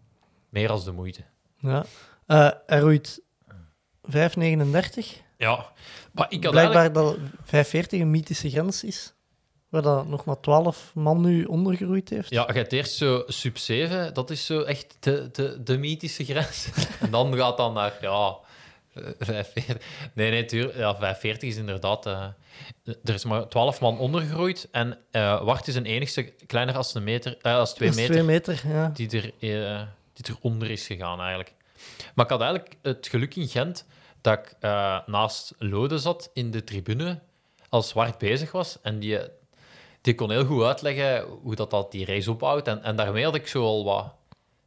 meer 0.48 0.70
als 0.70 0.84
de 0.84 0.92
moeite. 0.92 1.24
Ja. 1.58 1.84
Eh, 2.26 2.50
hij 2.66 2.78
roeit 2.78 3.22
5,39. 4.02 5.22
Ja, 5.36 5.72
maar 6.12 6.26
ik 6.32 6.44
had 6.44 6.52
Blijkbaar 6.52 6.80
eigenlijk... 6.80 7.18
dat 7.50 7.66
5,40 7.66 8.00
een 8.00 8.10
mythische 8.10 8.50
grens 8.50 8.84
is. 8.84 9.14
Waar 9.68 9.82
dat 9.82 10.06
nog 10.06 10.24
maar 10.24 10.40
12 10.40 10.92
man 10.94 11.20
nu 11.20 11.44
ondergeroeid 11.44 12.08
heeft. 12.08 12.30
Ja, 12.30 12.46
je 12.46 12.52
hebt 12.52 12.72
eerst 12.72 12.96
zo 12.96 13.22
sub 13.26 13.58
7, 13.58 14.14
dat 14.14 14.30
is 14.30 14.46
zo 14.46 14.62
echt 14.62 14.96
de, 15.00 15.28
de, 15.32 15.62
de 15.62 15.78
mythische 15.78 16.24
grens. 16.24 16.68
en 17.00 17.10
dan 17.10 17.36
gaat 17.36 17.56
dan 17.56 17.72
naar, 17.72 17.98
ja, 18.00 18.38
45. 18.38 18.49
Nee, 20.14 20.30
nee, 20.30 20.44
tuur, 20.44 20.78
ja, 20.78 20.96
45 20.96 21.48
is 21.48 21.56
inderdaad... 21.56 22.06
eh, 22.06 22.26
er 23.04 23.14
is 23.14 23.24
maar 23.24 23.48
12 23.48 23.80
man 23.80 23.98
ondergegroeid 23.98 24.68
en 24.70 24.98
eh 25.10 25.42
Wart 25.42 25.68
is 25.68 25.74
een 25.74 25.86
enigste 25.86 26.22
kleiner 26.22 26.76
als, 26.76 26.94
een 26.94 27.04
meter, 27.04 27.38
eh, 27.42 27.54
als 27.54 27.74
2 27.74 27.88
Dat 27.88 27.98
is 27.98 28.08
meter, 28.08 28.22
twee 28.24 28.34
meter, 28.34 28.62
ja. 28.68 28.88
die, 28.94 29.10
er, 29.10 29.32
die 30.12 30.36
eronder 30.38 30.70
is 30.70 30.86
gegaan, 30.86 31.18
eigenlijk. 31.18 31.52
Maar 32.14 32.24
ik 32.24 32.30
had 32.30 32.40
eigenlijk 32.40 32.76
het 32.82 33.08
geluk 33.08 33.36
in 33.36 33.48
Gent 33.48 33.86
dat 34.20 34.38
ik 34.38 34.56
naast 35.06 35.54
Lode 35.58 35.98
zat 35.98 36.30
in 36.34 36.50
de 36.50 36.64
tribune 36.64 37.20
als 37.68 37.92
Wart 37.92 38.18
bezig 38.18 38.52
was 38.52 38.78
en 38.82 38.98
die 38.98 39.18
die 40.00 40.14
kon 40.14 40.30
heel 40.30 40.44
goed 40.44 40.62
uitleggen 40.62 41.24
hoe 41.42 41.54
dat, 41.54 41.70
dat 41.70 41.92
die 41.92 42.04
race 42.04 42.30
opbouwt. 42.30 42.68
En, 42.68 42.82
en 42.82 42.96
daarmee 42.96 43.24
had 43.24 43.34
ik 43.34 43.46
zo 43.46 43.64
al 43.64 43.84
wat, 43.84 44.12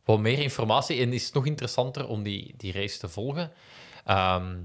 wat 0.06 0.20
meer 0.20 0.40
informatie. 0.40 1.02
En 1.02 1.14
is 1.14 1.26
het 1.26 1.34
nog 1.34 1.46
interessanter 1.46 2.08
om 2.08 2.24
die, 2.24 2.54
die 2.58 2.72
race 2.72 3.00
te 3.00 3.10
volgen. 3.10 3.52
Ehm, 4.06 4.56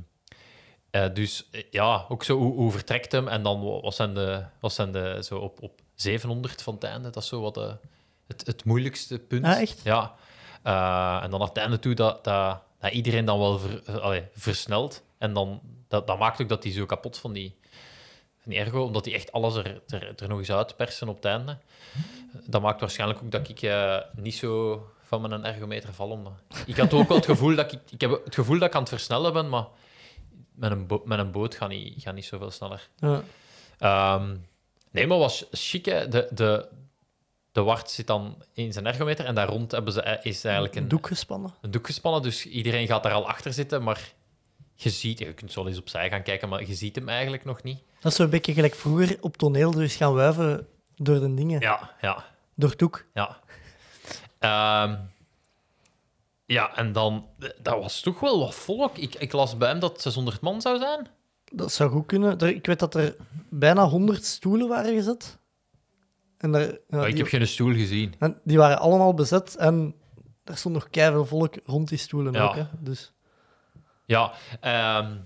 eh, 0.90 1.14
dus 1.14 1.48
eh, 1.50 1.62
ja, 1.70 2.04
ook 2.08 2.24
zo 2.24 2.36
hoe, 2.38 2.54
hoe 2.54 2.72
vertrekt 2.72 3.12
hem. 3.12 3.28
En 3.28 3.42
dan 3.42 3.60
wa- 3.64 3.80
wat 3.80 3.94
zijn 3.94 4.14
de, 4.14 4.44
wat 4.60 4.72
zijn 4.72 4.92
de 4.92 5.18
zo 5.24 5.38
op, 5.38 5.62
op 5.62 5.80
700 5.94 6.62
van 6.62 6.74
het 6.74 6.84
einde. 6.84 7.10
Dat 7.10 7.22
is 7.22 7.28
zo 7.28 7.40
wat 7.40 7.54
de, 7.54 7.76
het, 8.26 8.46
het 8.46 8.64
moeilijkste 8.64 9.18
punt. 9.18 9.44
Ah, 9.44 9.60
echt? 9.60 9.80
Ja. 9.84 10.14
Eh, 10.62 11.20
en 11.22 11.30
dan 11.30 11.38
naar 11.38 11.48
het 11.48 11.56
einde 11.58 11.78
toe 11.78 11.94
dat, 11.94 12.24
dat, 12.24 12.60
dat 12.80 12.92
iedereen 12.92 13.24
dan 13.24 13.38
wel 13.38 13.58
ver- 13.58 13.82
eh, 13.86 13.94
allee, 13.96 14.24
versnelt. 14.34 15.02
En 15.18 15.32
dan, 15.32 15.60
dat, 15.88 16.06
dat 16.06 16.18
maakt 16.18 16.42
ook 16.42 16.48
dat 16.48 16.62
hij 16.62 16.72
zo 16.72 16.86
kapot 16.86 17.18
van 17.18 17.32
die, 17.32 17.56
van 18.42 18.50
die 18.52 18.60
ergo, 18.60 18.82
omdat 18.82 19.04
hij 19.04 19.14
echt 19.14 19.32
alles 19.32 19.54
er, 19.54 19.80
er, 19.88 20.12
er 20.16 20.28
nog 20.28 20.38
eens 20.38 20.52
uitpersen 20.52 21.08
op 21.08 21.16
het 21.16 21.24
einde. 21.24 21.58
Dat 22.46 22.62
maakt 22.62 22.80
waarschijnlijk 22.80 23.20
ook 23.22 23.30
dat 23.30 23.48
ik 23.48 23.62
eh, 23.62 23.96
niet 24.16 24.34
zo 24.34 24.82
van 25.08 25.20
mijn 25.20 25.44
ergometer 25.44 25.92
val. 25.94 26.10
Omdat... 26.10 26.32
Ik 26.66 26.76
had 26.76 26.92
ook 26.92 27.08
wel 27.08 27.16
het 27.16 27.26
gevoel 27.26 27.54
dat 27.54 27.72
ik... 27.72 27.80
Ik 27.90 28.00
heb 28.00 28.10
het 28.24 28.34
gevoel 28.34 28.58
dat 28.58 28.68
ik 28.68 28.74
aan 28.74 28.80
het 28.80 28.88
versnellen 28.88 29.32
ben, 29.32 29.48
maar 29.48 29.66
met 30.54 30.70
een, 30.70 30.86
bo- 30.86 31.02
met 31.04 31.18
een 31.18 31.30
boot 31.30 31.54
gaat 31.54 31.68
niet, 31.68 32.02
gaat 32.02 32.14
niet 32.14 32.24
zoveel 32.24 32.50
sneller. 32.50 32.88
Ja. 32.98 33.22
Ehm, 33.78 34.36
nee, 34.90 35.06
maar 35.06 35.18
was 35.18 35.44
chic, 35.52 35.84
hè. 35.84 36.08
De, 36.08 36.28
de, 36.30 36.68
de 37.52 37.62
wart 37.62 37.90
zit 37.90 38.06
dan 38.06 38.42
in 38.52 38.72
zijn 38.72 38.86
ergometer 38.86 39.24
en 39.24 39.34
daar 39.34 39.48
rond 39.48 39.70
hebben 39.72 39.92
ze, 39.92 40.02
eh, 40.02 40.24
is 40.32 40.44
eigenlijk 40.44 40.76
Een 40.76 40.82
een, 40.82 40.88
doek 40.88 41.06
gespannen. 41.06 41.54
een 41.60 41.70
doek 41.70 41.86
gespannen, 41.86 42.22
dus 42.22 42.46
iedereen 42.46 42.86
gaat 42.86 43.02
daar 43.02 43.12
al 43.12 43.28
achter 43.28 43.52
zitten, 43.52 43.82
maar 43.82 44.12
je 44.74 44.90
ziet... 44.90 45.18
Je 45.18 45.32
kunt 45.34 45.52
zo 45.52 45.66
eens 45.66 45.78
opzij 45.78 46.08
gaan 46.10 46.22
kijken, 46.22 46.48
maar 46.48 46.66
je 46.66 46.74
ziet 46.74 46.94
hem 46.96 47.08
eigenlijk 47.08 47.44
nog 47.44 47.62
niet. 47.62 47.78
Dat 48.00 48.12
is 48.12 48.18
zo'n 48.18 48.30
beetje 48.30 48.52
gelijk 48.52 48.74
vroeger 48.74 49.16
op 49.20 49.36
toneel, 49.36 49.70
dus 49.70 49.96
gaan 49.96 50.14
wuiven 50.14 50.66
door 50.96 51.20
de 51.20 51.34
dingen. 51.34 51.60
Ja, 51.60 51.94
ja. 52.00 52.24
Door 52.54 52.70
het 52.70 52.78
doek. 52.78 53.04
Ja. 53.14 53.38
Ehm, 54.38 54.96
ja, 56.46 56.76
en 56.76 56.92
dan... 56.92 57.26
Dat 57.62 57.80
was 57.80 58.00
toch 58.00 58.20
wel 58.20 58.38
wat 58.38 58.54
volk. 58.54 58.96
Ik, 58.96 59.14
ik 59.14 59.32
las 59.32 59.56
bij 59.56 59.68
hem 59.68 59.78
dat 59.78 59.92
het 59.92 60.02
600 60.02 60.40
man 60.40 60.60
zou 60.60 60.78
zijn. 60.78 61.06
Dat 61.52 61.72
zou 61.72 61.90
goed 61.90 62.06
kunnen. 62.06 62.38
Ik 62.38 62.66
weet 62.66 62.78
dat 62.78 62.94
er 62.94 63.16
bijna 63.48 63.84
100 63.88 64.24
stoelen 64.24 64.68
waren 64.68 64.94
gezet. 64.94 65.38
En, 66.38 66.52
daar, 66.52 66.62
ja, 66.62 66.76
Maar 66.88 67.06
ik 67.06 67.12
die, 67.14 67.22
heb 67.22 67.32
geen 67.32 67.46
stoel 67.48 67.72
gezien. 67.72 68.14
en 68.18 68.40
die 68.44 68.58
waren 68.58 68.78
allemaal 68.78 69.14
bezet 69.14 69.56
en 69.56 69.94
er 70.44 70.56
stond 70.56 70.74
nog 70.74 70.90
keihard 70.90 71.28
volk 71.28 71.54
rond 71.64 71.88
die 71.88 71.98
stoelen 71.98 72.32
Ja. 72.32 72.44
ook. 72.48 72.54
Hè. 72.54 72.64
Dus 72.78 73.12
Ja, 74.06 74.32
ehm, 74.60 75.16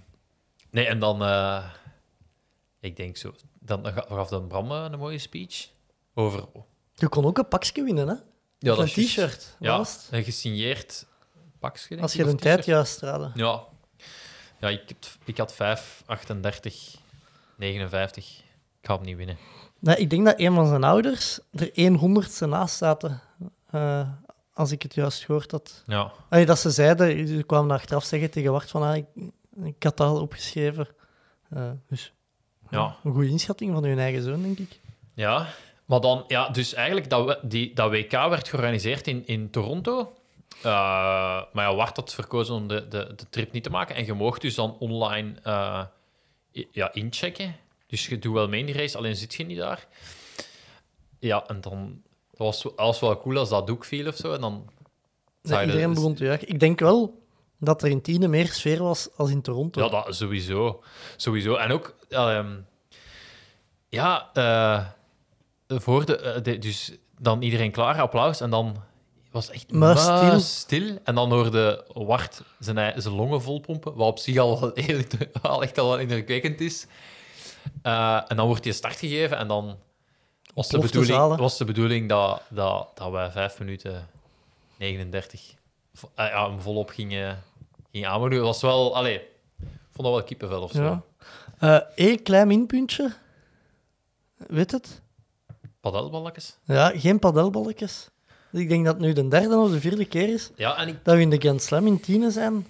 nee, 0.70 0.86
en 0.86 0.98
dan... 0.98 1.22
eh, 1.22 1.64
ik 2.80 2.96
denk 2.96 3.16
zo... 3.16 3.32
Dan 3.60 3.86
ga- 3.86 4.04
gaf 4.08 4.28
dan 4.28 4.46
Bram 4.46 4.70
eh, 4.70 4.86
een 4.90 4.98
mooie 4.98 5.18
speech 5.18 5.68
over... 6.14 6.44
je 6.94 7.08
kon 7.08 7.24
ook 7.24 7.38
een 7.38 7.48
pakje 7.48 7.82
winnen, 7.82 8.08
hè? 8.08 8.14
Ja, 8.62 8.74
dat 8.74 8.96
een 8.96 9.04
t-shirt. 9.04 9.56
Ja, 9.58 9.76
was 9.76 10.08
een 10.10 10.24
gesigneerd 10.24 11.06
pakje, 11.58 11.88
denk 11.88 12.00
Als 12.00 12.12
je 12.12 12.24
de 12.24 12.34
tijd 12.34 12.64
juist 12.64 13.00
raadde. 13.00 13.30
Ja. 13.34 13.62
Ja, 14.60 14.68
ik, 14.68 14.82
had- 14.88 15.18
ik 15.24 15.38
had 15.38 15.52
5, 15.54 16.02
38, 16.06 16.94
59. 17.56 18.38
Ik 18.80 18.88
ga 18.88 18.94
hem 18.96 19.04
niet 19.04 19.16
winnen. 19.16 19.36
Nee, 19.78 19.96
ik 19.96 20.10
denk 20.10 20.24
dat 20.24 20.40
een 20.40 20.54
van 20.54 20.66
zijn 20.66 20.84
ouders 20.84 21.38
er 21.52 21.70
100ste 21.98 22.48
naast 22.48 22.76
zaten. 22.76 23.20
eh, 23.70 24.08
als 24.54 24.70
ik 24.70 24.82
het 24.82 24.94
juist 24.94 25.24
gehoord 25.24 25.50
had. 25.50 25.82
Ja. 25.86 26.12
Allee, 26.28 26.46
dat 26.46 26.58
ze 26.58 26.70
zeiden, 26.70 27.28
ze 27.28 27.42
kwamen 27.42 27.70
achteraf 27.70 28.04
zeggen 28.04 28.30
tegen 28.30 28.52
Wart 28.52 28.70
van 28.70 28.82
ah, 28.82 28.96
ik, 28.96 29.04
ik 29.64 29.82
had 29.82 29.96
dat 29.96 30.08
al 30.08 30.20
opgeschreven. 30.20 30.88
Eh, 31.50 31.70
dus 31.88 32.12
Ja. 32.70 32.96
een 33.04 33.12
goede 33.12 33.28
inschatting 33.28 33.72
van 33.72 33.84
hun 33.84 33.98
eigen 33.98 34.22
zoon, 34.22 34.42
denk 34.42 34.58
ik. 34.58 34.80
Ja, 35.14 35.46
maar 35.92 36.00
dan, 36.00 36.24
ja, 36.28 36.48
dus 36.48 36.74
eigenlijk 36.74 37.10
dat, 37.10 37.24
we- 37.26 37.38
die, 37.42 37.74
dat 37.74 37.90
WK 37.90 38.10
werd 38.10 38.48
georganiseerd 38.48 39.06
in, 39.06 39.26
in 39.26 39.50
Toronto. 39.50 40.12
Eh, 40.58 40.62
maar 41.52 41.64
ja, 41.70 41.74
Wart 41.74 41.96
had 41.96 42.14
verkozen 42.14 42.54
om 42.54 42.68
de, 42.68 42.88
de, 42.88 43.12
de 43.16 43.24
trip 43.30 43.52
niet 43.52 43.62
te 43.62 43.70
maken. 43.70 43.94
En 43.94 44.04
je 44.04 44.12
mocht 44.12 44.40
dus 44.40 44.54
dan 44.54 44.76
online 44.78 45.34
eh, 45.42 45.82
ja, 46.70 46.92
inchecken. 46.92 47.56
Dus 47.86 48.06
je 48.06 48.18
doet 48.18 48.32
wel 48.34 48.48
mee 48.48 48.60
in 48.60 48.66
die 48.66 48.74
race, 48.74 48.96
alleen 48.98 49.16
zit 49.16 49.34
je 49.34 49.44
niet 49.46 49.58
daar. 49.58 49.86
Ja, 51.18 51.46
en 51.46 51.60
dan 51.60 52.02
was 52.36 52.62
het 52.76 52.98
wel 52.98 53.18
cool 53.20 53.36
als 53.38 53.48
dat 53.48 53.66
doek 53.66 53.84
viel 53.84 54.06
of 54.08 54.16
zo. 54.16 54.32
En 54.32 54.40
dan 54.40 54.70
je 55.42 55.60
iedereen 55.60 55.82
dat- 55.86 55.94
begon 55.94 56.14
te 56.14 56.24
juichen. 56.24 56.48
Ik 56.48 56.60
denk 56.60 56.78
wel 56.80 57.22
dat 57.58 57.82
er 57.82 57.88
in 57.90 58.00
Tiene 58.02 58.28
meer 58.28 58.46
sfeer 58.48 58.82
was 58.82 59.08
als 59.16 59.30
in 59.30 59.42
Toronto. 59.42 59.82
Ja, 59.82 59.88
dat 59.88 60.14
sowieso. 60.14 60.82
sowieso. 61.16 61.54
En 61.54 61.72
ook, 61.72 61.94
ehm, 62.08 62.52
ja, 63.88 64.30
eh, 64.32 64.86
voor 65.80 66.04
de, 66.04 66.16
eh, 66.18 66.42
de- 66.42 66.58
dus 66.58 66.92
dan 67.18 67.42
iedereen 67.42 67.70
klaar, 67.70 68.00
applaus. 68.00 68.40
En 68.40 68.50
dan 68.50 68.76
was 69.30 69.46
het 69.46 69.54
echt 69.54 69.72
Maar 69.72 69.98
stil. 69.98 70.40
stil. 70.40 70.98
En 71.04 71.14
dan 71.14 71.32
hoorde 71.32 71.84
Wart 71.92 72.42
zijn, 72.58 73.02
zijn 73.02 73.14
longen 73.14 73.42
volpompen, 73.42 73.94
wat 73.94 74.08
op 74.08 74.18
zich 74.18 74.36
al, 74.36 74.60
wel 74.60 74.70
heel, 74.86 75.02
al 75.42 75.62
echt 75.62 75.78
al 75.78 75.88
wel 75.88 75.98
indrukwekkend 75.98 76.60
is. 76.60 76.86
Eh, 77.82 78.20
en 78.28 78.36
dan 78.36 78.46
wordt 78.46 78.62
die 78.62 78.72
start 78.72 78.96
gegeven 78.96 79.36
en 79.36 79.48
dan 79.48 79.76
was 80.54 80.68
de 80.68 80.78
bedoeling, 80.78 81.36
was 81.36 81.58
de 81.58 81.64
bedoeling 81.64 82.08
dat, 82.08 82.42
dat, 82.48 82.88
dat 82.94 83.10
wij 83.10 83.30
5 83.30 83.58
minuten 83.58 84.08
39 84.76 85.54
vo- 85.94 86.10
eh, 86.14 86.26
ja, 86.26 86.48
hem 86.50 86.60
volop 86.60 86.88
gingen, 86.90 87.42
gingen 87.92 88.08
aanmoedigen. 88.08 88.44
Was 88.44 88.62
wel, 88.62 88.96
allee, 88.96 89.14
ik 89.14 89.68
vond 89.92 90.06
dat 90.08 90.16
wel 90.16 90.22
kippenvel 90.22 90.62
of 90.62 90.70
zo. 90.72 91.02
Ja. 91.60 91.86
Eh 91.96 92.22
klein 92.22 92.46
minpuntje. 92.46 93.12
Weet 94.36 94.70
het? 94.70 95.00
Padelballetjes. 95.82 96.56
Ja, 96.64 96.92
geen 96.96 97.18
padelballetjes. 97.18 98.08
Ik 98.52 98.68
denk 98.68 98.84
dat 98.84 98.94
het 98.94 99.02
nu 99.04 99.12
de 99.12 99.28
derde 99.28 99.56
of 99.56 99.70
de 99.70 99.80
vierde 99.80 100.04
keer 100.04 100.28
is 100.28 100.50
Ja, 100.56 100.76
en 100.78 100.88
ik, 100.88 101.04
dat 101.04 101.14
we 101.14 101.20
in 101.20 101.30
de 101.30 101.36
Grand 101.38 101.62
Slam 101.62 101.86
in 101.86 102.00
Tiene 102.00 102.30
zijn. 102.30 102.66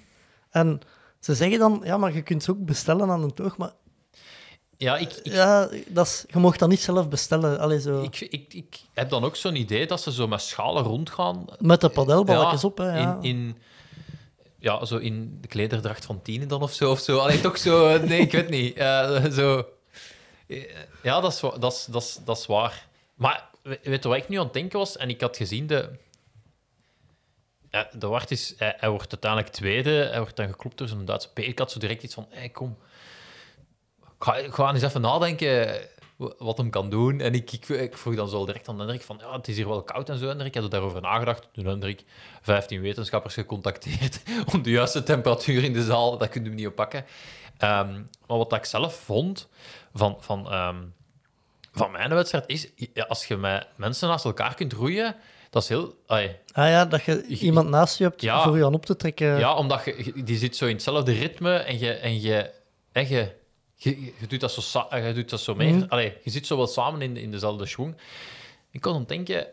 En 0.50 0.80
ze 1.20 1.34
zeggen 1.34 1.58
dan, 1.58 1.80
ja, 1.84 1.96
maar 1.96 2.14
je 2.14 2.22
kunt 2.22 2.42
ze 2.42 2.50
ook 2.50 2.64
bestellen 2.64 3.10
aan 3.10 3.22
een 3.22 3.34
toog. 3.34 3.56
Maar 3.56 3.72
ja, 4.76 4.96
ik, 4.96 5.12
ik, 5.12 5.32
ja, 5.32 5.68
dat 5.88 6.06
is, 6.06 6.24
je 6.28 6.38
mocht 6.38 6.58
dat 6.58 6.68
niet 6.68 6.80
zelf 6.80 7.08
bestellen. 7.08 7.58
Allee, 7.58 7.80
zo. 7.80 8.02
ik, 8.02 8.20
ik, 8.20 8.54
ik 8.54 8.80
heb 8.92 9.10
dan 9.10 9.24
ook 9.24 9.36
zo'n 9.36 9.56
idee 9.56 9.86
dat 9.86 10.00
ze 10.00 10.12
zo 10.12 10.26
met 10.28 10.40
schalen 10.42 10.82
rondgaan. 10.82 11.44
Met 11.58 11.80
de 11.80 11.88
padelballetjes 11.88 12.62
Ja, 12.62 12.68
op, 12.68 12.78
hè. 12.78 12.98
Ja. 12.98 13.18
In, 13.20 13.28
in, 13.30 13.56
ja, 14.58 14.84
zo 14.84 14.96
in 14.96 15.38
de 15.40 15.48
klederdracht 15.48 16.04
van 16.04 16.22
Tine 16.22 16.46
dan 16.46 16.62
of 16.62 16.72
zo. 16.72 16.90
Of 16.90 16.98
zo. 17.00 17.18
Allee, 17.18 17.40
toch 17.40 17.58
zo... 17.58 17.98
Nee, 17.98 18.20
ik 18.20 18.32
weet 18.32 18.48
niet. 18.48 18.76
Eh, 18.76 19.24
zo... 19.30 19.64
Eh, 20.48 20.64
Ja, 21.02 21.20
dat 21.20 21.32
is, 21.32 21.40
dat, 21.40 21.72
is, 21.72 21.86
dat, 21.90 22.02
is, 22.02 22.18
dat 22.24 22.38
is 22.38 22.46
waar. 22.46 22.90
Maar 23.14 23.48
we- 23.62 23.80
weet 23.82 24.02
je 24.02 24.08
wat 24.08 24.18
ik 24.18 24.28
nu 24.28 24.36
aan 24.38 24.44
het 24.44 24.52
denken 24.52 24.78
was? 24.78 24.96
En 24.96 25.08
ik 25.08 25.20
had 25.20 25.36
gezien 25.36 25.66
de... 25.66 25.90
Ja, 27.70 27.88
de 27.98 28.06
Wart 28.06 28.30
is... 28.30 28.54
Hij, 28.56 28.90
wordt 28.90 29.10
uiteindelijk 29.12 29.52
tweede. 29.52 29.90
Hij 29.90 30.18
wordt 30.18 30.36
dan 30.36 30.48
geklopt 30.48 30.78
door 30.78 30.88
zo'n 30.88 31.04
Duitse 31.04 31.32
P. 31.32 31.38
Ik 31.38 31.58
had 31.58 31.70
zo 31.70 31.78
direct 31.78 32.02
iets 32.02 32.14
van... 32.14 32.26
Hey, 32.30 32.48
kom. 32.48 32.78
Ga, 34.18 34.50
ga 34.50 34.72
eens 34.72 34.82
even 34.82 35.00
nadenken 35.00 35.88
wat 36.38 36.56
hem 36.56 36.70
kan 36.70 36.90
doen. 36.90 37.20
En 37.20 37.34
ik, 37.34 37.52
ik, 37.68 37.98
vroeg 37.98 38.14
dan 38.14 38.28
zo 38.28 38.46
direct 38.46 38.68
aan 38.68 38.78
Hendrik 38.78 39.02
van... 39.02 39.18
Ja, 39.20 39.36
het 39.36 39.48
is 39.48 39.56
hier 39.56 39.68
wel 39.68 39.82
koud 39.82 40.08
en 40.08 40.18
zo, 40.18 40.26
Hendrik. 40.26 40.48
Ik 40.48 40.54
had 40.54 40.64
er 40.64 40.70
daarover 40.70 41.00
nagedacht. 41.00 41.48
Toen 41.52 41.66
Hendrik 41.66 42.04
15 42.42 42.80
wetenschappers 42.80 43.34
gecontacteerd 43.34 44.22
om 44.52 44.62
de 44.62 44.70
juiste 44.70 45.02
temperatuur 45.02 45.64
in 45.64 45.72
de 45.72 45.84
zaal... 45.84 46.18
Dat 46.18 46.28
kun 46.28 46.42
je 46.42 46.48
hem 46.48 46.56
niet 46.56 46.66
oppakken. 46.66 47.04
Ehm, 47.58 47.92
maar 48.26 48.36
wat 48.38 48.52
ik 48.52 48.64
zelf 48.64 48.94
vond 48.94 49.48
van... 49.94 50.16
van 50.20 50.50
ehm, 50.50 50.76
van 51.72 51.90
mijn 51.90 52.14
wedstrijd 52.14 52.44
is, 52.46 52.68
als 53.08 53.26
je 53.26 53.36
met 53.36 53.66
mensen 53.76 54.08
naast 54.08 54.24
elkaar 54.24 54.54
kunt 54.54 54.72
roeien, 54.72 55.16
dat 55.50 55.62
is 55.62 55.68
heel... 55.68 55.94
Ah 56.06 56.20
ja, 56.52 56.84
dat 56.84 57.02
je 57.02 57.26
iemand 57.26 57.68
naast 57.68 57.98
je 57.98 58.04
hebt 58.04 58.20
Ja. 58.22 58.42
voor 58.42 58.56
je 58.56 58.64
aan 58.64 58.74
op 58.74 58.86
te 58.86 58.96
trekken. 58.96 59.38
Ja, 59.38 59.54
omdat 59.54 59.84
je, 59.84 60.12
die 60.24 60.36
zit 60.36 60.56
zo 60.56 60.66
in 60.66 60.72
hetzelfde 60.74 61.12
ritme 61.12 61.54
en 61.56 61.78
je, 61.78 61.92
en 61.92 62.20
je, 62.20 62.50
en 62.92 63.08
je, 63.08 63.32
je, 63.74 64.00
je 64.04 64.26
doet 64.28 64.40
dat 64.40 64.52
zo, 64.52 64.86
je 64.90 65.12
doet 65.14 65.30
dat 65.30 65.40
zo 65.40 65.54
mee. 65.54 65.72
Mhm. 65.72 65.84
Allee, 65.88 66.16
je 66.22 66.30
zit 66.30 66.46
zo 66.46 66.56
wel 66.56 66.66
samen 66.66 67.02
in, 67.02 67.16
in 67.16 67.30
dezelfde 67.30 67.66
schwung. 67.66 67.96
Ik 68.70 68.80
kon 68.80 68.92
dan 68.92 69.04
denken, 69.04 69.46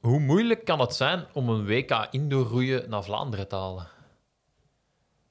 hoe 0.00 0.20
moeilijk 0.20 0.64
kan 0.64 0.80
het 0.80 0.94
zijn 0.94 1.24
om 1.32 1.48
een 1.48 1.66
WK 1.66 2.08
indoor 2.10 2.46
roeien 2.46 2.90
naar 2.90 3.04
Vlaanderen 3.04 3.48
te 3.48 3.54
halen? 3.56 3.88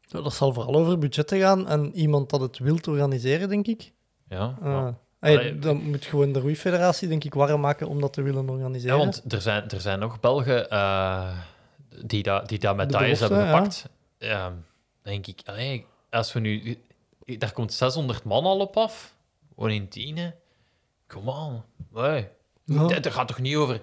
Dat 0.07 0.33
zal 0.33 0.53
vooral 0.53 0.75
over 0.75 0.97
budgetten 0.97 1.39
gaan 1.39 1.67
en 1.67 1.95
iemand 1.95 2.29
dat 2.29 2.41
het 2.41 2.57
wilt 2.59 2.87
organiseren, 2.87 3.49
denk 3.49 3.67
ik. 3.67 3.91
Ja, 4.29 4.57
Eh, 4.61 4.67
ja. 4.67 4.97
Allee, 5.23 5.59
dan 5.59 5.89
moet 5.89 6.05
gewoon 6.05 6.31
de 6.31 6.39
roeifederatie, 6.39 7.07
denk 7.07 7.23
ik, 7.23 7.33
warm 7.33 7.61
maken 7.61 7.87
om 7.87 8.01
dat 8.01 8.13
te 8.13 8.21
willen 8.21 8.49
organiseren. 8.49 8.97
Ja, 8.97 9.03
want 9.03 9.33
er 9.33 9.41
zijn, 9.41 9.69
er 9.69 9.81
zijn 9.81 9.99
nog 9.99 10.19
Belgen 10.19 10.69
eh, 10.69 11.37
die, 12.05 12.23
dat 12.23 12.49
die 12.49 12.59
dat 12.59 12.75
medailles 12.75 13.19
belofte, 13.19 13.35
hebben 13.37 13.55
gepakt. 13.55 13.89
Ja, 14.17 14.53
denk 15.01 15.27
ik, 15.27 15.41
allee, 15.45 15.85
als 16.09 16.33
we 16.33 16.39
nu... 16.39 16.77
Daar 17.25 17.51
komt 17.53 17.73
600 17.73 18.23
man 18.23 18.43
al 18.43 18.59
op 18.59 18.77
af. 18.77 19.13
Gewoon 19.55 19.71
in 19.71 19.87
tienen. 19.87 20.35
Come 21.07 21.31
on. 21.31 21.61
Nee. 21.93 22.27
Ja. 22.65 22.87
Dat, 22.87 23.03
dat 23.03 23.13
gaat 23.13 23.27
toch 23.27 23.39
niet 23.39 23.55
over... 23.55 23.81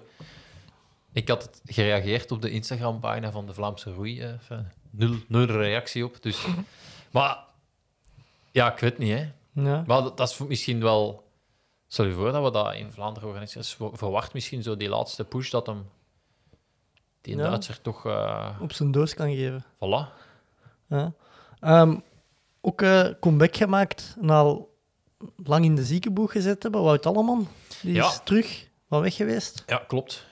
Ik 1.13 1.27
had 1.27 1.43
het 1.43 1.61
gereageerd 1.65 2.31
op 2.31 2.41
de 2.41 2.49
Instagram-pagina 2.49 3.31
van 3.31 3.45
de 3.45 3.53
Vlaamse 3.53 3.93
Roei. 3.93 4.21
eh, 4.21 4.57
nul, 4.89 5.15
nul 5.27 5.45
reactie 5.45 6.05
op. 6.05 6.21
Dus. 6.21 6.45
Maar 7.11 7.37
ja, 8.51 8.73
ik 8.73 8.79
weet 8.79 8.97
niet, 8.97 9.17
hè. 9.17 9.31
Ja. 9.53 9.83
Maar 9.87 10.01
dat, 10.01 10.17
dat 10.17 10.29
is 10.29 10.37
misschien 10.37 10.81
wel... 10.81 11.29
Stel 11.91 12.05
je 12.05 12.13
voor 12.13 12.31
dat 12.31 12.43
we 12.43 12.51
dat 12.51 12.73
in 12.73 12.91
Vlaanderen 12.91 13.27
organiseren. 13.29 13.61
Dus 13.61 13.73
ver- 13.73 13.97
Verwacht 13.97 14.33
misschien 14.33 14.63
zo 14.63 14.77
die 14.77 14.89
laatste 14.89 15.23
push 15.25 15.49
dat 15.49 15.65
hem... 15.67 15.89
Die 17.21 17.35
Ja. 17.37 17.43
Duitser 17.49 17.81
toch... 17.81 18.05
eh 18.05 18.57
Op 18.61 18.71
zijn 18.73 18.91
doos 18.91 19.13
kan 19.13 19.27
geven. 19.35 19.63
voilà. 19.75 20.07
Ja. 20.87 21.13
Ehm, 21.59 21.97
ook 22.61 22.81
eh, 22.81 23.07
comeback 23.19 23.55
gemaakt 23.55 24.15
na 24.19 24.37
al 24.39 24.75
lang 25.43 25.65
in 25.65 25.75
de 25.75 25.83
ziekenboeg 25.85 26.31
gezet 26.31 26.63
hebben. 26.63 26.81
Wout 26.83 27.05
Alleman, 27.05 27.47
die 27.81 27.93
Ja. 27.93 28.07
is 28.07 28.19
terug 28.23 28.67
van 28.89 29.01
weg 29.01 29.15
geweest. 29.15 29.63
Ja, 29.67 29.77
klopt. 29.87 30.25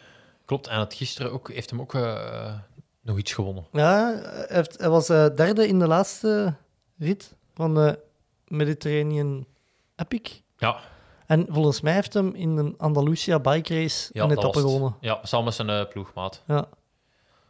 Klopt. 0.45 0.67
En 0.67 0.79
het 0.79 0.93
gisteren 0.93 1.31
ook, 1.31 1.51
heeft 1.51 1.69
hem 1.69 1.81
ook 1.81 1.93
eh, 1.93 2.53
nog 3.01 3.17
iets 3.17 3.33
gewonnen. 3.33 3.65
Ja, 3.71 4.13
hij, 4.21 4.45
heeft, 4.47 4.77
hij 4.79 4.89
was 4.89 5.07
derde 5.07 5.67
in 5.67 5.79
de 5.79 5.87
laatste 5.87 6.53
rit 6.97 7.35
van 7.53 7.73
de 7.75 7.99
Mediterranean 8.47 9.45
Epic. 9.95 10.41
Ja, 10.57 10.79
En 11.29 11.45
volgens 11.49 11.81
mij 11.81 11.93
heeft 11.93 12.13
hem 12.13 12.33
in 12.35 12.57
een 12.57 12.73
Andalusia 12.77 13.39
bike 13.39 13.73
race 13.81 14.09
ja 14.13 14.23
een 14.23 14.31
etappe 14.31 14.59
gewonnen. 14.59 14.95
Ja, 14.99 15.19
samen 15.23 15.45
met 15.45 15.53
zijn 15.53 15.69
eh, 15.69 15.85
ploegmaat. 15.89 16.43
Ja. 16.47 16.67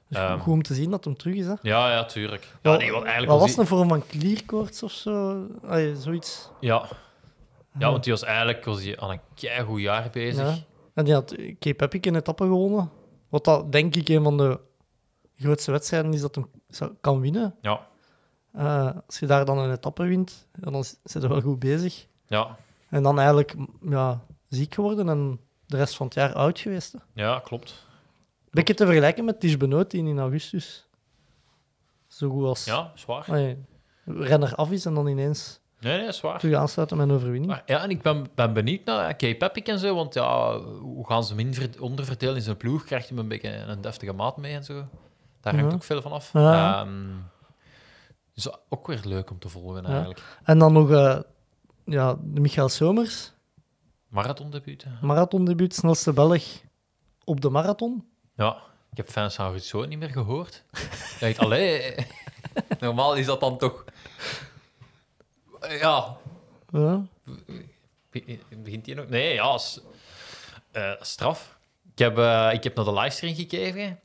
Dus 0.07 0.17
Ehm. 0.17 0.39
goed 0.39 0.53
om 0.53 0.63
te 0.63 0.73
zien 0.73 0.89
dat 0.91 1.03
hem 1.05 1.15
terug 1.17 1.35
is. 1.35 1.45
Hè? 1.45 1.53
Ja, 1.61 1.91
ja, 1.91 2.05
tuurlijk. 2.05 2.47
Ja, 2.61 2.77
nee, 2.77 2.91
eigenlijk 2.91 3.25
was 3.27 3.39
was 3.39 3.57
een 3.57 3.67
vorm 3.67 3.89
van 3.89 4.07
klierkoorts 4.07 4.83
of 4.83 4.91
zo? 4.91 5.45
Allee, 5.67 5.95
zoiets. 5.95 6.49
Ja. 6.59 6.85
ja, 7.79 7.91
want 7.91 8.03
die 8.03 8.13
was 8.13 8.23
eigenlijk 8.23 8.65
was 8.65 8.79
die 8.81 9.01
aan 9.01 9.09
een 9.09 9.19
keigoed 9.35 9.81
jaar 9.81 10.09
bezig. 10.11 10.47
Ja. 10.47 10.55
En 10.93 11.05
die 11.05 11.13
had 11.13 11.35
Cape 11.59 11.83
Epic 11.83 11.99
een 12.07 12.15
etappe 12.15 12.43
gewonnen. 12.43 12.89
Wat 13.29 13.45
dat 13.45 13.71
denk 13.71 13.95
ik 13.95 14.09
een 14.09 14.23
van 14.23 14.37
de 14.37 14.59
grootste 15.37 15.71
wedstrijden 15.71 16.13
is 16.13 16.21
dat 16.21 16.35
hem 16.35 16.49
kan 17.01 17.19
winnen. 17.19 17.55
Ja, 17.61 17.87
Eh, 18.53 18.89
als 19.05 19.19
je 19.19 19.25
daar 19.25 19.45
dan 19.45 19.57
een 19.57 19.71
etappe 19.71 20.03
wint, 20.03 20.47
dan 20.51 20.83
zit 20.83 21.21
je 21.21 21.27
wel 21.27 21.41
goed 21.41 21.59
bezig. 21.59 22.05
ja, 22.27 22.57
En 22.89 23.03
dan 23.03 23.17
eigenlijk 23.17 23.55
ja, 23.81 24.21
ziek 24.49 24.73
geworden 24.73 25.09
en 25.09 25.39
de 25.65 25.77
rest 25.77 25.95
van 25.95 26.05
het 26.05 26.15
jaar 26.15 26.33
oud 26.33 26.59
geweest. 26.59 26.91
hè. 26.93 26.99
ja 27.13 27.39
klopt. 27.39 27.87
Beetje 28.51 28.73
te 28.73 28.85
vergelijken 28.85 29.25
met 29.25 29.39
Tish 29.39 29.55
Benoot, 29.55 29.91
die 29.91 30.03
in 30.05 30.19
augustus 30.19 30.87
zo 32.07 32.29
goed 32.29 32.43
als 32.45 32.65
Ja, 32.65 32.91
zwaar. 32.95 33.25
allee, 33.27 33.65
renner 34.05 34.55
af 34.55 34.71
is 34.71 34.85
en 34.85 34.93
dan 34.93 35.07
ineens 35.07 35.59
Nee, 35.79 35.99
nee, 36.01 36.11
zwaar. 36.11 36.39
terug 36.39 36.55
aansluiten 36.55 36.97
met 36.97 37.09
een 37.09 37.15
overwinning. 37.15 37.45
Maar 37.45 37.63
ja, 37.65 37.83
en 37.83 37.89
ik 37.89 38.01
ben, 38.01 38.25
ben 38.35 38.53
benieuwd 38.53 38.85
naar 38.85 39.15
Cape 39.15 39.45
Epic 39.45 39.63
en 39.63 39.79
zo, 39.79 39.95
want 39.95 40.13
ja, 40.13 40.59
hoe 40.59 41.07
gaan 41.07 41.23
ze 41.23 41.35
hem 41.35 41.51
onderverdelen 41.79 42.35
in 42.35 42.41
zijn 42.41 42.57
ploeg? 42.57 42.83
Krijgt 42.83 43.07
hij 43.07 43.15
hem 43.17 43.25
een 43.25 43.31
beetje 43.31 43.49
een 43.55 43.81
deftige 43.81 44.13
maat 44.13 44.37
mee 44.37 44.53
en 44.53 44.63
zo? 44.63 44.73
Daar 45.41 45.53
hangt 45.55 45.69
Ja. 45.69 45.75
ook 45.75 45.83
veel 45.83 46.01
van 46.01 46.11
af. 46.11 46.33
Ja. 46.33 46.87
Dus 48.33 48.49
ook 48.69 48.87
weer 48.87 49.01
leuk 49.03 49.31
om 49.31 49.39
te 49.39 49.49
volgen, 49.49 49.85
eigenlijk. 49.85 50.37
En 50.43 50.59
dan 50.59 50.73
nog 50.73 50.91
eh, 50.91 51.19
ja, 51.89 52.17
Michael 52.23 52.69
Somers, 52.69 53.31
Marathondebuut. 54.07 54.85
marathondebuut, 55.01 55.75
snelste 55.75 56.13
Belg 56.13 56.43
op 57.23 57.41
de 57.41 57.49
marathon. 57.49 58.07
Ja, 58.35 58.57
ik 58.91 58.97
heb 58.97 59.09
fans 59.09 59.35
van 59.35 59.59
zo 59.59 59.85
niet 59.85 59.99
meer 59.99 60.09
gehoord. 60.09 60.63
Ik 61.13 61.19
dacht, 61.19 61.39
allee, 61.39 61.95
normaal 62.79 63.15
is 63.15 63.25
dat 63.25 63.39
dan 63.39 63.57
toch... 63.57 63.85
Ja, 65.69 66.17
Ja. 66.71 67.05
Be- 68.09 68.39
Begint 68.63 68.85
hij 68.85 68.95
nog? 68.95 69.07
Nee, 69.07 69.33
ja, 69.33 69.57
eh, 70.71 70.91
straf. 70.99 71.57
Ik 71.91 71.99
heb, 71.99 72.17
eh, 72.17 72.49
ik 72.53 72.63
heb 72.63 72.75
naar 72.75 72.85
de 72.85 72.93
livestream 72.93 73.35
gekeken. 73.35 73.99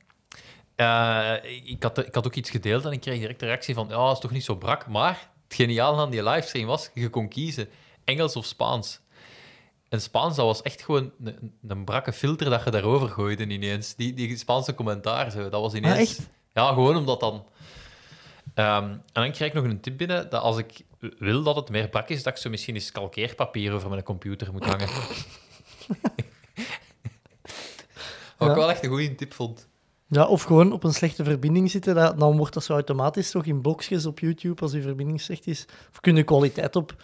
Eh, 0.74 1.34
ik, 1.64 1.82
had, 1.82 1.98
ik 2.06 2.14
had 2.14 2.26
ook 2.26 2.34
iets 2.34 2.50
gedeeld 2.50 2.84
en 2.84 2.92
ik 2.92 3.00
kreeg 3.00 3.18
direct 3.18 3.40
de 3.40 3.46
reactie 3.46 3.74
van 3.74 3.88
ja, 3.88 4.10
is 4.10 4.18
toch 4.18 4.30
niet 4.30 4.44
zo 4.44 4.56
brak. 4.56 4.86
Maar 4.86 5.30
het 5.56 5.62
geniale 5.66 5.96
aan 6.00 6.10
die 6.10 6.22
livestream 6.22 6.66
was, 6.66 6.90
je 6.94 7.08
kon 7.08 7.28
kiezen 7.28 7.68
Engels 8.04 8.36
of 8.36 8.44
Spaans. 8.44 9.00
En 9.88 10.00
Spaans, 10.00 10.36
dat 10.36 10.46
was 10.46 10.62
echt 10.62 10.82
gewoon 10.82 11.12
een, 11.24 11.52
een- 11.68 11.84
brakke 11.84 12.12
filter 12.12 12.50
dat 12.50 12.64
je 12.64 12.70
daarover 12.70 13.08
gooide 13.08 13.46
ineens. 13.46 13.94
Die, 13.94 14.14
die 14.14 14.36
Spaanse 14.36 14.74
commentaar, 14.74 15.30
zo, 15.30 15.48
dat 15.48 15.60
was 15.60 15.74
ineens... 15.74 15.94
Ah, 15.94 16.00
echt? 16.00 16.20
Ja, 16.52 16.68
gewoon 16.68 16.96
omdat 16.96 17.20
dan... 17.20 17.46
Ehm, 18.54 18.84
en 18.90 19.02
dan 19.12 19.32
krijg 19.32 19.52
ik 19.52 19.62
nog 19.62 19.64
een 19.64 19.80
tip 19.80 19.96
binnen, 19.98 20.30
dat 20.30 20.42
als 20.42 20.56
ik 20.58 20.80
wil 21.18 21.42
dat 21.42 21.56
het 21.56 21.68
meer 21.70 21.88
brak 21.88 22.08
is, 22.08 22.22
dat 22.22 22.32
ik 22.32 22.38
zo 22.42 22.50
misschien 22.50 22.74
eens 22.74 22.92
kalkeerpapier 22.92 23.72
over 23.72 23.90
mijn 23.90 24.02
computer 24.02 24.52
moet 24.52 24.64
hangen. 24.64 24.88
Wat 28.38 28.48
ik 28.48 28.54
wel 28.56 28.70
echt 28.70 28.82
een 28.84 28.88
goede 28.90 29.14
tip 29.14 29.34
vond. 29.34 29.68
Ja, 30.14 30.24
of 30.26 30.42
gewoon 30.42 30.72
op 30.72 30.84
een 30.84 30.92
slechte 30.94 31.24
verbinding 31.24 31.70
zitten. 31.70 31.94
dat- 31.94 32.18
Dan 32.18 32.36
wordt 32.36 32.54
dat 32.54 32.64
zo 32.64 32.72
automatisch 32.72 33.30
toch 33.30 33.44
in 33.44 33.60
blokjes 33.60 34.06
op 34.06 34.18
YouTube 34.18 34.62
als 34.62 34.72
je 34.72 34.82
verbinding 34.82 35.20
slecht 35.20 35.46
is. 35.46 35.64
Of 35.90 36.00
kun 36.00 36.16
je 36.16 36.22
kwaliteit 36.22 36.76
op 36.76 36.94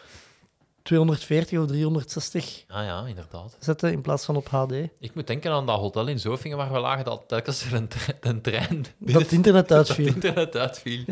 240 0.82 1.58
of 1.58 1.66
360 1.66 2.64
Ah 2.68 2.84
ja, 2.84 3.06
inderdaad. 3.06 3.56
zetten 3.60 3.92
in 3.92 4.00
plaats 4.00 4.24
van 4.24 4.36
op 4.36 4.48
HD. 4.48 4.72
Ik 4.98 5.14
moet 5.14 5.26
denken 5.26 5.52
aan 5.52 5.66
dat 5.66 5.78
hotel 5.78 6.06
in 6.06 6.18
Zofingen 6.20 6.56
waar 6.56 6.72
we 6.72 6.78
lagen, 6.78 7.04
dat 7.04 7.22
telkens 7.26 7.64
er 7.64 7.74
een, 7.74 7.88
een 8.20 8.40
trein 8.40 8.84
Dat 8.98 9.22
het 9.22 9.32
internet 9.32 9.68
dat 9.68 9.76
uitviel. 9.78 10.06
internet 10.06 10.56
uitviel. 10.56 11.04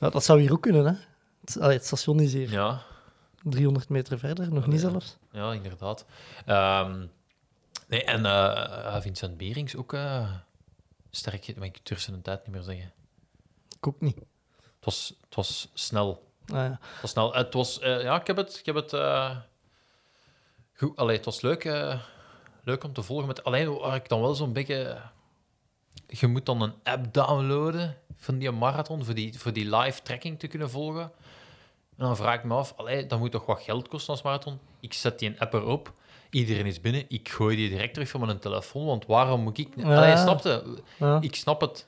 Ja, 0.00 0.10
dat 0.10 0.24
zou 0.24 0.40
hier 0.40 0.52
ook 0.52 0.62
kunnen, 0.62 0.84
hè? 0.86 0.92
Het, 1.40 1.60
allee, 1.60 1.76
het 1.76 1.86
station 1.86 2.20
is 2.20 2.32
hier 2.32 2.50
Ja, 2.50 2.82
300 3.42 3.88
meter 3.88 4.18
verder, 4.18 4.52
nog 4.52 4.66
niet 4.66 4.80
zelfs. 4.80 5.16
ja 5.32 5.52
inderdaad. 5.52 6.04
Ehm, 6.46 7.06
nee, 7.88 8.04
en 8.04 8.26
eh, 8.26 9.00
Vincent 9.00 9.36
Berings 9.36 9.76
ook 9.76 9.92
eh, 9.92 10.32
sterk, 11.10 11.56
maar 11.56 11.66
ik 11.66 11.86
durf 11.86 12.00
zijn 12.00 12.22
tijd 12.22 12.46
niet 12.46 12.54
meer 12.54 12.64
zeggen. 12.64 12.92
Ik 13.76 13.86
ook 13.86 14.00
niet. 14.00 14.16
Het 14.16 14.84
was, 14.84 15.14
het 15.24 15.34
was 15.34 15.70
snel. 15.74 16.32
Ah, 16.46 16.56
ja. 16.56 16.78
Het 16.80 17.00
was 17.00 17.10
snel. 17.10 17.34
Het 17.34 17.54
was, 17.54 17.78
ja, 17.80 18.20
ik 18.20 18.26
heb 18.26 18.36
het, 18.36 18.58
ik 18.58 18.66
heb 18.66 18.74
het 18.74 18.90
goed. 20.74 20.96
Allee, 20.96 21.16
het 21.16 21.24
was 21.24 21.40
leuk, 21.40 21.64
leuk 22.62 22.84
om 22.84 22.92
te 22.92 23.02
volgen. 23.02 23.26
Met, 23.26 23.44
alleen 23.44 23.78
waar 23.78 23.94
ik 23.94 24.08
dan 24.08 24.20
wel 24.20 24.34
zo'n 24.34 24.52
beetje. 24.52 25.00
Je 26.06 26.26
moet 26.26 26.46
dan 26.46 26.62
een 26.62 26.74
app 26.82 27.14
downloaden 27.14 27.96
van 28.16 28.38
die 28.38 28.50
marathon 28.50 29.04
voor 29.04 29.14
die, 29.14 29.38
voor 29.38 29.52
die 29.52 29.76
live 29.76 30.02
tracking 30.02 30.38
te 30.38 30.46
kunnen 30.46 30.70
volgen. 30.70 31.12
En 31.98 32.04
dan 32.04 32.16
vraag 32.16 32.34
ik 32.34 32.44
me 32.44 32.54
af, 32.54 32.74
allee, 32.76 33.06
dat 33.06 33.18
moet 33.18 33.30
toch 33.30 33.46
wat 33.46 33.62
geld 33.62 33.88
kosten 33.88 34.12
als 34.12 34.22
marathon? 34.22 34.58
Ik 34.80 34.92
zet 34.92 35.18
die 35.18 35.28
een 35.28 35.38
app 35.38 35.54
erop, 35.54 35.92
iedereen 36.30 36.66
is 36.66 36.80
binnen, 36.80 37.04
ik 37.08 37.28
gooi 37.28 37.56
die 37.56 37.68
direct 37.68 37.94
terug 37.94 38.08
van 38.08 38.20
mijn 38.20 38.38
telefoon, 38.38 38.86
want 38.86 39.06
waarom 39.06 39.40
moet 39.42 39.58
ik... 39.58 39.68
Ja. 39.76 39.96
Allee, 39.96 40.16
snapte? 40.16 40.64
Ja. 40.98 41.18
Ik 41.20 41.34
snap 41.34 41.60
het. 41.60 41.86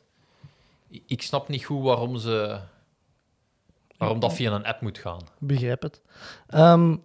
Ik- 1.06 1.22
snap 1.22 1.48
niet 1.48 1.64
goed 1.64 1.82
waarom 1.82 2.16
ze... 2.18 2.60
Waarom 3.96 4.20
dat 4.20 4.32
via 4.34 4.52
een 4.52 4.64
app 4.66 4.80
moet 4.80 4.98
gaan. 4.98 5.20
Begrijp 5.38 5.82
het. 5.82 6.02
Ehm, 6.46 6.96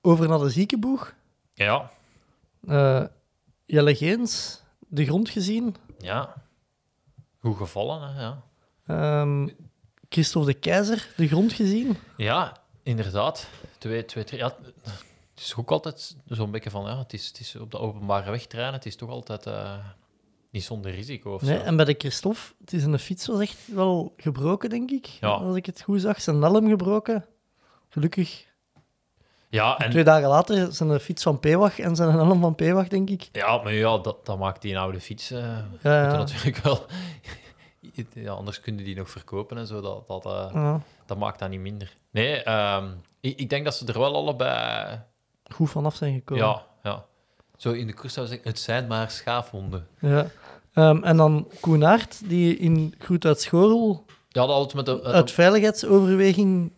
over 0.00 0.28
naar 0.28 0.38
de 0.38 0.50
ziekenboeg. 0.50 1.14
Ja, 1.54 1.90
Eh, 2.68 3.04
Jelle 3.66 3.94
Geens, 3.96 4.62
de 4.88 5.04
grond 5.04 5.28
gezien. 5.30 5.76
ja. 5.98 6.34
Goed 7.40 7.56
gevallen, 7.56 8.02
hè? 8.14 8.20
Ja. 8.20 8.42
Ehm 8.86 9.48
Christophe 10.08 10.52
de 10.52 10.58
Keizer, 10.58 11.08
de 11.16 11.28
grond 11.28 11.52
gezien. 11.52 11.96
ja, 12.16 12.56
inderdaad. 12.82 13.48
Twee, 13.78 14.04
twee, 14.04 14.24
drie. 14.24 14.38
Ja, 14.40 14.56
het 15.40 15.48
is 15.48 15.56
ook 15.56 15.70
altijd 15.70 16.16
zo'n 16.26 16.50
beetje 16.50 16.70
van, 16.70 16.84
ja, 16.84 16.98
het 16.98 17.12
is, 17.12 17.26
het 17.26 17.40
is 17.40 17.56
op 17.56 17.70
de 17.70 17.78
openbare 17.78 18.30
weg 18.30 18.46
trainen, 18.46 18.74
het 18.74 18.86
is 18.86 18.96
toch 18.96 19.10
altijd 19.10 19.46
eh, 19.46 19.74
niet 20.50 20.64
zonder 20.64 20.92
risico 20.94 21.34
of 21.34 21.42
Nee, 21.42 21.58
zo. 21.58 21.64
en 21.64 21.76
bij 21.76 21.84
de 21.84 21.94
Christophe, 21.98 22.40
het 22.60 22.72
is 22.72 22.84
een 22.84 22.98
fiets 22.98 23.26
was 23.26 23.40
echt 23.40 23.66
wel 23.74 24.14
gebroken, 24.16 24.70
denk 24.70 24.90
ik. 24.90 25.06
Ja. 25.06 25.28
Als 25.28 25.56
ik 25.56 25.66
het 25.66 25.82
goed 25.82 26.00
zag. 26.00 26.20
Zijn 26.20 26.42
helm 26.42 26.68
gebroken. 26.68 27.26
Gelukkig 27.88 28.46
Ja, 29.48 29.78
en, 29.78 29.90
Twee 29.90 30.04
dagen 30.04 30.28
later 30.28 30.72
zijn 30.72 30.88
de 30.88 31.00
fiets 31.00 31.22
van 31.22 31.40
Pewag 31.40 31.78
en 31.78 31.96
zijn 31.96 32.10
helm 32.10 32.40
van 32.40 32.54
Pewag, 32.54 32.88
denk 32.88 33.10
ik. 33.10 33.28
ja 33.32 33.56
maar 33.62 33.72
ja, 33.74 33.98
dat, 33.98 34.26
dat 34.26 34.38
maakt 34.38 34.62
die 34.62 34.78
oude 34.78 35.00
fiets... 35.00 35.30
eh, 35.30 35.40
Ja, 35.40 35.62
moeten 35.70 35.90
ja. 35.92 36.16
natuurlijk 36.16 36.56
wel... 36.56 36.86
ja, 38.24 38.32
anders 38.32 38.60
kunnen 38.60 38.84
die 38.84 38.96
nog 38.96 39.10
verkopen 39.10 39.58
en 39.58 39.66
zo. 39.66 39.80
Dat, 39.80 40.08
dat, 40.08 40.26
eh, 40.26 40.74
dat 41.06 41.18
maakt 41.18 41.38
dat 41.38 41.48
niet 41.50 41.60
minder. 41.60 41.96
Nee, 42.10 42.42
ehm, 42.42 42.88
ik, 43.20 43.38
ik 43.38 43.50
denk 43.50 43.64
dat 43.64 43.74
ze 43.76 43.86
er 43.86 43.98
wel 43.98 44.14
allebei... 44.14 45.00
goed 45.54 45.70
vanaf 45.70 45.94
zijn 45.94 46.14
gekomen. 46.14 46.44
Ja, 46.44 46.66
ja. 46.82 47.04
Zo 47.56 47.70
in 47.72 47.86
de 47.86 47.94
koers 47.94 48.12
zou 48.12 48.26
ik 48.26 48.32
zeggen, 48.32 48.50
het 48.50 48.58
zijn 48.60 48.86
maar 48.86 49.10
schaafhonden. 49.10 49.86
Ja. 50.00 50.26
Ehm, 50.72 51.02
en 51.02 51.16
dan 51.16 51.48
Koenaert, 51.60 52.28
die 52.28 52.56
in 52.56 52.94
Groet 52.98 53.24
uit 53.24 53.40
Schorel 53.40 54.04
Ja, 54.28 54.40
dat 54.46 54.48
altijd 54.50 54.74
met 54.74 54.86
de... 54.86 55.02
uit 55.02 55.30
veiligheidsoverweging 55.30 56.72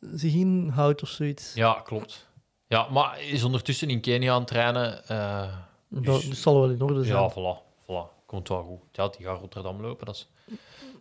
zich 0.00 0.34
inhoudt 0.34 1.02
of 1.02 1.08
zoiets. 1.08 1.54
Ja, 1.54 1.80
klopt. 1.84 2.28
Ja, 2.66 2.86
maar 2.90 3.20
is 3.22 3.42
ondertussen 3.44 3.88
in 3.90 4.00
Kenia 4.00 4.32
aan 4.32 4.38
het 4.38 4.46
trainen. 4.48 5.06
eh, 5.08 5.52
Dat, 5.88 6.04
dat 6.04 6.22
zal 6.22 6.60
wel 6.60 6.70
in 6.70 6.82
orde 6.82 7.04
zijn. 7.04 7.18
ja, 7.22 7.30
voilà, 7.30 7.82
voilà. 7.82 8.26
Komt 8.26 8.48
wel 8.48 8.62
goed. 8.62 8.78
Ja, 8.96 9.08
die 9.08 9.26
gaat 9.26 9.40
Rotterdam 9.40 9.80
lopen. 9.80 10.06
Dat 10.06 10.14
is 10.14 10.28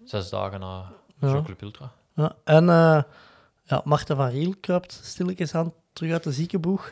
zes 0.05 0.29
dagen 0.29 0.59
na 0.59 0.91
Ja. 1.19 1.43
Ultra. 1.61 1.91
Ja, 2.15 2.35
en 2.43 2.69
eh 2.69 3.03
ja, 3.63 3.81
Marten 3.83 4.15
van 4.15 4.29
Riel 4.29 4.53
kruipt 4.61 4.99
stilletjes 5.03 5.55
aan 5.55 5.73
terug 5.93 6.11
uit 6.11 6.23
de 6.23 6.31
ziekenboeg. 6.31 6.91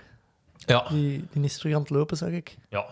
Ja, 0.57 0.87
Die, 0.89 1.27
die 1.31 1.43
is 1.43 1.57
terug 1.57 1.75
aan 1.75 1.81
het 1.81 1.89
lopen, 1.89 2.17
zag 2.17 2.29
ik, 2.29 2.57
ja. 2.69 2.85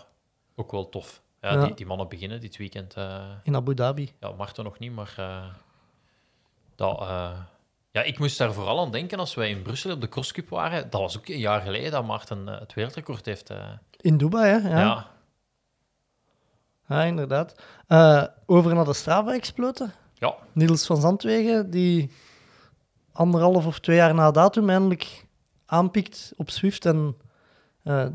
Ook 0.56 0.72
wel 0.72 0.90
tof. 0.90 1.22
Ja, 1.42 1.54
Ja. 1.54 1.66
Die, 1.66 1.74
die 1.74 1.86
mannen 1.86 2.08
beginnen 2.08 2.42
dit 2.42 2.58
weekend. 2.58 2.94
eh, 2.94 3.26
in 3.44 3.56
Abu 3.56 3.74
Dhabi. 3.74 4.14
ja, 4.20 4.32
Marten 4.32 4.64
nog 4.64 4.80
niet, 4.80 4.92
maar... 4.96 5.14
eh, 5.18 5.44
dat, 6.76 7.00
eh, 7.02 7.32
ja, 7.92 8.02
ik 8.02 8.20
moest 8.20 8.38
daar 8.38 8.54
vooral 8.54 8.80
aan 8.80 8.92
denken 8.92 9.20
als 9.20 9.34
wij 9.36 9.50
in 9.50 9.62
Brussel 9.62 9.92
op 9.92 10.02
de 10.02 10.10
crosscup 10.10 10.50
waren. 10.50 10.90
Dat 10.90 11.02
was 11.02 11.18
ook 11.18 11.28
een 11.28 11.38
jaar 11.40 11.62
geleden 11.62 11.92
dat 11.92 12.06
Maarten 12.06 12.48
het 12.48 12.74
wereldrecord 12.74 13.26
heeft. 13.26 13.52
In 13.98 14.18
Dubai, 14.18 14.62
hè? 14.62 14.70
Ja, 14.70 14.80
ja. 14.80 15.08
Ja, 16.88 17.04
inderdaad. 17.04 17.62
Over 18.46 18.76
naar 18.76 18.86
de 18.86 18.94
Strava-exploten. 18.94 19.94
Ja. 20.14 20.36
Niels 20.52 20.86
van 20.86 20.98
Zandwegen, 21.02 21.70
die 21.70 22.12
anderhalf 23.12 23.66
of 23.66 23.80
twee 23.80 23.96
jaar 23.96 24.14
na 24.14 24.32
datum 24.32 24.70
eindelijk 24.70 25.26
aanpikt 25.70 26.34
op 26.38 26.50
Swift 26.50 26.86
en 26.86 27.18
eh, 27.84 28.06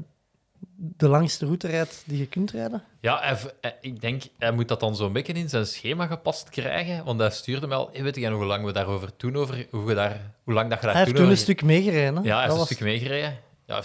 de 0.76 1.08
langste 1.08 1.44
route 1.44 1.66
rijdt 1.66 2.02
die 2.06 2.18
je 2.18 2.26
kunt 2.26 2.50
rijden. 2.50 2.82
Ja, 3.00 3.20
hij 3.20 3.36
hij- 3.60 3.76
ik 3.80 4.00
denk, 4.00 4.22
hij 4.38 4.52
moet 4.52 4.68
dat 4.68 4.80
dan 4.80 4.96
zo'n 4.96 5.12
beetje 5.12 5.32
in 5.32 5.48
zijn 5.48 5.66
schema 5.66 6.06
gepast 6.06 6.48
krijgen. 6.48 7.04
Want 7.04 7.20
hij 7.20 7.30
stuurde 7.30 7.66
mij 7.66 7.76
al, 7.76 7.88
"Hey, 7.92 8.02
weet 8.02 8.26
hoe 8.28 8.44
lang 8.44 8.64
we 8.64 8.72
daarover 8.72 9.16
toen 9.16 9.36
over, 9.36 9.66
hoe, 9.70 9.84
we 9.84 9.94
daar, 9.94 10.20
hoe 10.44 10.54
lang 10.54 10.70
dat 10.70 10.78
je 10.80 10.84
daar 10.86 10.94
Hij 10.94 11.04
heeft 11.04 11.16
toen 11.16 11.30
een 11.30 11.36
stuk 11.36 11.62
meegereden. 11.62 12.22
Ja, 12.22 12.34
hij 12.36 12.44
heeft 12.46 12.58
een 12.60 12.66
stuk 12.66 12.80
meegereden. 12.80 13.38
Ja, 13.66 13.74
hij 13.74 13.84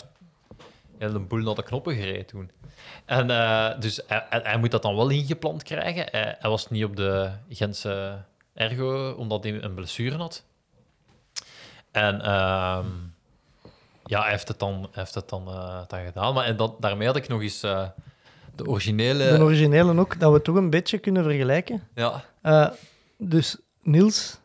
heeft 0.98 1.14
een 1.14 1.28
boel 1.28 1.40
naar 1.40 1.56
de 1.56 1.64
knoppen 1.64 1.96
gereden 1.96 2.26
toen. 2.26 2.52
En 3.06 3.30
eh, 3.30 3.80
dus 3.80 4.02
hij, 4.08 4.26
hij- 4.30 4.42
hij 4.44 4.58
moet 4.58 4.72
dat 4.72 4.82
dan 4.82 4.96
wel 4.96 5.10
ingepland 5.10 5.64
krijgen. 5.64 6.08
Hij, 6.12 6.36
hij 6.40 6.50
was 6.50 6.70
niet 6.70 6.84
op 6.84 6.96
de 6.96 7.30
Gentse 7.50 8.24
ergo, 8.54 9.12
omdat 9.18 9.44
hij 9.44 9.64
een 9.64 9.74
blessure 9.74 10.16
had. 10.18 10.44
En 11.92 12.22
ehm, 12.22 12.86
ja, 14.10 14.22
hij 14.22 14.30
heeft 14.32 14.48
het 14.48 14.60
dan, 14.60 14.90
heeft 14.92 15.14
het 15.16 15.30
dan, 15.30 15.48
eh, 15.48 15.82
dan 15.88 16.06
gedaan. 16.06 16.34
Maar 16.34 16.46
en 16.46 16.56
dat, 16.58 16.82
daarmee 16.82 17.08
had 17.08 17.16
ik 17.16 17.28
nog 17.28 17.42
eens 17.42 17.64
eh, 17.64 17.88
de 18.56 18.66
originele... 18.68 19.38
De 19.38 19.44
originele 19.44 20.00
ook, 20.00 20.20
dat 20.20 20.32
we 20.34 20.42
toch 20.42 20.56
een 20.56 20.70
beetje 20.70 20.98
kunnen 20.98 21.24
vergelijken. 21.24 21.88
ja, 21.96 22.24
Eh, 22.42 22.70
dus 23.18 23.58
Niels 23.82 24.38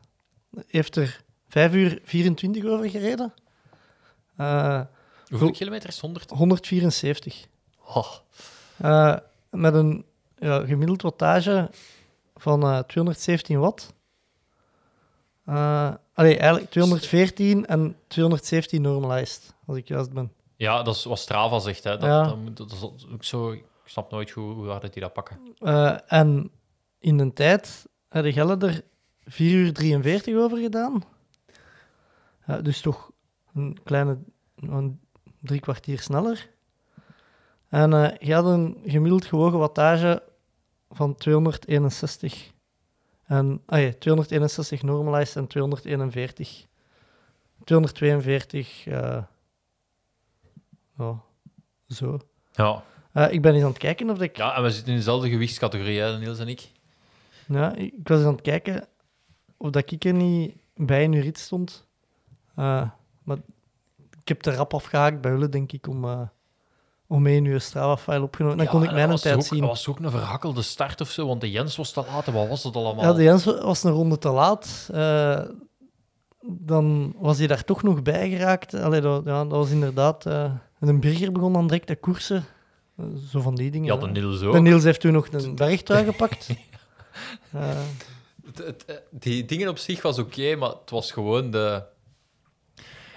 heeft 0.67 0.97
er 0.97 1.21
5 1.49 1.73
uur 1.75 2.01
24 2.05 2.65
over 2.65 2.91
gereden. 2.91 3.33
Hoeveel 4.37 4.87
Hoe- 5.39 5.51
kilometer 5.57 5.89
is 5.89 5.95
het? 5.95 6.03
100? 6.05 6.31
174. 6.31 7.47
Oh, 7.95 8.13
met 9.51 9.75
een 9.75 10.05
ja, 10.39 10.65
gemiddeld 10.67 11.03
wattage 11.03 11.71
van 12.37 12.63
eh, 12.63 12.79
217 12.79 13.59
watt. 13.59 13.93
Allee, 16.15 16.37
eigenlijk 16.39 16.71
214 16.71 17.67
en 17.67 17.97
217 18.07 18.83
normalized, 18.83 19.55
als 19.67 19.77
ik 19.77 19.89
juist 19.89 20.13
ben. 20.13 20.33
Ja, 20.57 20.83
dat 20.83 20.95
is 20.95 21.05
wat 21.05 21.19
Strava 21.19 21.59
zegt. 21.59 21.85
Hè. 21.85 21.91
Dat, 21.91 22.09
Ja. 22.09 22.23
dat, 22.23 22.37
moet- 22.37 22.57
dat 22.57 22.73
is 22.73 22.83
ook 23.13 23.25
zo... 23.25 23.51
Ik 23.51 23.65
snap 23.91 24.11
nooit 24.11 24.31
hoe, 24.31 24.53
hoe 24.55 24.69
hard 24.69 24.83
dat 24.83 24.93
die 24.93 25.03
dat 25.03 25.13
pakken. 25.13 25.39
Eh, 25.59 25.97
en 26.07 26.51
in 26.99 27.19
een 27.19 27.33
tijd 27.33 27.87
hadden 28.09 28.33
Gelle 28.33 28.57
er 28.59 28.83
4 29.25 29.53
uur 29.53 29.73
43 29.73 30.35
over 30.37 30.59
gedaan. 30.59 31.03
Ja, 32.47 32.61
dus 32.61 32.81
toch 32.81 33.11
een 33.55 33.79
kleine 33.85 34.19
een 34.57 35.01
drie 35.41 35.61
kwartier 35.61 36.01
sneller. 36.01 36.49
En 37.69 37.93
eh 37.93 38.17
je 38.19 38.35
had 38.35 38.45
een 38.45 38.77
gemiddeld 38.87 39.25
gewogen 39.25 39.59
wattage 39.59 40.23
van 40.91 41.15
261. 41.15 42.53
En, 43.35 43.63
ah 43.67 43.81
ja, 43.81 43.93
261 43.99 44.83
normalized 44.83 45.37
en 45.37 45.47
241. 45.47 46.67
242, 47.65 48.87
eh 48.87 49.23
ja, 50.99 51.23
zo. 51.89 52.19
Ja. 52.53 52.83
Eh, 53.13 53.33
ik 53.33 53.43
ben 53.43 53.55
eens 53.55 53.63
aan 53.63 53.69
het 53.69 53.79
kijken 53.79 54.11
of 54.11 54.21
ik 54.21 54.37
ja, 54.37 54.57
en 54.57 54.63
we 54.63 54.71
zitten 54.71 54.93
in 54.93 54.99
dezelfde 54.99 55.31
gewichtscategorie, 55.31 56.01
hè, 56.01 56.19
Niels 56.19 56.39
en 56.39 56.49
ik. 56.49 56.71
Ja, 57.47 57.75
ik 57.75 57.93
ik 57.93 58.09
was 58.09 58.19
eens 58.19 58.27
aan 58.27 58.33
het 58.33 58.43
kijken 58.43 58.87
of 59.57 59.71
dat 59.71 59.91
ik 59.91 60.05
er 60.05 60.13
niet 60.13 60.57
bij 60.75 61.03
in 61.03 61.13
uw 61.13 61.23
rit 61.23 61.39
stond. 61.39 61.87
Eh, 62.55 62.91
maar 63.23 63.37
ik 64.21 64.29
heb 64.29 64.43
de 64.43 64.55
rap 64.55 64.75
afgehaakt 64.75 65.21
bij 65.21 65.31
Hulle, 65.31 65.49
denk 65.49 65.73
ik, 65.73 65.87
om, 65.87 66.05
eh, 66.05 66.21
om 66.21 66.29
mee 67.21 67.37
in 67.37 67.45
uw 67.45 67.59
Strava-file 67.59 68.23
opgenomen. 68.23 68.57
Dan 68.57 68.67
Ja, 68.67 68.73
kon 68.73 68.83
ik 68.83 68.93
mijn 68.93 69.17
tijd 69.17 69.35
ook, 69.37 69.43
zien. 69.43 69.61
Dat 69.61 69.69
was 69.69 69.89
ook 69.89 69.99
een 69.99 70.11
verhakkelde 70.11 70.63
start 70.63 71.01
of 71.01 71.11
zo, 71.11 71.27
want 71.27 71.41
de 71.41 71.51
Jens 71.51 71.77
was 71.77 71.93
te 71.93 72.05
laat. 72.11 72.27
en 72.27 72.33
Wat 72.33 72.49
was 72.49 72.63
het 72.65 72.77
allemaal? 72.77 73.05
Ja, 73.05 73.13
de 73.13 73.23
Jens 73.23 73.45
was 73.45 73.83
een 73.83 73.93
ronde 73.93 74.19
te 74.19 74.29
laat. 74.31 74.89
Eh, 74.93 75.41
dan 76.47 77.15
was 77.19 77.39
hij 77.39 77.47
daar 77.47 77.65
toch 77.65 77.83
nog 77.83 78.03
bij 78.03 78.31
geraakt. 78.31 78.75
Allee, 78.75 79.01
dat, 79.01 79.23
ja, 79.25 79.43
dat 79.43 79.53
was 79.53 79.71
inderdaad... 79.71 80.27
eh 80.27 80.45
en 80.81 80.89
een 80.91 81.01
Birger 81.01 81.33
begon 81.33 81.53
dan 81.53 81.67
direct 81.67 81.87
te 81.87 81.97
koersen. 81.97 82.45
Eh, 82.97 83.05
zo 83.31 83.41
van 83.41 83.55
die 83.55 83.71
dingen. 83.71 83.95
Ja, 83.95 84.01
de. 84.01 84.07
Niels 84.07 84.39
De 84.41 84.47
ook. 84.47 84.61
Niels 84.61 84.83
heeft 84.85 85.01
toen 85.01 85.13
nog 85.13 85.29
een 85.33 85.55
bergtrui 85.55 86.05
gepakt. 86.05 86.49
Die 89.11 89.45
dingen 89.45 89.69
op 89.69 89.79
zich 89.79 90.03
was 90.03 90.19
oké, 90.19 90.57
maar 90.57 90.69
het 90.69 90.91
was 90.91 91.13
gewoon 91.13 91.51
de... 91.51 91.83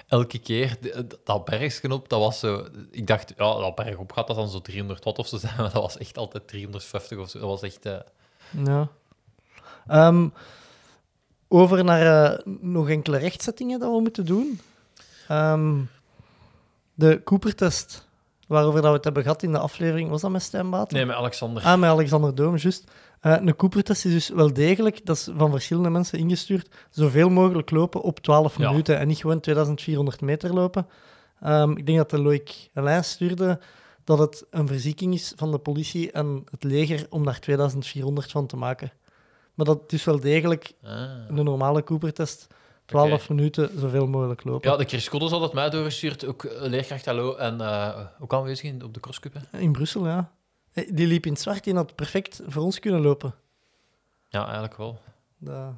Elke 0.07 0.39
keer, 0.39 0.77
dat 1.23 1.45
bergsken 1.45 1.91
op, 1.91 2.09
dat 2.09 2.19
was 2.19 2.39
zo... 2.39 2.67
Ik 2.91 3.07
dacht, 3.07 3.33
ja, 3.37 3.59
dat 3.59 3.75
bergop 3.75 4.11
gaat 4.11 4.27
dat 4.27 4.35
dan 4.35 4.49
zo 4.49 4.61
300 4.61 5.03
watt 5.03 5.19
of 5.19 5.27
zo 5.27 5.37
zijn, 5.37 5.53
maar 5.61 5.71
dat 5.73 5.81
was 5.81 5.97
echt 5.97 6.17
altijd 6.17 6.47
350 6.47 7.17
of 7.17 7.29
zo. 7.29 7.39
Dat 7.39 7.49
was 7.49 7.61
echt... 7.61 7.85
eh, 7.85 7.95
Ja. 8.65 8.87
Ehm, 9.87 10.27
over 11.47 11.83
naar 11.83 12.31
eh, 12.33 12.39
nog 12.59 12.89
enkele 12.89 13.17
rechtzettingen 13.17 13.79
dat 13.79 13.91
we 13.91 13.99
moeten 14.01 14.25
doen. 14.25 14.59
Ehm, 15.27 15.75
de 16.93 17.21
Cooper-test, 17.23 18.07
waarover 18.47 18.81
dat 18.81 18.89
we 18.89 18.95
het 18.95 19.03
hebben 19.03 19.23
gehad 19.23 19.43
in 19.43 19.51
de 19.51 19.59
aflevering, 19.59 20.09
was 20.09 20.21
dat 20.21 20.31
met 20.31 20.41
Stijn 20.41 20.69
Baten? 20.69 20.97
Nee, 20.97 21.05
met 21.05 21.15
Alexander. 21.15 21.63
Ah, 21.63 21.79
met 21.79 21.89
Alexander 21.89 22.35
Doom, 22.35 22.55
juist. 22.57 22.91
Eh, 23.19 23.35
een 23.39 23.55
Cooper-test 23.55 24.05
is 24.05 24.11
dus 24.11 24.29
wel 24.29 24.53
degelijk, 24.53 25.05
dat 25.05 25.15
is 25.17 25.29
van 25.37 25.51
verschillende 25.51 25.89
mensen 25.89 26.19
ingestuurd, 26.19 26.69
zoveel 26.89 27.29
mogelijk 27.29 27.71
lopen 27.71 28.01
op 28.01 28.19
12 28.19 28.57
Ja. 28.57 28.69
minuten 28.69 28.97
en 28.97 29.07
niet 29.07 29.17
gewoon 29.17 29.39
2400 29.39 30.21
meter 30.21 30.53
lopen. 30.53 30.87
Ehm, 31.41 31.71
ik 31.71 31.85
denk 31.85 31.97
dat 31.97 32.09
de 32.09 32.19
Loïc 32.21 32.69
Alain 32.73 33.03
stuurde 33.03 33.59
dat 34.03 34.19
het 34.19 34.45
een 34.49 34.67
verzieking 34.67 35.13
is 35.13 35.33
van 35.35 35.51
de 35.51 35.57
politie 35.57 36.11
en 36.11 36.43
het 36.51 36.63
leger 36.63 37.05
om 37.09 37.25
daar 37.25 37.39
2400 37.39 38.31
van 38.31 38.47
te 38.47 38.57
maken. 38.57 38.91
Maar 39.53 39.65
dat 39.65 39.93
is 39.93 40.03
wel 40.03 40.19
degelijk 40.19 40.71
Ah. 40.83 40.91
een 41.27 41.43
normale 41.43 41.83
Cooper-test. 41.83 42.47
12 42.85 43.29
minuten, 43.29 43.79
zoveel 43.79 44.07
mogelijk 44.07 44.43
lopen. 44.43 44.69
Ja, 44.71 44.77
de 44.77 44.85
Chris 44.85 45.09
Koddes 45.09 45.31
had 45.31 45.41
het 45.41 45.53
mij 45.53 45.69
doorgestuurd. 45.69 46.25
Ook 46.25 46.43
eh, 46.43 46.61
leerkracht 46.69 47.05
Hallo 47.05 47.35
en 47.35 47.61
eh, 47.61 47.99
ook 48.19 48.33
aanwezig 48.33 48.83
op 48.83 48.93
de 48.93 48.99
crosscup. 48.99 49.33
hè? 49.33 49.59
In 49.59 49.71
Brussel, 49.71 50.05
ja. 50.07 50.31
Eh, 50.77 50.89
Die 50.95 51.07
liep 51.07 51.25
in 51.25 51.31
het 51.31 51.41
zwart, 51.41 51.63
die 51.63 51.75
had 51.75 51.95
perfect 51.95 52.41
voor 52.47 52.63
ons 52.63 52.79
kunnen 52.79 53.01
lopen. 53.01 53.35
Ja, 54.29 54.43
eigenlijk 54.43 54.77
wel. 54.77 54.99
Dat... 55.37 55.73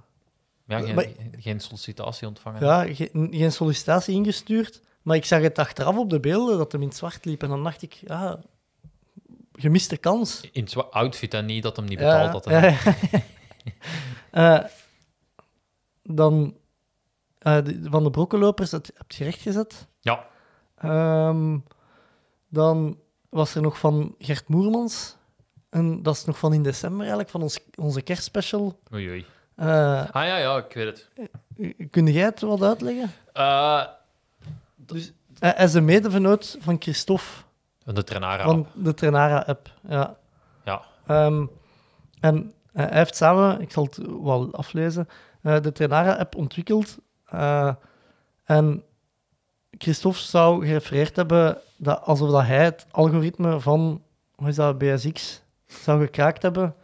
Ja, 0.65 0.79
geen, 0.79 0.95
Maar- 0.95 1.07
geen 1.37 1.59
sollicitatie 1.59 2.27
ontvangen. 2.27 2.65
Ja, 2.65 2.93
ge- 2.93 3.27
geen 3.31 3.51
sollicitatie 3.51 4.15
ingestuurd. 4.15 4.81
Maar 5.01 5.15
ik 5.15 5.25
zag 5.25 5.41
het 5.41 5.59
achteraf 5.59 5.97
op 5.97 6.09
de 6.09 6.19
beelden 6.19 6.57
dat 6.57 6.71
hem 6.71 6.81
in 6.81 6.87
het 6.87 6.97
zwart 6.97 7.25
liep. 7.25 7.43
En 7.43 7.49
dan 7.49 7.63
dacht 7.63 7.81
ik, 7.81 7.93
ja, 7.93 8.39
gemiste 9.53 9.97
kans. 9.97 10.41
In 10.51 10.61
het 10.61 10.71
zwa- 10.71 10.87
outfit 10.91 11.33
en 11.33 11.45
niet 11.45 11.63
dat 11.63 11.75
hem 11.75 11.85
niet 11.85 11.97
betaald 11.97 12.31
had. 12.31 12.45
Ja, 12.49 12.65
ja. 12.65 12.79
Eh, 14.31 14.63
dan 16.03 16.55
eh, 17.39 17.63
de- 17.63 17.79
van 17.89 18.03
de 18.03 18.09
brokkenlopers, 18.09 18.69
dat 18.69 18.91
heb 18.97 19.11
je 19.11 19.23
rechtgezet. 19.23 19.87
Ja. 19.99 20.27
Ehm, 20.75 21.57
dan 22.47 22.99
was 23.29 23.55
er 23.55 23.61
nog 23.61 23.79
van 23.79 24.15
Gert 24.17 24.47
Moermans. 24.47 25.17
En 25.69 26.01
dat 26.03 26.15
is 26.15 26.25
nog 26.25 26.37
van 26.37 26.53
in 26.53 26.63
december 26.63 26.99
eigenlijk, 26.99 27.29
van 27.29 27.41
ons, 27.41 27.59
onze 27.75 28.01
kerstspecial. 28.01 28.79
Oei, 28.93 29.09
oei. 29.09 29.25
Eh, 29.55 29.67
Ah 30.11 30.25
ja, 30.25 30.37
ja, 30.37 30.57
ik 30.57 30.73
weet 30.73 30.85
het. 30.85 31.09
kun 31.91 32.05
jij 32.07 32.23
het 32.25 32.39
wat 32.41 32.63
uitleggen? 32.63 33.11
Eh, 33.33 33.83
Dus 34.75 35.11
hij 35.39 35.53
hij 35.55 35.65
is 35.65 35.71
de 35.71 35.81
medevernoot 35.81 36.57
van 36.59 36.75
Christophe 36.79 37.23
En 37.85 37.93
de 37.95 38.03
Trenara. 38.03 38.43
van 38.43 38.67
de 38.73 38.93
Trenara-app. 38.93 39.71
Ja. 39.87 40.17
Ja. 40.65 40.81
Ehm, 41.07 41.45
en 42.19 42.53
eh, 42.73 42.85
hij 42.87 42.97
heeft 42.97 43.15
samen, 43.15 43.61
ik 43.61 43.71
zal 43.71 43.83
het 43.83 43.97
wel 44.23 44.53
aflezen, 44.53 45.07
eh, 45.41 45.61
de 45.61 45.71
Trenara-app 45.71 46.35
ontwikkeld. 46.35 46.97
Eh, 47.25 47.73
en 48.43 48.83
Christophe 49.83 50.19
zou 50.19 50.65
gerefereerd 50.65 51.15
hebben 51.15 51.57
dat 51.77 52.01
alsof 52.03 52.31
dat 52.31 52.45
hij 52.45 52.63
het 52.63 52.85
algoritme 52.91 53.59
van 53.59 54.03
hoe 54.35 54.47
is 54.47 54.55
dat, 54.55 54.77
BSX 54.77 55.43
zou 55.65 56.01
gekraakt 56.01 56.41
hebben 56.41 56.75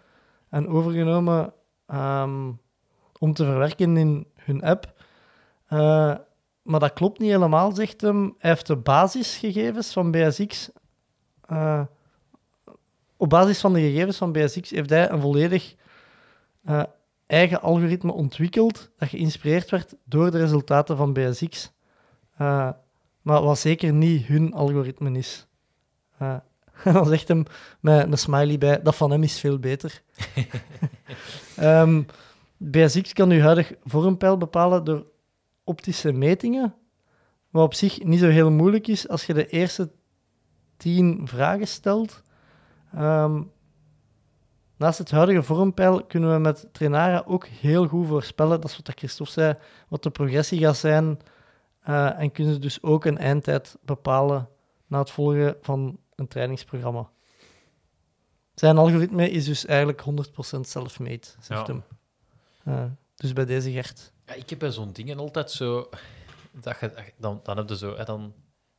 en 0.49 0.67
overgenomen 0.67 1.53
ehm, 1.85 2.51
om 3.19 3.33
te 3.33 3.45
verwerken 3.45 3.97
in 3.97 4.27
hun 4.35 4.63
app. 4.63 4.93
Eh, 5.67 6.15
maar 6.61 6.79
dat 6.79 6.93
klopt 6.93 7.19
niet 7.19 7.29
helemaal, 7.29 7.71
zegt 7.71 8.01
hem. 8.01 8.35
Hij 8.37 8.49
heeft 8.49 8.67
de 8.67 8.75
basisgegevens 8.75 9.93
van 9.93 10.11
BSX. 10.11 10.71
eh, 11.45 11.81
op 13.17 13.29
basis 13.29 13.59
van 13.59 13.73
de 13.73 13.79
gegevens 13.79 14.17
van 14.17 14.31
BSX 14.31 14.69
heeft 14.69 14.89
hij 14.89 15.09
een 15.09 15.21
volledig 15.21 15.75
eh, 16.63 16.83
eigen 17.25 17.61
algoritme 17.61 18.11
ontwikkeld 18.11 18.91
dat 18.97 19.09
geïnspireerd 19.09 19.69
werd 19.69 19.95
door 20.03 20.31
de 20.31 20.37
resultaten 20.37 20.97
van 20.97 21.13
BSX. 21.13 21.73
Maar 23.25 23.41
wat 23.41 23.59
zeker 23.59 23.93
niet 23.93 24.25
hun 24.25 24.53
algoritme 24.53 25.17
is. 25.17 25.47
En 26.17 26.43
dan 26.93 27.05
zegt 27.05 27.27
hem 27.27 27.45
met 27.79 28.11
een 28.11 28.17
smiley 28.17 28.57
bij, 28.57 28.81
dat 28.81 28.95
van 28.95 29.11
hem 29.11 29.23
is 29.23 29.39
veel 29.39 29.59
beter. 29.59 30.01
Ehm, 31.55 32.03
BSX 32.57 33.13
kan 33.13 33.29
uw 33.29 33.39
huidig 33.39 33.73
vormpeil 33.83 34.37
bepalen 34.37 34.83
door 34.83 35.05
optische 35.63 36.11
metingen, 36.11 36.75
wat 37.49 37.63
op 37.63 37.73
zich 37.73 38.03
niet 38.03 38.19
zo 38.19 38.27
heel 38.27 38.51
moeilijk 38.51 38.87
is 38.87 39.07
als 39.07 39.25
je 39.25 39.33
de 39.33 39.47
eerste 39.47 39.91
tien 40.77 41.27
vragen 41.27 41.67
stelt. 41.67 42.21
Ehm, 42.93 43.41
naast 44.77 44.97
het 44.97 45.11
huidige 45.11 45.43
vormpeil 45.43 46.03
kunnen 46.03 46.33
we 46.33 46.39
met 46.39 46.67
Trenara 46.71 47.23
ook 47.27 47.45
heel 47.45 47.87
goed 47.87 48.07
voorspellen, 48.07 48.61
dat 48.61 48.69
is 48.69 48.77
wat 48.77 48.97
Christophe 48.97 49.33
zei, 49.33 49.55
wat 49.87 50.03
de 50.03 50.09
progressie 50.09 50.59
gaat 50.59 50.77
zijn. 50.77 51.19
Eh, 51.85 52.19
en 52.19 52.31
kunnen 52.31 52.53
ze 52.53 52.59
dus 52.59 52.83
ook 52.83 53.05
een 53.05 53.17
eindtijd 53.17 53.77
bepalen 53.81 54.49
na 54.87 54.99
het 54.99 55.11
volgen 55.11 55.57
van 55.61 55.99
een 56.15 56.27
trainingsprogramma. 56.27 57.09
Zijn 58.55 58.77
algoritme 58.77 59.29
is 59.29 59.45
dus 59.45 59.65
eigenlijk 59.65 60.01
100% 60.01 60.59
self-made, 60.67 61.27
zegt 61.39 61.67
Ja. 61.67 61.73
hem. 61.73 61.83
Eh, 62.63 62.83
dus 63.15 63.33
bij 63.33 63.45
deze 63.45 63.71
Gert. 63.71 64.11
Ja, 64.25 64.33
ik 64.33 64.49
heb 64.49 64.59
bij 64.59 64.71
zo'n 64.71 64.91
dingen 64.93 65.17
altijd 65.19 65.51
zo... 65.51 65.89
Dat 66.51 66.79
je, 66.79 67.11
dan, 67.17 67.39
dan 67.43 67.57
heb 67.57 67.69
je 67.69 67.77
zo... 67.77 67.95
Hè, 67.97 68.03
dan, 68.03 68.33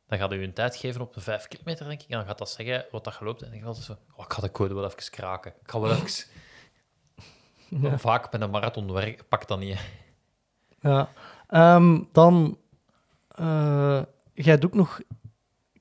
dan 0.07 0.17
gaat 0.17 0.31
je 0.31 0.41
een 0.41 0.53
tijd 0.53 0.75
geven 0.75 1.01
op 1.01 1.15
een 1.15 1.21
vijf 1.21 1.47
kilometer, 1.47 1.87
denk 1.87 2.01
ik. 2.01 2.09
En 2.09 2.17
dan 2.17 2.27
gaat 2.27 2.37
dat 2.37 2.49
zeggen 2.49 2.85
wat 2.91 3.03
dat 3.03 3.13
geloopt. 3.13 3.41
En 3.41 3.51
dan 3.51 3.59
gaat 3.61 3.77
zo... 3.77 3.91
Oh, 4.15 4.25
ik 4.25 4.33
ga 4.33 4.41
de 4.41 4.51
code 4.51 4.73
wel 4.73 4.85
even 4.85 5.11
kraken. 5.11 5.53
Ik 5.61 5.69
ga 5.71 5.79
wel 5.79 5.91
even... 5.95 6.25
Ja. 7.69 7.97
Vaak 7.97 8.31
bij 8.31 8.39
een 8.39 8.49
marathon 8.49 8.91
werk, 8.91 9.27
pak 9.27 9.47
dat 9.47 9.59
niet. 9.59 9.77
hè. 9.77 10.89
Ja. 10.89 11.09
Ehm, 11.47 12.03
dan, 12.11 12.57
eh 13.37 14.01
jij 14.33 14.57
doet 14.57 14.65
ook 14.71 14.77
nog 14.77 14.99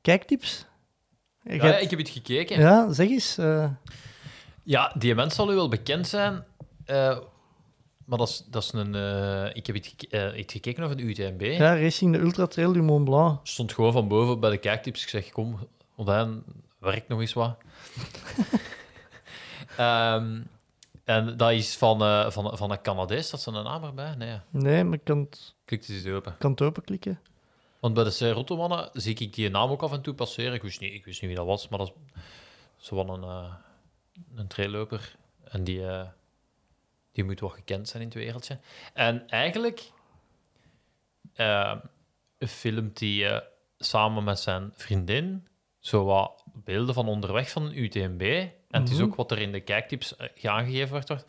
kijktips? 0.00 0.66
Jij 1.42 1.56
Ja, 1.56 1.64
hebt- 1.64 1.82
ik 1.82 1.90
heb 1.90 1.98
het 1.98 2.08
gekeken. 2.08 2.58
ja, 2.60 2.92
zeg 2.92 3.08
eens. 3.08 3.38
eh, 3.38 3.70
Ja, 4.62 4.92
die 4.98 5.14
mens 5.14 5.34
zal 5.34 5.52
u 5.52 5.54
wel 5.54 5.68
bekend 5.68 6.06
zijn. 6.08 6.44
eh, 6.84 7.18
maar 8.04 8.18
dat 8.18 8.28
is, 8.28 8.44
dat 8.50 8.62
is 8.62 8.72
een... 8.72 8.94
ik 9.54 9.66
heb 9.66 9.76
het, 9.76 9.94
gekeken 10.52 10.84
over 10.84 10.96
de 10.96 11.02
UTMB. 11.02 11.40
ja, 11.42 11.78
Racing 11.80 12.12
de 12.12 12.18
Ultra 12.18 12.46
Trail 12.46 12.72
du 12.72 12.82
Mont 12.82 13.04
Blanc. 13.04 13.40
Stond 13.46 13.72
gewoon 13.72 13.92
van 13.92 14.08
boven 14.08 14.40
bij 14.40 14.50
de 14.50 14.58
kijktips. 14.58 15.02
Ik 15.02 15.08
zeg, 15.08 15.30
kom, 15.30 15.58
Odijn, 15.96 16.42
werk 16.78 17.08
nog 17.08 17.20
eens 17.20 17.32
wat. 17.32 17.56
Ehm, 19.76 20.40
en 21.04 21.36
dat 21.36 21.50
is 21.50 21.76
van, 21.76 21.98
van, 22.32 22.56
van 22.58 22.70
een 22.70 22.82
Canadees. 22.82 23.30
Dat 23.30 23.40
is 23.40 23.46
een 23.46 23.52
naam 23.52 23.84
erbij? 23.84 24.14
Nee. 24.14 24.38
Nee, 24.50 24.84
maar 24.84 24.94
ik 24.98 25.04
kan 25.04 25.18
het, 25.18 25.54
klik 25.64 25.80
het 25.80 25.88
eens 25.90 26.06
open. 26.06 26.34
kan 26.38 26.50
het 26.50 26.62
openklikken. 26.62 27.20
Want 27.86 27.98
bij 27.98 28.06
de 28.06 28.10
Serotto-mannen 28.16 28.90
zie 28.92 29.14
ik 29.18 29.34
die 29.34 29.50
naam 29.50 29.70
ook 29.70 29.82
af 29.82 29.92
en 29.92 30.02
toe 30.02 30.14
passeren. 30.14 30.54
Ik 30.54 30.62
wist 30.62 30.80
niet, 30.80 30.92
ik 30.92 31.04
wist 31.04 31.20
niet 31.20 31.30
wie 31.30 31.38
dat 31.38 31.46
was, 31.46 31.68
maar 31.68 31.78
dat 31.78 31.92
is 32.78 32.86
zo 32.86 32.96
van 32.96 33.10
een, 33.10 33.22
eh 33.22 33.54
een 34.34 34.46
trailloper. 34.46 35.16
En 35.44 35.64
die, 35.64 35.86
eh, 35.86 36.08
die 37.12 37.24
moet 37.24 37.40
wel 37.40 37.48
gekend 37.48 37.88
zijn 37.88 38.02
in 38.02 38.08
het 38.08 38.18
wereldje. 38.18 38.58
En 38.94 39.28
eigenlijk 39.28 39.90
eh, 41.34 41.76
filmt 42.38 43.00
hij 43.00 43.44
samen 43.78 44.24
met 44.24 44.40
zijn 44.40 44.72
vriendin 44.74 45.46
zo 45.78 46.04
wat 46.04 46.44
beelden 46.54 46.94
van 46.94 47.08
onderweg 47.08 47.50
van 47.50 47.62
een 47.62 47.78
UTMB. 47.78 48.22
En 48.70 48.80
het 48.80 48.90
is 48.90 48.96
Mhm. 48.96 49.04
ook 49.04 49.14
wat 49.14 49.30
er 49.30 49.38
in 49.38 49.52
de 49.52 49.60
kijktips 49.60 50.14
aangegeven 50.42 50.90
wordt, 50.90 51.24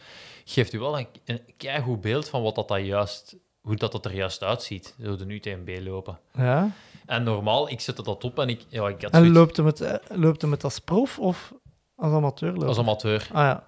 geeft 0.46 0.74
u 0.74 0.80
wel 0.80 1.00
een, 1.00 1.08
een 1.26 1.42
keigoed 1.58 2.02
beeld 2.02 2.30
van 2.30 2.42
wat 2.42 2.56
dat, 2.56 2.68
dat 2.68 2.86
juist, 2.86 3.36
hoe 3.68 3.76
dat, 3.76 3.92
dat 3.92 4.06
er 4.06 4.14
juist 4.14 4.44
uitziet, 4.44 4.96
zo 5.02 5.16
de 5.16 5.26
UTMB 5.26 5.80
lopen. 5.84 6.20
Ja. 6.34 6.72
En 7.06 7.24
normaal, 7.24 7.70
ik 7.70 7.80
zette 7.80 8.04
dat 8.04 8.24
op 8.24 8.40
en 8.40 8.50
ik, 8.50 8.66
ja, 8.70 8.88
ik 8.88 9.02
had 9.02 9.12
En 9.12 9.20
zoiets 9.20 9.38
loopt 9.38 9.58
hem, 9.58 9.66
het, 9.66 9.82
eh, 9.82 10.18
loopt 10.18 10.42
hem 10.42 10.52
het 10.52 10.64
als 10.64 10.80
prof 10.80 11.20
of 11.20 11.54
als 11.96 12.14
amateur? 12.14 12.66
als 12.66 12.78
amateur. 12.78 13.28
Ah 13.32 13.44
ja. 13.44 13.64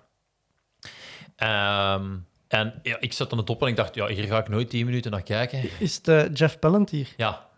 Ehm, 1.35 2.17
en 2.47 2.79
ja, 2.83 2.99
ik 2.99 3.13
zette 3.13 3.35
het 3.35 3.49
op 3.49 3.61
en 3.61 3.67
ik 3.67 3.75
dacht, 3.75 3.95
ja, 3.95 4.07
hier 4.07 4.23
ga 4.23 4.39
ik 4.39 4.47
nooit 4.47 4.69
10 4.69 4.85
minuten 4.85 5.11
naar 5.11 5.23
kijken. 5.23 5.69
Is 5.79 5.95
het 5.95 6.07
eh, 6.07 6.33
Jeff 6.33 6.59
Pallantier? 6.59 7.13
Ja. 7.17 7.49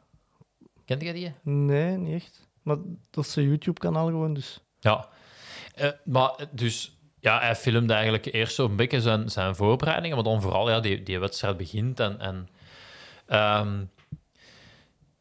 Kent 0.86 1.02
jij 1.02 1.14
die? 1.14 1.34
Nee, 1.42 1.98
niet 1.98 2.14
echt. 2.14 2.48
Maar 2.62 2.78
dat 3.10 3.26
is 3.26 3.32
zijn 3.32 3.48
YouTube-kanaal 3.48 4.06
gewoon, 4.06 4.34
dus... 4.34 4.60
Ja. 4.80 5.08
Eh, 5.76 5.90
maar 6.04 6.32
dus, 6.52 6.98
ja, 7.22 7.40
hij 7.40 7.56
filmde 7.56 7.94
eigenlijk 7.94 8.26
eerst 8.26 8.56
zo'n 8.56 8.76
beetje 8.76 9.02
zijn, 9.02 9.30
zijn 9.30 9.56
voorbereidingen, 9.56 10.16
maar 10.16 10.26
dan 10.26 10.42
vooral, 10.42 10.70
ja, 10.70 10.80
die, 10.80 11.04
die 11.04 11.20
wedstrijd 11.20 11.58
begint 11.58 12.00
en... 12.00 12.20
en 12.20 12.50
ehm, 13.26 13.84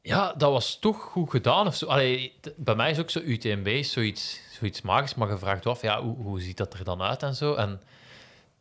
ja, 0.03 0.33
dat 0.37 0.51
was 0.53 0.79
toch 0.79 1.03
goed 1.03 1.31
gedaan. 1.31 1.67
Of 1.67 1.77
zo. 1.77 1.87
Allee, 1.87 2.35
bij 2.57 2.75
mij 2.75 2.91
is 2.91 2.99
ook 2.99 3.11
zo 3.11 3.19
UTMB 3.19 3.67
is 3.67 3.93
zoiets, 3.93 4.41
zoiets 4.59 4.83
magisch, 4.83 5.15
maar 5.15 5.29
je 5.29 5.39
vraagt 5.39 5.65
je 5.65 5.71
af, 5.71 5.83
ja, 5.83 6.03
hoe, 6.03 6.17
hoe 6.17 6.41
ziet 6.41 6.57
dat 6.57 6.75
er 6.75 6.85
dan 6.85 7.03
uit 7.03 7.23
en 7.23 7.35
zo. 7.35 7.55
En 7.55 7.81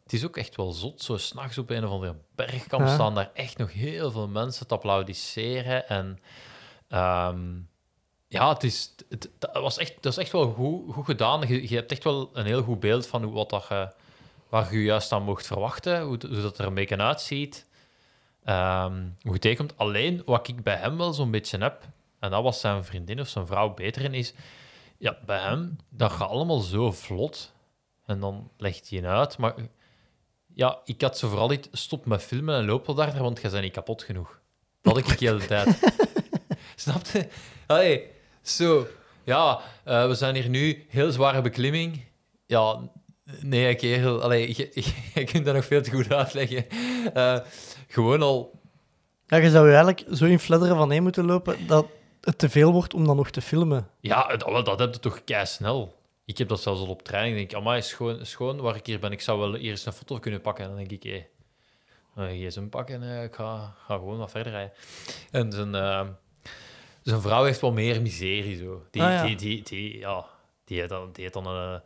het 0.03 0.13
is 0.13 0.25
ook 0.25 0.37
echt 0.37 0.55
wel 0.55 0.71
zot, 0.71 1.01
zo 1.01 1.17
s'nachts 1.17 1.57
op 1.57 1.69
een 1.69 1.85
of 1.85 1.91
andere 1.91 2.15
bergkamp 2.35 2.85
Ja. 2.85 2.93
staan 2.93 3.15
daar 3.15 3.31
echt 3.33 3.57
nog 3.57 3.73
heel 3.73 4.11
veel 4.11 4.27
mensen 4.27 4.67
te 4.67 4.73
applaudisseren. 4.73 5.87
En 5.89 6.19
ehm, 6.87 7.39
ja, 8.30 8.53
het, 8.53 8.64
is, 8.64 8.95
het, 9.10 9.30
dat, 9.39 9.53
was 9.53 9.77
echt, 9.77 9.93
dat 10.01 10.11
is 10.11 10.18
echt 10.18 10.31
wel 10.31 10.51
goed, 10.51 10.93
goed 10.93 11.06
gedaan. 11.06 11.47
Je, 11.47 11.69
je 11.69 11.76
hebt 11.76 11.91
echt 11.91 12.03
wel 12.03 12.30
een 12.34 12.45
heel 12.45 12.61
goed 12.64 12.80
beeld 12.80 13.07
van 13.07 13.23
hoe, 13.23 13.34
wat 13.34 13.49
dat 13.49 13.65
je, 13.69 13.91
waar 14.49 14.73
je 14.73 14.84
juist 14.84 15.11
aan 15.11 15.23
mocht 15.23 15.47
verwachten, 15.47 16.01
hoe, 16.01 16.18
hoe 16.27 16.41
dat 16.41 16.57
er 16.57 16.65
een 16.65 16.73
beetje 16.73 16.97
uitziet. 16.97 17.68
Ehm, 18.43 19.07
hoe 19.22 19.31
het 19.31 19.41
tegenkomt. 19.41 19.77
Alleen 19.77 20.22
wat 20.26 20.47
ik 20.47 20.64
bij 20.64 20.76
hem 20.76 20.97
wel 20.97 21.14
zo'n 21.14 21.31
beetje 21.31 21.57
heb, 21.57 21.88
en 22.19 22.31
dat 22.31 22.43
was 22.43 22.60
zijn 22.60 22.84
vriendin 22.84 23.19
of 23.19 23.27
zijn 23.27 23.47
vrouw 23.47 23.73
beter 23.73 24.01
in, 24.01 24.14
is 24.14 24.34
ja, 24.97 25.18
bij 25.26 25.39
hem, 25.39 25.77
dat 25.89 26.11
gaat 26.11 26.30
allemaal 26.30 26.60
zo 26.60 26.91
vlot. 26.91 27.53
En 28.06 28.19
dan 28.19 28.51
legt 28.57 28.89
hij 28.89 28.99
het 28.99 29.07
uit. 29.07 29.38
Maar 29.38 29.56
ja, 30.53 30.80
ik 30.85 31.01
had 31.01 31.18
zo 31.18 31.30
vooral 31.30 31.47
niet 31.47 31.69
stop 31.72 32.06
met 32.06 32.23
filmen 32.23 32.56
en 32.56 32.65
loop 32.65 32.85
wel 32.85 32.95
daar, 32.95 33.18
want 33.22 33.41
jij 33.41 33.51
bent 33.51 33.64
niet 33.64 33.73
kapot 33.73 34.03
genoeg. 34.03 34.39
Dat 34.81 34.93
had 34.93 35.11
ik 35.11 35.19
de 35.19 35.26
hele 35.26 35.45
tijd. 35.45 35.80
Snap 36.76 37.06
je? 37.06 37.27
Allee, 37.68 38.10
zo. 38.41 38.87
Ja, 39.23 39.59
eh, 39.83 40.07
we 40.07 40.13
zijn 40.13 40.35
hier 40.35 40.49
nu, 40.49 40.85
heel 40.89 41.11
zware 41.11 41.41
beklimming. 41.41 42.03
Ja, 42.45 42.79
nee, 43.41 43.75
kerel. 43.75 44.21
Allee, 44.21 44.47
je, 44.47 44.71
je, 44.73 44.93
je 45.19 45.23
kunt 45.23 45.45
dat 45.45 45.55
nog 45.55 45.65
veel 45.65 45.81
te 45.81 45.91
goed 45.91 46.13
uitleggen. 46.13 46.65
Eh, 47.13 47.37
gewoon 47.87 48.21
al... 48.21 48.59
Ja, 49.27 49.37
je 49.37 49.49
zou 49.49 49.67
je 49.69 49.75
eigenlijk 49.75 50.17
zo 50.17 50.25
in 50.25 50.39
fladderen 50.39 50.75
van 50.75 50.91
heen 50.91 51.03
moeten 51.03 51.25
lopen 51.25 51.67
dat 51.67 51.85
het 52.21 52.37
te 52.37 52.49
veel 52.49 52.71
wordt 52.71 52.93
om 52.93 53.05
dan 53.05 53.15
nog 53.15 53.29
te 53.29 53.41
filmen. 53.41 53.87
Ja, 53.99 54.27
dat, 54.27 54.43
wel, 54.43 54.63
dat 54.63 54.79
heb 54.79 54.93
je 54.93 54.99
toch 54.99 55.23
kei 55.23 55.45
snel. 55.45 55.97
Ik 56.25 56.37
heb 56.37 56.47
dat 56.47 56.61
zelfs 56.61 56.81
al 56.81 56.87
op 56.87 57.03
training. 57.03 57.37
Ik 57.39 57.49
denk, 57.49 57.61
amai, 57.61 57.81
schoon, 57.81 58.25
schoon 58.25 58.61
waar 58.61 58.75
ik 58.75 58.85
hier 58.85 58.99
ben. 58.99 59.11
Ik 59.11 59.21
zou 59.21 59.39
wel 59.39 59.55
eerst 59.55 59.85
een 59.85 59.93
foto 59.93 60.19
kunnen 60.19 60.41
pakken. 60.41 60.63
En 60.63 60.69
dan 60.69 60.79
denk 60.79 60.91
ik, 60.91 61.03
hé, 61.03 61.27
hey, 62.13 62.37
gsm 62.37 62.67
pakken 62.67 63.03
en 63.03 63.23
ik 63.23 63.35
ga, 63.35 63.75
ga 63.85 63.95
gewoon 63.95 64.17
wat 64.17 64.31
verder 64.31 64.51
rijden. 64.51 64.73
En 65.31 65.51
zijn, 65.51 65.75
eh, 65.75 66.07
zijn 67.10 67.22
vrouw 67.22 67.44
heeft 67.44 67.61
wel 67.61 67.72
meer 67.72 68.02
miserie, 68.02 68.57
zo. 68.57 68.84
Die, 68.91 69.02
Ah, 69.03 69.10
ja. 69.10 69.23
die, 69.26 69.36
die, 69.36 69.64
die, 69.64 69.98
ja, 69.98 70.26
die 70.64 70.77
heeft 70.77 70.90
dan, 70.90 71.10
die 71.11 71.22
heeft 71.22 71.34
dan 71.34 71.48
een... 71.48 71.81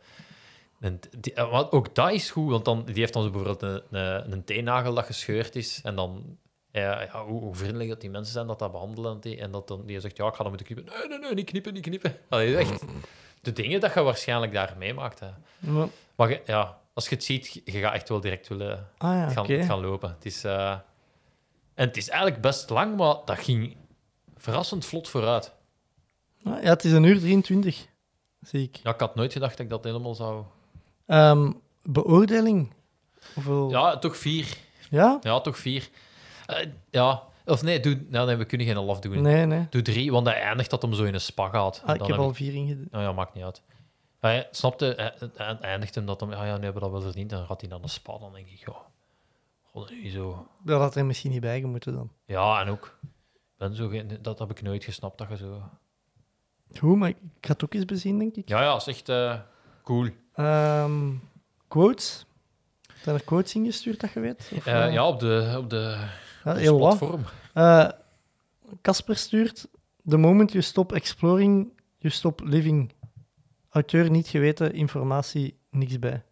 een 0.80 1.00
die, 1.18 1.34
eh, 1.34 1.52
maar 1.52 1.70
ook 1.70 1.94
dat 1.94 2.10
is 2.12 2.30
goed, 2.30 2.50
want 2.50 2.64
dan, 2.64 2.84
die 2.84 2.94
heeft 2.94 3.12
dan 3.12 3.22
zo 3.22 3.30
bijvoorbeeld 3.30 3.62
een, 3.62 3.98
een, 4.00 4.32
een 4.32 4.44
teennagel 4.44 4.94
dat 4.94 5.04
gescheurd 5.06 5.56
is. 5.56 5.80
En 5.82 5.94
dan 5.94 6.38
ja, 6.72 7.02
ja, 7.02 7.24
hoe, 7.24 7.40
hoe 7.40 7.54
vriendelijk 7.54 7.88
dat 7.88 8.00
die 8.00 8.10
mensen 8.10 8.32
zijn 8.32 8.46
dat 8.46 8.58
dat 8.58 8.72
behandelen. 8.72 9.12
En, 9.12 9.20
die, 9.20 9.38
en 9.38 9.50
dat 9.50 9.68
dan, 9.68 9.86
die 9.86 10.00
zegt, 10.00 10.16
ja, 10.16 10.26
ik 10.26 10.34
ga 10.34 10.42
dat 10.42 10.48
moeten 10.48 10.66
knippen. 10.66 10.94
Nee, 10.94 11.08
nee, 11.08 11.18
nee, 11.18 11.34
niet 11.34 11.50
knippen, 11.50 11.72
niet 11.74 11.82
knippen. 11.82 12.16
Allee, 12.28 12.56
echt 12.56 12.84
de 13.40 13.52
dingen 13.52 13.80
dat 13.80 13.94
je 13.94 14.02
waarschijnlijk 14.02 14.52
daar 14.52 14.74
meemaakt. 14.78 15.20
Hè. 15.20 15.28
Maar- 16.16 16.40
ja, 16.46 16.78
als 16.94 17.08
je 17.08 17.14
het 17.14 17.24
ziet, 17.24 17.60
je 17.64 17.78
gaat 17.78 17.94
echt 17.94 18.08
wel 18.08 18.20
direct 18.20 18.48
willen 18.48 18.88
Ah 18.98 19.10
ja, 19.14 19.28
gaan, 19.28 19.46
gaan 19.46 19.80
lopen. 19.80 20.10
Het 20.10 20.24
is, 20.24 20.44
eh, 20.44 20.70
En 21.74 21.86
het 21.86 21.96
is 21.96 22.08
eigenlijk 22.08 22.40
best 22.40 22.70
lang, 22.70 22.96
maar 22.96 23.16
dat 23.24 23.38
ging 23.38 23.76
verrassend 24.44 24.84
vlot 24.84 25.08
vooruit. 25.08 25.52
Ah, 26.44 26.62
Ja, 26.62 26.68
het 26.68 26.84
is 26.84 26.92
een 26.92 27.02
uur 27.04 27.18
23, 27.18 27.86
zie 28.40 28.62
ik. 28.62 28.76
Ja, 28.82 28.90
ik 28.92 29.00
had 29.00 29.14
nooit 29.14 29.32
gedacht 29.32 29.56
dat 29.56 29.60
ik 29.60 29.70
dat 29.70 29.84
helemaal 29.84 30.14
zou... 30.14 30.44
Ehm, 31.06 31.52
beoordeling? 31.82 32.72
Hoeveel... 33.34 33.70
Ja, 33.70 33.98
toch 33.98 34.16
vier. 34.16 34.56
Ja? 34.90 35.18
Ja, 35.22 35.40
toch 35.40 35.58
vier. 35.58 35.88
Eh, 36.46 36.66
ja, 36.90 37.22
of 37.44 37.62
nee, 37.62 37.80
doe... 37.80 38.04
nou, 38.08 38.26
nee, 38.26 38.36
we 38.36 38.44
kunnen 38.44 38.66
geen 38.66 38.76
half 38.76 39.00
doen. 39.00 39.22
Nee, 39.22 39.46
nee. 39.46 39.66
Doe 39.70 39.82
drie, 39.82 40.12
want 40.12 40.26
hij 40.26 40.40
eindigt 40.40 40.70
dat 40.70 40.82
hem 40.82 40.94
zo 40.94 41.04
in 41.04 41.14
een 41.14 41.20
spa 41.20 41.48
gaat. 41.48 41.82
Ah, 41.84 41.94
ik 41.94 41.98
dan 41.98 42.08
heb 42.08 42.16
heb 42.16 42.26
al 42.26 42.34
vier 42.34 42.54
ingedaan. 42.54 42.88
Nou 42.90 43.04
ja, 43.04 43.12
maakt 43.12 43.34
niet 43.34 43.44
uit. 43.44 43.62
Hij 44.20 44.48
snapte, 44.50 44.94
hij, 44.96 45.30
hij 45.36 45.58
eindigt 45.60 45.94
hem 45.94 46.06
dat 46.06 46.20
hem... 46.20 46.30
Ja, 46.30 46.44
ja, 46.44 46.56
nu 46.56 46.64
hebben 46.64 46.74
we 46.74 46.80
dat 46.80 46.90
wel 46.90 47.00
verdiend. 47.00 47.30
Dan 47.30 47.46
gaat 47.46 47.60
hij 47.60 47.70
naar 47.70 47.80
de 47.80 47.88
spa. 47.88 48.18
Dan 48.18 48.32
denk 48.32 48.46
ik, 48.46 48.58
ja... 48.66 48.76
God, 49.70 49.90
nu 49.90 50.10
zo... 50.10 50.46
Dat 50.64 50.80
had 50.80 50.96
er 50.96 51.06
misschien 51.06 51.30
niet 51.30 51.40
bij 51.40 51.60
moeten 51.60 51.94
dan. 51.94 52.10
Ja, 52.26 52.60
en 52.60 52.68
ook... 52.68 52.98
Ben 53.56 53.74
zo 53.74 53.88
geen- 53.88 54.18
dat 54.22 54.38
heb 54.38 54.50
ik 54.50 54.62
nooit 54.62 54.84
gesnapt, 54.84 55.18
dat 55.18 55.28
je 55.28 55.36
zo... 55.36 55.62
Goed, 56.78 56.96
maar 56.96 57.08
ik 57.08 57.16
ga 57.40 57.52
het 57.52 57.64
ook 57.64 57.74
eens 57.74 57.84
bezien, 57.84 58.18
denk 58.18 58.34
ik. 58.36 58.48
Ja, 58.48 58.62
ja, 58.62 58.76
is 58.76 58.86
echt 58.86 59.08
eh, 59.08 59.40
cool. 59.82 60.08
Ehm, 60.34 61.10
quotes? 61.68 62.26
Zijn 63.02 63.16
er 63.16 63.24
quotes 63.24 63.54
ingestuurd, 63.54 64.00
dat 64.00 64.12
je 64.12 64.20
weet? 64.20 64.50
Of, 64.56 64.66
Eh, 64.66 64.86
eh, 64.86 64.92
ja, 64.92 65.08
op 65.08 65.20
de, 65.20 65.54
op 65.58 65.70
de, 65.70 66.06
ja, 66.44 66.50
op 66.50 66.54
de 66.56 66.60
heel 66.60 66.78
wat. 66.78 66.98
platform. 66.98 67.24
Casper 68.82 69.16
stuurt... 69.16 69.68
The 70.08 70.16
moment 70.16 70.50
you 70.52 70.62
stop 70.64 70.92
exploring, 70.92 71.72
you 71.98 72.12
stop 72.12 72.40
living. 72.40 72.92
Auteur 73.70 74.10
niet 74.10 74.28
geweten, 74.28 74.72
informatie 74.72 75.58
niks 75.70 75.98
bij. 75.98 76.22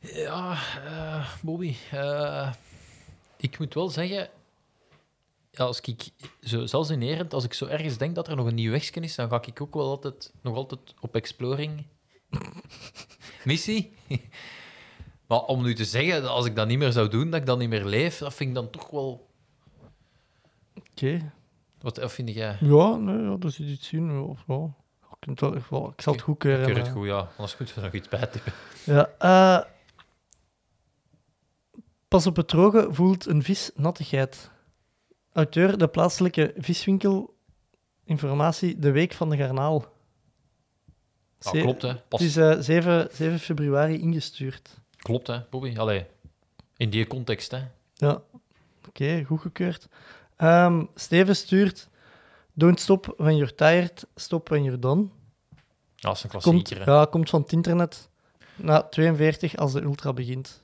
Ja, 0.00 0.56
Bobby. 1.42 1.76
ik 3.36 3.58
moet 3.58 3.74
wel 3.74 3.88
zeggen... 3.88 4.28
Als 5.60 5.80
ik 5.80 6.10
zo, 6.40 6.66
zelfs 6.66 6.90
inherent, 6.90 7.34
als 7.34 7.44
ik 7.44 7.52
zo 7.52 7.66
ergens 7.66 7.98
denk 7.98 8.14
dat 8.14 8.28
er 8.28 8.36
nog 8.36 8.46
een 8.46 8.54
nieuw 8.54 8.70
wegje 8.70 9.00
is, 9.00 9.14
dan 9.14 9.28
ga 9.28 9.42
ik 9.46 9.60
ook 9.60 9.74
wel 9.74 9.88
altijd, 9.88 10.32
nog 10.40 10.56
altijd 10.56 10.94
op 11.00 11.14
exploring. 11.14 11.86
Missie. 13.44 13.92
maar 15.28 15.40
om 15.40 15.62
nu 15.62 15.74
te 15.74 15.84
zeggen, 15.84 16.22
dat 16.22 16.30
als 16.30 16.46
ik 16.46 16.56
dat 16.56 16.66
niet 16.66 16.78
meer 16.78 16.92
zou 16.92 17.08
doen, 17.08 17.30
dat 17.30 17.40
ik 17.40 17.46
dan 17.46 17.58
niet 17.58 17.68
meer 17.68 17.84
leef, 17.84 18.18
dat 18.18 18.34
vind 18.34 18.48
ik 18.48 18.54
dan 18.54 18.70
toch 18.70 18.90
wel... 18.90 19.28
Oké. 20.74 21.32
Wat 21.80 21.96
wat 21.96 22.12
vind 22.12 22.28
jij? 22.28 22.56
Ja, 22.60 22.96
nee, 22.96 23.22
ja, 23.22 23.36
dat 23.36 23.52
zit 23.52 23.66
iets 23.66 23.92
in. 23.92 24.12
Ja, 24.12 24.20
of 24.20 24.44
ja. 24.46 24.74
Ik, 25.20 25.40
wel, 25.40 25.88
ik 25.88 26.00
zal 26.00 26.12
het 26.12 26.22
goedkeuren. 26.22 26.68
Ik 26.68 26.74
keur 26.74 26.82
het 26.84 26.92
goed, 26.92 27.06
ja. 27.06 27.28
Anders 27.36 27.56
moeten 27.58 27.76
we 27.76 27.80
nog 27.80 27.92
iets 27.92 28.08
bij 28.08 28.26
tippen. 28.26 28.52
Ja, 28.84 29.10
eh, 29.18 29.64
pas 32.08 32.26
op 32.26 32.36
het 32.36 32.48
droge 32.48 32.88
voelt 32.90 33.26
een 33.26 33.42
vis 33.42 33.70
nattigheid. 33.74 34.50
Auteur, 35.38 35.78
de 35.78 35.88
plaatselijke 35.88 36.54
viswinkel. 36.56 37.34
Informatie, 38.04 38.78
de 38.78 38.90
week 38.90 39.12
van 39.12 39.30
de 39.30 39.36
garnaal. 39.36 39.84
Ze- 41.38 41.60
klopt, 41.60 41.82
hè. 41.82 41.94
Pas, 41.96 42.20
Het 42.20 42.28
is 42.28 42.36
eh, 42.36 42.56
7, 42.58 43.08
7 43.12 43.38
februari 43.38 44.00
ingestuurd. 44.00 44.80
Klopt, 44.96 45.26
hè, 45.26 45.40
Bobby. 45.50 45.76
Allee, 45.78 46.06
in 46.76 46.90
die 46.90 47.06
context, 47.06 47.50
hè. 47.50 47.62
Ja, 47.94 48.22
oké, 48.88 49.24
goedgekeurd. 49.24 49.88
Ehm 50.36 50.84
Steven 50.94 51.36
stuurt... 51.36 51.88
Don't 52.52 52.80
stop 52.80 53.14
when 53.16 53.36
you're 53.36 53.54
tired, 53.54 54.06
stop 54.14 54.48
when 54.48 54.62
you're 54.62 54.78
done. 54.78 55.06
Dat 55.96 56.16
is 56.16 56.22
een 56.22 56.30
Komt, 56.30 56.42
klassieker, 56.42 56.84
hè. 56.86 56.92
ja, 56.92 57.04
komt 57.04 57.30
van 57.30 57.40
het 57.40 57.52
internet. 57.52 58.08
Na 58.56 58.82
42 58.82 59.56
als 59.56 59.72
de 59.72 59.82
ultra 59.82 60.12
begint. 60.12 60.62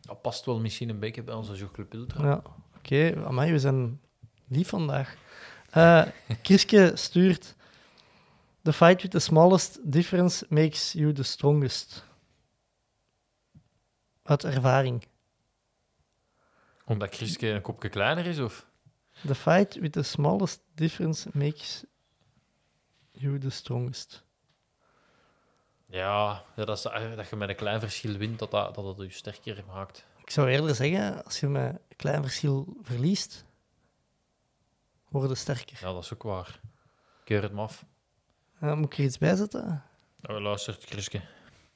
Dat 0.00 0.22
past 0.22 0.44
wel 0.44 0.60
misschien 0.60 0.88
een 0.88 0.98
beetje 0.98 1.22
bij 1.22 1.34
onze 1.34 1.54
Jogclub 1.54 1.92
Ultra. 1.92 2.24
Ja, 2.24 2.42
oké. 2.80 3.24
Amai, 3.26 3.52
we 3.52 3.58
zijn 3.58 4.00
lief 4.48 4.68
vandaag. 4.68 5.16
Eh 5.70 6.06
Kriske 6.42 6.92
stuurt... 6.94 7.54
The 8.62 8.72
fight 8.72 9.02
with 9.02 9.10
the 9.10 9.18
smallest 9.18 9.78
difference 9.82 10.46
makes 10.48 10.92
you 10.92 11.12
the 11.12 11.22
strongest. 11.22 12.04
Uit 14.22 14.44
ervaring. 14.44 15.06
Omdat 16.84 17.14
Chriske 17.14 17.48
een 17.48 17.62
kopje 17.62 17.88
kleiner 17.88 18.26
is, 18.26 18.38
of? 18.38 18.66
The 19.26 19.34
fight 19.34 19.74
with 19.74 19.92
the 19.92 20.02
smallest 20.02 20.60
difference 20.74 21.28
makes 21.32 21.84
you 23.12 23.38
the 23.38 23.50
strongest. 23.50 24.24
Ja, 25.86 26.44
ja 26.56 26.64
dat, 26.64 26.78
is, 26.78 26.84
eh, 26.84 27.16
dat 27.16 27.28
je 27.28 27.36
met 27.36 27.48
een 27.48 27.56
klein 27.56 27.80
verschil 27.80 28.16
wint, 28.16 28.38
dat 28.38 28.50
dat, 28.50 28.74
dat 28.74 28.84
het 28.84 29.06
je 29.06 29.16
sterker 29.16 29.64
maakt. 29.66 30.04
Ik 30.30 30.36
zou 30.36 30.48
eerder 30.48 30.74
zeggen, 30.74 31.24
als 31.24 31.40
je 31.40 31.48
met 31.48 31.72
een 31.72 31.96
klein 31.96 32.22
verschil 32.22 32.76
verliest, 32.82 33.44
worden 35.08 35.36
sterker. 35.36 35.78
Ja, 35.80 35.92
dat 35.92 36.04
is 36.04 36.12
ook 36.12 36.22
waar. 36.22 36.60
Keur 37.24 37.42
het 37.42 37.52
maar 37.52 37.64
af. 37.64 37.84
Eh, 38.60 38.74
moet 38.74 38.92
ik 38.92 38.98
er 38.98 39.04
iets 39.04 39.18
bij 39.18 39.36
zetten? 39.36 39.82
Nou, 40.20 40.40
luistert, 40.40 40.84
Chriske. 40.84 41.20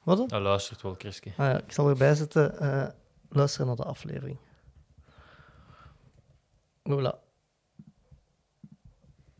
Wat 0.03 0.17
dan? 0.17 0.27
Nou, 0.27 0.41
luistert 0.41 0.81
wel, 0.81 0.95
Chriske. 0.97 1.29
Ah, 1.29 1.35
ja, 1.35 1.59
ik 1.59 1.71
zal 1.71 1.89
erbij 1.89 2.15
zetten, 2.15 2.59
eh, 2.59 2.87
luisteren 3.29 3.67
naar 3.67 3.75
de 3.75 3.83
aflevering. 3.83 4.37
Voilà. 6.89 7.15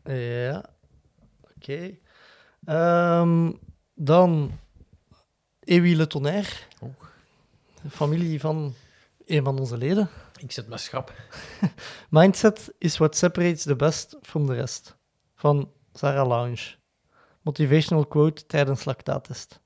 Ja, 0.02 0.64
oké. 1.56 1.96
Ehm, 2.64 3.52
dan 3.94 4.58
Ewi 5.60 5.96
Le 5.96 6.06
Tonnerre, 6.06 6.56
de 7.82 7.90
familie 7.90 8.40
van 8.40 8.74
een 9.26 9.44
van 9.44 9.58
onze 9.58 9.76
leden. 9.76 10.08
Ik 10.36 10.52
zet 10.52 10.68
mijn 10.68 10.80
schrap. 10.80 11.12
Mindset 12.10 12.74
is 12.78 12.96
what 12.96 13.16
separates 13.16 13.62
the 13.62 13.76
best 13.76 14.16
from 14.22 14.46
the 14.46 14.54
rest. 14.54 14.96
Van 15.34 15.72
Sarah 15.92 16.28
Lounge. 16.28 16.74
Motivational 17.42 18.06
quote 18.06 18.46
tijdens 18.46 18.84
lactaattest. 18.84 19.60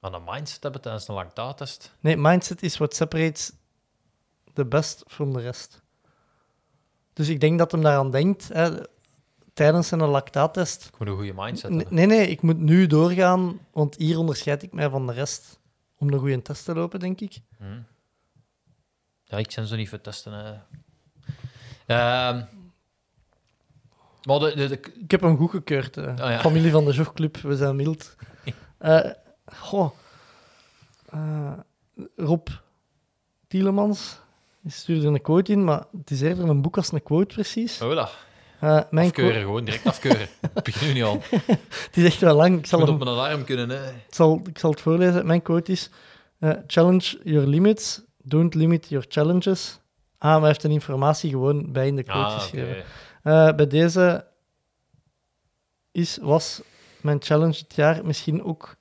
Aan 0.00 0.14
een 0.14 0.24
mindset 0.24 0.62
hebben 0.62 0.80
tijdens 0.80 1.08
een 1.08 1.14
lactaattest. 1.14 1.94
Nee, 2.00 2.16
mindset 2.16 2.62
is 2.62 2.76
what 2.76 2.94
separates 2.94 3.52
the 4.52 4.66
best 4.66 5.04
from 5.06 5.32
the 5.32 5.40
rest. 5.40 5.82
Dus 7.12 7.28
ik 7.28 7.40
denk 7.40 7.58
dat 7.58 7.72
hem 7.72 7.82
daaraan 7.82 8.10
denkt, 8.10 8.48
hè, 8.48 8.70
tijdens 9.52 9.90
een 9.90 10.00
lactaattest. 10.00 10.84
Ik 10.84 10.98
moet 10.98 11.08
een 11.08 11.16
goede 11.16 11.32
mindset 11.34 11.70
hebben. 11.70 11.94
nee, 11.94 12.06
nee, 12.06 12.26
ik 12.26 12.42
moet 12.42 12.58
nu 12.58 12.86
doorgaan, 12.86 13.60
want 13.72 13.96
hier 13.96 14.18
onderscheid 14.18 14.62
ik 14.62 14.72
mij 14.72 14.90
van 14.90 15.06
de 15.06 15.12
rest. 15.12 15.60
Om 16.02 16.12
een 16.12 16.18
goede 16.18 16.42
test 16.42 16.64
te 16.64 16.74
lopen, 16.74 17.00
denk 17.00 17.20
ik. 17.20 17.38
Hm. 17.58 17.64
Ja, 19.24 19.38
ik 19.38 19.50
zijn 19.50 19.66
zo 19.66 19.76
niet 19.76 19.88
voor 19.88 20.00
testen. 20.00 20.32
Hè. 20.32 20.50
Ehm, 21.86 22.44
maar 24.22 24.38
de, 24.38 24.52
de, 24.56 24.68
de- 24.68 24.92
Ik 25.00 25.10
heb 25.10 25.20
hem 25.20 25.36
goedgekeurd. 25.36 25.96
Oh, 25.96 26.04
ja. 26.16 26.38
Familie 26.40 26.70
van 26.70 26.84
de 26.84 26.92
Jogclub, 26.92 27.36
we 27.36 27.56
zijn 27.56 27.76
mild. 27.76 28.14
Eh, 28.78 29.10
goh. 29.46 29.90
Eh, 31.10 31.52
Rob 32.16 32.48
Tielemans 33.48 34.18
stuurde 34.66 35.06
een 35.06 35.20
quote 35.22 35.52
in, 35.52 35.64
maar 35.64 35.84
het 35.98 36.10
is 36.10 36.20
eerder 36.20 36.48
een 36.48 36.62
boek 36.62 36.76
als 36.76 36.92
een 36.92 37.02
quote, 37.02 37.34
precies. 37.34 37.80
oh, 37.82 37.94
dat. 37.94 38.12
Eh, 38.62 38.80
mijn 38.90 39.06
Afkeuren, 39.06 39.40
gewoon 39.40 39.64
direct 39.64 39.86
afkeuren. 39.86 40.28
Ik 40.54 40.62
begin 40.62 40.86
nu 40.86 40.92
niet 40.92 41.02
al. 41.02 41.22
het 41.30 41.96
is 41.96 42.04
echt 42.04 42.20
wel 42.20 42.34
lang. 42.36 42.58
Ik 42.58 42.66
zal, 42.66 42.80
hem- 42.80 42.88
op 42.88 42.98
mijn 42.98 43.10
alarm 43.10 43.44
kunnen. 43.44 43.68
Hè. 43.68 43.88
ik 43.88 44.14
zal, 44.14 44.40
ik 44.48 44.58
zal 44.58 44.70
het 44.70 44.80
voorlezen. 44.80 45.26
Mijn 45.26 45.42
quote 45.42 45.72
is: 45.72 45.90
eh, 46.38 46.50
Challenge 46.66 47.20
your 47.24 47.46
limits, 47.46 48.02
don't 48.22 48.54
limit 48.54 48.88
your 48.88 49.06
challenges. 49.08 49.80
Ah, 50.18 50.30
maar 50.30 50.38
hij 50.38 50.48
heeft 50.48 50.64
een 50.64 50.70
informatie 50.70 51.30
gewoon 51.30 51.72
bij 51.72 51.86
in 51.86 51.96
de 51.96 52.02
quote 52.02 52.18
Ah, 52.26 52.40
geschreven. 52.40 52.76
Eh, 53.22 53.54
bij 53.54 53.66
deze 53.66 54.26
is, 55.92 56.18
was 56.20 56.62
mijn 57.00 57.22
challenge 57.22 57.52
dit 57.52 57.74
jaar 57.74 58.04
misschien 58.04 58.44
ook 58.44 58.76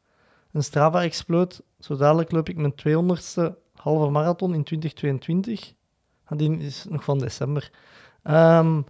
een 0.51 0.63
Strava-exploot. 0.63 1.61
Zo 1.79 1.95
dadelijk 1.95 2.31
loop 2.31 2.49
ik 2.49 2.57
mijn 2.57 2.73
200ste 2.75 3.53
halve 3.75 4.09
marathon 4.09 4.53
in 4.53 4.63
2022. 4.63 5.73
Ah, 6.25 6.37
die 6.37 6.57
is 6.57 6.85
nog 6.89 7.03
van 7.03 7.19
december. 7.19 7.69
Ehm 8.23 8.81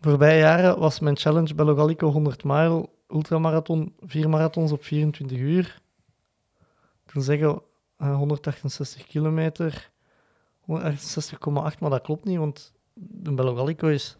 voorbije 0.00 0.38
jaren 0.38 0.78
was 0.78 1.00
mijn 1.00 1.16
challenge 1.16 1.54
bij 1.54 1.64
Logalico 1.64 2.10
100 2.10 2.44
mijl 2.44 2.98
ultramarathon, 3.08 3.94
vier 4.00 4.28
marathons 4.28 4.72
op 4.72 4.84
24 4.84 5.38
uur. 5.38 5.80
Ik 7.06 7.12
wil 7.12 7.22
zeggen 7.22 7.62
eh, 7.96 8.16
168 8.16 9.06
kilometer, 9.06 9.90
168,8, 10.60 11.78
maar 11.78 11.90
dat 11.90 12.02
klopt 12.02 12.24
niet, 12.24 12.38
want 12.38 12.72
de 12.94 13.42
Logalico 13.42 13.88
is 13.88 14.16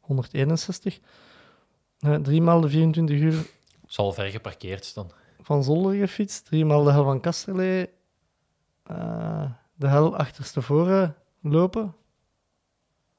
161. 0.00 1.00
Eh, 1.98 2.14
drie 2.14 2.42
maal 2.42 2.60
de 2.60 2.68
24 2.68 3.18
uur 3.18 3.46
Zal 3.86 4.12
ver 4.12 4.26
geparkeerd 4.30 4.84
staan. 4.84 5.10
van 5.40 5.64
Zolder 5.64 5.94
gefietst. 5.94 6.44
Drie 6.44 6.64
maal 6.64 6.84
de 6.84 6.90
hel 6.92 7.04
van 7.04 7.20
Kasterlee. 7.20 7.88
eh, 8.82 9.50
de 9.74 9.88
hel 9.88 10.16
achterstevoren 10.16 11.16
lopen. 11.40 11.94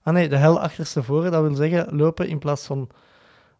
Ah 0.03 0.13
nee, 0.13 0.29
de 0.29 0.35
hel 0.37 0.59
achterstevoren, 0.59 1.31
dat 1.31 1.41
wil 1.41 1.55
zeggen 1.55 1.95
lopen 1.95 2.27
in 2.27 2.39
plaats 2.39 2.65
van 2.65 2.89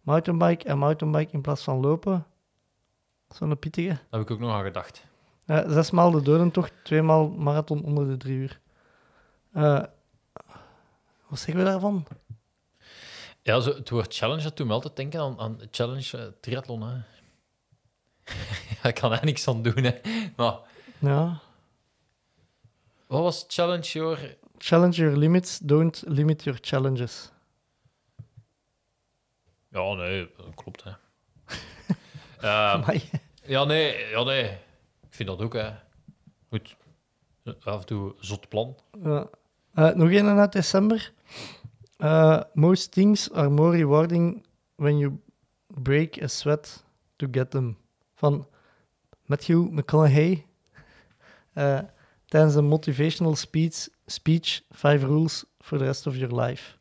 mountainbike 0.01 0.65
en 0.65 0.77
mountainbike 0.77 1.31
in 1.34 1.41
plaats 1.41 1.63
van 1.63 1.80
lopen. 1.80 2.26
Zo'n 3.30 3.59
pittige. 3.59 3.88
Daar 3.88 3.99
heb 4.09 4.22
ik 4.22 4.31
ook 4.31 4.39
nog 4.39 4.51
aan 4.51 4.63
gedacht. 4.63 5.03
Zes 5.45 5.91
maal 5.91 6.11
de 6.11 6.22
dodentocht, 6.22 6.73
twee 6.84 7.01
maal 7.01 7.30
marathon 7.30 7.84
onder 7.84 8.07
de 8.07 8.18
drie 8.18 8.38
uur. 8.38 8.59
Eh, 9.53 9.84
Wat 11.27 11.39
zeggen 11.39 11.57
we 11.63 11.69
daarvan? 11.69 12.05
Ja, 13.41 13.59
zo, 13.59 13.73
het 13.73 13.89
woord 13.89 14.15
challenge, 14.15 14.43
dat 14.43 14.57
doet 14.57 14.68
me 14.68 14.73
altijd 14.73 14.95
denken 14.95 15.19
aan, 15.19 15.39
aan 15.39 15.59
challenge 15.72 16.18
eh, 16.18 16.23
triathlon. 16.41 16.81
Hè. 16.81 16.97
ik 18.89 18.95
kan 18.95 19.09
daar 19.09 19.26
niks 19.26 19.47
aan 19.47 19.61
doen. 19.61 19.84
Hè. 19.84 19.99
Maar 20.35 20.59
Ja. 20.99 21.39
wat 23.07 23.22
was 23.22 23.45
challenge, 23.47 23.99
hoor? 23.99 24.19
Challenge 24.62 24.96
your 25.02 25.18
limits, 25.18 25.60
don't 25.60 26.04
limit 26.08 26.44
your 26.44 26.60
challenges. 26.62 27.32
Ja, 29.70 29.94
nee, 29.94 30.32
dat 30.38 30.56
klopt. 30.56 30.84
Hè. 30.84 30.92
Ehm, 32.42 33.00
ja, 33.46 33.64
nee, 33.64 34.10
ja, 34.10 34.24
nee. 34.24 34.44
Ik 35.02 35.10
vind 35.10 35.30
dat 35.30 35.42
ook, 35.42 35.54
hè. 35.54 35.72
Goed. 36.50 36.76
Af 37.64 37.80
en 37.80 37.86
toe 37.86 38.14
zot 38.20 38.50
plan. 38.50 38.76
Ja. 39.04 39.30
Eh, 39.74 39.94
nog 39.94 40.12
een 40.12 40.28
uit 40.28 40.52
december. 40.52 41.14
Eh, 41.98 42.42
most 42.54 42.92
things 42.92 43.32
are 43.32 43.50
more 43.50 43.78
rewarding 43.78 44.46
when 44.76 44.98
you 44.98 45.20
break 45.68 46.22
a 46.22 46.28
sweat 46.28 46.86
to 47.16 47.28
get 47.32 47.52
them. 47.52 47.78
Van 48.16 48.48
Matthew 49.26 49.70
McConaughey. 49.70 50.46
Eh, 51.54 51.80
tijdens 52.26 52.56
een 52.56 52.66
motivational 52.66 53.36
speech, 53.36 53.88
speech 54.12 54.62
Five 54.70 55.06
Rules 55.06 55.46
for 55.60 55.78
the 55.78 55.84
Rest 55.84 56.08
of 56.08 56.16
Your 56.16 56.42
Life. 56.42 56.78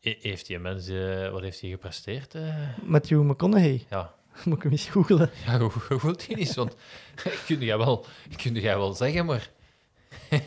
E- 0.00 0.16
Heeft 0.20 0.46
die 0.46 0.58
mens, 0.58 0.88
eh, 0.88 1.30
wat 1.30 1.40
heeft 1.42 1.60
hij 1.60 1.70
gepresteerd? 1.70 2.34
eh? 2.34 2.78
Matthew 2.82 3.22
McConaughey. 3.22 3.86
Ja. 3.90 4.14
Moet 4.44 4.56
ik 4.56 4.62
hem 4.62 4.72
eens 4.72 4.88
googelen. 4.88 5.30
Ja, 5.46 5.58
hoe, 5.58 5.70
voelt 5.70 6.26
hij 6.26 6.36
niet? 6.36 6.54
Want 6.54 6.74
kun 7.46 7.58
jij 7.58 7.78
wel, 7.78 8.06
kun 8.36 8.54
jij 8.54 8.76
wel 8.76 8.92
zeggen, 8.92 9.26
maar... 9.26 9.50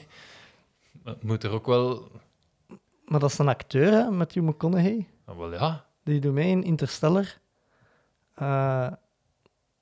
Moet 1.22 1.44
er 1.44 1.52
ook 1.52 1.66
wel... 1.66 2.12
Maar 3.06 3.20
dat 3.20 3.32
is 3.32 3.38
een 3.38 3.48
acteur, 3.48 3.92
hè, 3.92 4.12
Matthew 4.12 4.44
McConaughey. 4.44 5.08
Ah, 5.26 5.38
wel 5.38 5.54
ja, 5.54 5.86
Die 6.04 6.20
doet 6.20 6.34
mee 6.34 6.50
in 6.50 6.64
Interstellar. 6.64 7.26
Eh, 8.36 8.46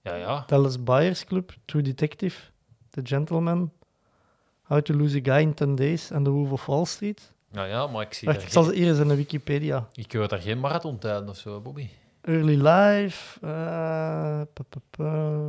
ja, 0.02 0.16
ja. 0.16 0.44
Dallas 0.48 0.84
Buyers 0.84 1.26
Club, 1.26 1.56
True 1.66 1.82
Detective, 1.82 2.42
The 2.90 3.02
Gentleman, 3.04 3.72
How 4.70 4.82
to 4.82 4.94
Lose 4.94 5.18
a 5.18 5.20
Guy 5.24 5.42
in 5.42 5.54
10 5.54 5.76
Days 5.76 6.12
en 6.12 6.24
The 6.24 6.30
Wolf 6.30 6.52
of 6.52 6.66
Wall 6.66 6.86
Street. 6.86 7.34
Ja, 7.52 7.66
ja, 7.66 7.88
maar 7.88 8.02
ik 8.02 8.14
zie 8.14 8.28
Wacht, 8.28 8.42
ik 8.42 8.50
zal 8.50 8.64
ze 8.64 8.70
geen, 8.70 8.80
hier 8.80 8.90
eens 8.90 9.00
in 9.00 9.08
de 9.08 9.16
Wikipedia. 9.16 9.88
ik 9.94 10.12
hoor 10.12 10.28
daar 10.28 10.40
geen 10.40 10.60
marathontijden 10.60 11.30
of 11.30 11.38
zo, 11.38 11.62
Bobby. 11.62 11.90
Early 12.22 12.68
Life, 12.68 13.40
eh, 13.42 13.50
pa, 14.54 14.64
pa, 14.70 14.80
pa, 14.90 15.42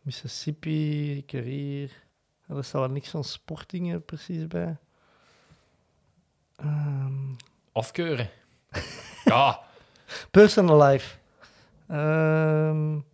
Mississippi, 0.00 1.22
Career. 1.26 1.90
Er 2.46 2.64
staat 2.64 2.80
wel 2.80 2.90
niks 2.90 3.08
van 3.08 3.24
sportingen 3.24 4.04
precies 4.04 4.46
bij. 4.46 4.76
Ehm, 6.56 7.32
Afkeuren. 7.72 8.30
ja, 9.24 9.60
personal 10.30 10.82
Life. 10.82 11.16
Ehm, 11.86 12.94
het 12.94 13.04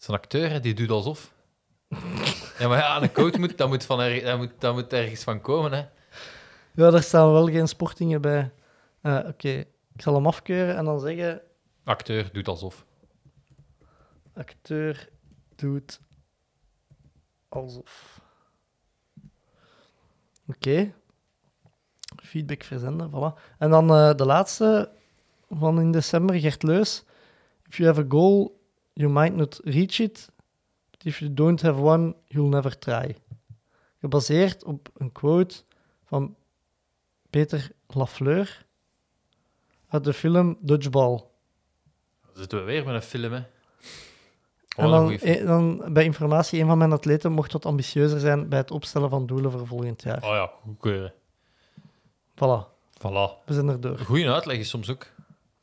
is 0.00 0.08
een 0.08 0.14
acteur, 0.14 0.62
die 0.62 0.74
doet 0.74 0.90
alsof. 0.90 1.32
Ja, 2.58 2.68
maar 2.68 2.78
ja, 2.78 3.02
een 3.02 3.12
coach 3.12 3.38
moet, 3.38 3.58
dat 3.58 3.68
moet, 3.68 3.84
van 3.84 4.00
er, 4.00 4.24
dat 4.24 4.38
moet, 4.38 4.52
dat 4.58 4.74
moet 4.74 4.92
ergens 4.92 5.22
van 5.22 5.40
komen, 5.40 5.72
hè. 5.72 5.78
ja, 6.74 6.90
daar 6.90 7.02
staan 7.02 7.32
wel 7.32 7.46
geen 7.46 7.68
sportingen 7.68 8.20
bij. 8.20 8.52
Eh, 9.00 9.20
Oké, 9.26 9.48
ik 9.94 10.02
zal 10.02 10.14
hem 10.14 10.26
afkeuren 10.26 10.76
en 10.76 10.84
dan 10.84 11.00
zeggen... 11.00 11.42
Acteur 11.84 12.32
doet 12.32 12.48
alsof. 12.48 12.84
Acteur 14.34 15.08
doet 15.56 16.00
alsof. 17.48 18.20
Oké. 20.46 20.92
Feedback 22.22 22.62
verzenden, 22.62 23.10
voilà. 23.10 23.56
En 23.58 23.70
dan 23.70 23.90
eh, 23.90 24.14
de 24.14 24.24
laatste 24.26 24.90
van 25.48 25.80
in 25.80 25.92
december, 25.92 26.40
Gert 26.40 26.62
Leus. 26.62 27.04
If 27.68 27.76
you 27.76 27.88
have 27.88 28.00
a 28.00 28.06
goal, 28.08 28.60
you 28.92 29.10
might 29.10 29.34
not 29.34 29.60
reach 29.64 29.98
it. 29.98 30.28
If 31.02 31.18
you 31.18 31.34
don't 31.34 31.62
have 31.62 31.80
one, 31.80 32.14
you'll 32.26 32.48
never 32.48 32.78
try. 32.78 33.16
Gebaseerd 34.00 34.64
op 34.64 34.88
een 34.96 35.12
quote 35.12 35.62
van 36.04 36.36
Peter 37.30 37.70
Lafleur 37.86 38.66
uit 39.88 40.04
de 40.04 40.12
film 40.12 40.58
Dodgeball. 40.60 41.16
Dan 42.22 42.32
zitten 42.34 42.58
we 42.58 42.64
weer 42.64 42.84
met 42.84 42.94
een 42.94 43.02
film, 43.02 43.32
hè. 43.32 43.42
En 44.76 44.90
dan, 44.90 45.10
eh, 45.12 45.46
dan 45.46 45.92
bij 45.92 46.04
informatie, 46.04 46.60
een 46.60 46.66
van 46.66 46.78
mijn 46.78 46.92
atleten 46.92 47.32
mocht 47.32 47.52
wat 47.52 47.66
ambitieuzer 47.66 48.20
zijn 48.20 48.48
bij 48.48 48.58
het 48.58 48.70
opstellen 48.70 49.10
van 49.10 49.26
doelen 49.26 49.50
voor 49.50 49.66
volgend 49.66 50.02
jaar. 50.02 50.22
Oh 50.22 50.30
ja, 50.30 50.50
goedkeuren. 50.62 51.12
Voilà, 52.34 52.66
Voilà. 52.98 53.44
we 53.44 53.54
zijn 53.54 53.68
er 53.68 53.80
door. 53.80 53.98
Goeie 53.98 54.30
uitleg 54.30 54.58
is 54.58 54.68
soms 54.68 54.90
ook. 54.90 55.06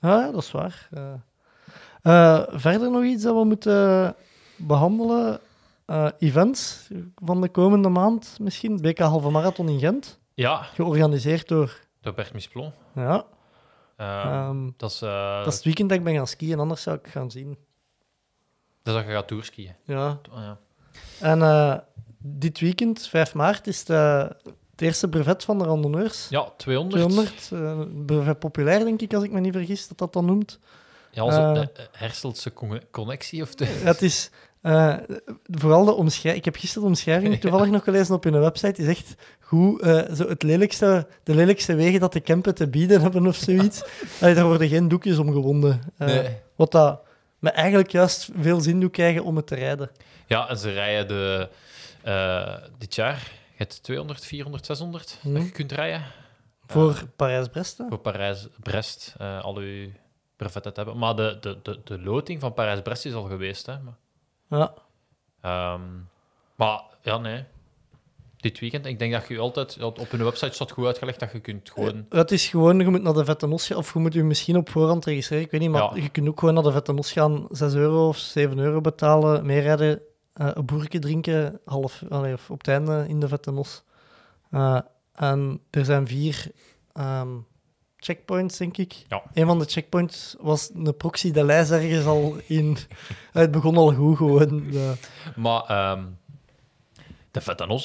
Ja, 0.01 0.31
dat 0.31 0.41
is 0.41 0.51
waar. 0.51 0.87
Eh, 0.91 1.13
eh, 2.01 2.47
verder 2.49 2.91
nog 2.91 3.03
iets 3.03 3.23
dat 3.23 3.35
we 3.35 3.43
moeten 3.43 4.15
behandelen? 4.55 5.39
Eh, 5.85 6.07
events 6.19 6.87
van 7.15 7.41
de 7.41 7.49
komende 7.49 7.89
maand 7.89 8.37
misschien. 8.39 8.81
BK 8.81 8.99
Halve 8.99 9.29
Marathon 9.29 9.69
in 9.69 9.79
Gent, 9.79 10.19
Ja, 10.33 10.61
georganiseerd 10.61 11.47
door... 11.47 11.79
door 12.01 12.13
Bert 12.13 12.33
Misplon. 12.33 12.71
Ja, 12.95 13.25
Ehm, 13.95 14.27
ehm, 14.27 14.69
dat, 14.77 14.91
is, 14.91 15.01
eh, 15.01 15.37
dat 15.37 15.47
is 15.47 15.55
het 15.55 15.63
weekend 15.63 15.89
dat 15.89 15.97
ik 15.97 16.03
ben 16.03 16.13
gaan 16.15 16.27
skiën, 16.27 16.59
anders 16.59 16.81
zou 16.81 16.97
ik 16.97 17.07
gaan 17.07 17.31
zien. 17.31 17.57
dat 18.83 18.93
is 18.95 19.01
dat 19.01 19.05
je 19.05 19.11
gaat 19.11 19.27
tourskiën. 19.27 19.75
Ja. 19.83 20.19
Oh, 20.31 20.37
ja. 20.37 20.57
En 21.19 21.41
eh, 21.41 21.77
dit 22.17 22.59
weekend, 22.59 23.07
5 23.07 23.33
maart, 23.33 23.67
is 23.67 23.85
de, 23.85 23.93
het 24.71 24.81
eerste 24.81 25.09
brevet 25.09 25.43
van 25.43 25.57
de 25.57 25.63
randonneurs. 25.63 26.29
ja, 26.29 26.49
200. 26.57 27.09
200, 27.09 27.49
eh, 27.51 28.05
brevet 28.05 28.39
populair, 28.39 28.79
denk 28.83 29.01
ik, 29.01 29.13
als 29.13 29.23
ik 29.23 29.31
me 29.31 29.39
niet 29.39 29.53
vergis, 29.53 29.87
dat 29.87 29.97
dat 29.97 30.13
dan 30.13 30.25
noemt. 30.25 30.59
Ja, 31.15 31.23
Eh. 31.25 31.53
de 31.53 31.71
eh, 31.73 31.85
Herselse 31.91 32.53
con- 32.53 32.81
connectie 32.91 33.41
of 33.41 33.55
de... 33.55 33.65
Het 33.65 34.01
is 34.01 34.29
eh, 34.61 34.95
vooral 35.51 35.85
de 35.85 35.93
omschrijving. 35.93 36.37
Ik 36.37 36.45
heb 36.45 36.55
gisteren 36.55 36.83
de 36.83 36.89
omschrijving 36.89 37.39
toevallig 37.41 37.69
nog 37.69 37.83
gelezen 37.83 38.15
op 38.15 38.23
hun 38.23 38.39
website. 38.39 38.71
Die 38.73 38.85
zegt 38.85 39.15
hoe 39.39 39.81
eh, 39.81 40.15
zo 40.15 40.27
het 40.27 40.43
lelijkste, 40.43 41.07
de 41.23 41.35
lelijkste 41.35 41.75
wegen 41.75 41.99
dat 41.99 42.13
de 42.13 42.19
Kempen 42.19 42.55
te 42.55 42.67
bieden 42.67 43.01
hebben 43.01 43.27
of 43.27 43.35
zoiets. 43.35 43.83
Allee, 44.21 44.33
daar 44.35 44.45
worden 44.45 44.67
geen 44.69 44.87
doekjes 44.87 45.17
om 45.17 45.31
gewonden. 45.31 45.81
Nee. 45.97 46.27
Wat 46.55 46.71
dat 46.71 47.01
me 47.39 47.49
eigenlijk 47.49 47.91
juist 47.91 48.29
veel 48.39 48.61
zin 48.61 48.79
doet 48.79 48.91
krijgen 48.91 49.23
om 49.23 49.35
het 49.35 49.47
te 49.47 49.55
rijden. 49.55 49.89
Ja, 50.27 50.49
en 50.49 50.57
ze 50.57 50.71
rijden 50.71 51.07
de, 51.07 51.49
dit 52.77 52.95
jaar 52.95 53.31
het 53.55 53.83
200, 53.83 54.25
400, 54.25 54.65
600 54.65 55.17
Mhm. 55.23 55.33
dat 55.33 55.43
je 55.45 55.51
kunt 55.51 55.71
rijden. 55.71 56.03
Voor 56.67 57.03
Parijs-Brest. 57.15 57.79
Voor 57.89 57.97
Parijs-Brest, 57.99 59.13
al 59.41 59.55
uw 59.57 59.87
te 60.37 60.71
hebben. 60.73 60.97
Maar 60.97 61.15
de, 61.15 61.37
de, 61.41 61.57
de, 61.63 61.79
de 61.83 61.99
loting 62.01 62.39
van 62.39 62.53
Parijs-Brest 62.53 63.05
is 63.05 63.13
al 63.13 63.23
geweest. 63.23 63.65
Hè. 63.65 63.75
Maar, 63.79 63.97
Ja. 64.49 64.73
ehm, 65.41 65.81
maar 66.55 66.81
ja, 67.01 67.17
nee. 67.17 67.43
Dit 68.37 68.59
weekend, 68.59 68.85
ik 68.85 68.99
denk 68.99 69.13
dat 69.13 69.27
je 69.27 69.39
altijd... 69.39 69.81
Op 69.81 70.11
hun 70.11 70.23
website 70.23 70.53
staat 70.53 70.71
goed 70.71 70.85
uitgelegd 70.85 71.19
dat 71.19 71.31
je 71.31 71.39
kunt 71.39 71.69
gewoon... 71.69 72.05
Het 72.09 72.31
is 72.31 72.47
gewoon, 72.47 72.79
je 72.79 72.89
moet 72.89 73.01
naar 73.01 73.13
de 73.13 73.25
Vette 73.25 73.47
Nos 73.47 73.67
gaan, 73.67 73.77
of 73.77 73.93
je 73.93 73.99
moet 73.99 74.13
je 74.13 74.23
misschien 74.23 74.57
op 74.57 74.69
voorhand 74.69 75.05
registreren, 75.05 75.43
ik 75.45 75.51
weet 75.51 75.61
niet, 75.61 75.69
maar 75.69 75.95
Ja. 75.95 76.01
je 76.03 76.09
kunt 76.09 76.27
ook 76.27 76.39
gewoon 76.39 76.53
naar 76.53 76.63
de 76.63 76.71
Vette 76.71 76.93
Nos 76.93 77.11
gaan, 77.11 77.47
6 77.49 77.73
euro 77.73 78.07
of 78.07 78.17
7 78.17 78.57
euro 78.59 78.81
betalen, 78.81 79.45
meerijden, 79.45 80.01
eh, 80.33 80.49
een 80.53 80.65
boertje 80.65 80.99
drinken, 80.99 81.59
half, 81.65 82.03
allee, 82.09 82.33
of 82.33 82.49
op 82.49 82.57
het 82.57 82.67
einde 82.67 83.05
in 83.07 83.19
de 83.19 83.27
Vette 83.27 83.51
Nos. 83.51 83.83
Eh, 84.49 84.79
en 85.13 85.61
er 85.69 85.85
zijn 85.85 86.07
vier 86.07 86.51
ehm, 86.93 87.29
checkpoints, 87.97 88.57
denk 88.57 88.77
ik. 88.77 88.93
Ja. 89.07 89.23
Een 89.33 89.45
van 89.45 89.59
de 89.59 89.65
checkpoints 89.65 90.35
was 90.39 90.69
een 90.73 90.97
proxy 90.97 91.31
de 91.31 91.43
lijst 91.43 91.71
ergens 91.71 92.05
al 92.05 92.35
in. 92.47 92.77
Het 93.31 93.51
begon 93.51 93.77
al 93.77 93.93
goed 93.93 94.17
gewoon. 94.17 94.71
Ja. 94.71 94.93
Maar 95.35 95.63
ehm, 95.63 96.03
de 97.31 97.41
Vetanos 97.41 97.83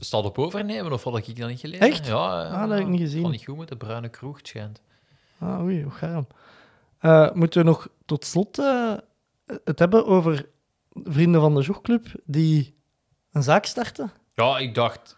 staat 0.00 0.24
op 0.24 0.38
overnemen, 0.38 0.92
of 0.92 1.04
had 1.04 1.28
ik 1.28 1.38
dat 1.38 1.48
niet 1.48 1.60
gelezen? 1.60 1.86
Echt? 1.86 2.06
Ja, 2.06 2.42
Ah, 2.42 2.60
dat 2.60 2.70
heb 2.70 2.78
ik 2.80 2.86
niet 2.86 3.00
gezien. 3.00 3.22
Van 3.22 3.30
niet 3.30 3.44
goed 3.44 3.56
met 3.56 3.68
de 3.68 3.76
bruine 3.76 4.08
kroeg, 4.08 4.36
het 4.36 4.48
schijnt. 4.48 4.82
Ah, 5.38 5.60
oei, 5.62 5.82
hoe 5.82 5.92
gaar. 5.92 6.24
Eh 6.98 7.32
moeten 7.32 7.60
we 7.60 7.66
nog 7.68 7.88
tot 8.06 8.24
slot 8.24 8.58
eh, 8.58 8.92
het 9.64 9.78
hebben 9.78 10.06
over 10.06 10.48
vrienden 10.92 11.40
van 11.40 11.54
de 11.54 11.62
jogclub 11.62 12.06
die 12.24 12.74
een 13.32 13.42
zaak 13.42 13.64
starten? 13.64 14.12
Ja, 14.34 14.58
ik 14.58 14.74
dacht... 14.74 15.16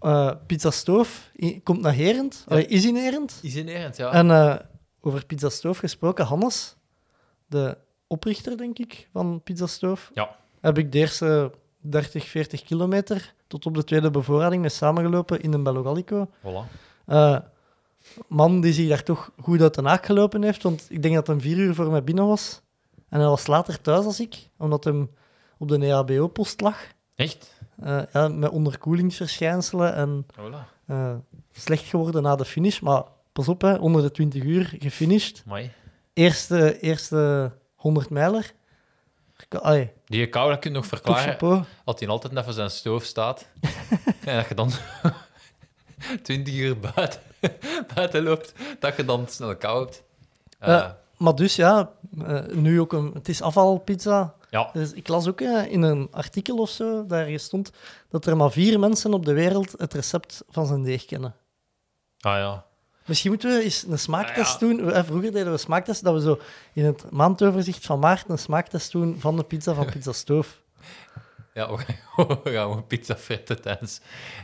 Eh, 0.00 0.30
Pizza 0.46 0.70
Stoof 0.70 1.30
komt 1.62 1.80
naar 1.80 1.92
Herend, 1.92 2.44
Allee, 2.48 2.66
is 2.66 2.84
in 2.84 2.96
Herend. 2.96 3.38
Isinerend, 3.42 3.96
ja. 3.96 4.12
En 4.12 4.30
eh, 4.30 4.56
over 5.00 5.26
Pizza 5.26 5.48
Stoof 5.48 5.78
gesproken, 5.78 6.24
Hannes, 6.24 6.76
de 7.46 7.76
oprichter, 8.06 8.56
denk 8.56 8.78
ik, 8.78 9.08
van 9.12 9.40
Pizza 9.44 9.66
Stoof, 9.66 10.10
Ja. 10.14 10.36
heb 10.60 10.78
ik 10.78 10.92
de 10.92 10.98
eerste 10.98 11.52
30, 11.80 12.24
40 12.28 12.62
kilometer 12.62 13.34
tot 13.46 13.66
op 13.66 13.74
de 13.74 13.84
tweede 13.84 14.10
bevoorrading 14.10 14.60
mee 14.60 14.70
samengelopen 14.70 15.40
in 15.40 15.52
een 15.52 15.62
Belogalico. 15.62 16.28
Voilà. 16.42 16.70
Eh, 17.06 17.38
man 18.28 18.60
die 18.60 18.72
zich 18.72 18.88
daar 18.88 19.02
toch 19.02 19.30
goed 19.40 19.60
uit 19.62 19.74
de 19.74 19.82
naak 19.82 20.06
gelopen 20.06 20.42
heeft, 20.42 20.62
want 20.62 20.86
ik 20.90 21.02
denk 21.02 21.14
dat 21.14 21.26
hij 21.26 21.40
vier 21.40 21.56
uur 21.58 21.74
voor 21.74 21.90
mij 21.90 22.04
binnen 22.04 22.26
was. 22.26 22.60
En 23.08 23.18
hij 23.20 23.28
was 23.28 23.46
later 23.46 23.80
thuis 23.80 24.04
als 24.04 24.20
ik, 24.20 24.48
omdat 24.58 24.84
hij 24.84 25.08
op 25.58 25.68
de 25.68 25.78
EHBO-post 25.86 26.60
lag. 26.60 26.76
Echt? 27.14 27.57
Eh, 27.82 28.00
ja, 28.12 28.28
met 28.28 28.50
onderkoelingsverschijnselen 28.50 29.94
en 29.94 30.26
Voilà. 30.40 30.68
eh, 30.86 31.14
slecht 31.52 31.84
geworden 31.84 32.22
na 32.22 32.36
de 32.36 32.44
finish. 32.44 32.80
Maar 32.80 33.02
pas 33.32 33.48
op, 33.48 33.60
hè, 33.60 33.74
onder 33.74 34.02
de 34.02 34.10
20 34.10 34.42
uur 34.42 34.74
gefinished. 34.78 35.42
Amai. 35.46 35.70
Eerste, 36.12 36.80
eerste 36.80 37.52
100 37.74 38.10
mijler. 38.10 38.52
Allee, 39.60 39.90
Die 40.06 40.28
kou, 40.28 40.50
dat 40.50 40.58
kun 40.58 40.70
je 40.70 40.76
nog 40.76 40.86
verklaren. 40.86 41.66
Dat 41.84 41.98
hij 42.00 42.08
altijd 42.08 42.36
even 42.36 42.52
zijn 42.52 42.70
stoof 42.70 43.04
staat. 43.04 43.46
en 44.24 44.36
dat 44.36 44.48
je 44.48 44.54
dan 44.54 44.70
20 46.22 46.54
uur 46.54 46.78
buiten, 46.78 47.20
buiten 47.94 48.22
loopt, 48.22 48.52
dat 48.78 48.96
je 48.96 49.04
dan 49.04 49.26
snel 49.28 49.56
kou 49.56 49.84
hebt. 49.84 50.02
Eh. 50.58 50.90
Maar 51.16 51.34
dus 51.34 51.56
ja, 51.56 51.90
nu 52.52 52.80
ook 52.80 52.92
een... 52.92 53.10
Het 53.14 53.28
is 53.28 53.42
afvalpizza. 53.42 54.34
Ja, 54.50 54.70
Dus 54.72 54.92
ik 54.92 55.08
las 55.08 55.26
ook 55.28 55.40
eh, 55.40 55.72
in 55.72 55.82
een 55.82 56.08
artikel 56.10 56.56
of 56.58 56.70
zo, 56.70 57.06
daar 57.06 57.38
stond, 57.38 57.70
dat 58.08 58.26
er 58.26 58.36
maar 58.36 58.50
vier 58.50 58.78
mensen 58.78 59.14
op 59.14 59.24
de 59.24 59.32
wereld 59.32 59.74
het 59.78 59.94
recept 59.94 60.42
van 60.48 60.66
zijn 60.66 60.82
deeg 60.82 61.04
kennen. 61.04 61.34
ah 62.20 62.36
ja. 62.36 62.66
Misschien 63.06 63.30
moeten 63.30 63.50
we 63.56 63.62
eens 63.62 63.82
een 63.88 63.98
smaaktest 63.98 64.54
Ah, 64.54 64.60
ja. 64.60 64.66
doen. 64.76 64.92
Eh, 64.92 65.04
Vroeger 65.04 65.32
deden 65.32 65.52
we 65.52 65.58
smaaktest, 65.58 66.04
dat 66.04 66.14
we 66.14 66.20
zo 66.20 66.38
in 66.72 66.84
het 66.84 67.10
maandoverzicht 67.10 67.86
van 67.86 67.98
maart 67.98 68.28
een 68.28 68.38
smaaktest 68.38 68.92
doen 68.92 69.16
van 69.20 69.36
de 69.36 69.42
pizza 69.44 69.74
van 69.74 69.86
Pizza 69.90 70.12
Stoof. 70.12 70.62
Ja, 71.54 71.76
we 71.76 71.84
gaan, 72.44 72.70
we 72.76 72.82
pizza 72.82 73.16
fretten 73.16 73.62
tijdens, 73.62 74.00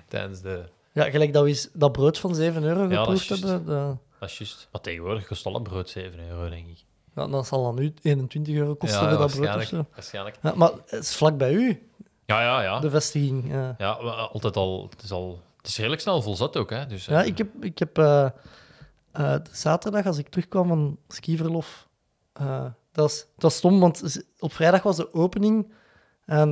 tijdens 0.08 0.40
de... 0.40 0.64
Ja, 0.92 1.10
gelijk 1.10 1.32
dat 1.32 1.42
we 1.42 1.48
eens 1.48 1.68
dat 1.72 1.92
brood 1.92 2.18
van 2.18 2.34
7 2.34 2.62
euro 2.64 2.88
dat 2.88 2.98
geproefd 2.98 3.24
juist. 3.26 3.42
hebben. 3.44 3.66
dat- 3.76 3.98
Dat 4.20 4.28
is 4.30 4.38
juist. 4.38 4.68
Maar 4.72 4.80
tegenwoordig 4.80 5.26
kost 5.26 5.46
brood 5.62 5.88
7 5.88 6.28
euro, 6.28 6.48
denk 6.48 6.66
ik. 6.68 6.84
Ja, 7.14 7.26
dan 7.26 7.44
zal 7.44 7.64
dat 7.64 7.74
nu 7.74 7.94
21 8.02 8.54
euro 8.54 8.74
kosten 8.74 8.98
voor 8.98 9.08
dat 9.08 9.16
brood 9.16 9.30
of 9.30 9.36
waarschijnlijk. 9.38 9.68
zo. 9.68 9.86
waarschijnlijk. 9.94 10.36
Ja, 10.42 10.52
maar 10.54 10.70
het 10.86 10.92
is 11.02 11.16
vlak 11.16 11.36
bij 11.38 11.52
u, 11.52 11.88
Ja, 12.26 12.42
ja, 12.42 12.62
ja. 12.62 12.80
de 12.80 12.90
vestiging. 12.90 13.50
Ja, 13.52 13.74
Ja, 13.78 13.90
altijd 13.92 14.56
al... 14.56 14.86
Het 14.90 15.02
is, 15.02 15.10
al, 15.12 15.42
het 15.56 15.66
is 15.66 15.76
redelijk 15.76 16.00
snel 16.02 16.22
volzet 16.22 16.56
ook, 16.56 16.70
hè. 16.70 16.86
Dus, 16.86 17.04
ja 17.04 17.20
eh, 17.22 17.26
ik 17.26 17.38
heb, 17.38 17.64
ik 17.64 17.78
heb 17.78 17.98
eh, 17.98 18.28
eh, 19.12 19.34
zaterdag, 19.50 20.06
als 20.06 20.18
ik 20.18 20.28
terugkwam 20.28 20.68
van 20.68 20.98
skiverlof, 21.08 21.88
eh, 22.32 22.62
dat, 22.92 23.04
was, 23.04 23.18
dat 23.18 23.42
was 23.42 23.54
stom, 23.56 23.80
want 23.80 24.22
op 24.38 24.52
vrijdag 24.52 24.82
was 24.82 24.96
de 24.96 25.14
opening 25.14 25.72
en 26.24 26.48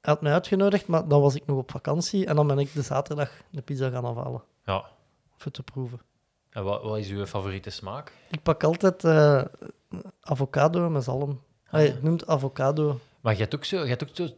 hij 0.00 0.12
had 0.12 0.22
mij 0.22 0.32
uitgenodigd, 0.32 0.86
maar 0.86 1.08
dan 1.08 1.20
was 1.20 1.34
ik 1.34 1.46
nog 1.46 1.56
op 1.58 1.70
vakantie 1.70 2.26
en 2.26 2.36
dan 2.36 2.46
ben 2.46 2.58
ik 2.58 2.72
de 2.74 2.82
zaterdag 2.82 3.30
de 3.50 3.62
pizza 3.62 3.90
gaan 3.90 4.04
afhalen, 4.04 4.42
Ja. 4.66 4.76
om 4.76 4.84
het 5.38 5.52
te 5.52 5.62
proeven. 5.62 6.00
En 6.52 6.64
wat, 6.64 6.82
wat 6.82 6.98
is 6.98 7.08
uw 7.08 7.26
favoriete 7.26 7.70
smaak? 7.70 8.12
Ik 8.30 8.42
pak 8.42 8.64
altijd 8.64 9.04
eh, 9.04 9.42
avocado 10.20 10.90
met 10.90 11.04
zalm. 11.04 11.40
Hij 11.64 11.86
het 11.86 12.02
noemt 12.02 12.26
avocado. 12.26 13.00
Maar 13.20 13.32
je 13.32 13.38
hebt 13.40 13.54
ook 13.54 13.64
zo, 13.64 13.82
je 13.82 13.88
hebt 13.88 14.02
ook 14.02 14.10
zo 14.12 14.28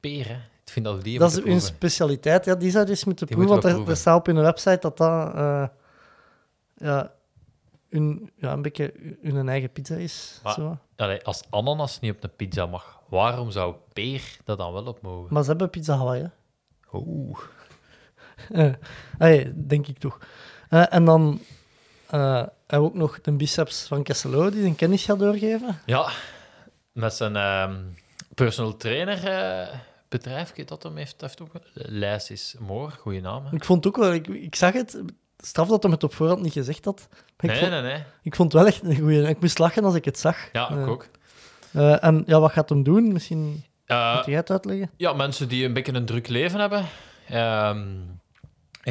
peer, 0.00 0.28
hè. 0.28 0.34
Ik 0.34 0.74
vind 0.74 0.84
dat 0.86 1.02
die 1.02 1.18
Dat 1.18 1.30
is 1.30 1.44
hun 1.44 1.60
specialiteit. 1.60 2.44
Ja, 2.44 2.54
die 2.54 2.70
zou 2.70 2.84
je 2.84 2.90
eens 2.90 3.04
moeten 3.04 3.26
Die 3.26 3.36
proeven, 3.36 3.62
want 3.62 3.86
er, 3.86 3.90
er 3.90 3.96
staat 3.96 4.18
op 4.18 4.26
hun 4.26 4.40
website 4.40 4.78
dat 4.80 4.96
dat 4.96 5.34
eh, 5.34 5.66
ja, 6.76 7.12
hun, 7.88 8.30
ja, 8.36 8.52
een 8.52 8.62
beetje 8.62 9.16
hun 9.22 9.48
eigen 9.48 9.72
pizza 9.72 9.94
is. 9.94 10.40
Maar- 10.42 10.54
Zo. 10.54 10.78
Allee, 10.96 11.24
als 11.24 11.42
ananas 11.50 12.00
niet 12.00 12.14
op 12.14 12.22
een 12.24 12.36
pizza 12.36 12.66
mag, 12.66 13.00
waarom 13.08 13.50
zou 13.50 13.74
peer 13.92 14.36
dat 14.44 14.58
dan 14.58 14.72
wel 14.72 14.84
op 14.86 15.02
mogen? 15.02 15.32
Maar 15.34 15.42
ze 15.42 15.48
hebben 15.48 15.70
pizza 15.70 15.96
Hawaii, 15.96 16.22
hè? 16.22 16.28
Oeh. 16.92 17.38
Eh, 18.52 18.72
allee, 19.18 19.52
denk 19.66 19.86
ik 19.86 19.98
toch. 19.98 20.18
En 20.68 21.04
dan 21.04 21.40
hebben 22.10 22.50
we 22.66 22.76
ook 22.76 22.94
nog 22.94 23.20
de 23.20 23.32
biceps 23.32 23.82
van 23.86 24.02
Kesselo, 24.02 24.50
die 24.50 24.60
zijn 24.62 24.76
kennis 24.76 25.04
gaat 25.04 25.18
doorgeven. 25.18 25.78
Ja, 25.86 26.08
met 26.92 27.14
zijn 27.14 27.36
ehm, 27.36 27.74
personal 28.34 28.76
trainer 28.76 29.16
bedrijf, 30.08 30.52
dat 30.52 30.82
hem 30.82 30.96
heeft, 30.96 31.20
heeft 31.20 31.40
ook 31.42 31.50
Lijs 31.72 32.30
is 32.30 32.54
Moor, 32.58 32.90
goede 32.90 33.20
naam. 33.20 33.44
hè? 33.46 33.54
Ik 33.56 33.64
vond 33.64 33.86
ook 33.86 33.96
wel, 33.96 34.12
ik, 34.12 34.26
ik 34.28 34.54
zag 34.54 34.72
het, 34.72 35.02
straf 35.38 35.68
dat 35.68 35.82
hij 35.82 35.92
het 35.92 36.04
op 36.04 36.14
voorhand 36.14 36.42
niet 36.42 36.52
gezegd 36.52 36.84
had. 36.84 37.08
Nee, 37.38 37.58
vond, 37.58 37.70
nee, 37.70 37.82
nee. 37.82 38.02
ik 38.22 38.34
vond 38.36 38.52
het 38.52 38.62
wel 38.62 38.70
echt 38.72 38.82
een 38.82 38.96
goeie. 38.96 39.28
Ik 39.28 39.40
moest 39.40 39.58
lachen 39.58 39.84
als 39.84 39.94
ik 39.94 40.04
het 40.04 40.18
zag. 40.18 40.36
Ja, 40.52 40.70
ik 40.70 40.76
Eh, 40.76 40.88
ook. 40.88 41.06
en 42.00 42.22
ja, 42.26 42.40
wat 42.40 42.52
gaat 42.52 42.68
hem 42.68 42.82
doen? 42.82 43.12
Misschien 43.12 43.64
moet 43.86 44.24
jij 44.26 44.36
het 44.36 44.50
uitleggen? 44.50 44.90
ja, 44.96 45.12
mensen 45.12 45.48
die 45.48 45.64
een 45.64 45.72
beetje 45.72 45.92
een 45.92 46.06
druk 46.06 46.28
leven 46.28 46.60
hebben, 46.60 46.84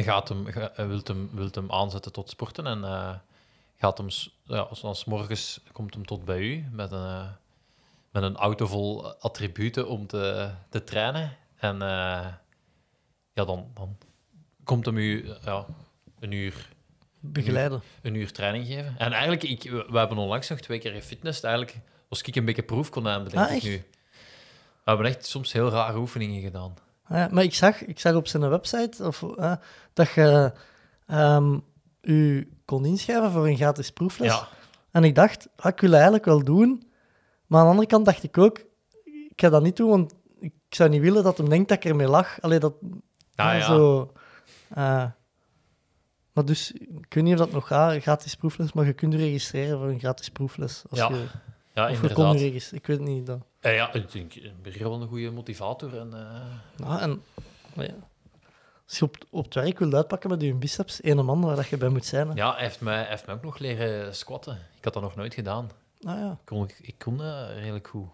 ehm, 0.04 0.08
gaat 0.08 0.28
hem, 0.28 0.46
eh, 0.48 0.86
wilt, 0.86 1.08
hem, 1.08 1.30
wilt 1.32 1.54
hem 1.54 1.72
aanzetten 1.72 2.12
tot 2.12 2.30
sporten 2.30 2.66
en 2.66 2.84
eh, 2.84 3.14
gaat 3.76 3.98
hem, 3.98 4.08
ja, 4.44 4.68
zoals 4.74 5.04
morgens 5.04 5.60
komt 5.72 5.94
hem 5.94 6.06
tot 6.06 6.24
bij 6.24 6.40
u 6.40 6.64
met 6.72 6.92
een, 6.92 7.06
eh, 7.06 7.28
met 8.10 8.22
een 8.22 8.36
auto 8.36 8.66
vol 8.66 9.12
attributen 9.20 9.88
om 9.88 10.06
te, 10.06 10.50
te 10.68 10.84
trainen. 10.84 11.36
En 11.56 11.78
ja, 13.32 13.44
dan, 13.44 13.70
dan 13.74 13.96
komt 14.64 14.86
hem 14.86 14.96
u 14.96 15.32
ja, 15.44 15.66
een 16.20 16.32
uur 16.32 16.68
Begeleiden. 17.20 17.82
een 18.02 18.14
uur 18.14 18.32
training 18.32 18.66
geven. 18.66 18.94
En 18.98 19.12
eigenlijk, 19.12 19.42
ik, 19.42 19.62
we 19.70 19.98
hebben 19.98 20.18
onlangs 20.18 20.48
nog 20.48 20.60
twee 20.60 20.78
keer 20.78 20.92
gefitnessd. 20.92 21.44
Eigenlijk 21.44 21.78
was 22.08 22.22
ik 22.22 22.36
een 22.36 22.44
beetje 22.44 22.62
proefkonijn, 22.62 23.24
bedenk 23.24 23.44
Ah, 23.44 23.50
ik 23.50 23.56
echt? 23.56 23.64
nu. 23.64 23.84
We 24.84 24.94
hebben 24.94 25.06
echt 25.06 25.26
soms 25.26 25.52
heel 25.52 25.68
rare 25.70 25.98
oefeningen 25.98 26.42
gedaan. 26.42 26.74
Ja, 27.08 27.28
maar 27.30 27.42
ik 27.42 27.54
zag, 27.54 27.84
ik 27.84 28.00
zag 28.00 28.14
op 28.14 28.26
zijn 28.26 28.48
website 28.48 29.04
of, 29.06 29.22
eh, 29.22 29.52
dat 29.92 30.10
je 30.10 30.52
ehm, 31.06 31.58
u 32.02 32.52
kon 32.64 32.84
inschrijven 32.84 33.30
voor 33.30 33.46
een 33.46 33.56
gratis 33.56 33.90
proefles. 33.90 34.32
Ja, 34.32 34.48
En 34.90 35.04
ik 35.04 35.14
dacht, 35.14 35.48
ah, 35.56 35.72
ik 35.72 35.80
wil 35.80 35.88
dat 35.88 35.98
eigenlijk 35.98 36.24
wel 36.24 36.44
doen. 36.44 36.82
Maar 37.46 37.58
aan 37.58 37.64
de 37.66 37.70
andere 37.70 37.88
kant 37.88 38.04
dacht 38.04 38.22
ik 38.22 38.38
ook, 38.38 38.58
ik 39.04 39.32
ga 39.40 39.48
dat 39.48 39.62
niet 39.62 39.76
doen, 39.76 39.88
want 39.88 40.14
ik 40.40 40.52
zou 40.68 40.90
niet 40.90 41.00
willen 41.00 41.22
dat 41.22 41.38
hem 41.38 41.48
denkt 41.48 41.68
dat 41.68 41.76
ik 41.78 41.84
ermee 41.90 42.08
lach. 42.08 42.40
Allee, 42.40 42.58
dat... 42.58 42.74
Ah, 43.34 43.58
ja. 43.58 43.60
Zo, 43.66 44.12
eh, 44.68 45.04
maar 46.32 46.44
dus, 46.44 46.72
ik 46.72 47.14
weet 47.14 47.24
niet 47.24 47.32
of 47.32 47.38
dat 47.38 47.52
nog 47.52 47.66
gaat, 47.66 48.02
gratis 48.02 48.34
proefles, 48.34 48.72
maar 48.72 48.86
je 48.86 48.92
kunt 48.92 49.12
je 49.12 49.18
registreren 49.18 49.78
voor 49.78 49.88
een 49.88 49.98
gratis 49.98 50.28
proefles. 50.30 50.84
Als 50.90 50.98
Ja, 50.98 51.08
je, 51.08 51.24
ja 51.78 51.90
of 51.90 52.02
inderdaad. 52.02 52.40
ik 52.72 52.86
weet 52.86 53.00
niet. 53.00 53.26
Dat. 53.26 53.38
Eh, 53.60 53.74
ja, 53.74 53.92
ik 53.92 54.12
denk, 54.12 54.34
ik 54.34 54.62
ben 54.62 54.90
een 54.92 55.08
goede 55.08 55.30
motivator. 55.30 55.98
En, 55.98 56.12
eh, 56.14 56.86
Nou, 56.86 57.00
en, 57.00 57.22
ja. 57.74 57.94
Als 58.88 58.98
je 58.98 59.04
op, 59.04 59.16
op 59.30 59.44
het 59.44 59.54
werk 59.54 59.78
wilt 59.78 59.94
uitpakken 59.94 60.30
met 60.30 60.40
je 60.42 60.54
biceps, 60.54 61.02
ene 61.02 61.22
man 61.22 61.40
waar 61.40 61.56
dat 61.56 61.68
je 61.68 61.76
bij 61.76 61.88
moet 61.88 62.04
zijn. 62.04 62.28
hè. 62.28 62.34
ja, 62.34 62.52
hij 62.54 62.62
heeft, 62.62 62.80
mij, 62.80 63.04
heeft 63.08 63.26
mij 63.26 63.34
ook 63.34 63.42
nog 63.42 63.58
leren 63.58 64.14
squatten. 64.14 64.52
Ik 64.78 64.84
had 64.84 64.92
dat 64.92 65.02
nog 65.02 65.14
nooit 65.16 65.34
gedaan. 65.34 65.70
Ah 66.02 66.18
ja, 66.18 66.30
Ik 66.30 66.38
kon, 66.44 66.70
ik 66.82 66.94
kon 66.98 67.22
eh, 67.22 67.46
redelijk 67.58 67.88
goed. 67.88 68.08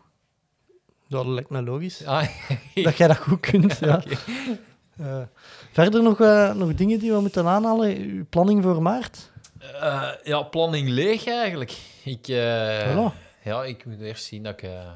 dat 1.08 1.26
lijkt 1.26 1.50
me 1.50 1.62
logisch. 1.62 2.04
Ah, 2.04 2.28
Dat 2.74 2.96
jij 2.96 3.08
dat 3.08 3.16
goed 3.16 3.40
kunt, 3.40 3.78
ja. 3.78 4.02
Eh, 4.96 5.22
verder 5.72 6.02
nog, 6.02 6.20
eh, 6.20 6.54
nog 6.54 6.74
dingen 6.74 6.98
die 6.98 7.12
we 7.12 7.20
moeten 7.20 7.46
aanhalen? 7.46 7.96
Uw 7.96 8.26
planning 8.30 8.62
voor 8.62 8.82
maart? 8.82 9.30
Eh, 9.80 10.08
ja, 10.22 10.42
planning 10.42 10.88
leeg 10.88 11.26
eigenlijk. 11.26 11.78
Ik, 12.04 12.28
eh, 12.28 12.96
Voilà. 12.96 13.23
Ja, 13.44 13.64
ik 13.64 13.86
moet 13.86 14.00
eerst 14.00 14.24
zien 14.24 14.42
dat 14.42 14.52
ik, 14.52 14.62
eh, 14.62 14.90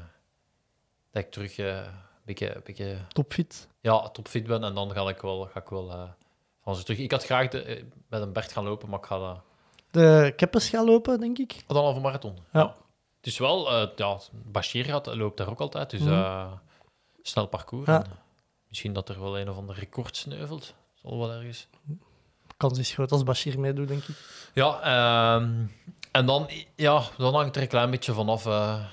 dat 1.11 1.23
ik 1.23 1.31
terug 1.31 1.57
eh, 1.57 1.75
een 1.77 1.91
beetje, 2.25 2.55
een 2.55 2.61
beetje 2.63 2.97
Topfit. 3.07 3.67
ja, 3.81 4.09
topfit 4.09 4.47
ben. 4.47 4.63
En 4.63 4.73
dan 4.73 4.91
ga 4.91 5.09
ik 5.09 5.21
wel, 5.21 5.45
ga 5.53 5.59
ik 5.59 5.69
wel 5.69 5.91
eh, 5.91 6.09
van 6.63 6.75
ze 6.75 6.83
terug. 6.83 6.99
Ik 6.99 7.11
had 7.11 7.25
graag 7.25 7.47
de, 7.47 7.85
met 8.09 8.21
een 8.21 8.33
Bert 8.33 8.51
gaan 8.51 8.63
lopen, 8.63 8.89
maar 8.89 8.99
ik 8.99 9.05
ga. 9.05 9.43
De 9.91 10.33
keppers 10.35 10.69
gaan 10.69 10.85
lopen, 10.85 11.19
denk 11.19 11.37
ik. 11.37 11.63
Dan 11.67 11.77
halve 11.83 11.99
marathon. 11.99 12.37
Ja. 12.53 12.75
Het 13.17 13.27
is 13.27 13.37
wel... 13.37 13.71
ja, 13.95 14.19
Bashir 14.31 14.85
gaat, 14.85 15.15
loopt 15.15 15.37
daar 15.37 15.49
ook 15.49 15.59
altijd, 15.59 15.89
dus 15.89 16.01
Mhm. 16.01 16.47
snel 17.21 17.47
parcours. 17.47 17.87
Ja. 17.87 18.03
Misschien 18.67 18.93
dat 18.93 19.09
er 19.09 19.19
wel 19.19 19.39
een 19.39 19.49
of 19.49 19.57
ander 19.57 19.75
record 19.75 20.15
sneuvelt. 20.17 20.73
Zal 20.93 21.17
wel 21.19 21.31
ergens. 21.31 21.67
Kans 22.57 22.79
is 22.79 22.91
groot 22.93 23.11
als 23.11 23.23
Bashir 23.23 23.59
meedoet, 23.59 23.87
denk 23.87 24.03
ik. 24.03 24.15
Ja, 24.53 24.81
ehm, 24.81 25.65
en 26.11 26.25
dan, 26.25 26.49
ja, 26.75 27.03
dan 27.17 27.33
hangt 27.35 27.55
er 27.55 27.61
een 27.61 27.67
klein 27.67 27.89
beetje 27.91 28.13
vanaf 28.13 28.45
eh, 28.45 28.83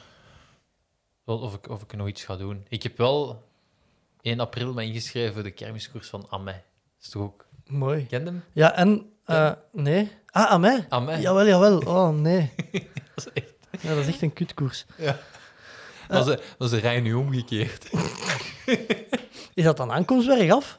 wel 1.24 1.38
of, 1.38 1.54
ik, 1.54 1.68
of 1.68 1.82
ik 1.82 1.96
nog 1.96 2.08
iets 2.08 2.24
ga 2.24 2.36
doen. 2.36 2.66
Ik 2.68 2.82
heb 2.82 2.96
wel 2.96 3.42
1 4.20 4.40
april 4.40 4.72
me 4.72 4.84
ingeschreven 4.84 5.34
voor 5.34 5.42
de 5.42 5.50
kermiskoers 5.50 6.08
van 6.08 6.26
Amé. 6.30 6.52
Dat 6.52 6.62
is 7.02 7.08
toch 7.08 7.22
ook... 7.22 7.46
Mooi. 7.66 8.06
Ken 8.06 8.24
hem? 8.26 8.44
Ja, 8.52 8.72
en... 8.74 9.10
eh, 9.24 9.52
nee. 9.72 10.10
Ah, 10.30 10.58
mij? 10.60 10.86
Amé. 10.88 11.14
Jawel, 11.14 11.46
jawel. 11.46 11.78
Oh, 11.96 12.08
nee. 12.08 12.52
Dat 13.14 13.26
is 13.26 13.32
echt... 13.32 13.54
Ja, 13.82 13.88
dat 13.88 13.98
is 13.98 14.06
echt 14.06 14.22
een 14.22 14.32
kutkoers. 14.32 14.86
Dat 16.08 16.26
is, 16.26 16.32
een- 16.34 16.40
dat 16.58 16.68
is 16.68 16.72
een 16.72 16.80
rij 16.80 17.00
nu 17.00 17.14
omgekeerd. 17.14 17.90
Is 19.54 19.64
dat 19.64 19.76
dan 19.76 19.92
aankomstberg 19.92 20.52
af? 20.52 20.78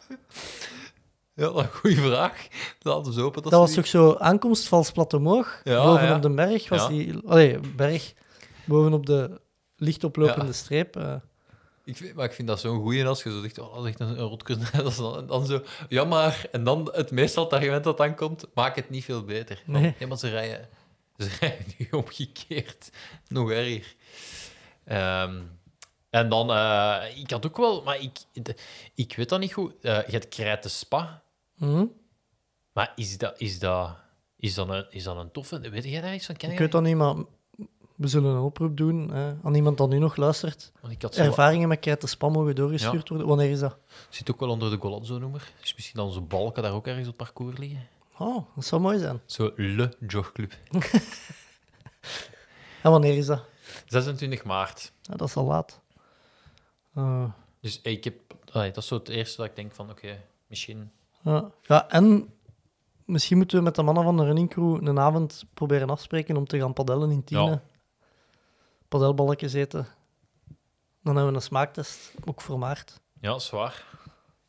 Ja, 1.38 1.44
dat 1.44 1.56
is 1.58 1.62
een 1.64 1.72
goede 1.72 1.96
vraag. 1.96 2.48
Laten 2.82 3.14
we 3.14 3.22
open. 3.22 3.42
Dat 3.44 3.52
was 3.52 3.74
toch 3.74 3.88
zo 3.88 4.16
aankomst 4.16 4.68
vals 4.68 4.92
plat 4.92 5.14
omhoog? 5.14 5.62
Ja, 5.64 5.84
bovenop 5.84 6.08
ja. 6.10 6.20
de 6.20 6.30
berg 6.30 6.70
was 6.70 6.82
Ja. 6.82 6.88
die... 6.88 7.14
Allee, 7.26 7.60
berg. 7.60 8.14
Bovenop 8.66 9.06
de 9.06 9.42
licht 9.76 10.04
oplopende 10.04 10.46
Ja. 10.46 10.52
streep. 10.52 10.96
eh. 10.96 11.16
Ik 11.86 12.16
maar 12.16 12.26
ik 12.26 12.34
vind 12.34 12.48
dat 12.48 12.60
zo'n 12.60 12.80
goeie 12.82 13.06
als 13.06 13.24
je 13.24 13.32
zo 13.32 13.42
zegt, 13.42 13.60
oh, 13.60 13.74
dat 13.76 13.84
is 13.84 13.90
echt 13.90 14.00
een, 14.00 14.18
rotkoers. 14.18 14.72
Dat 14.72 14.86
is 14.86 14.96
dan, 14.98 15.18
en 15.18 15.28
dan 15.28 15.46
zo, 15.46 15.64
ja 15.90 16.04
maar, 16.04 16.46
en 16.52 16.64
dan 16.64 16.90
het 16.94 17.12
meestal 17.12 17.44
het 17.44 17.54
argument 17.54 17.84
dat 17.84 17.98
dan 17.98 18.16
komt, 18.16 18.46
maak 18.54 18.76
het 18.76 18.90
niet 18.90 19.04
veel 19.04 19.24
beter. 19.24 19.62
Nee. 19.66 19.96
maar 20.08 20.18
ze 20.18 20.30
rijden, 20.30 20.68
ze 21.18 21.30
rijden 21.40 21.66
nu 21.78 21.88
omgekeerd. 21.92 22.90
Nog 23.28 23.52
erger. 23.52 23.96
Ehm, 24.86 25.36
En 26.10 26.30
dan, 26.30 26.52
eh, 26.52 27.04
ik 27.20 27.32
had 27.32 27.46
ook 27.46 27.58
wel, 27.58 27.84
maar 27.84 28.02
ik, 28.02 28.18
ik 28.96 29.16
weet 29.16 29.30
dat 29.30 29.40
niet 29.40 29.54
goed. 29.54 29.74
Eh, 29.82 29.96
je 30.06 30.12
hebt 30.12 30.28
krijten 30.28 30.70
spa, 30.70 31.22
Hm? 31.58 31.86
maar 32.72 32.94
is 32.96 33.18
dat, 33.18 33.40
is 33.40 33.60
dat, 33.60 33.96
is 34.38 34.54
dat, 34.54 34.70
een, 34.70 34.86
is 34.90 35.04
dat 35.04 35.18
een 35.18 35.32
toffe? 35.32 35.60
Weet 35.60 35.84
jij 35.84 36.02
daar 36.02 36.14
iets 36.14 36.26
van? 36.26 36.36
Ken 36.36 36.52
Ik 36.52 36.60
weet 36.60 36.72
dat 36.72 36.82
niet, 36.84 36.96
maar 36.96 37.16
we 37.96 38.08
zullen 38.08 38.36
een 38.36 38.42
oproep 38.42 38.78
doen 38.78 39.10
hè, 39.12 39.34
aan 39.44 39.56
iemand 39.56 39.78
dat 39.78 39.90
nu 39.90 39.98
nog 39.98 40.16
luistert. 40.16 40.72
Want 40.82 40.94
ik 40.94 41.02
had 41.02 41.16
zo, 41.16 41.22
Ervaringen 41.22 41.68
met 41.68 41.80
krijt 41.80 42.02
de 42.02 42.08
spam 42.08 42.32
mogen 42.32 42.56
doorgestuurd 42.56 43.10
worden. 43.10 43.28
Wanneer 43.28 43.50
is 43.50 43.60
dat? 43.60 43.78
zit 44.10 44.32
ook 44.32 44.40
wel 44.40 44.50
onder 44.50 44.70
de 44.70 44.78
Golazzo-noemer. 44.78 45.52
Dus 45.60 45.76
misschien 45.76 45.98
dan 45.98 46.08
onze 46.08 46.22
balken 46.22 46.64
daar 46.64 46.74
ook 46.74 46.88
ergens 46.88 47.08
op 47.08 47.18
het 47.20 47.24
parcours 47.28 47.58
liggen. 47.58 47.88
Oh, 48.18 48.46
dat 48.56 48.66
zou 48.66 48.82
mooi 48.82 49.00
zijn. 49.00 49.22
Zo, 49.26 49.52
Le 49.56 49.94
Jogclub. 50.08 50.54
En 52.84 52.92
wanneer 52.92 53.18
is 53.18 53.26
dat? 53.26 53.44
26 53.86 54.44
maart. 54.44 54.92
Ja, 55.02 55.16
dat 55.16 55.28
is 55.28 55.36
al 55.36 55.46
laat. 55.46 55.82
Eh, 56.94 57.24
Dus 57.62 57.82
ik 57.82 58.04
heb, 58.04 58.16
allee, 58.52 58.72
dat 58.72 58.84
is 58.84 58.90
zo 58.90 58.96
het 58.96 59.10
eerste 59.10 59.38
dat 59.38 59.46
ik 59.46 59.56
denk 59.56 59.74
van, 59.74 59.90
oké, 59.90 60.24
misschien... 60.48 60.92
ja. 61.22 61.52
ja, 61.62 61.90
en 61.90 62.34
misschien 63.06 63.38
moeten 63.38 63.58
we 63.58 63.64
met 63.64 63.76
de 63.76 63.84
mannen 63.84 64.04
van 64.04 64.18
de 64.18 64.24
running 64.24 64.50
crew 64.50 64.88
een 64.88 65.00
avond 65.00 65.46
proberen 65.54 65.90
afspreken 65.90 66.38
om 66.38 66.46
te 66.48 66.60
gaan 66.60 66.74
padellen 66.74 67.12
in 67.12 67.24
Tiene. 67.24 67.44
Ja. 67.50 67.62
Padelballetjes 68.88 69.54
eten. 69.54 69.88
Dan 71.02 71.16
hebben 71.16 71.28
we 71.28 71.34
een 71.40 71.42
smaaktest, 71.46 72.14
ook 72.26 72.42
voor 72.42 72.60
maart. 72.60 73.02
Ja, 73.20 73.30
dat 73.32 73.42
is 73.42 73.50
waar. 73.50 73.86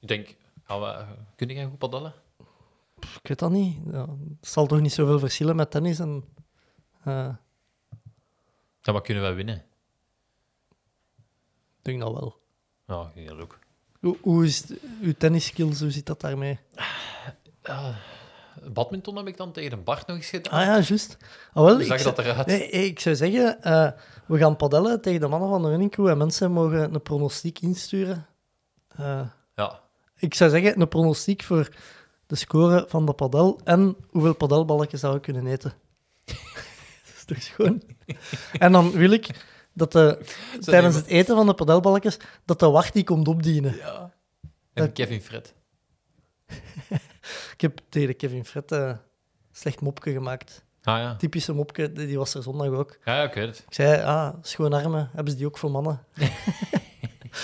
Ik 0.00 0.08
denk, 0.08 0.36
gaan 0.64 0.80
we, 0.80 1.04
kun 1.36 1.48
jij 1.48 1.64
goed 1.66 1.78
padellen? 1.78 2.12
Pff, 2.98 3.16
Ik 3.16 3.28
weet 3.28 3.38
dat 3.38 3.50
niet. 3.50 3.78
Ja, 3.92 4.06
het 4.40 4.48
zal 4.48 4.66
toch 4.66 4.80
niet 4.80 4.92
zoveel 4.92 5.18
verschillen 5.18 5.56
met 5.56 5.70
tennis 5.70 5.98
en... 5.98 6.24
eh, 7.04 7.28
Dan 8.80 8.94
wat 8.94 9.02
kunnen 9.02 9.22
wij 9.22 9.34
winnen? 9.34 9.56
ik 11.78 11.84
denk 11.84 12.00
dat 12.00 12.12
wel. 12.12 12.36
Ja, 12.86 13.08
ik 13.08 13.14
denk 13.14 13.28
dat 13.28 13.38
ook. 13.40 13.58
Hoe, 14.00 14.16
hoe 14.20 14.44
is 14.44 14.58
het- 14.58 14.78
uw 15.02 15.12
tennisskills, 15.18 15.80
hoe 15.80 15.90
zit 15.90 16.06
dat 16.06 16.20
daarmee? 16.20 16.58
Badminton 18.72 19.16
heb 19.16 19.26
ik 19.26 19.36
dan 19.36 19.52
tegen 19.52 19.72
een 19.72 19.84
Bart 19.84 20.06
nog 20.06 20.16
eens 20.16 20.26
gedaan. 20.28 20.52
Ah 20.60 20.66
ja, 20.66 20.72
juist. 20.80 21.16
Ah, 21.52 21.64
wel, 21.64 21.72
Hoe 21.72 21.80
ik 21.80 21.86
zag 21.86 22.00
zou- 22.00 22.14
dat 22.14 22.24
eruit? 22.24 22.46
Nee, 22.46 22.68
hey, 22.70 22.86
ik 22.86 23.00
zou 23.00 23.16
zeggen, 23.16 23.62
eh, 23.62 23.90
we 24.26 24.38
gaan 24.38 24.56
padellen 24.56 25.00
tegen 25.00 25.20
de 25.20 25.28
mannen 25.28 25.48
van 25.48 25.62
de 25.62 25.68
running 25.68 25.90
crew 25.90 26.06
en 26.08 26.18
mensen 26.18 26.52
mogen 26.52 26.94
een 26.94 27.02
pronostiek 27.02 27.58
insturen. 27.60 28.26
Eh, 28.88 29.20
Ja. 29.54 29.80
ik 30.16 30.34
zou 30.34 30.50
zeggen, 30.50 30.80
een 30.80 30.88
pronostiek 30.88 31.42
voor 31.42 31.68
de 32.26 32.34
score 32.36 32.84
van 32.88 33.06
de 33.06 33.12
padel 33.12 33.60
en 33.64 33.96
hoeveel 34.10 34.34
padelballetjes 34.34 35.00
we 35.00 35.20
kunnen 35.20 35.46
eten. 35.46 35.72
dat 36.24 36.36
is 37.16 37.24
toch 37.26 37.42
schoon? 37.42 37.82
en 38.58 38.72
dan 38.72 38.90
wil 38.90 39.10
ik 39.10 39.26
dat 39.78 39.92
de, 39.92 40.18
tijdens 40.60 40.94
het 40.94 41.06
eten 41.06 41.36
van 41.36 41.46
de 41.46 41.54
padelballetjes, 41.54 42.16
dat 42.44 42.60
de 42.60 42.70
wacht 42.70 42.92
die 42.92 43.04
komt 43.04 43.28
opdienen. 43.28 43.76
ja. 43.76 44.16
En 44.72 44.92
Kevin 44.92 45.20
Fred. 45.20 45.54
Ik 47.54 47.60
heb 47.60 47.80
tegen 47.88 48.08
de 48.08 48.14
Kevin 48.14 48.44
Fred 48.44 48.72
eh, 48.72 48.96
slecht 49.52 49.80
mopje 49.80 50.12
gemaakt. 50.12 50.64
Ah 50.82 50.98
ja. 50.98 51.16
Typische 51.16 51.52
mopje, 51.52 51.92
die 51.92 52.06
die 52.06 52.18
was 52.18 52.34
er 52.34 52.42
zondag 52.42 52.68
ook. 52.68 52.98
Ja, 53.04 53.16
ja, 53.16 53.22
ik 53.22 53.34
weet 53.34 53.46
het. 53.46 53.64
Ik 53.66 53.74
zei, 53.74 54.02
ah, 54.02 54.34
schoon 54.42 54.72
armen, 54.72 55.10
hebben 55.12 55.32
ze 55.32 55.38
die 55.38 55.46
ook 55.46 55.58
voor 55.58 55.70
mannen? 55.70 56.00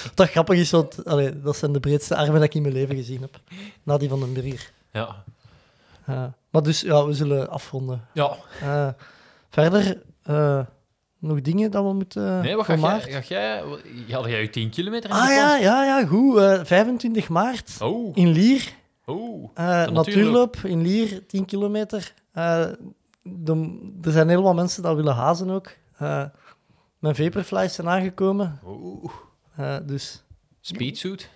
Wat 0.04 0.16
dat 0.16 0.28
grappig 0.30 0.58
is, 0.58 0.70
want 0.70 1.04
allee, 1.04 1.40
dat 1.40 1.56
zijn 1.56 1.72
de 1.72 1.80
breedste 1.80 2.16
armen 2.16 2.34
dat 2.34 2.42
ik 2.42 2.54
in 2.54 2.62
mijn 2.62 2.74
leven 2.74 2.96
gezien 2.96 3.20
heb. 3.20 3.40
Na 3.82 3.96
die 3.96 4.08
van 4.08 4.20
den 4.20 4.32
Brier. 4.32 4.72
Ja. 4.92 5.24
Eh, 6.04 6.24
maar 6.50 6.62
dus, 6.62 6.80
ja, 6.80 7.06
we 7.06 7.14
zullen 7.14 7.50
afronden. 7.50 8.06
Ja. 8.12 8.36
Eh, 8.60 8.88
verder, 9.48 10.02
eh, 10.22 10.60
nog 11.24 11.40
dingen 11.40 11.70
dat 11.70 11.84
we 11.84 11.92
moeten 11.92 12.40
Nee, 12.40 12.56
wat 12.56 12.64
ga 12.64 12.74
jij... 12.76 13.00
Ga 13.00 13.20
jij 13.28 13.62
had 14.10 14.24
jij 14.24 14.40
je 14.42 14.50
10 14.50 14.70
kilometer 14.70 15.10
in 15.10 15.16
Ah 15.16 15.28
ja, 15.28 15.56
ja, 15.56 15.84
ja, 15.84 16.06
goed. 16.06 16.36
eh, 16.38 16.60
25 16.64 17.28
maart 17.28 17.76
Oh, 17.82 18.16
in 18.16 18.28
Lier. 18.28 18.72
oh. 19.04 19.50
Eh, 19.54 19.86
natuurloop. 19.88 20.56
in 20.56 20.82
Lier, 20.82 21.26
10 21.26 21.44
kilometer. 21.44 22.14
Eh, 22.32 22.66
de- 23.22 23.96
er 24.02 24.12
zijn 24.12 24.28
heel 24.28 24.42
wat 24.42 24.54
mensen 24.54 24.82
dat 24.82 24.96
willen 24.96 25.14
hazen 25.14 25.50
ook. 25.50 25.72
Mijn 26.98 27.14
vaporflies 27.14 27.74
zijn 27.74 27.88
aangekomen. 27.88 28.60
Oeh. 28.64 29.12
eh, 29.56 29.76
dus 29.86 30.22
Speedsuit? 30.60 31.30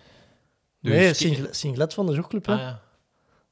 Doe 0.81 0.93
nee, 0.93 1.15
singlet, 1.15 1.57
singlet 1.57 1.95
van 1.95 2.07
de 2.07 2.13
jogclub. 2.15 2.47
hè. 2.47 2.53
Ah 2.53 2.59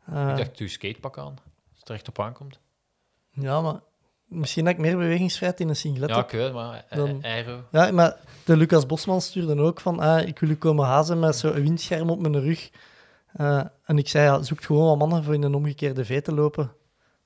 ja. 0.07 0.31
Ik 0.31 0.37
dacht, 0.37 0.59
doe 0.59 0.67
je 0.67 0.73
skatepak 0.73 1.19
aan. 1.19 1.35
Als 1.71 1.79
het 1.79 1.89
er 1.89 1.95
echt 1.95 2.09
op 2.09 2.21
aankomt. 2.21 2.61
ja, 3.31 3.61
maar 3.61 3.81
misschien 4.27 4.65
dat 4.65 4.73
ik 4.75 4.81
meer 4.81 4.97
bewegingsvrijheid 4.97 5.61
in 5.61 5.69
een 5.69 5.77
singlet 5.77 6.09
Ja, 6.09 6.17
heb. 6.17 6.31
weet 6.31 6.43
het, 6.43 6.53
maar 6.53 6.85
eh, 6.89 6.99
Dan- 6.99 7.25
aero. 7.25 7.63
Ja, 7.73 7.91
maar 7.93 8.17
de 8.45 8.57
Lucas 8.57 8.87
Bosman 8.87 9.21
stuurde 9.21 9.61
ook 9.63 9.81
van, 9.81 10.01
ah, 10.01 10.27
ik 10.29 10.39
wil 10.39 10.51
u 10.51 10.57
komen 10.57 10.85
hazen 10.87 11.19
met 11.19 11.37
zo'n 11.37 11.53
windscherm 11.53 12.11
op 12.11 12.21
mijn 12.21 12.41
rug. 12.41 12.71
Eh, 13.33 13.63
en 13.85 13.99
ik 13.99 14.09
zei, 14.09 14.25
ja, 14.25 14.43
zoek 14.43 14.63
gewoon 14.65 14.87
wat 14.87 14.99
mannen 14.99 15.25
voor 15.25 15.35
in 15.35 15.43
een 15.43 15.55
omgekeerde 15.55 16.05
V 16.05 16.23
te 16.23 16.35
lopen. 16.35 16.65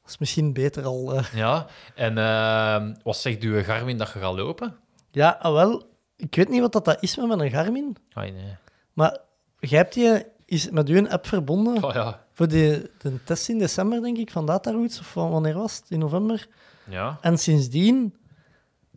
Dat 0.03 0.11
is 0.11 0.19
misschien 0.19 0.53
beter 0.53 0.85
al. 0.85 1.15
eh. 1.15 1.25
Ja, 1.35 1.67
en 1.95 2.19
ehm, 2.19 2.95
wat 3.03 3.17
zegt 3.17 3.43
uw 3.43 3.63
Garmin 3.63 3.99
dat 3.99 4.11
je 4.13 4.19
gaat 4.19 4.35
lopen? 4.35 4.77
Ja, 5.11 5.39
ah, 5.41 5.53
wel, 5.53 5.83
ik 6.17 6.35
weet 6.35 6.49
niet 6.49 6.61
wat 6.61 6.73
dat, 6.73 6.85
dat 6.85 6.97
is 7.03 7.17
met 7.17 7.37
mijn 7.37 7.51
Garmin, 7.51 7.97
Ah, 8.13 8.23
nee. 8.23 8.57
maar 8.93 9.19
hebt 9.61 9.95
die 9.95 10.25
is 10.45 10.71
met 10.71 10.89
uw 10.89 11.09
app 11.09 11.27
verbonden 11.27 11.85
Oh 11.85 11.93
ja. 11.95 12.25
voor 12.33 12.49
de, 12.49 12.91
de 12.99 13.25
test 13.25 13.49
in 13.49 13.59
december, 13.59 14.03
denk 14.03 14.17
ik, 14.19 14.31
van 14.31 14.47
Dataroots, 14.47 14.99
of 15.01 15.15
wanneer 15.15 15.55
was 15.55 15.77
het? 15.77 15.85
In 15.91 15.99
november? 15.99 16.47
Ja. 16.91 17.19
En 17.21 17.39
sindsdien, 17.39 18.17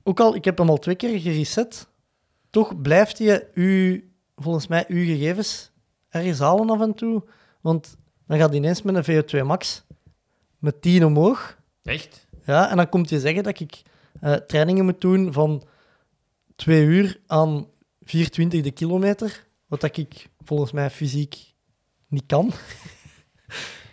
ook 0.04 0.20
al, 0.20 0.36
ik 0.36 0.46
heb 0.46 0.58
hem 0.58 0.70
al 0.70 0.78
twee 0.78 0.96
keer 0.96 1.20
gereset, 1.20 1.88
toch 2.50 2.82
blijft 2.82 3.20
u, 3.54 4.12
volgens 4.36 4.68
mij, 4.68 4.86
uw 4.88 5.06
gegevens 5.06 5.72
ergens 6.10 6.40
halen 6.40 6.70
af 6.70 6.82
en 6.82 6.94
toe. 6.94 7.24
Want 7.62 7.98
dan 8.28 8.38
gaat 8.38 8.50
hij 8.50 8.58
ineens 8.58 8.82
met 8.82 9.08
een 9.08 9.24
VO2 9.24 9.46
max 9.46 9.84
met 10.60 10.82
10 10.82 11.06
omhoog. 11.06 11.58
Echt? 11.84 12.28
Ja, 12.46 12.70
en 12.70 12.78
dan 12.78 12.90
komt 12.90 13.10
hij 13.10 13.20
zeggen 13.20 13.44
dat 13.44 13.60
ik 13.60 13.82
eh, 14.22 14.34
trainingen 14.34 14.86
moet 14.86 15.02
doen 15.02 15.34
van 15.34 15.64
2 16.56 16.86
uur 16.86 17.20
aan 17.28 17.68
420 18.02 18.62
de 18.62 18.72
kilometer. 18.72 19.48
Wat 19.68 19.82
dat 19.82 19.98
ik 19.98 20.30
volgens 20.44 20.72
mij 20.72 20.90
fysiek 20.90 21.54
niet 22.08 22.26
kan. 22.26 22.52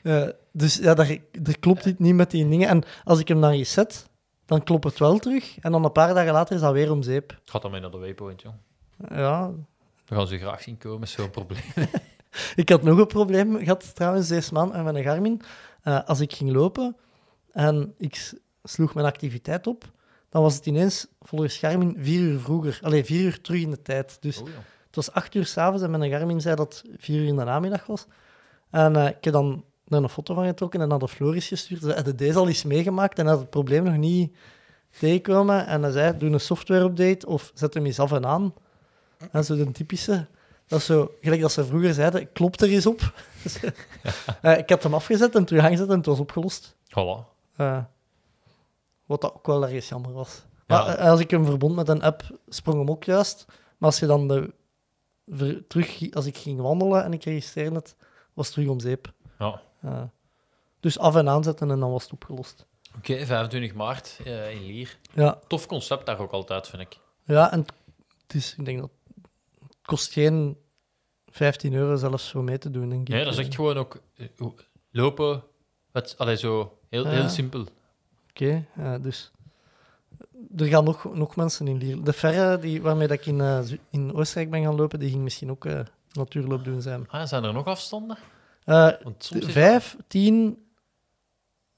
Eh, 0.03 0.29
dus 0.61 0.77
ja, 0.77 0.95
daar, 0.95 1.09
er 1.45 1.59
klopt 1.61 1.85
iets 1.85 1.99
niet 1.99 2.15
met 2.15 2.31
die 2.31 2.49
dingen. 2.49 2.69
En 2.69 2.83
als 3.05 3.19
ik 3.19 3.29
hem 3.29 3.41
dan 3.41 3.51
reset, 3.51 4.09
dan 4.47 4.63
klopt 4.63 4.85
het 4.85 4.99
wel 4.99 5.19
terug. 5.19 5.59
En 5.61 5.73
dan 5.73 5.85
een 5.85 5.93
paar 5.93 6.15
dagen 6.15 6.33
later 6.33 6.55
is 6.55 6.61
dat 6.61 6.73
weer 6.73 6.91
om 6.91 7.03
zeep. 7.03 7.41
Gaat 7.45 7.63
dan 7.63 7.71
mee 7.71 7.81
naar 7.81 7.91
de 7.91 7.99
waypoint, 7.99 8.43
jong. 8.43 8.55
Ja, 9.09 9.51
We 10.07 10.15
gaan 10.15 10.27
ze 10.27 10.39
graag 10.39 10.63
zien 10.63 10.79
komen, 10.79 11.09
zo'n 11.09 11.31
probleem. 11.31 11.63
Ik 12.55 12.69
had 12.69 12.83
nog 12.83 12.99
een 12.99 13.07
probleem 13.07 13.59
gehad 13.59 13.95
trouwens 13.95 14.29
deze 14.29 14.53
maand 14.53 14.73
met 14.73 14.83
mijn 14.83 15.05
Garmin. 15.05 15.41
Eh, 15.83 16.05
als 16.05 16.21
ik 16.21 16.33
ging 16.33 16.51
lopen 16.53 16.97
en 17.53 17.95
ik 17.99 18.33
sloeg 18.63 18.95
mijn 18.95 19.07
activiteit 19.07 19.67
op, 19.67 19.91
dan 20.29 20.43
was 20.43 20.55
het 20.55 20.67
ineens 20.67 21.07
volgens 21.21 21.57
Garmin 21.59 21.97
vier 21.99 22.21
uur 22.21 22.41
vroeger. 22.41 22.79
Allee, 22.83 23.05
vier 23.05 23.25
uur 23.25 23.41
terug 23.41 23.61
in 23.61 23.71
de 23.71 23.83
tijd. 23.83 24.17
Dus 24.21 24.41
Oh, 24.41 24.49
ja. 24.49 24.55
het 24.87 24.97
was 24.97 25.13
acht 25.13 25.35
uur 25.35 25.47
s'avonds 25.47 25.83
en 25.83 25.91
mijn 25.91 26.11
Garmin 26.11 26.41
zei 26.41 26.55
dat 26.57 26.83
het 26.83 26.95
vier 27.01 27.21
uur 27.21 27.27
in 27.27 27.37
de 27.37 27.45
namiddag 27.45 27.87
was. 27.87 28.07
En 28.71 28.97
eh, 28.97 29.07
ik 29.07 29.25
heb 29.25 29.33
dan 29.33 29.65
daar 29.91 30.03
een 30.03 30.09
foto 30.09 30.35
van 30.35 30.47
getrokken 30.47 30.81
en 30.81 30.89
naar 30.89 30.99
de 30.99 31.09
Floris 31.09 31.49
gestuurd. 31.49 31.83
Ze 31.83 31.93
hadden 31.95 32.17
deze 32.17 32.39
al 32.39 32.49
eens 32.49 32.65
meegemaakt 32.65 33.19
en 33.19 33.27
had 33.27 33.39
het 33.39 33.51
probleem 33.51 33.85
nog 33.85 33.97
niet 33.97 34.37
tegenkomen. 34.99 35.67
En 35.67 35.83
hij 35.83 35.91
zei, 35.93 36.17
doe 36.19 36.31
een 36.31 36.41
software-update 36.41 37.27
of 37.27 37.51
zet 37.55 37.75
hem 37.75 37.87
eens 37.87 37.99
af 37.99 38.13
en 38.13 38.27
aan. 38.27 38.55
En 39.31 39.45
zo 39.45 39.57
de 39.57 39.73
typische... 39.73 40.27
Dat 40.67 40.79
is 40.79 40.85
zo, 40.87 41.11
gelijk 41.21 41.43
als 41.43 41.53
ze 41.55 41.65
vroeger 41.65 41.95
zeiden, 41.95 42.33
klopt 42.33 42.61
er 42.61 42.69
eens 42.69 42.87
op. 42.87 43.01
Eh, 44.43 44.59
ik 44.59 44.69
had 44.71 44.83
hem 44.83 44.95
afgezet 44.95 45.35
en 45.35 45.45
terug 45.45 45.63
aangezet 45.65 45.89
en 45.89 45.97
het 45.97 46.07
was 46.07 46.19
opgelost. 46.21 46.77
Voilà. 46.85 47.25
Eh, 47.57 47.79
wat 49.07 49.21
dat 49.21 49.35
ook 49.35 49.47
wel 49.47 49.63
ergens 49.63 49.89
jammer 49.89 50.13
was. 50.13 50.43
Ja. 50.67 50.97
eh, 50.97 51.11
als 51.11 51.21
ik 51.21 51.31
hem 51.31 51.45
verbond 51.45 51.75
met 51.75 51.89
een 51.89 52.03
app, 52.03 52.23
sprong 52.49 52.79
hem 52.79 52.91
ook 52.91 53.05
juist. 53.05 53.45
Maar 53.49 53.91
als 53.91 53.99
je 53.99 54.07
dan 54.07 54.29
de, 54.29 54.53
ver- 55.29 55.67
terug, 55.67 56.13
als 56.15 56.27
ik 56.27 56.37
ging 56.37 56.61
wandelen 56.61 57.05
en 57.05 57.13
ik 57.13 57.25
registreerde 57.25 57.77
het, 57.77 57.95
was 58.35 58.47
het 58.47 58.55
terug 58.55 58.69
om 58.71 58.81
zeep. 58.81 59.13
Ja. 59.39 59.61
Dus 60.81 60.99
af 60.99 61.17
en 61.17 61.29
aanzetten 61.29 61.71
en 61.71 61.81
dan 61.81 61.91
was 61.91 62.03
het 62.03 62.13
opgelost. 62.13 62.67
Oké, 62.97 63.27
25 63.27 63.75
maart 63.75 64.19
eh, 64.25 64.51
in 64.55 64.67
Lier. 64.67 64.97
Ja, 65.15 65.39
Tof 65.47 65.67
concept 65.67 66.07
daar 66.07 66.19
ook 66.19 66.33
altijd, 66.33 66.69
vind 66.69 66.83
ik. 66.83 66.99
ja 67.23 67.53
en 67.53 67.59
het 68.27 68.35
is, 68.35 68.55
ik 68.59 68.65
denk 68.65 68.81
dat 68.81 68.91
het 69.61 69.77
kost 69.83 70.13
geen 70.13 70.57
15 71.27 71.75
euro 71.75 71.97
zelfs 71.97 72.31
voor 72.31 72.45
mee 72.45 72.59
te 72.59 72.71
doen, 72.71 72.89
denk 72.89 73.01
ik. 73.09 73.15
Nee, 73.15 73.25
dat 73.25 73.33
is 73.33 73.39
echt 73.39 73.55
gewoon 73.55 73.77
ook 73.77 74.01
eh, 74.17 74.47
lopen. 74.91 75.43
Allee, 76.17 76.37
zo 76.37 76.79
heel, 76.89 77.05
Ja. 77.05 77.11
heel 77.11 77.29
simpel. 77.29 77.65
Oké, 78.31 78.67
dus 79.01 79.31
er 80.57 80.67
gaan 80.67 80.85
nog, 80.85 81.15
nog 81.15 81.37
mensen 81.37 81.69
in 81.69 81.77
Lier. 81.77 82.05
De 82.05 82.13
Ferre 82.13 82.59
die, 82.59 82.83
waarmee 82.83 83.09
dat 83.09 83.19
ik 83.19 83.27
in, 83.27 83.41
eh, 83.41 83.61
in 83.91 84.15
Oostenrijk 84.15 84.51
ben 84.51 84.63
gaan 84.63 84.75
lopen, 84.75 84.99
die 84.99 85.11
ging 85.11 85.23
misschien 85.23 85.51
ook 85.51 85.67
natuurloop 86.13 86.65
doen 86.65 86.83
zijn. 86.83 87.09
Ah, 87.09 87.27
zijn 87.27 87.45
er 87.45 87.53
nog 87.53 87.67
afstanden? 87.67 88.19
Is- 88.65 89.31
vijf, 89.45 89.97
tien, 90.07 90.65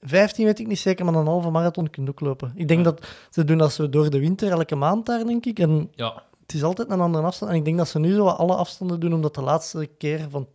vijftien 0.01 0.45
weet 0.45 0.59
ik 0.59 0.67
niet 0.67 0.79
zeker, 0.79 1.05
maar 1.05 1.13
een 1.13 1.25
halve 1.25 1.49
marathon 1.49 1.89
kun 1.89 2.03
je 2.03 2.09
ook 2.09 2.19
lopen. 2.19 2.51
Ik 2.55 2.67
denk 2.67 2.85
Ja. 2.85 2.91
dat 2.91 3.07
ze 3.29 3.43
doen 3.43 3.57
dat 3.57 3.73
zo 3.73 3.89
door 3.89 4.09
de 4.09 4.19
winter 4.19 4.51
elke 4.51 4.75
maand 4.75 5.05
daar, 5.05 5.23
denk 5.25 5.45
ik. 5.45 5.59
En 5.59 5.91
Ja, 5.95 6.23
het 6.41 6.53
is 6.53 6.63
altijd 6.63 6.89
een 6.89 6.99
andere 7.01 7.25
afstand. 7.25 7.51
En 7.51 7.57
ik 7.57 7.65
denk 7.65 7.77
dat 7.77 7.87
ze 7.87 7.99
nu 7.99 8.13
zo 8.13 8.27
alle 8.27 8.55
afstanden 8.55 8.99
doen, 8.99 9.13
omdat 9.13 9.35
de 9.35 9.41
laatste 9.41 9.89
keer 9.97 10.29
van, 10.29 10.47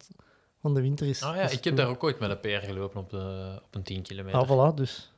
van 0.61 0.75
de 0.75 0.81
winter 0.81 1.07
is. 1.07 1.23
Ah 1.23 1.37
ja, 1.37 1.43
is 1.43 1.53
ik 1.53 1.65
heb 1.65 1.77
daar 1.77 1.89
ook 1.89 2.05
ooit 2.05 2.19
met 2.19 2.31
een 2.31 2.41
PR 2.41 2.67
gelopen 2.67 3.01
op, 3.01 3.11
de, 3.11 3.53
op 3.65 3.75
een 3.75 3.83
10 3.83 4.03
kilometer. 4.03 4.41
Ah, 4.41 4.73
voilà, 4.73 4.75
dus. 4.75 5.13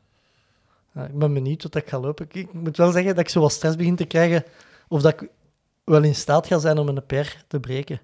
Ja, 0.95 1.05
ik 1.05 1.19
ben 1.19 1.35
benieuwd 1.35 1.63
wat 1.63 1.75
ik 1.75 1.89
ga 1.89 1.99
lopen. 2.01 2.25
Ik, 2.27 2.35
ik 2.35 2.53
moet 2.53 2.77
wel 2.77 2.91
zeggen 2.91 3.15
dat 3.15 3.25
ik 3.25 3.29
zo 3.31 3.41
wat 3.41 3.53
stress 3.53 3.77
begin 3.77 3.97
te 3.97 4.05
krijgen 4.05 4.45
of 4.89 5.03
dat 5.03 5.21
ik 5.23 5.29
wel 5.85 6.03
in 6.03 6.15
staat 6.15 6.47
ga 6.47 6.59
zijn 6.59 6.79
om 6.79 6.89
een 6.89 7.07
PR 7.07 7.29
te 7.49 7.61
breken. 7.61 8.01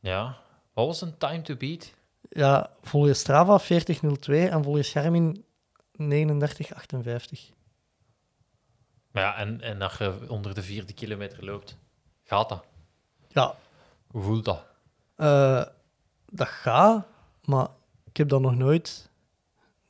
Ja. 0.00 0.36
Wat 0.72 0.86
was 0.86 1.00
een 1.00 1.18
time 1.18 1.42
to 1.42 1.56
beat? 1.56 1.94
Ja, 2.30 2.70
volgens 2.82 3.18
Strava 3.18 3.60
40.02 3.60 3.66
en 4.32 4.62
volgens 4.62 4.90
Garmin 4.90 5.44
39.58. 6.02 7.54
Maar 9.10 9.22
ja, 9.22 9.36
en, 9.36 9.60
en 9.60 9.82
als 9.82 9.98
je 9.98 10.24
onder 10.28 10.54
de 10.54 10.62
vierde 10.62 10.92
kilometer 10.92 11.44
loopt, 11.44 11.76
gaat 12.24 12.48
dat? 12.48 12.64
Ja, 13.28 13.54
Hoe 14.06 14.22
voelt 14.22 14.44
dat? 14.44 14.64
eh, 15.16 15.64
dat 16.26 16.48
gaat, 16.48 17.06
maar 17.44 17.68
ik 18.04 18.16
heb 18.16 18.28
dat 18.28 18.40
nog 18.40 18.54
nooit 18.56 19.10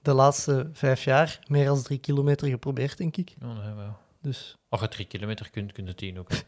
de 0.03 0.13
laatste 0.13 0.71
vijf 0.73 1.05
jaar 1.05 1.39
meer 1.49 1.65
dan 1.65 1.83
drie 1.83 1.99
kilometer 1.99 2.49
geprobeerd, 2.49 2.99
denk 2.99 3.17
ik. 3.17 3.35
Ja, 3.41 3.53
nee, 3.53 3.75
wel. 3.75 3.97
Dus 4.21 4.57
Als 4.69 4.81
je 4.81 4.89
drie 4.89 5.07
kilometer 5.07 5.51
kunt, 5.51 5.73
kun 5.73 5.87
je 5.87 5.95
tien 5.95 6.19
ook. 6.19 6.29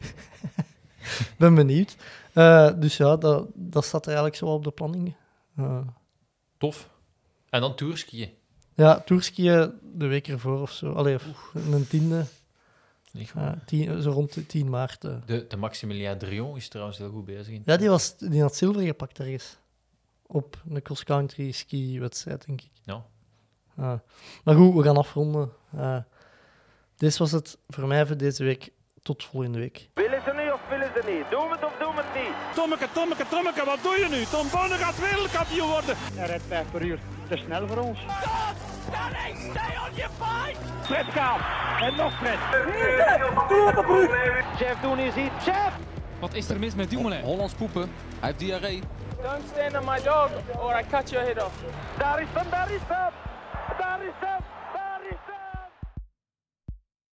ben 1.37 1.55
benieuwd. 1.55 1.95
Eh, 2.33 2.71
dus 2.79 2.97
ja, 2.97 3.15
dat, 3.17 3.47
dat 3.53 3.85
staat 3.85 4.01
er 4.01 4.07
eigenlijk 4.07 4.35
zo 4.37 4.45
op 4.45 4.63
de 4.63 4.71
planning. 4.71 5.15
Eh, 5.57 5.77
Tof. 6.57 6.89
En 7.49 7.61
dan 7.61 7.75
tourskiën. 7.75 8.29
Ja, 8.73 8.99
toerskiën 8.99 9.73
de 9.93 10.07
week 10.07 10.27
ervoor 10.27 10.61
of 10.61 10.71
zo. 10.71 10.91
Allee, 10.91 11.17
een 11.53 11.87
tiende. 11.87 12.25
Ja, 13.11 13.59
tien, 13.65 14.01
zo 14.01 14.11
rond 14.11 14.33
de 14.33 14.45
10 14.45 14.69
maart. 14.69 15.03
eh. 15.03 15.15
De, 15.25 15.45
de 15.47 15.57
Maximilien 15.57 16.17
Drion 16.17 16.55
is 16.57 16.67
trouwens 16.67 16.97
heel 16.97 17.09
goed 17.09 17.25
bezig. 17.25 17.53
In. 17.53 17.61
Ja, 17.65 17.77
die, 17.77 17.89
was, 17.89 18.17
die 18.17 18.41
had 18.41 18.55
zilver 18.55 18.81
gepakt 18.81 19.19
ergens. 19.19 19.57
Op 20.27 20.61
een 20.69 20.81
cross-country 20.81 21.51
ski-wedstrijd, 21.51 22.45
denk 22.45 22.61
ik. 22.61 22.69
Ja. 22.83 23.05
Maar 24.43 24.55
goed, 24.55 24.73
we 24.75 24.83
gaan 24.83 24.97
afronden. 24.97 25.51
Dit 26.97 27.17
was 27.17 27.31
het 27.31 27.57
voor 27.67 27.87
mij 27.87 28.05
voor 28.05 28.17
deze 28.17 28.43
week. 28.43 28.71
Tot 29.01 29.23
volgende 29.23 29.59
week. 29.59 29.89
Willen 30.69 30.91
ze 30.95 31.01
niet 31.05 31.05
of 31.05 31.05
willen 31.05 31.05
ze 31.05 31.09
niet? 31.11 31.25
Doen 31.29 31.47
we 31.47 31.55
het 31.55 31.65
of 31.65 31.73
doen 31.79 31.95
we 31.95 32.01
het 32.05 32.23
niet? 32.23 32.35
Tommeke, 32.55 32.87
Tommeke, 32.91 33.27
Tommeke, 33.27 33.65
wat 33.65 33.77
doe 33.81 33.95
je 33.99 34.07
nu? 34.09 34.23
Tom 34.23 34.47
Bonne 34.51 34.75
gaat 34.75 34.99
wereldkampioen 34.99 35.69
worden. 35.69 35.95
Hij 36.13 36.27
rijdt 36.27 36.43
5 36.47 36.65
per 36.71 36.81
uur. 36.81 36.99
Te 37.29 37.37
snel 37.37 37.67
voor 37.67 37.77
ons. 37.77 37.99
Fred 40.83 41.05
gaat. 41.05 41.39
En 41.81 41.95
nog 41.95 42.13
Fred. 42.17 42.39
Chef, 44.57 44.79
doen 44.81 44.99
is 44.99 45.15
iets. 45.15 45.43
Chef! 45.43 45.73
Wat 46.19 46.33
is 46.33 46.49
er 46.49 46.59
mis 46.59 46.75
met 46.75 46.89
Dumoulin? 46.89 47.21
Hollands 47.21 47.53
poepen. 47.53 47.81
Hij 47.81 47.89
heeft 48.19 48.39
diarree. 48.39 48.81
Don't 49.21 49.43
stand 49.53 49.77
on 49.77 49.85
my 49.85 50.01
dog 50.03 50.29
or 50.61 50.79
I 50.79 50.83
cut 50.89 51.09
your 51.09 51.25
head 51.25 51.43
off. 51.43 51.53
Daar 51.97 52.21
is 52.21 52.27
hem, 52.33 52.49
daar 52.49 52.71
is 52.71 52.81
hem. 52.87 53.11
Daar 53.77 53.99
is 54.01 54.13
hem. 54.19 54.54